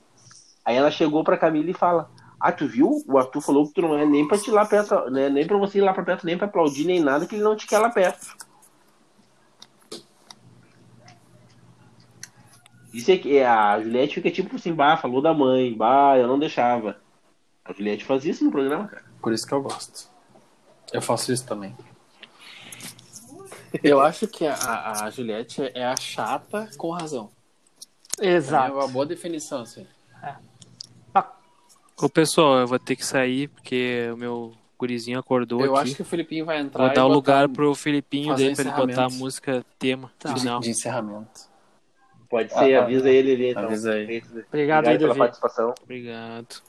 Aí 0.63 0.75
ela 0.75 0.91
chegou 0.91 1.23
pra 1.23 1.37
Camila 1.37 1.69
e 1.69 1.73
fala: 1.73 2.09
Ah, 2.39 2.51
tu 2.53 2.67
viu? 2.67 3.03
O 3.07 3.17
Arthur 3.17 3.41
falou 3.41 3.67
que 3.67 3.73
tu 3.73 3.81
não 3.81 3.97
é 3.97 4.05
nem 4.05 4.25
pra 4.27 4.37
te 4.37 4.49
ir 4.49 4.53
lá 4.53 4.65
perto, 4.65 5.09
né? 5.09 5.27
Nem 5.29 5.45
pra 5.45 5.57
você 5.57 5.79
ir 5.79 5.81
lá 5.81 5.93
pra 5.93 6.03
perto, 6.03 6.25
nem 6.25 6.37
pra 6.37 6.47
aplaudir, 6.47 6.85
nem 6.85 7.01
nada, 7.01 7.25
que 7.25 7.35
ele 7.35 7.43
não 7.43 7.55
te 7.55 7.67
quer 7.67 7.79
lá 7.79 7.89
perto. 7.89 8.27
Isso 12.93 13.11
é 13.11 13.17
que 13.17 13.39
a 13.41 13.79
Juliette 13.81 14.15
fica 14.15 14.31
tipo 14.31 14.55
assim, 14.55 14.73
bah, 14.73 14.97
falou 14.97 15.21
da 15.21 15.33
mãe, 15.33 15.73
bah, 15.73 16.17
eu 16.17 16.27
não 16.27 16.39
deixava. 16.39 16.97
A 17.63 17.71
Juliette 17.73 18.03
faz 18.05 18.25
isso 18.25 18.43
no 18.43 18.51
programa, 18.51 18.87
cara. 18.87 19.03
Por 19.21 19.31
isso 19.33 19.45
que 19.45 19.53
eu 19.53 19.61
gosto. 19.61 20.09
Eu 20.91 21.01
faço 21.01 21.31
isso 21.31 21.45
também. 21.45 21.75
Eu 23.83 24.01
acho 24.01 24.27
que 24.27 24.47
a, 24.47 25.03
a 25.03 25.09
Juliette 25.11 25.61
é 25.75 25.85
a 25.85 25.95
chata 25.95 26.67
com 26.77 26.89
razão. 26.89 27.29
Exato. 28.19 28.71
É 28.71 28.75
uma 28.75 28.87
boa 28.87 29.05
definição, 29.05 29.61
assim. 29.61 29.85
Ô, 32.01 32.07
pessoal, 32.09 32.59
eu 32.59 32.67
vou 32.67 32.79
ter 32.79 32.95
que 32.95 33.05
sair 33.05 33.49
porque 33.49 34.09
o 34.13 34.17
meu 34.17 34.53
gurizinho 34.79 35.19
acordou 35.19 35.59
Eu 35.59 35.75
aqui. 35.75 35.87
acho 35.89 35.95
que 35.97 36.01
o 36.01 36.05
Filipinho 36.05 36.45
vai 36.45 36.57
entrar 36.61 36.85
Vou 36.85 36.93
dar 36.93 37.05
o 37.05 37.09
lugar 37.09 37.49
pro 37.49 37.75
Filipinho 37.75 38.29
fazer 38.31 38.43
dele 38.45 38.55
pra 38.55 38.63
ele 38.65 38.87
botar 38.87 39.05
a 39.05 39.09
música 39.09 39.65
tema 39.77 40.09
Tá. 40.17 40.33
final. 40.33 40.61
de 40.61 40.69
encerramento. 40.69 41.48
Pode 42.29 42.53
ser, 42.53 42.75
Ah, 42.75 42.83
avisa 42.83 43.09
ele 43.09 43.31
ali, 43.33 43.49
então. 43.49 43.63
avisa 43.63 43.93
aí. 43.93 44.03
Obrigado, 44.03 44.45
Obrigado 44.47 44.87
aí, 44.87 44.97
pela 44.99 45.15
participação. 45.15 45.73
Obrigado. 45.81 46.61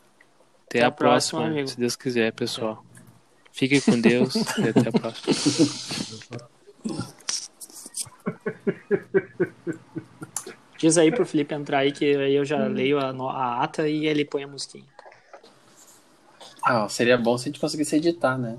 Até, 0.66 0.78
Até 0.78 0.82
a 0.84 0.90
próxima, 0.90 1.40
próxima, 1.40 1.46
amigo. 1.46 1.68
se 1.68 1.78
Deus 1.78 1.96
quiser, 1.96 2.32
pessoal. 2.32 2.84
Fiquem 3.52 3.80
com 3.80 4.00
Deus 4.00 4.34
e 4.58 4.68
até 4.68 4.88
a 4.88 4.92
próxima. 4.92 6.48
Diz 10.78 10.96
aí 10.96 11.12
pro 11.12 11.26
Felipe 11.26 11.54
entrar 11.54 11.78
aí, 11.78 11.92
que 11.92 12.04
aí 12.16 12.34
eu 12.34 12.44
já 12.44 12.66
leio 12.66 12.98
a, 12.98 13.10
a 13.10 13.62
ata 13.62 13.86
e 13.86 14.06
ele 14.06 14.24
põe 14.24 14.44
a 14.44 14.48
musiquinha. 14.48 14.84
Ah, 16.62 16.88
seria 16.88 17.18
bom 17.18 17.36
se 17.36 17.44
a 17.44 17.46
gente 17.50 17.60
conseguisse 17.60 17.96
editar, 17.96 18.38
né? 18.38 18.56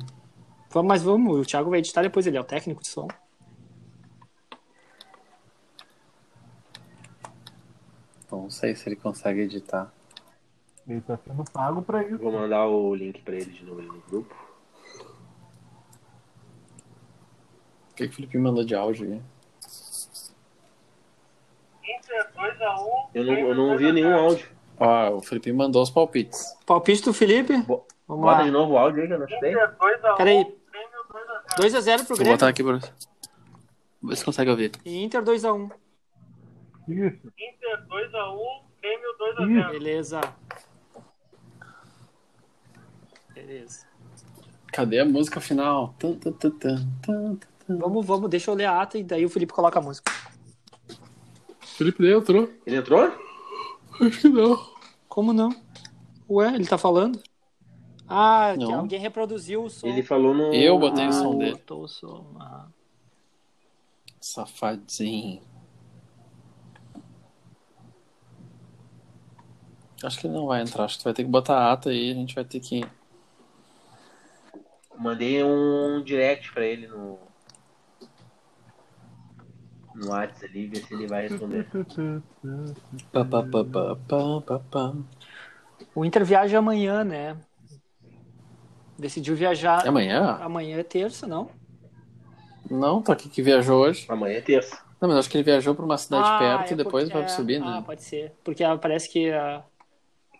Vamos, 0.69 0.87
mas 0.87 1.01
vamos, 1.03 1.39
o 1.39 1.45
Thiago 1.45 1.69
vai 1.69 1.79
editar 1.79 2.01
depois, 2.03 2.25
ele 2.27 2.37
é 2.37 2.41
o 2.41 2.45
técnico 2.45 2.81
de 2.81 2.87
som. 2.87 3.07
Não 8.31 8.49
sei 8.49 8.75
se 8.75 8.87
ele 8.87 8.95
consegue 8.95 9.41
editar. 9.41 9.91
Ele 10.87 11.01
tá 11.01 11.17
sendo 11.17 11.43
pago 11.51 11.81
pra 11.81 12.01
isso. 12.03 12.17
Vou 12.17 12.31
mandar 12.31 12.65
o 12.67 12.95
link 12.95 13.21
pra 13.21 13.35
ele 13.35 13.51
de 13.51 13.63
novo 13.65 13.81
no 13.81 13.99
grupo. 14.01 14.35
O 17.91 17.93
que, 17.95 18.07
que 18.07 18.13
o 18.13 18.15
Filipinho 18.15 18.43
mandou 18.43 18.63
de 18.63 18.73
áudio 18.73 19.05
aí? 19.11 19.21
Inter 21.83 22.31
2x1. 22.35 23.09
Eu 23.13 23.23
não, 23.25 23.33
eu 23.33 23.55
não 23.55 23.71
ouvi 23.71 23.91
nenhum 23.91 24.13
áudio. 24.15 24.47
Ó, 24.79 25.15
o 25.17 25.21
Filipinho 25.21 25.55
mandou 25.55 25.83
os 25.83 25.89
palpites. 25.91 26.55
Palpite 26.65 27.03
do 27.03 27.13
Felipe? 27.13 27.57
Bo- 27.63 27.85
Vamos 28.07 28.23
Bota 28.25 28.39
lá. 28.39 28.43
de 28.43 28.51
novo 28.51 28.73
o 28.73 28.77
áudio 28.77 29.01
aí 29.01 29.07
que 29.07 29.13
eu 29.13 29.19
não 29.19 29.25
escutei. 29.27 29.51
Inter 29.51 29.75
2x1. 29.77 30.17
Peraí. 30.17 30.43
Grêmio 30.71 30.89
2x0. 31.57 31.59
2x0 31.59 31.97
pro 31.97 32.07
Vou 32.07 32.17
Grêmio. 32.17 32.33
botar 32.33 32.47
aqui 32.47 32.63
pra 32.63 32.79
você. 32.79 32.91
Vê 34.03 34.15
se 34.15 34.25
consegue 34.25 34.49
ouvir. 34.49 34.71
Inter 34.85 35.21
2x1. 35.21 35.69
Isso. 36.91 37.33
Inter 37.37 37.87
2x1. 37.87 38.63
Grêmio 38.81 39.09
2x0. 39.19 39.71
Beleza. 39.71 40.21
Beleza. 43.33 43.87
Cadê 44.71 44.99
a 44.99 45.05
música 45.05 45.39
final? 45.41 45.93
Tan, 45.99 46.13
tan, 46.15 46.31
tan. 47.01 47.39
Vamos, 47.67 48.05
vamos, 48.05 48.29
deixa 48.29 48.51
eu 48.51 48.55
ler 48.55 48.65
a 48.65 48.81
ata 48.81 48.97
e 48.97 49.03
daí 49.03 49.25
o 49.25 49.29
Felipe 49.29 49.53
coloca 49.53 49.79
a 49.79 49.81
música. 49.81 50.11
Felipe 51.59 52.01
nem 52.01 52.13
entrou? 52.13 52.49
Ele 52.65 52.77
entrou? 52.77 53.11
Acho 54.01 54.21
que 54.21 54.29
não. 54.29 54.57
Como 55.07 55.33
não? 55.33 55.49
Ué, 56.29 56.53
ele 56.55 56.65
tá 56.65 56.77
falando? 56.77 57.21
Ah, 58.07 58.53
alguém 58.75 58.99
reproduziu 58.99 59.63
o 59.63 59.69
som. 59.69 59.87
Ele 59.87 60.03
falou 60.03 60.33
no. 60.33 60.53
Eu 60.53 60.77
botei 60.77 61.05
ah, 61.05 61.09
o 61.09 61.13
som 61.13 61.37
dele. 61.37 61.51
botou 61.51 61.83
o 61.83 61.87
som. 61.87 62.35
ah. 62.39 62.67
Safadinho. 64.19 65.41
Acho 70.03 70.19
que 70.19 70.27
ele 70.27 70.33
não 70.33 70.47
vai 70.47 70.61
entrar. 70.61 70.85
Acho 70.85 70.97
que 70.97 71.01
tu 71.01 71.05
vai 71.05 71.13
ter 71.13 71.23
que 71.23 71.29
botar 71.29 71.57
a 71.57 71.71
ata 71.73 71.89
aí. 71.89 72.11
A 72.11 72.15
gente 72.15 72.35
vai 72.35 72.43
ter 72.43 72.59
que. 72.59 72.83
Mandei 74.97 75.43
um 75.43 76.01
direct 76.03 76.51
pra 76.53 76.65
ele 76.65 76.87
no. 76.87 77.19
No 79.93 80.07
WhatsApp 80.09 80.45
ali, 80.45 80.67
ver 80.67 80.77
se 80.85 80.93
ele 80.93 81.05
vai 81.07 81.27
responder. 81.27 81.67
Pá, 83.11 83.25
pá, 83.25 84.59
pá. 84.71 84.93
O 85.93 86.05
Inter 86.05 86.23
viaja 86.25 86.57
amanhã, 86.59 87.03
né? 87.03 87.37
Decidiu 88.97 89.35
viajar. 89.35 89.85
É 89.85 89.89
amanhã? 89.89 90.37
Amanhã 90.41 90.77
é 90.77 90.83
terça, 90.83 91.27
não? 91.27 91.49
Não, 92.69 93.01
tá 93.01 93.13
aqui 93.13 93.27
que 93.27 93.41
viajou 93.41 93.81
hoje. 93.81 94.05
Amanhã 94.07 94.37
é 94.37 94.41
terça. 94.41 94.79
Não, 95.01 95.09
mas 95.09 95.17
acho 95.17 95.29
que 95.29 95.37
ele 95.37 95.43
viajou 95.43 95.73
pra 95.75 95.83
uma 95.83 95.97
cidade 95.97 96.27
Ah, 96.27 96.37
perto 96.39 96.69
é 96.69 96.73
e 96.73 96.77
depois 96.77 97.03
porque- 97.05 97.17
vai 97.19 97.27
subir, 97.29 97.61
Ah, 97.61 97.77
né? 97.77 97.83
pode 97.85 98.03
ser. 98.03 98.33
Porque 98.43 98.63
ah, 98.63 98.77
parece 98.77 99.09
que 99.09 99.31
ah, 99.31 99.63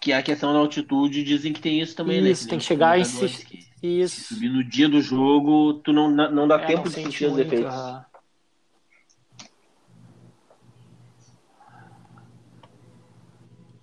Que 0.01 0.11
a 0.11 0.21
questão 0.23 0.51
da 0.51 0.59
altitude 0.59 1.23
dizem 1.23 1.53
que 1.53 1.61
tem 1.61 1.79
isso 1.79 1.95
também, 1.95 2.21
né? 2.21 2.31
Isso, 2.31 2.47
tem 2.47 2.57
que 2.57 2.65
chegar 2.65 2.97
e 2.99 3.05
se- 3.05 3.45
que 3.45 3.87
Isso. 3.87 4.33
subir 4.33 4.49
no 4.49 4.63
dia 4.63 4.89
do 4.89 4.99
jogo, 4.99 5.75
tu 5.75 5.93
não, 5.93 6.09
não 6.09 6.47
dá 6.47 6.55
É, 6.55 6.65
tempo 6.65 6.77
não 6.79 6.83
de 6.89 6.89
sentir 6.91 7.25
os 7.27 7.37
efeitos. 7.37 7.71
aham. 7.73 8.05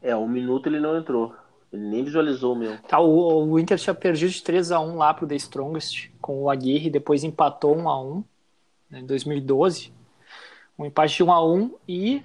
É, 0.00 0.14
um 0.16 0.28
minuto 0.28 0.66
ele 0.68 0.80
não 0.80 0.96
entrou. 0.96 1.34
Ele 1.72 1.82
nem 1.86 2.04
visualizou 2.04 2.54
o 2.54 2.56
meu. 2.58 2.78
Tá, 2.78 2.98
o, 2.98 3.44
o 3.50 3.58
Inter 3.58 3.78
tinha 3.78 3.94
perdido 3.94 4.30
de 4.30 4.40
3x1 4.42 4.94
lá 4.96 5.12
pro 5.12 5.26
The 5.26 5.36
Strongest 5.36 6.10
com 6.20 6.42
o 6.42 6.50
Aguirre, 6.50 6.88
depois 6.88 7.24
empatou 7.24 7.76
1x1 7.76 8.24
né, 8.90 9.00
em 9.00 9.06
2012. 9.06 9.92
Um 10.78 10.86
empate 10.86 11.16
de 11.16 11.24
1x1 11.24 11.72
e 11.86 12.22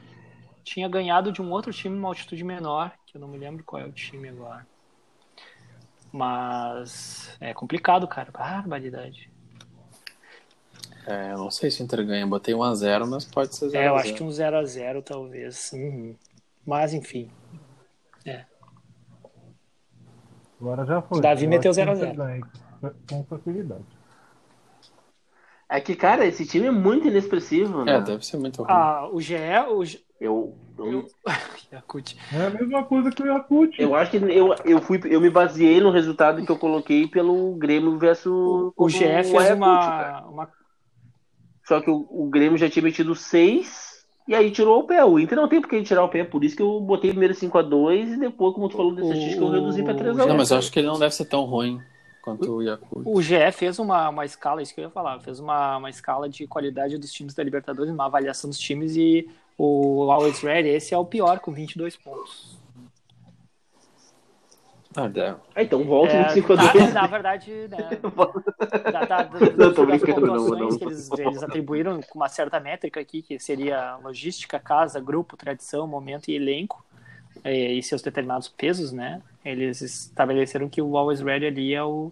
tinha 0.64 0.88
ganhado 0.88 1.32
de 1.32 1.42
um 1.42 1.52
outro 1.52 1.74
time 1.74 1.96
numa 1.96 2.08
altitude 2.08 2.44
menor, 2.44 2.92
que 3.14 3.18
eu 3.18 3.22
não 3.22 3.28
me 3.28 3.38
lembro 3.38 3.64
qual 3.64 3.80
é 3.80 3.86
o 3.86 3.92
time 3.92 4.28
agora. 4.28 4.66
Mas 6.12 7.38
é 7.40 7.54
complicado, 7.54 8.08
cara. 8.08 8.32
Barbaridade. 8.32 9.32
É, 11.06 11.34
eu 11.34 11.38
não 11.38 11.52
sei 11.52 11.70
se 11.70 11.82
o 11.82 11.84
Inter 11.84 12.04
ganha. 12.06 12.26
Botei 12.26 12.56
1x0, 12.56 13.06
mas 13.08 13.26
pode 13.26 13.56
ser 13.56 13.68
0x0. 13.68 13.76
É, 13.76 13.88
eu 13.88 13.96
acho 13.96 14.14
que 14.16 14.24
um 14.24 14.30
0x0 14.30 15.04
talvez. 15.04 15.72
Uhum. 15.74 16.16
Mas 16.66 16.94
enfim. 16.94 17.30
Agora 20.60 20.86
já 20.86 21.02
foi. 21.02 21.22
Davi 21.22 21.44
Eu 21.44 21.50
meteu 21.50 21.72
acho 21.72 21.80
que 21.80 21.86
0 21.86 21.92
a 21.92 21.94
o 21.94 21.98
Inter 21.98 22.16
0. 22.16 22.18
ganha 22.18 22.94
Com 23.10 23.24
facilidade. 23.26 23.84
É 25.70 25.82
que, 25.82 25.96
cara, 25.96 26.26
esse 26.26 26.46
time 26.46 26.68
é 26.68 26.72
muito 26.72 27.08
inexpressivo, 27.08 27.84
né? 27.84 27.96
É, 27.96 28.02
deve 28.02 28.26
ser 28.26 28.38
muito 28.38 28.64
ruim. 28.64 28.72
Ah, 28.72 29.08
o 29.12 29.20
GE, 29.20 29.36
o. 29.70 29.84
Eu, 30.22 30.56
eu, 30.78 31.08
Yakut. 31.72 32.18
É 32.34 32.46
a 32.46 32.50
mesma 32.50 32.84
coisa 32.84 33.10
que 33.10 33.24
o 33.24 33.26
Yakut. 33.26 33.82
eu 33.82 33.96
acho 33.96 34.12
que 34.12 34.18
eu, 34.18 34.56
eu, 34.66 34.82
fui, 34.82 35.00
eu 35.06 35.22
me 35.22 35.30
baseei 35.30 35.80
no 35.80 35.92
resultado 35.92 36.44
que 36.46 36.52
eu 36.52 36.58
coloquei 36.58 37.08
pelo 37.08 37.54
Grêmio 37.56 37.98
versus 37.98 38.72
O 38.76 38.90
GE 38.90 39.00
fez 39.00 39.34
Ayacucho, 39.34 39.56
uma, 39.56 40.22
uma 40.22 40.50
Só 41.66 41.82
que 41.82 41.90
o, 41.90 42.08
o 42.10 42.30
Grêmio 42.30 42.58
já 42.58 42.70
tinha 42.70 42.84
metido 42.84 43.14
seis 43.16 43.94
e 44.28 44.34
aí 44.34 44.52
tirou 44.52 44.80
o 44.80 44.84
pé. 44.88 45.04
O 45.04 45.20
Inter 45.20 45.36
não 45.36 45.48
tem 45.48 45.60
por 45.60 45.70
que 45.70 45.84
tirar 45.84 46.04
o 46.04 46.10
pé, 46.10 46.24
por 46.24 46.44
isso 46.44 46.56
que 46.56 46.62
eu 46.62 46.80
botei 46.80 47.12
primeiro 47.12 47.34
5x2 47.34 48.14
e 48.14 48.18
depois, 48.18 48.54
como 48.54 48.70
tu 48.70 48.78
falou 48.78 48.96
dessa 48.96 49.10
estatística, 49.10 49.44
eu 49.44 49.52
reduzi 49.52 49.84
pra 49.84 49.94
3x1. 49.94 50.28
Não, 50.28 50.38
mas 50.38 50.52
eu 50.52 50.58
acho 50.58 50.72
que 50.72 50.80
ele 50.80 50.88
não 50.88 51.00
deve 51.00 51.14
ser 51.14 51.26
tão 51.26 51.44
ruim 51.44 51.82
quanto 52.24 52.50
o 52.50 52.62
Yakult. 52.62 53.06
O 53.06 53.22
GE 53.22 53.52
fez 53.52 53.80
uma, 53.80 54.08
uma 54.10 54.24
escala, 54.24 54.62
isso 54.62 54.74
que 54.74 54.80
eu 54.80 54.86
ia 54.86 54.90
falar, 54.90 55.20
fez 55.20 55.40
uma, 55.40 55.78
uma 55.78 55.90
escala 55.90 56.30
de 56.30 56.48
qualidade 56.48 56.98
dos 56.98 57.12
times 57.12 57.34
da 57.34 57.44
Libertadores, 57.44 57.92
uma 57.92 58.06
avaliação 58.06 58.50
dos 58.50 58.58
times 58.58 58.96
e 58.96 59.28
o 59.58 60.12
Always 60.12 60.42
Ready, 60.42 60.70
esse 60.70 60.94
é 60.94 60.98
o 60.98 61.06
pior, 61.06 61.40
com 61.40 61.52
22 61.52 61.96
pontos. 61.98 62.58
Ah. 64.96 65.10
Ah, 65.56 65.64
então 65.64 65.84
volta 65.84 66.14
É, 66.14 66.22
no 66.24 66.30
5x2. 66.30 66.56
na, 66.56 67.02
na 67.02 67.08
verdade, 67.08 67.52
né, 67.68 67.78
da, 68.92 69.06
da, 69.06 69.24
da, 69.24 69.52
Não, 69.58 69.74
tô 69.74 69.86
brincando, 69.88 70.22
não, 70.22 70.50
não. 70.50 70.78
que 70.78 70.84
eles, 70.84 71.10
eles 71.18 71.42
atribuíram 71.42 72.00
com 72.02 72.20
uma 72.20 72.30
certa 72.30 72.60
métrica 72.60 73.00
aqui, 73.00 73.24
que 73.24 73.40
seria 73.40 73.96
logística, 74.04 74.60
casa, 74.60 75.00
grupo, 75.00 75.36
tradição, 75.36 75.88
momento 75.88 76.30
e 76.30 76.36
elenco, 76.36 76.86
e, 77.44 77.80
e 77.80 77.84
seus 77.84 78.04
determinados 78.04 78.48
pesos, 78.48 78.92
né? 78.92 79.20
Eles 79.44 79.82
estabeleceram 79.82 80.70
que 80.70 80.82
o 80.82 80.96
Always 80.96 81.22
Ready 81.22 81.48
ali 81.48 81.74
é 81.74 81.84
o, 81.84 82.12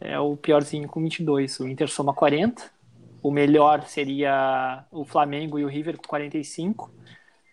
é 0.00 0.18
o 0.20 0.36
piorzinho 0.36 0.88
com 0.88 1.00
22. 1.02 1.58
O 1.60 1.68
Inter 1.68 1.88
soma 1.88 2.14
40, 2.14 2.70
o 3.22 3.30
melhor 3.30 3.82
seria 3.82 4.84
o 4.90 5.04
Flamengo 5.04 5.58
e 5.58 5.64
o 5.64 5.68
River 5.68 5.96
com 5.96 6.08
45, 6.08 6.90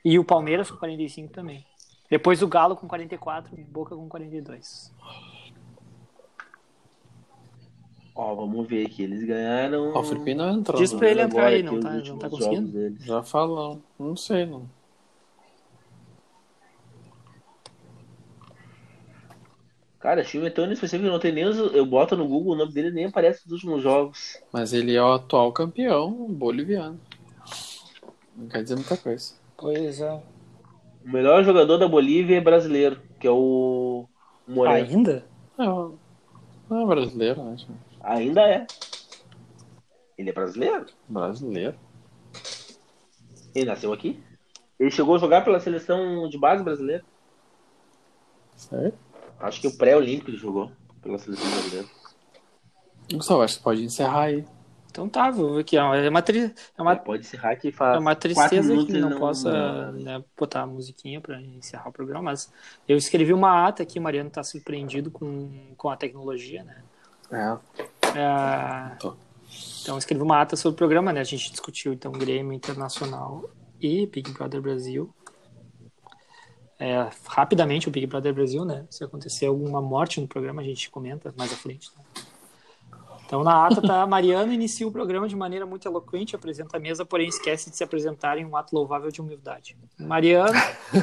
e 0.04 0.18
o 0.18 0.24
Palmeiras 0.24 0.72
com 0.72 0.78
45 0.78 1.32
também. 1.32 1.66
Depois 2.10 2.42
o 2.42 2.48
Galo 2.48 2.76
com 2.76 2.88
44 2.88 3.60
e 3.60 3.64
Boca 3.64 3.96
com 3.96 4.10
42. 4.10 4.92
Ó, 8.16 8.36
vamos 8.36 8.68
ver 8.68 8.86
aqui. 8.86 9.04
Eles 9.04 9.24
ganharam. 9.24 9.94
Ó, 9.94 10.00
o 10.00 10.04
Felipe 10.04 10.34
não 10.34 10.50
entrou. 10.50 10.78
Diz 10.78 10.92
né? 10.92 10.98
pra 10.98 11.10
ele 11.10 11.22
Agora 11.22 11.58
entrar 11.58 11.72
aí, 11.72 11.76
não 11.76 11.80
tá, 11.80 11.94
não 11.94 12.18
tá 12.18 12.30
conseguindo? 12.30 12.96
Já 13.00 13.24
falou. 13.24 13.82
Não 13.98 14.16
sei, 14.16 14.46
não. 14.46 14.79
Cara, 20.00 20.22
o 20.22 20.24
time 20.24 20.48
é 20.48 20.50
tão 20.50 20.64
inespecífico 20.64 21.06
que 21.06 21.12
não 21.12 21.20
tem 21.20 21.34
nem 21.34 21.46
os... 21.46 21.58
Eu 21.58 21.86
boto 21.86 22.16
no 22.16 22.28
Google, 22.28 22.54
o 22.54 22.58
nome 22.58 22.72
dele 22.72 22.90
nem 22.90 23.06
aparece 23.06 23.42
nos 23.44 23.54
últimos 23.54 23.84
jogos. 23.84 24.38
Mas 24.52 24.72
ele 24.72 24.96
é 24.96 25.04
o 25.04 25.14
atual 25.14 25.52
campeão 25.52 26.10
boliviano. 26.30 27.00
Não 28.36 28.48
quer 28.48 28.64
dizer 28.64 28.76
muita 28.76 28.96
coisa. 28.96 29.34
Pois 29.58 30.00
é. 30.00 30.12
O 31.06 31.10
melhor 31.10 31.44
jogador 31.44 31.78
da 31.78 31.88
Bolívia 31.88 32.38
é 32.38 32.42
brasileiro, 32.42 33.02
que 33.20 33.28
é 33.28 33.32
o 33.32 34.08
Moreno. 34.48 34.88
Ainda? 34.88 35.26
Não, 35.58 36.00
não 36.70 36.82
é 36.82 36.86
brasileiro, 36.86 37.44
né? 37.44 37.58
gente? 37.58 37.72
Ainda 38.02 38.42
é. 38.42 38.66
Ele 40.18 40.30
é 40.30 40.34
brasileiro? 40.34 40.86
Brasileiro. 41.10 41.76
Ele 43.54 43.66
nasceu 43.66 43.92
aqui? 43.92 44.24
Ele 44.80 44.92
chegou 44.92 45.16
a 45.16 45.20
jogar 45.20 45.44
pela 45.44 45.60
seleção 45.60 46.30
de 46.30 46.38
base 46.38 46.64
brasileira? 46.64 47.04
Certo? 48.56 49.09
Acho 49.40 49.62
que 49.62 49.68
o 49.68 49.78
pré-olímpico 49.78 50.30
ele 50.30 50.38
jogou 50.38 50.72
pela 51.02 51.18
seleção 51.18 51.50
brasileira. 51.50 51.88
Gustavo, 53.14 53.42
acho 53.42 53.58
que 53.58 53.64
pode 53.64 53.84
encerrar 53.84 54.24
aí. 54.24 54.46
Então 54.92 55.08
tá, 55.08 55.30
vou 55.30 55.54
ver 55.56 55.62
aqui. 55.62 55.78
ó. 55.78 55.94
É 55.94 56.10
uma, 56.10 56.22
tri... 56.22 56.54
é 56.78 56.82
uma, 56.82 56.96
Pode 56.96 57.24
encerrar 57.24 57.56
que 57.56 57.72
faz 57.72 57.96
é 57.96 58.00
uma 58.00 58.16
quatro 58.16 58.22
tristeza 58.22 58.70
minutos 58.70 58.86
que 58.86 58.92
ele 58.92 59.02
não, 59.02 59.20
possa 59.20 59.92
não- 59.92 60.00
né, 60.00 60.24
botar 60.38 60.62
a 60.62 60.68
musiquinha 60.68 61.22
pra 61.22 61.40
encerrar 61.40 61.90
o 61.90 61.94
programa, 61.94 62.24
mas 62.24 62.52
eu 62.88 62.98
escrevi 62.98 63.32
uma 63.34 63.68
ata 63.68 63.84
aqui, 63.84 64.00
o 64.00 64.02
Mariano 64.02 64.30
tá 64.30 64.44
surpreendido 64.44 65.12
com, 65.12 65.74
com 65.78 65.90
a 65.90 65.96
tecnologia, 65.96 66.64
né? 66.64 66.84
É. 67.32 68.18
É. 68.20 68.98
Então, 69.82 69.96
eu 69.96 69.98
escrevi 69.98 70.22
uma 70.22 70.42
ata 70.42 70.56
sobre 70.56 70.76
o 70.76 70.78
programa, 70.78 71.14
né? 71.14 71.22
A 71.22 71.24
gente 71.26 71.52
discutiu, 71.52 71.94
então, 71.94 72.12
Grêmio 72.12 72.54
Internacional 72.54 73.50
e 73.80 74.06
Big 74.08 74.32
Brother 74.32 74.62
Brasil. 74.62 75.14
É, 76.80 77.10
rapidamente, 77.28 77.90
o 77.90 77.92
Big 77.92 78.08
Brother 78.08 78.34
Brasil, 78.34 78.64
né? 78.64 78.86
Se 78.90 79.04
acontecer 79.04 79.48
alguma 79.48 79.82
morte 79.82 80.22
no 80.22 80.28
programa, 80.28 80.62
a 80.62 80.66
gente 80.66 80.90
comenta 80.90 81.34
mais 81.38 81.52
à 81.52 81.56
frente. 81.56 81.92
né? 81.98 82.24
Então, 83.30 83.44
na 83.44 83.68
ata, 83.68 83.80
tá, 83.80 84.08
Mariano 84.08 84.52
inicia 84.52 84.88
o 84.88 84.92
programa 84.92 85.28
de 85.28 85.36
maneira 85.36 85.64
muito 85.64 85.88
eloquente, 85.88 86.36
apresenta 86.36 86.78
a 86.78 86.80
mesa, 86.80 87.06
porém 87.06 87.28
esquece 87.28 87.70
de 87.70 87.78
se 87.78 87.84
apresentar 87.84 88.40
em 88.40 88.46
um 88.46 88.56
ato 88.56 88.74
louvável 88.74 89.12
de 89.12 89.22
humildade. 89.22 89.78
Mariano, 90.00 90.58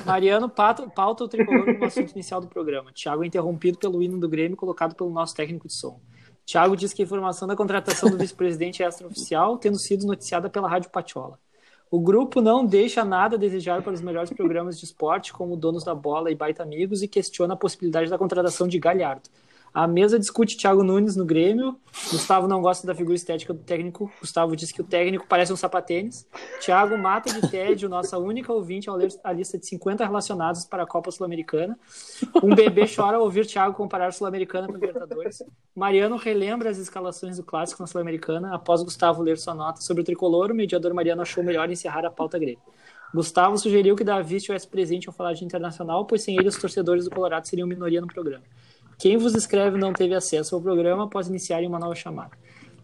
Mariano 0.05 0.49
pauta, 0.49 1.23
o 1.23 1.29
tricolor 1.29 1.65
como 1.67 1.85
assunto 1.85 2.11
inicial 2.11 2.41
do 2.41 2.49
programa. 2.49 2.91
Thiago 2.93 3.23
é 3.23 3.29
interrompido 3.29 3.79
pelo 3.79 4.03
hino 4.03 4.19
do 4.19 4.29
Grêmio 4.29 4.57
colocado 4.57 4.97
pelo 4.97 5.09
nosso 5.09 5.37
técnico 5.37 5.69
de 5.69 5.75
som. 5.75 6.01
Thiago 6.45 6.77
diz 6.77 6.93
que 6.93 7.03
a 7.03 7.05
informação 7.05 7.47
da 7.47 7.55
contratação 7.55 8.11
do 8.11 8.19
vice-presidente 8.19 8.83
é 8.83 8.89
extraoficial, 8.89 9.57
tendo 9.57 9.79
sido 9.79 10.05
noticiada 10.05 10.51
pela 10.51 10.69
Rádio 10.69 10.91
Patiola. 10.91 11.39
O 11.89 12.01
grupo 12.01 12.41
não 12.41 12.67
deixa 12.67 13.05
nada 13.05 13.37
a 13.37 13.39
desejar 13.39 13.81
para 13.81 13.93
os 13.93 14.01
melhores 14.01 14.31
programas 14.31 14.79
de 14.79 14.85
esporte, 14.85 15.33
como 15.33 15.57
Donos 15.57 15.85
da 15.85 15.95
Bola 15.95 16.33
e 16.33 16.35
Baita 16.35 16.63
Amigos, 16.63 17.01
e 17.01 17.07
questiona 17.07 17.55
a 17.55 17.57
possibilidade 17.57 18.11
da 18.11 18.19
contratação 18.19 18.67
de 18.67 18.79
Galhardo. 18.79 19.29
A 19.77 19.87
mesa 19.87 20.19
discute 20.19 20.57
Thiago 20.57 20.83
Nunes 20.83 21.17
no 21.17 21.25
Grêmio. 21.27 21.77
Gustavo 22.11 22.49
não 22.49 22.63
gosta 22.63 22.87
da 22.87 22.95
figura 22.95 23.15
estética 23.15 23.53
do 23.53 23.63
técnico. 23.63 24.11
Gustavo 24.19 24.57
diz 24.57 24.73
que 24.73 24.81
o 24.81 24.85
técnico 24.85 25.27
parece 25.29 25.53
um 25.53 25.57
sapatênis. 25.57 26.27
Thiago 26.65 26.97
mata 26.97 27.31
de 27.31 27.47
tédio, 27.51 27.87
nossa 27.87 28.17
única 28.17 28.51
ouvinte, 28.51 28.89
ao 28.89 28.97
ler 28.97 29.11
a 29.23 29.31
lista 29.35 29.59
de 29.59 29.67
50 29.67 30.03
relacionados 30.03 30.65
para 30.65 30.85
a 30.85 30.87
Copa 30.87 31.11
Sul-Americana. 31.11 31.79
Um 32.43 32.55
bebê 32.55 32.87
chora 32.89 33.19
ao 33.19 33.25
ouvir 33.25 33.45
Thiago 33.45 33.75
comparar 33.75 34.15
Sul-Americana 34.15 34.67
com 34.67 34.73
Libertadores. 34.73 35.43
Mariano 35.75 36.17
relembra 36.17 36.71
as 36.71 36.79
escalações 36.79 37.37
do 37.37 37.45
clássico 37.45 37.83
na 37.83 37.87
Sul-Americana. 37.87 38.55
Após 38.55 38.83
Gustavo 38.83 39.23
ler 39.23 39.37
sua 39.37 39.55
nota 39.55 39.83
sobre 39.83 40.01
o 40.01 40.05
tricolor, 40.07 40.53
o 40.53 40.55
mediador 40.55 40.95
Mariano 40.95 41.21
achou 41.21 41.45
melhor 41.45 41.71
encerrar 41.71 42.07
a 42.07 42.11
pauta 42.11 42.39
grega. 42.39 42.63
Gustavo 43.15 43.59
sugeriu 43.59 43.95
que 43.95 44.05
Davi 44.05 44.37
estivesse 44.37 44.67
presente 44.67 45.07
ao 45.07 45.13
falar 45.13 45.35
de 45.35 45.45
internacional, 45.45 46.07
pois 46.07 46.23
sem 46.23 46.35
ele 46.39 46.49
os 46.49 46.57
torcedores 46.57 47.05
do 47.05 47.11
Colorado 47.11 47.47
seriam 47.47 47.69
minoria 47.69 48.01
no 48.01 48.07
programa. 48.07 48.43
Quem 48.99 49.17
vos 49.17 49.35
escreve 49.35 49.79
não 49.79 49.93
teve 49.93 50.15
acesso 50.15 50.55
ao 50.55 50.61
programa 50.61 51.05
após 51.05 51.29
iniciarem 51.29 51.69
uma 51.69 51.79
nova 51.79 51.95
chamada. 51.95 52.31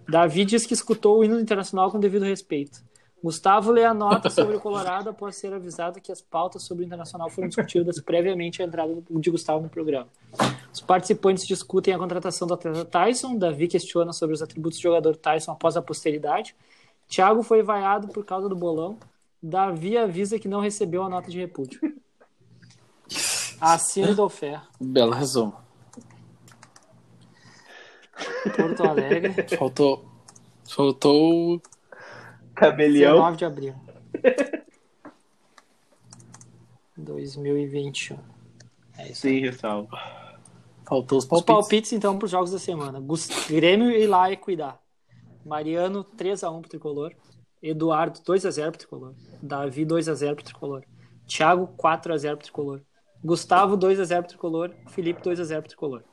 Davi 0.09 0.45
diz 0.45 0.67
que 0.67 0.75
escutou 0.75 1.19
o 1.19 1.25
hino 1.25 1.39
internacional 1.41 1.91
com 1.91 1.99
devido 1.99 2.25
respeito. 2.25 2.83
Gustavo 3.23 3.71
lê 3.71 3.85
a 3.85 3.95
nota 3.95 4.29
sobre 4.29 4.57
o 4.57 4.61
Colorado 4.61 5.11
após 5.11 5.37
ser 5.37 5.53
avisado 5.53 6.01
que 6.01 6.11
as 6.11 6.21
pautas 6.21 6.65
sobre 6.65 6.83
o 6.83 6.87
internacional 6.87 7.31
foram 7.31 7.47
discutidas 7.47 8.01
previamente 8.01 8.61
à 8.61 8.67
entrada 8.67 8.93
de 9.09 9.31
Gustavo 9.31 9.63
no 9.63 9.69
programa. 9.69 10.09
Os 10.73 10.81
participantes 10.81 11.47
discutem 11.47 11.95
a 11.95 11.99
contratação 11.99 12.49
do 12.49 12.55
atleta 12.55 12.85
Tyson. 12.85 13.37
Davi 13.37 13.69
questiona 13.69 14.13
sobre 14.13 14.35
os 14.35 14.43
atributos 14.43 14.79
do 14.81 14.83
jogador 14.83 15.15
Tyson 15.15 15.53
após 15.53 15.77
a 15.77 15.83
posteridade. 15.83 16.57
Thiago 17.09 17.45
foi 17.45 17.63
vaiado 17.63 18.09
por 18.09 18.25
causa 18.25 18.49
do 18.49 18.57
bolão. 18.57 18.99
Davi 19.41 19.97
avisa 19.97 20.39
que 20.39 20.49
não 20.49 20.61
recebeu 20.61 21.05
a 21.05 21.09
nota 21.09 21.31
de 21.31 21.39
repúdio. 21.39 21.81
Assino 23.61 24.17
do 24.17 24.29
Fé, 24.29 24.61
Belo 24.81 25.13
resumo. 25.13 25.62
Porto 28.57 28.83
Alegre, 28.85 29.57
Faltou. 29.57 30.05
Faltou. 30.69 31.61
Cabelião. 32.55 33.13
19 33.15 33.37
de 33.37 33.45
abril. 33.45 33.75
2021. 36.97 38.19
É 38.99 39.11
isso 39.11 39.23
Sem 39.23 39.41
ressalva. 39.41 39.97
Faltou 40.87 41.19
os 41.19 41.25
Os 41.25 41.29
palpites. 41.29 41.47
palpites, 41.55 41.93
então, 41.93 42.19
para 42.19 42.27
os 42.27 42.31
jogos 42.31 42.51
da 42.51 42.59
semana. 42.59 43.03
Grêmio 43.49 43.91
e 43.91 44.07
lá 44.07 44.31
e 44.31 44.37
cuidar. 44.37 44.81
Mariano, 45.45 46.05
3x1 46.05 46.61
pro 46.61 46.71
Tricolor. 46.71 47.13
Eduardo, 47.63 48.19
2x0 48.21 48.71
pro 48.71 48.79
Tricolor. 48.79 49.15
Davi, 49.43 49.87
2x0 49.87 50.35
pro 50.35 50.45
Tricolor. 50.45 50.83
Thiago, 51.27 51.69
4x0 51.79 52.37
pro 52.37 52.45
Tricolor. 52.45 52.81
Gustavo, 53.25 53.77
2x0 53.79 54.19
pro 54.21 54.29
Tricolor. 54.29 54.75
Felipe, 54.89 55.23
2x0 55.23 55.61
pro 55.61 55.69
Tricolor. 55.69 56.05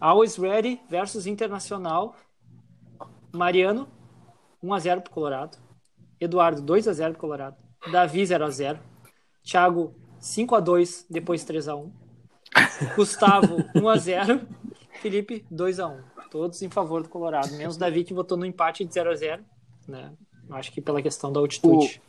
Always 0.00 0.38
Ready 0.38 0.80
versus 0.88 1.26
Internacional. 1.26 2.14
Mariano, 3.32 3.88
1x0 4.62 5.02
pro 5.02 5.12
Colorado. 5.12 5.58
Eduardo, 6.20 6.62
2x0 6.62 7.10
pro 7.12 7.20
Colorado. 7.20 7.56
Davi, 7.92 8.22
0x0. 8.22 8.78
Thiago, 9.42 9.94
5x2, 10.20 11.06
depois 11.08 11.44
3x1. 11.44 11.90
Gustavo, 12.96 13.56
1x0. 13.74 14.46
Felipe, 15.00 15.44
2x1. 15.52 16.02
Todos 16.30 16.60
em 16.62 16.68
favor 16.68 17.02
do 17.02 17.08
Colorado. 17.08 17.52
Menos 17.52 17.76
o 17.76 17.78
Davi, 17.78 18.04
que 18.04 18.14
votou 18.14 18.36
no 18.36 18.44
empate 18.44 18.84
de 18.84 18.92
0x0. 18.92 19.40
Né? 19.86 20.12
Acho 20.50 20.72
que 20.72 20.80
pela 20.80 21.02
questão 21.02 21.32
da 21.32 21.40
altitude. 21.40 22.02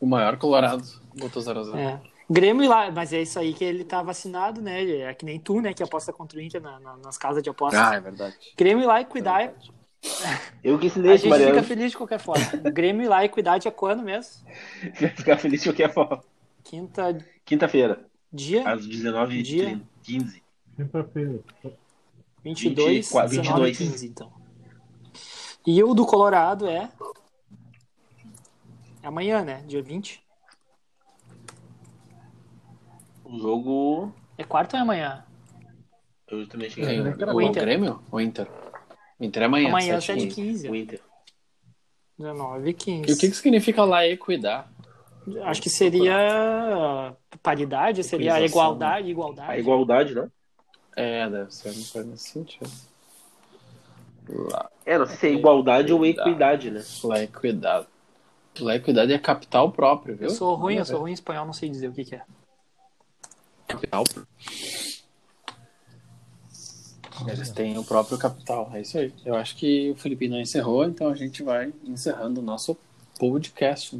O 0.00 0.06
maior 0.06 0.36
Colorado 0.36 0.84
botou 1.16 1.42
0x0. 1.42 1.76
É. 1.76 2.13
Grêmio 2.30 2.64
e 2.64 2.68
lá, 2.68 2.90
mas 2.90 3.12
é 3.12 3.20
isso 3.20 3.38
aí 3.38 3.52
que 3.52 3.62
ele 3.64 3.84
tá 3.84 4.02
vacinado, 4.02 4.60
né? 4.62 4.82
É 5.00 5.14
que 5.14 5.24
nem 5.24 5.38
tu, 5.38 5.60
né? 5.60 5.74
Que 5.74 5.82
aposta 5.82 6.12
contra 6.12 6.38
o 6.38 6.42
Inter 6.42 6.60
na- 6.60 6.80
na- 6.80 6.96
nas 6.96 7.18
casas 7.18 7.42
de 7.42 7.50
apostas. 7.50 7.80
Ah, 7.80 7.94
é 7.96 8.00
verdade. 8.00 8.34
Grêmio 8.56 8.82
e 8.82 8.86
lá 8.86 9.00
e 9.00 9.04
cuidar. 9.04 9.52
Eu 10.62 10.78
que 10.78 10.86
A 10.86 10.88
ensinei 10.88 11.12
esse 11.12 11.22
gente 11.24 11.30
Mariano. 11.30 11.54
fica 11.54 11.66
feliz 11.66 11.90
de 11.90 11.96
qualquer 11.96 12.18
forma. 12.18 12.44
Grêmio 12.70 13.04
e 13.04 13.08
lá 13.08 13.24
e 13.24 13.28
cuidar 13.28 13.58
é 13.64 13.70
quando 13.70 14.02
mesmo? 14.02 14.42
Vai 15.00 15.10
ficar 15.10 15.38
feliz 15.38 15.62
de 15.62 15.68
qualquer 15.68 15.92
forma. 15.92 16.22
Quinta 16.62 17.18
Quinta-feira, 17.44 18.06
dia 18.32 18.66
às 18.68 18.86
19h15. 18.86 19.42
Dia? 19.42 19.80
Quinta-feira. 20.76 21.40
22, 22.42 22.94
24, 23.06 23.30
19 23.30 23.64
22. 23.66 23.78
15, 23.78 24.06
então. 24.06 24.32
E 25.66 25.82
o 25.82 25.94
do 25.94 26.04
Colorado 26.06 26.66
é 26.66 26.90
é 29.02 29.06
amanhã, 29.06 29.44
né? 29.44 29.62
Dia 29.66 29.82
20. 29.82 30.23
O 33.34 33.38
jogo. 33.38 34.14
É 34.38 34.44
quarta 34.44 34.76
ou 34.76 34.78
é 34.78 34.82
amanhã? 34.82 35.24
Eu 36.28 36.46
também 36.48 36.70
cheguei. 36.70 37.00
O, 37.00 37.34
O 37.34 37.42
Inter. 37.42 37.62
Grêmio? 37.62 38.00
O 38.10 38.20
Inter? 38.20 38.48
O 39.18 39.24
Inter 39.24 39.42
é 39.42 39.46
amanhã. 39.46 39.68
Amanhã, 39.68 40.00
7 40.00 40.22
7 40.22 40.34
15 40.34 40.68
O 40.68 40.74
Inter. 40.76 41.00
19 42.16 42.70
e 42.70 42.74
15. 42.74 43.10
E 43.10 43.12
o 43.12 43.18
que, 43.18 43.28
que 43.28 43.34
significa 43.36 43.84
lá 43.84 44.06
e 44.06 44.16
cuidar? 44.16 44.70
Acho 45.42 45.60
que 45.60 45.68
seria 45.70 47.16
paridade, 47.42 48.04
seria 48.04 48.34
a 48.34 48.36
Equalização, 48.36 48.60
igualdade, 48.66 49.10
igualdade. 49.10 49.50
A 49.50 49.58
igualdade, 49.58 50.14
não? 50.14 50.30
É, 50.96 51.28
deve 51.28 51.52
ser 51.52 51.70
uma 51.70 51.86
coisa 51.92 52.04
nesse 52.04 52.28
sentido. 52.30 52.70
Lá, 54.28 54.70
É, 54.86 54.96
não 54.96 55.06
sei 55.06 55.16
se 55.16 55.26
é 55.26 55.32
igualdade 55.32 55.92
ou 55.92 56.04
Equidade. 56.06 56.30
equidade, 56.30 56.70
né? 56.70 56.84
lá 57.02 57.22
e 57.22 57.26
cuidado. 57.26 57.86
Lá 58.60 58.76
e 58.76 58.80
cuidado 58.80 59.12
é 59.12 59.18
capital 59.18 59.72
próprio, 59.72 60.14
viu? 60.16 60.28
Eu 60.28 60.34
sou 60.34 60.54
ruim, 60.54 60.76
eu 60.76 60.84
sou 60.84 61.00
ruim 61.00 61.10
em 61.10 61.14
espanhol, 61.14 61.44
não 61.44 61.52
sei 61.52 61.68
dizer 61.68 61.88
o 61.88 61.92
que, 61.92 62.04
que 62.04 62.14
é. 62.14 62.22
Capital. 63.86 64.26
Eles 67.26 67.50
têm 67.50 67.78
o 67.78 67.84
próprio 67.84 68.18
capital, 68.18 68.70
é 68.74 68.80
isso 68.80 68.98
aí. 68.98 69.12
Eu 69.24 69.34
acho 69.34 69.56
que 69.56 69.90
o 69.90 69.96
Felipe 69.96 70.28
não 70.28 70.40
encerrou, 70.40 70.84
então 70.84 71.08
a 71.08 71.14
gente 71.14 71.42
vai 71.42 71.72
encerrando 71.84 72.40
o 72.40 72.42
nosso 72.42 72.76
podcast. 73.18 73.92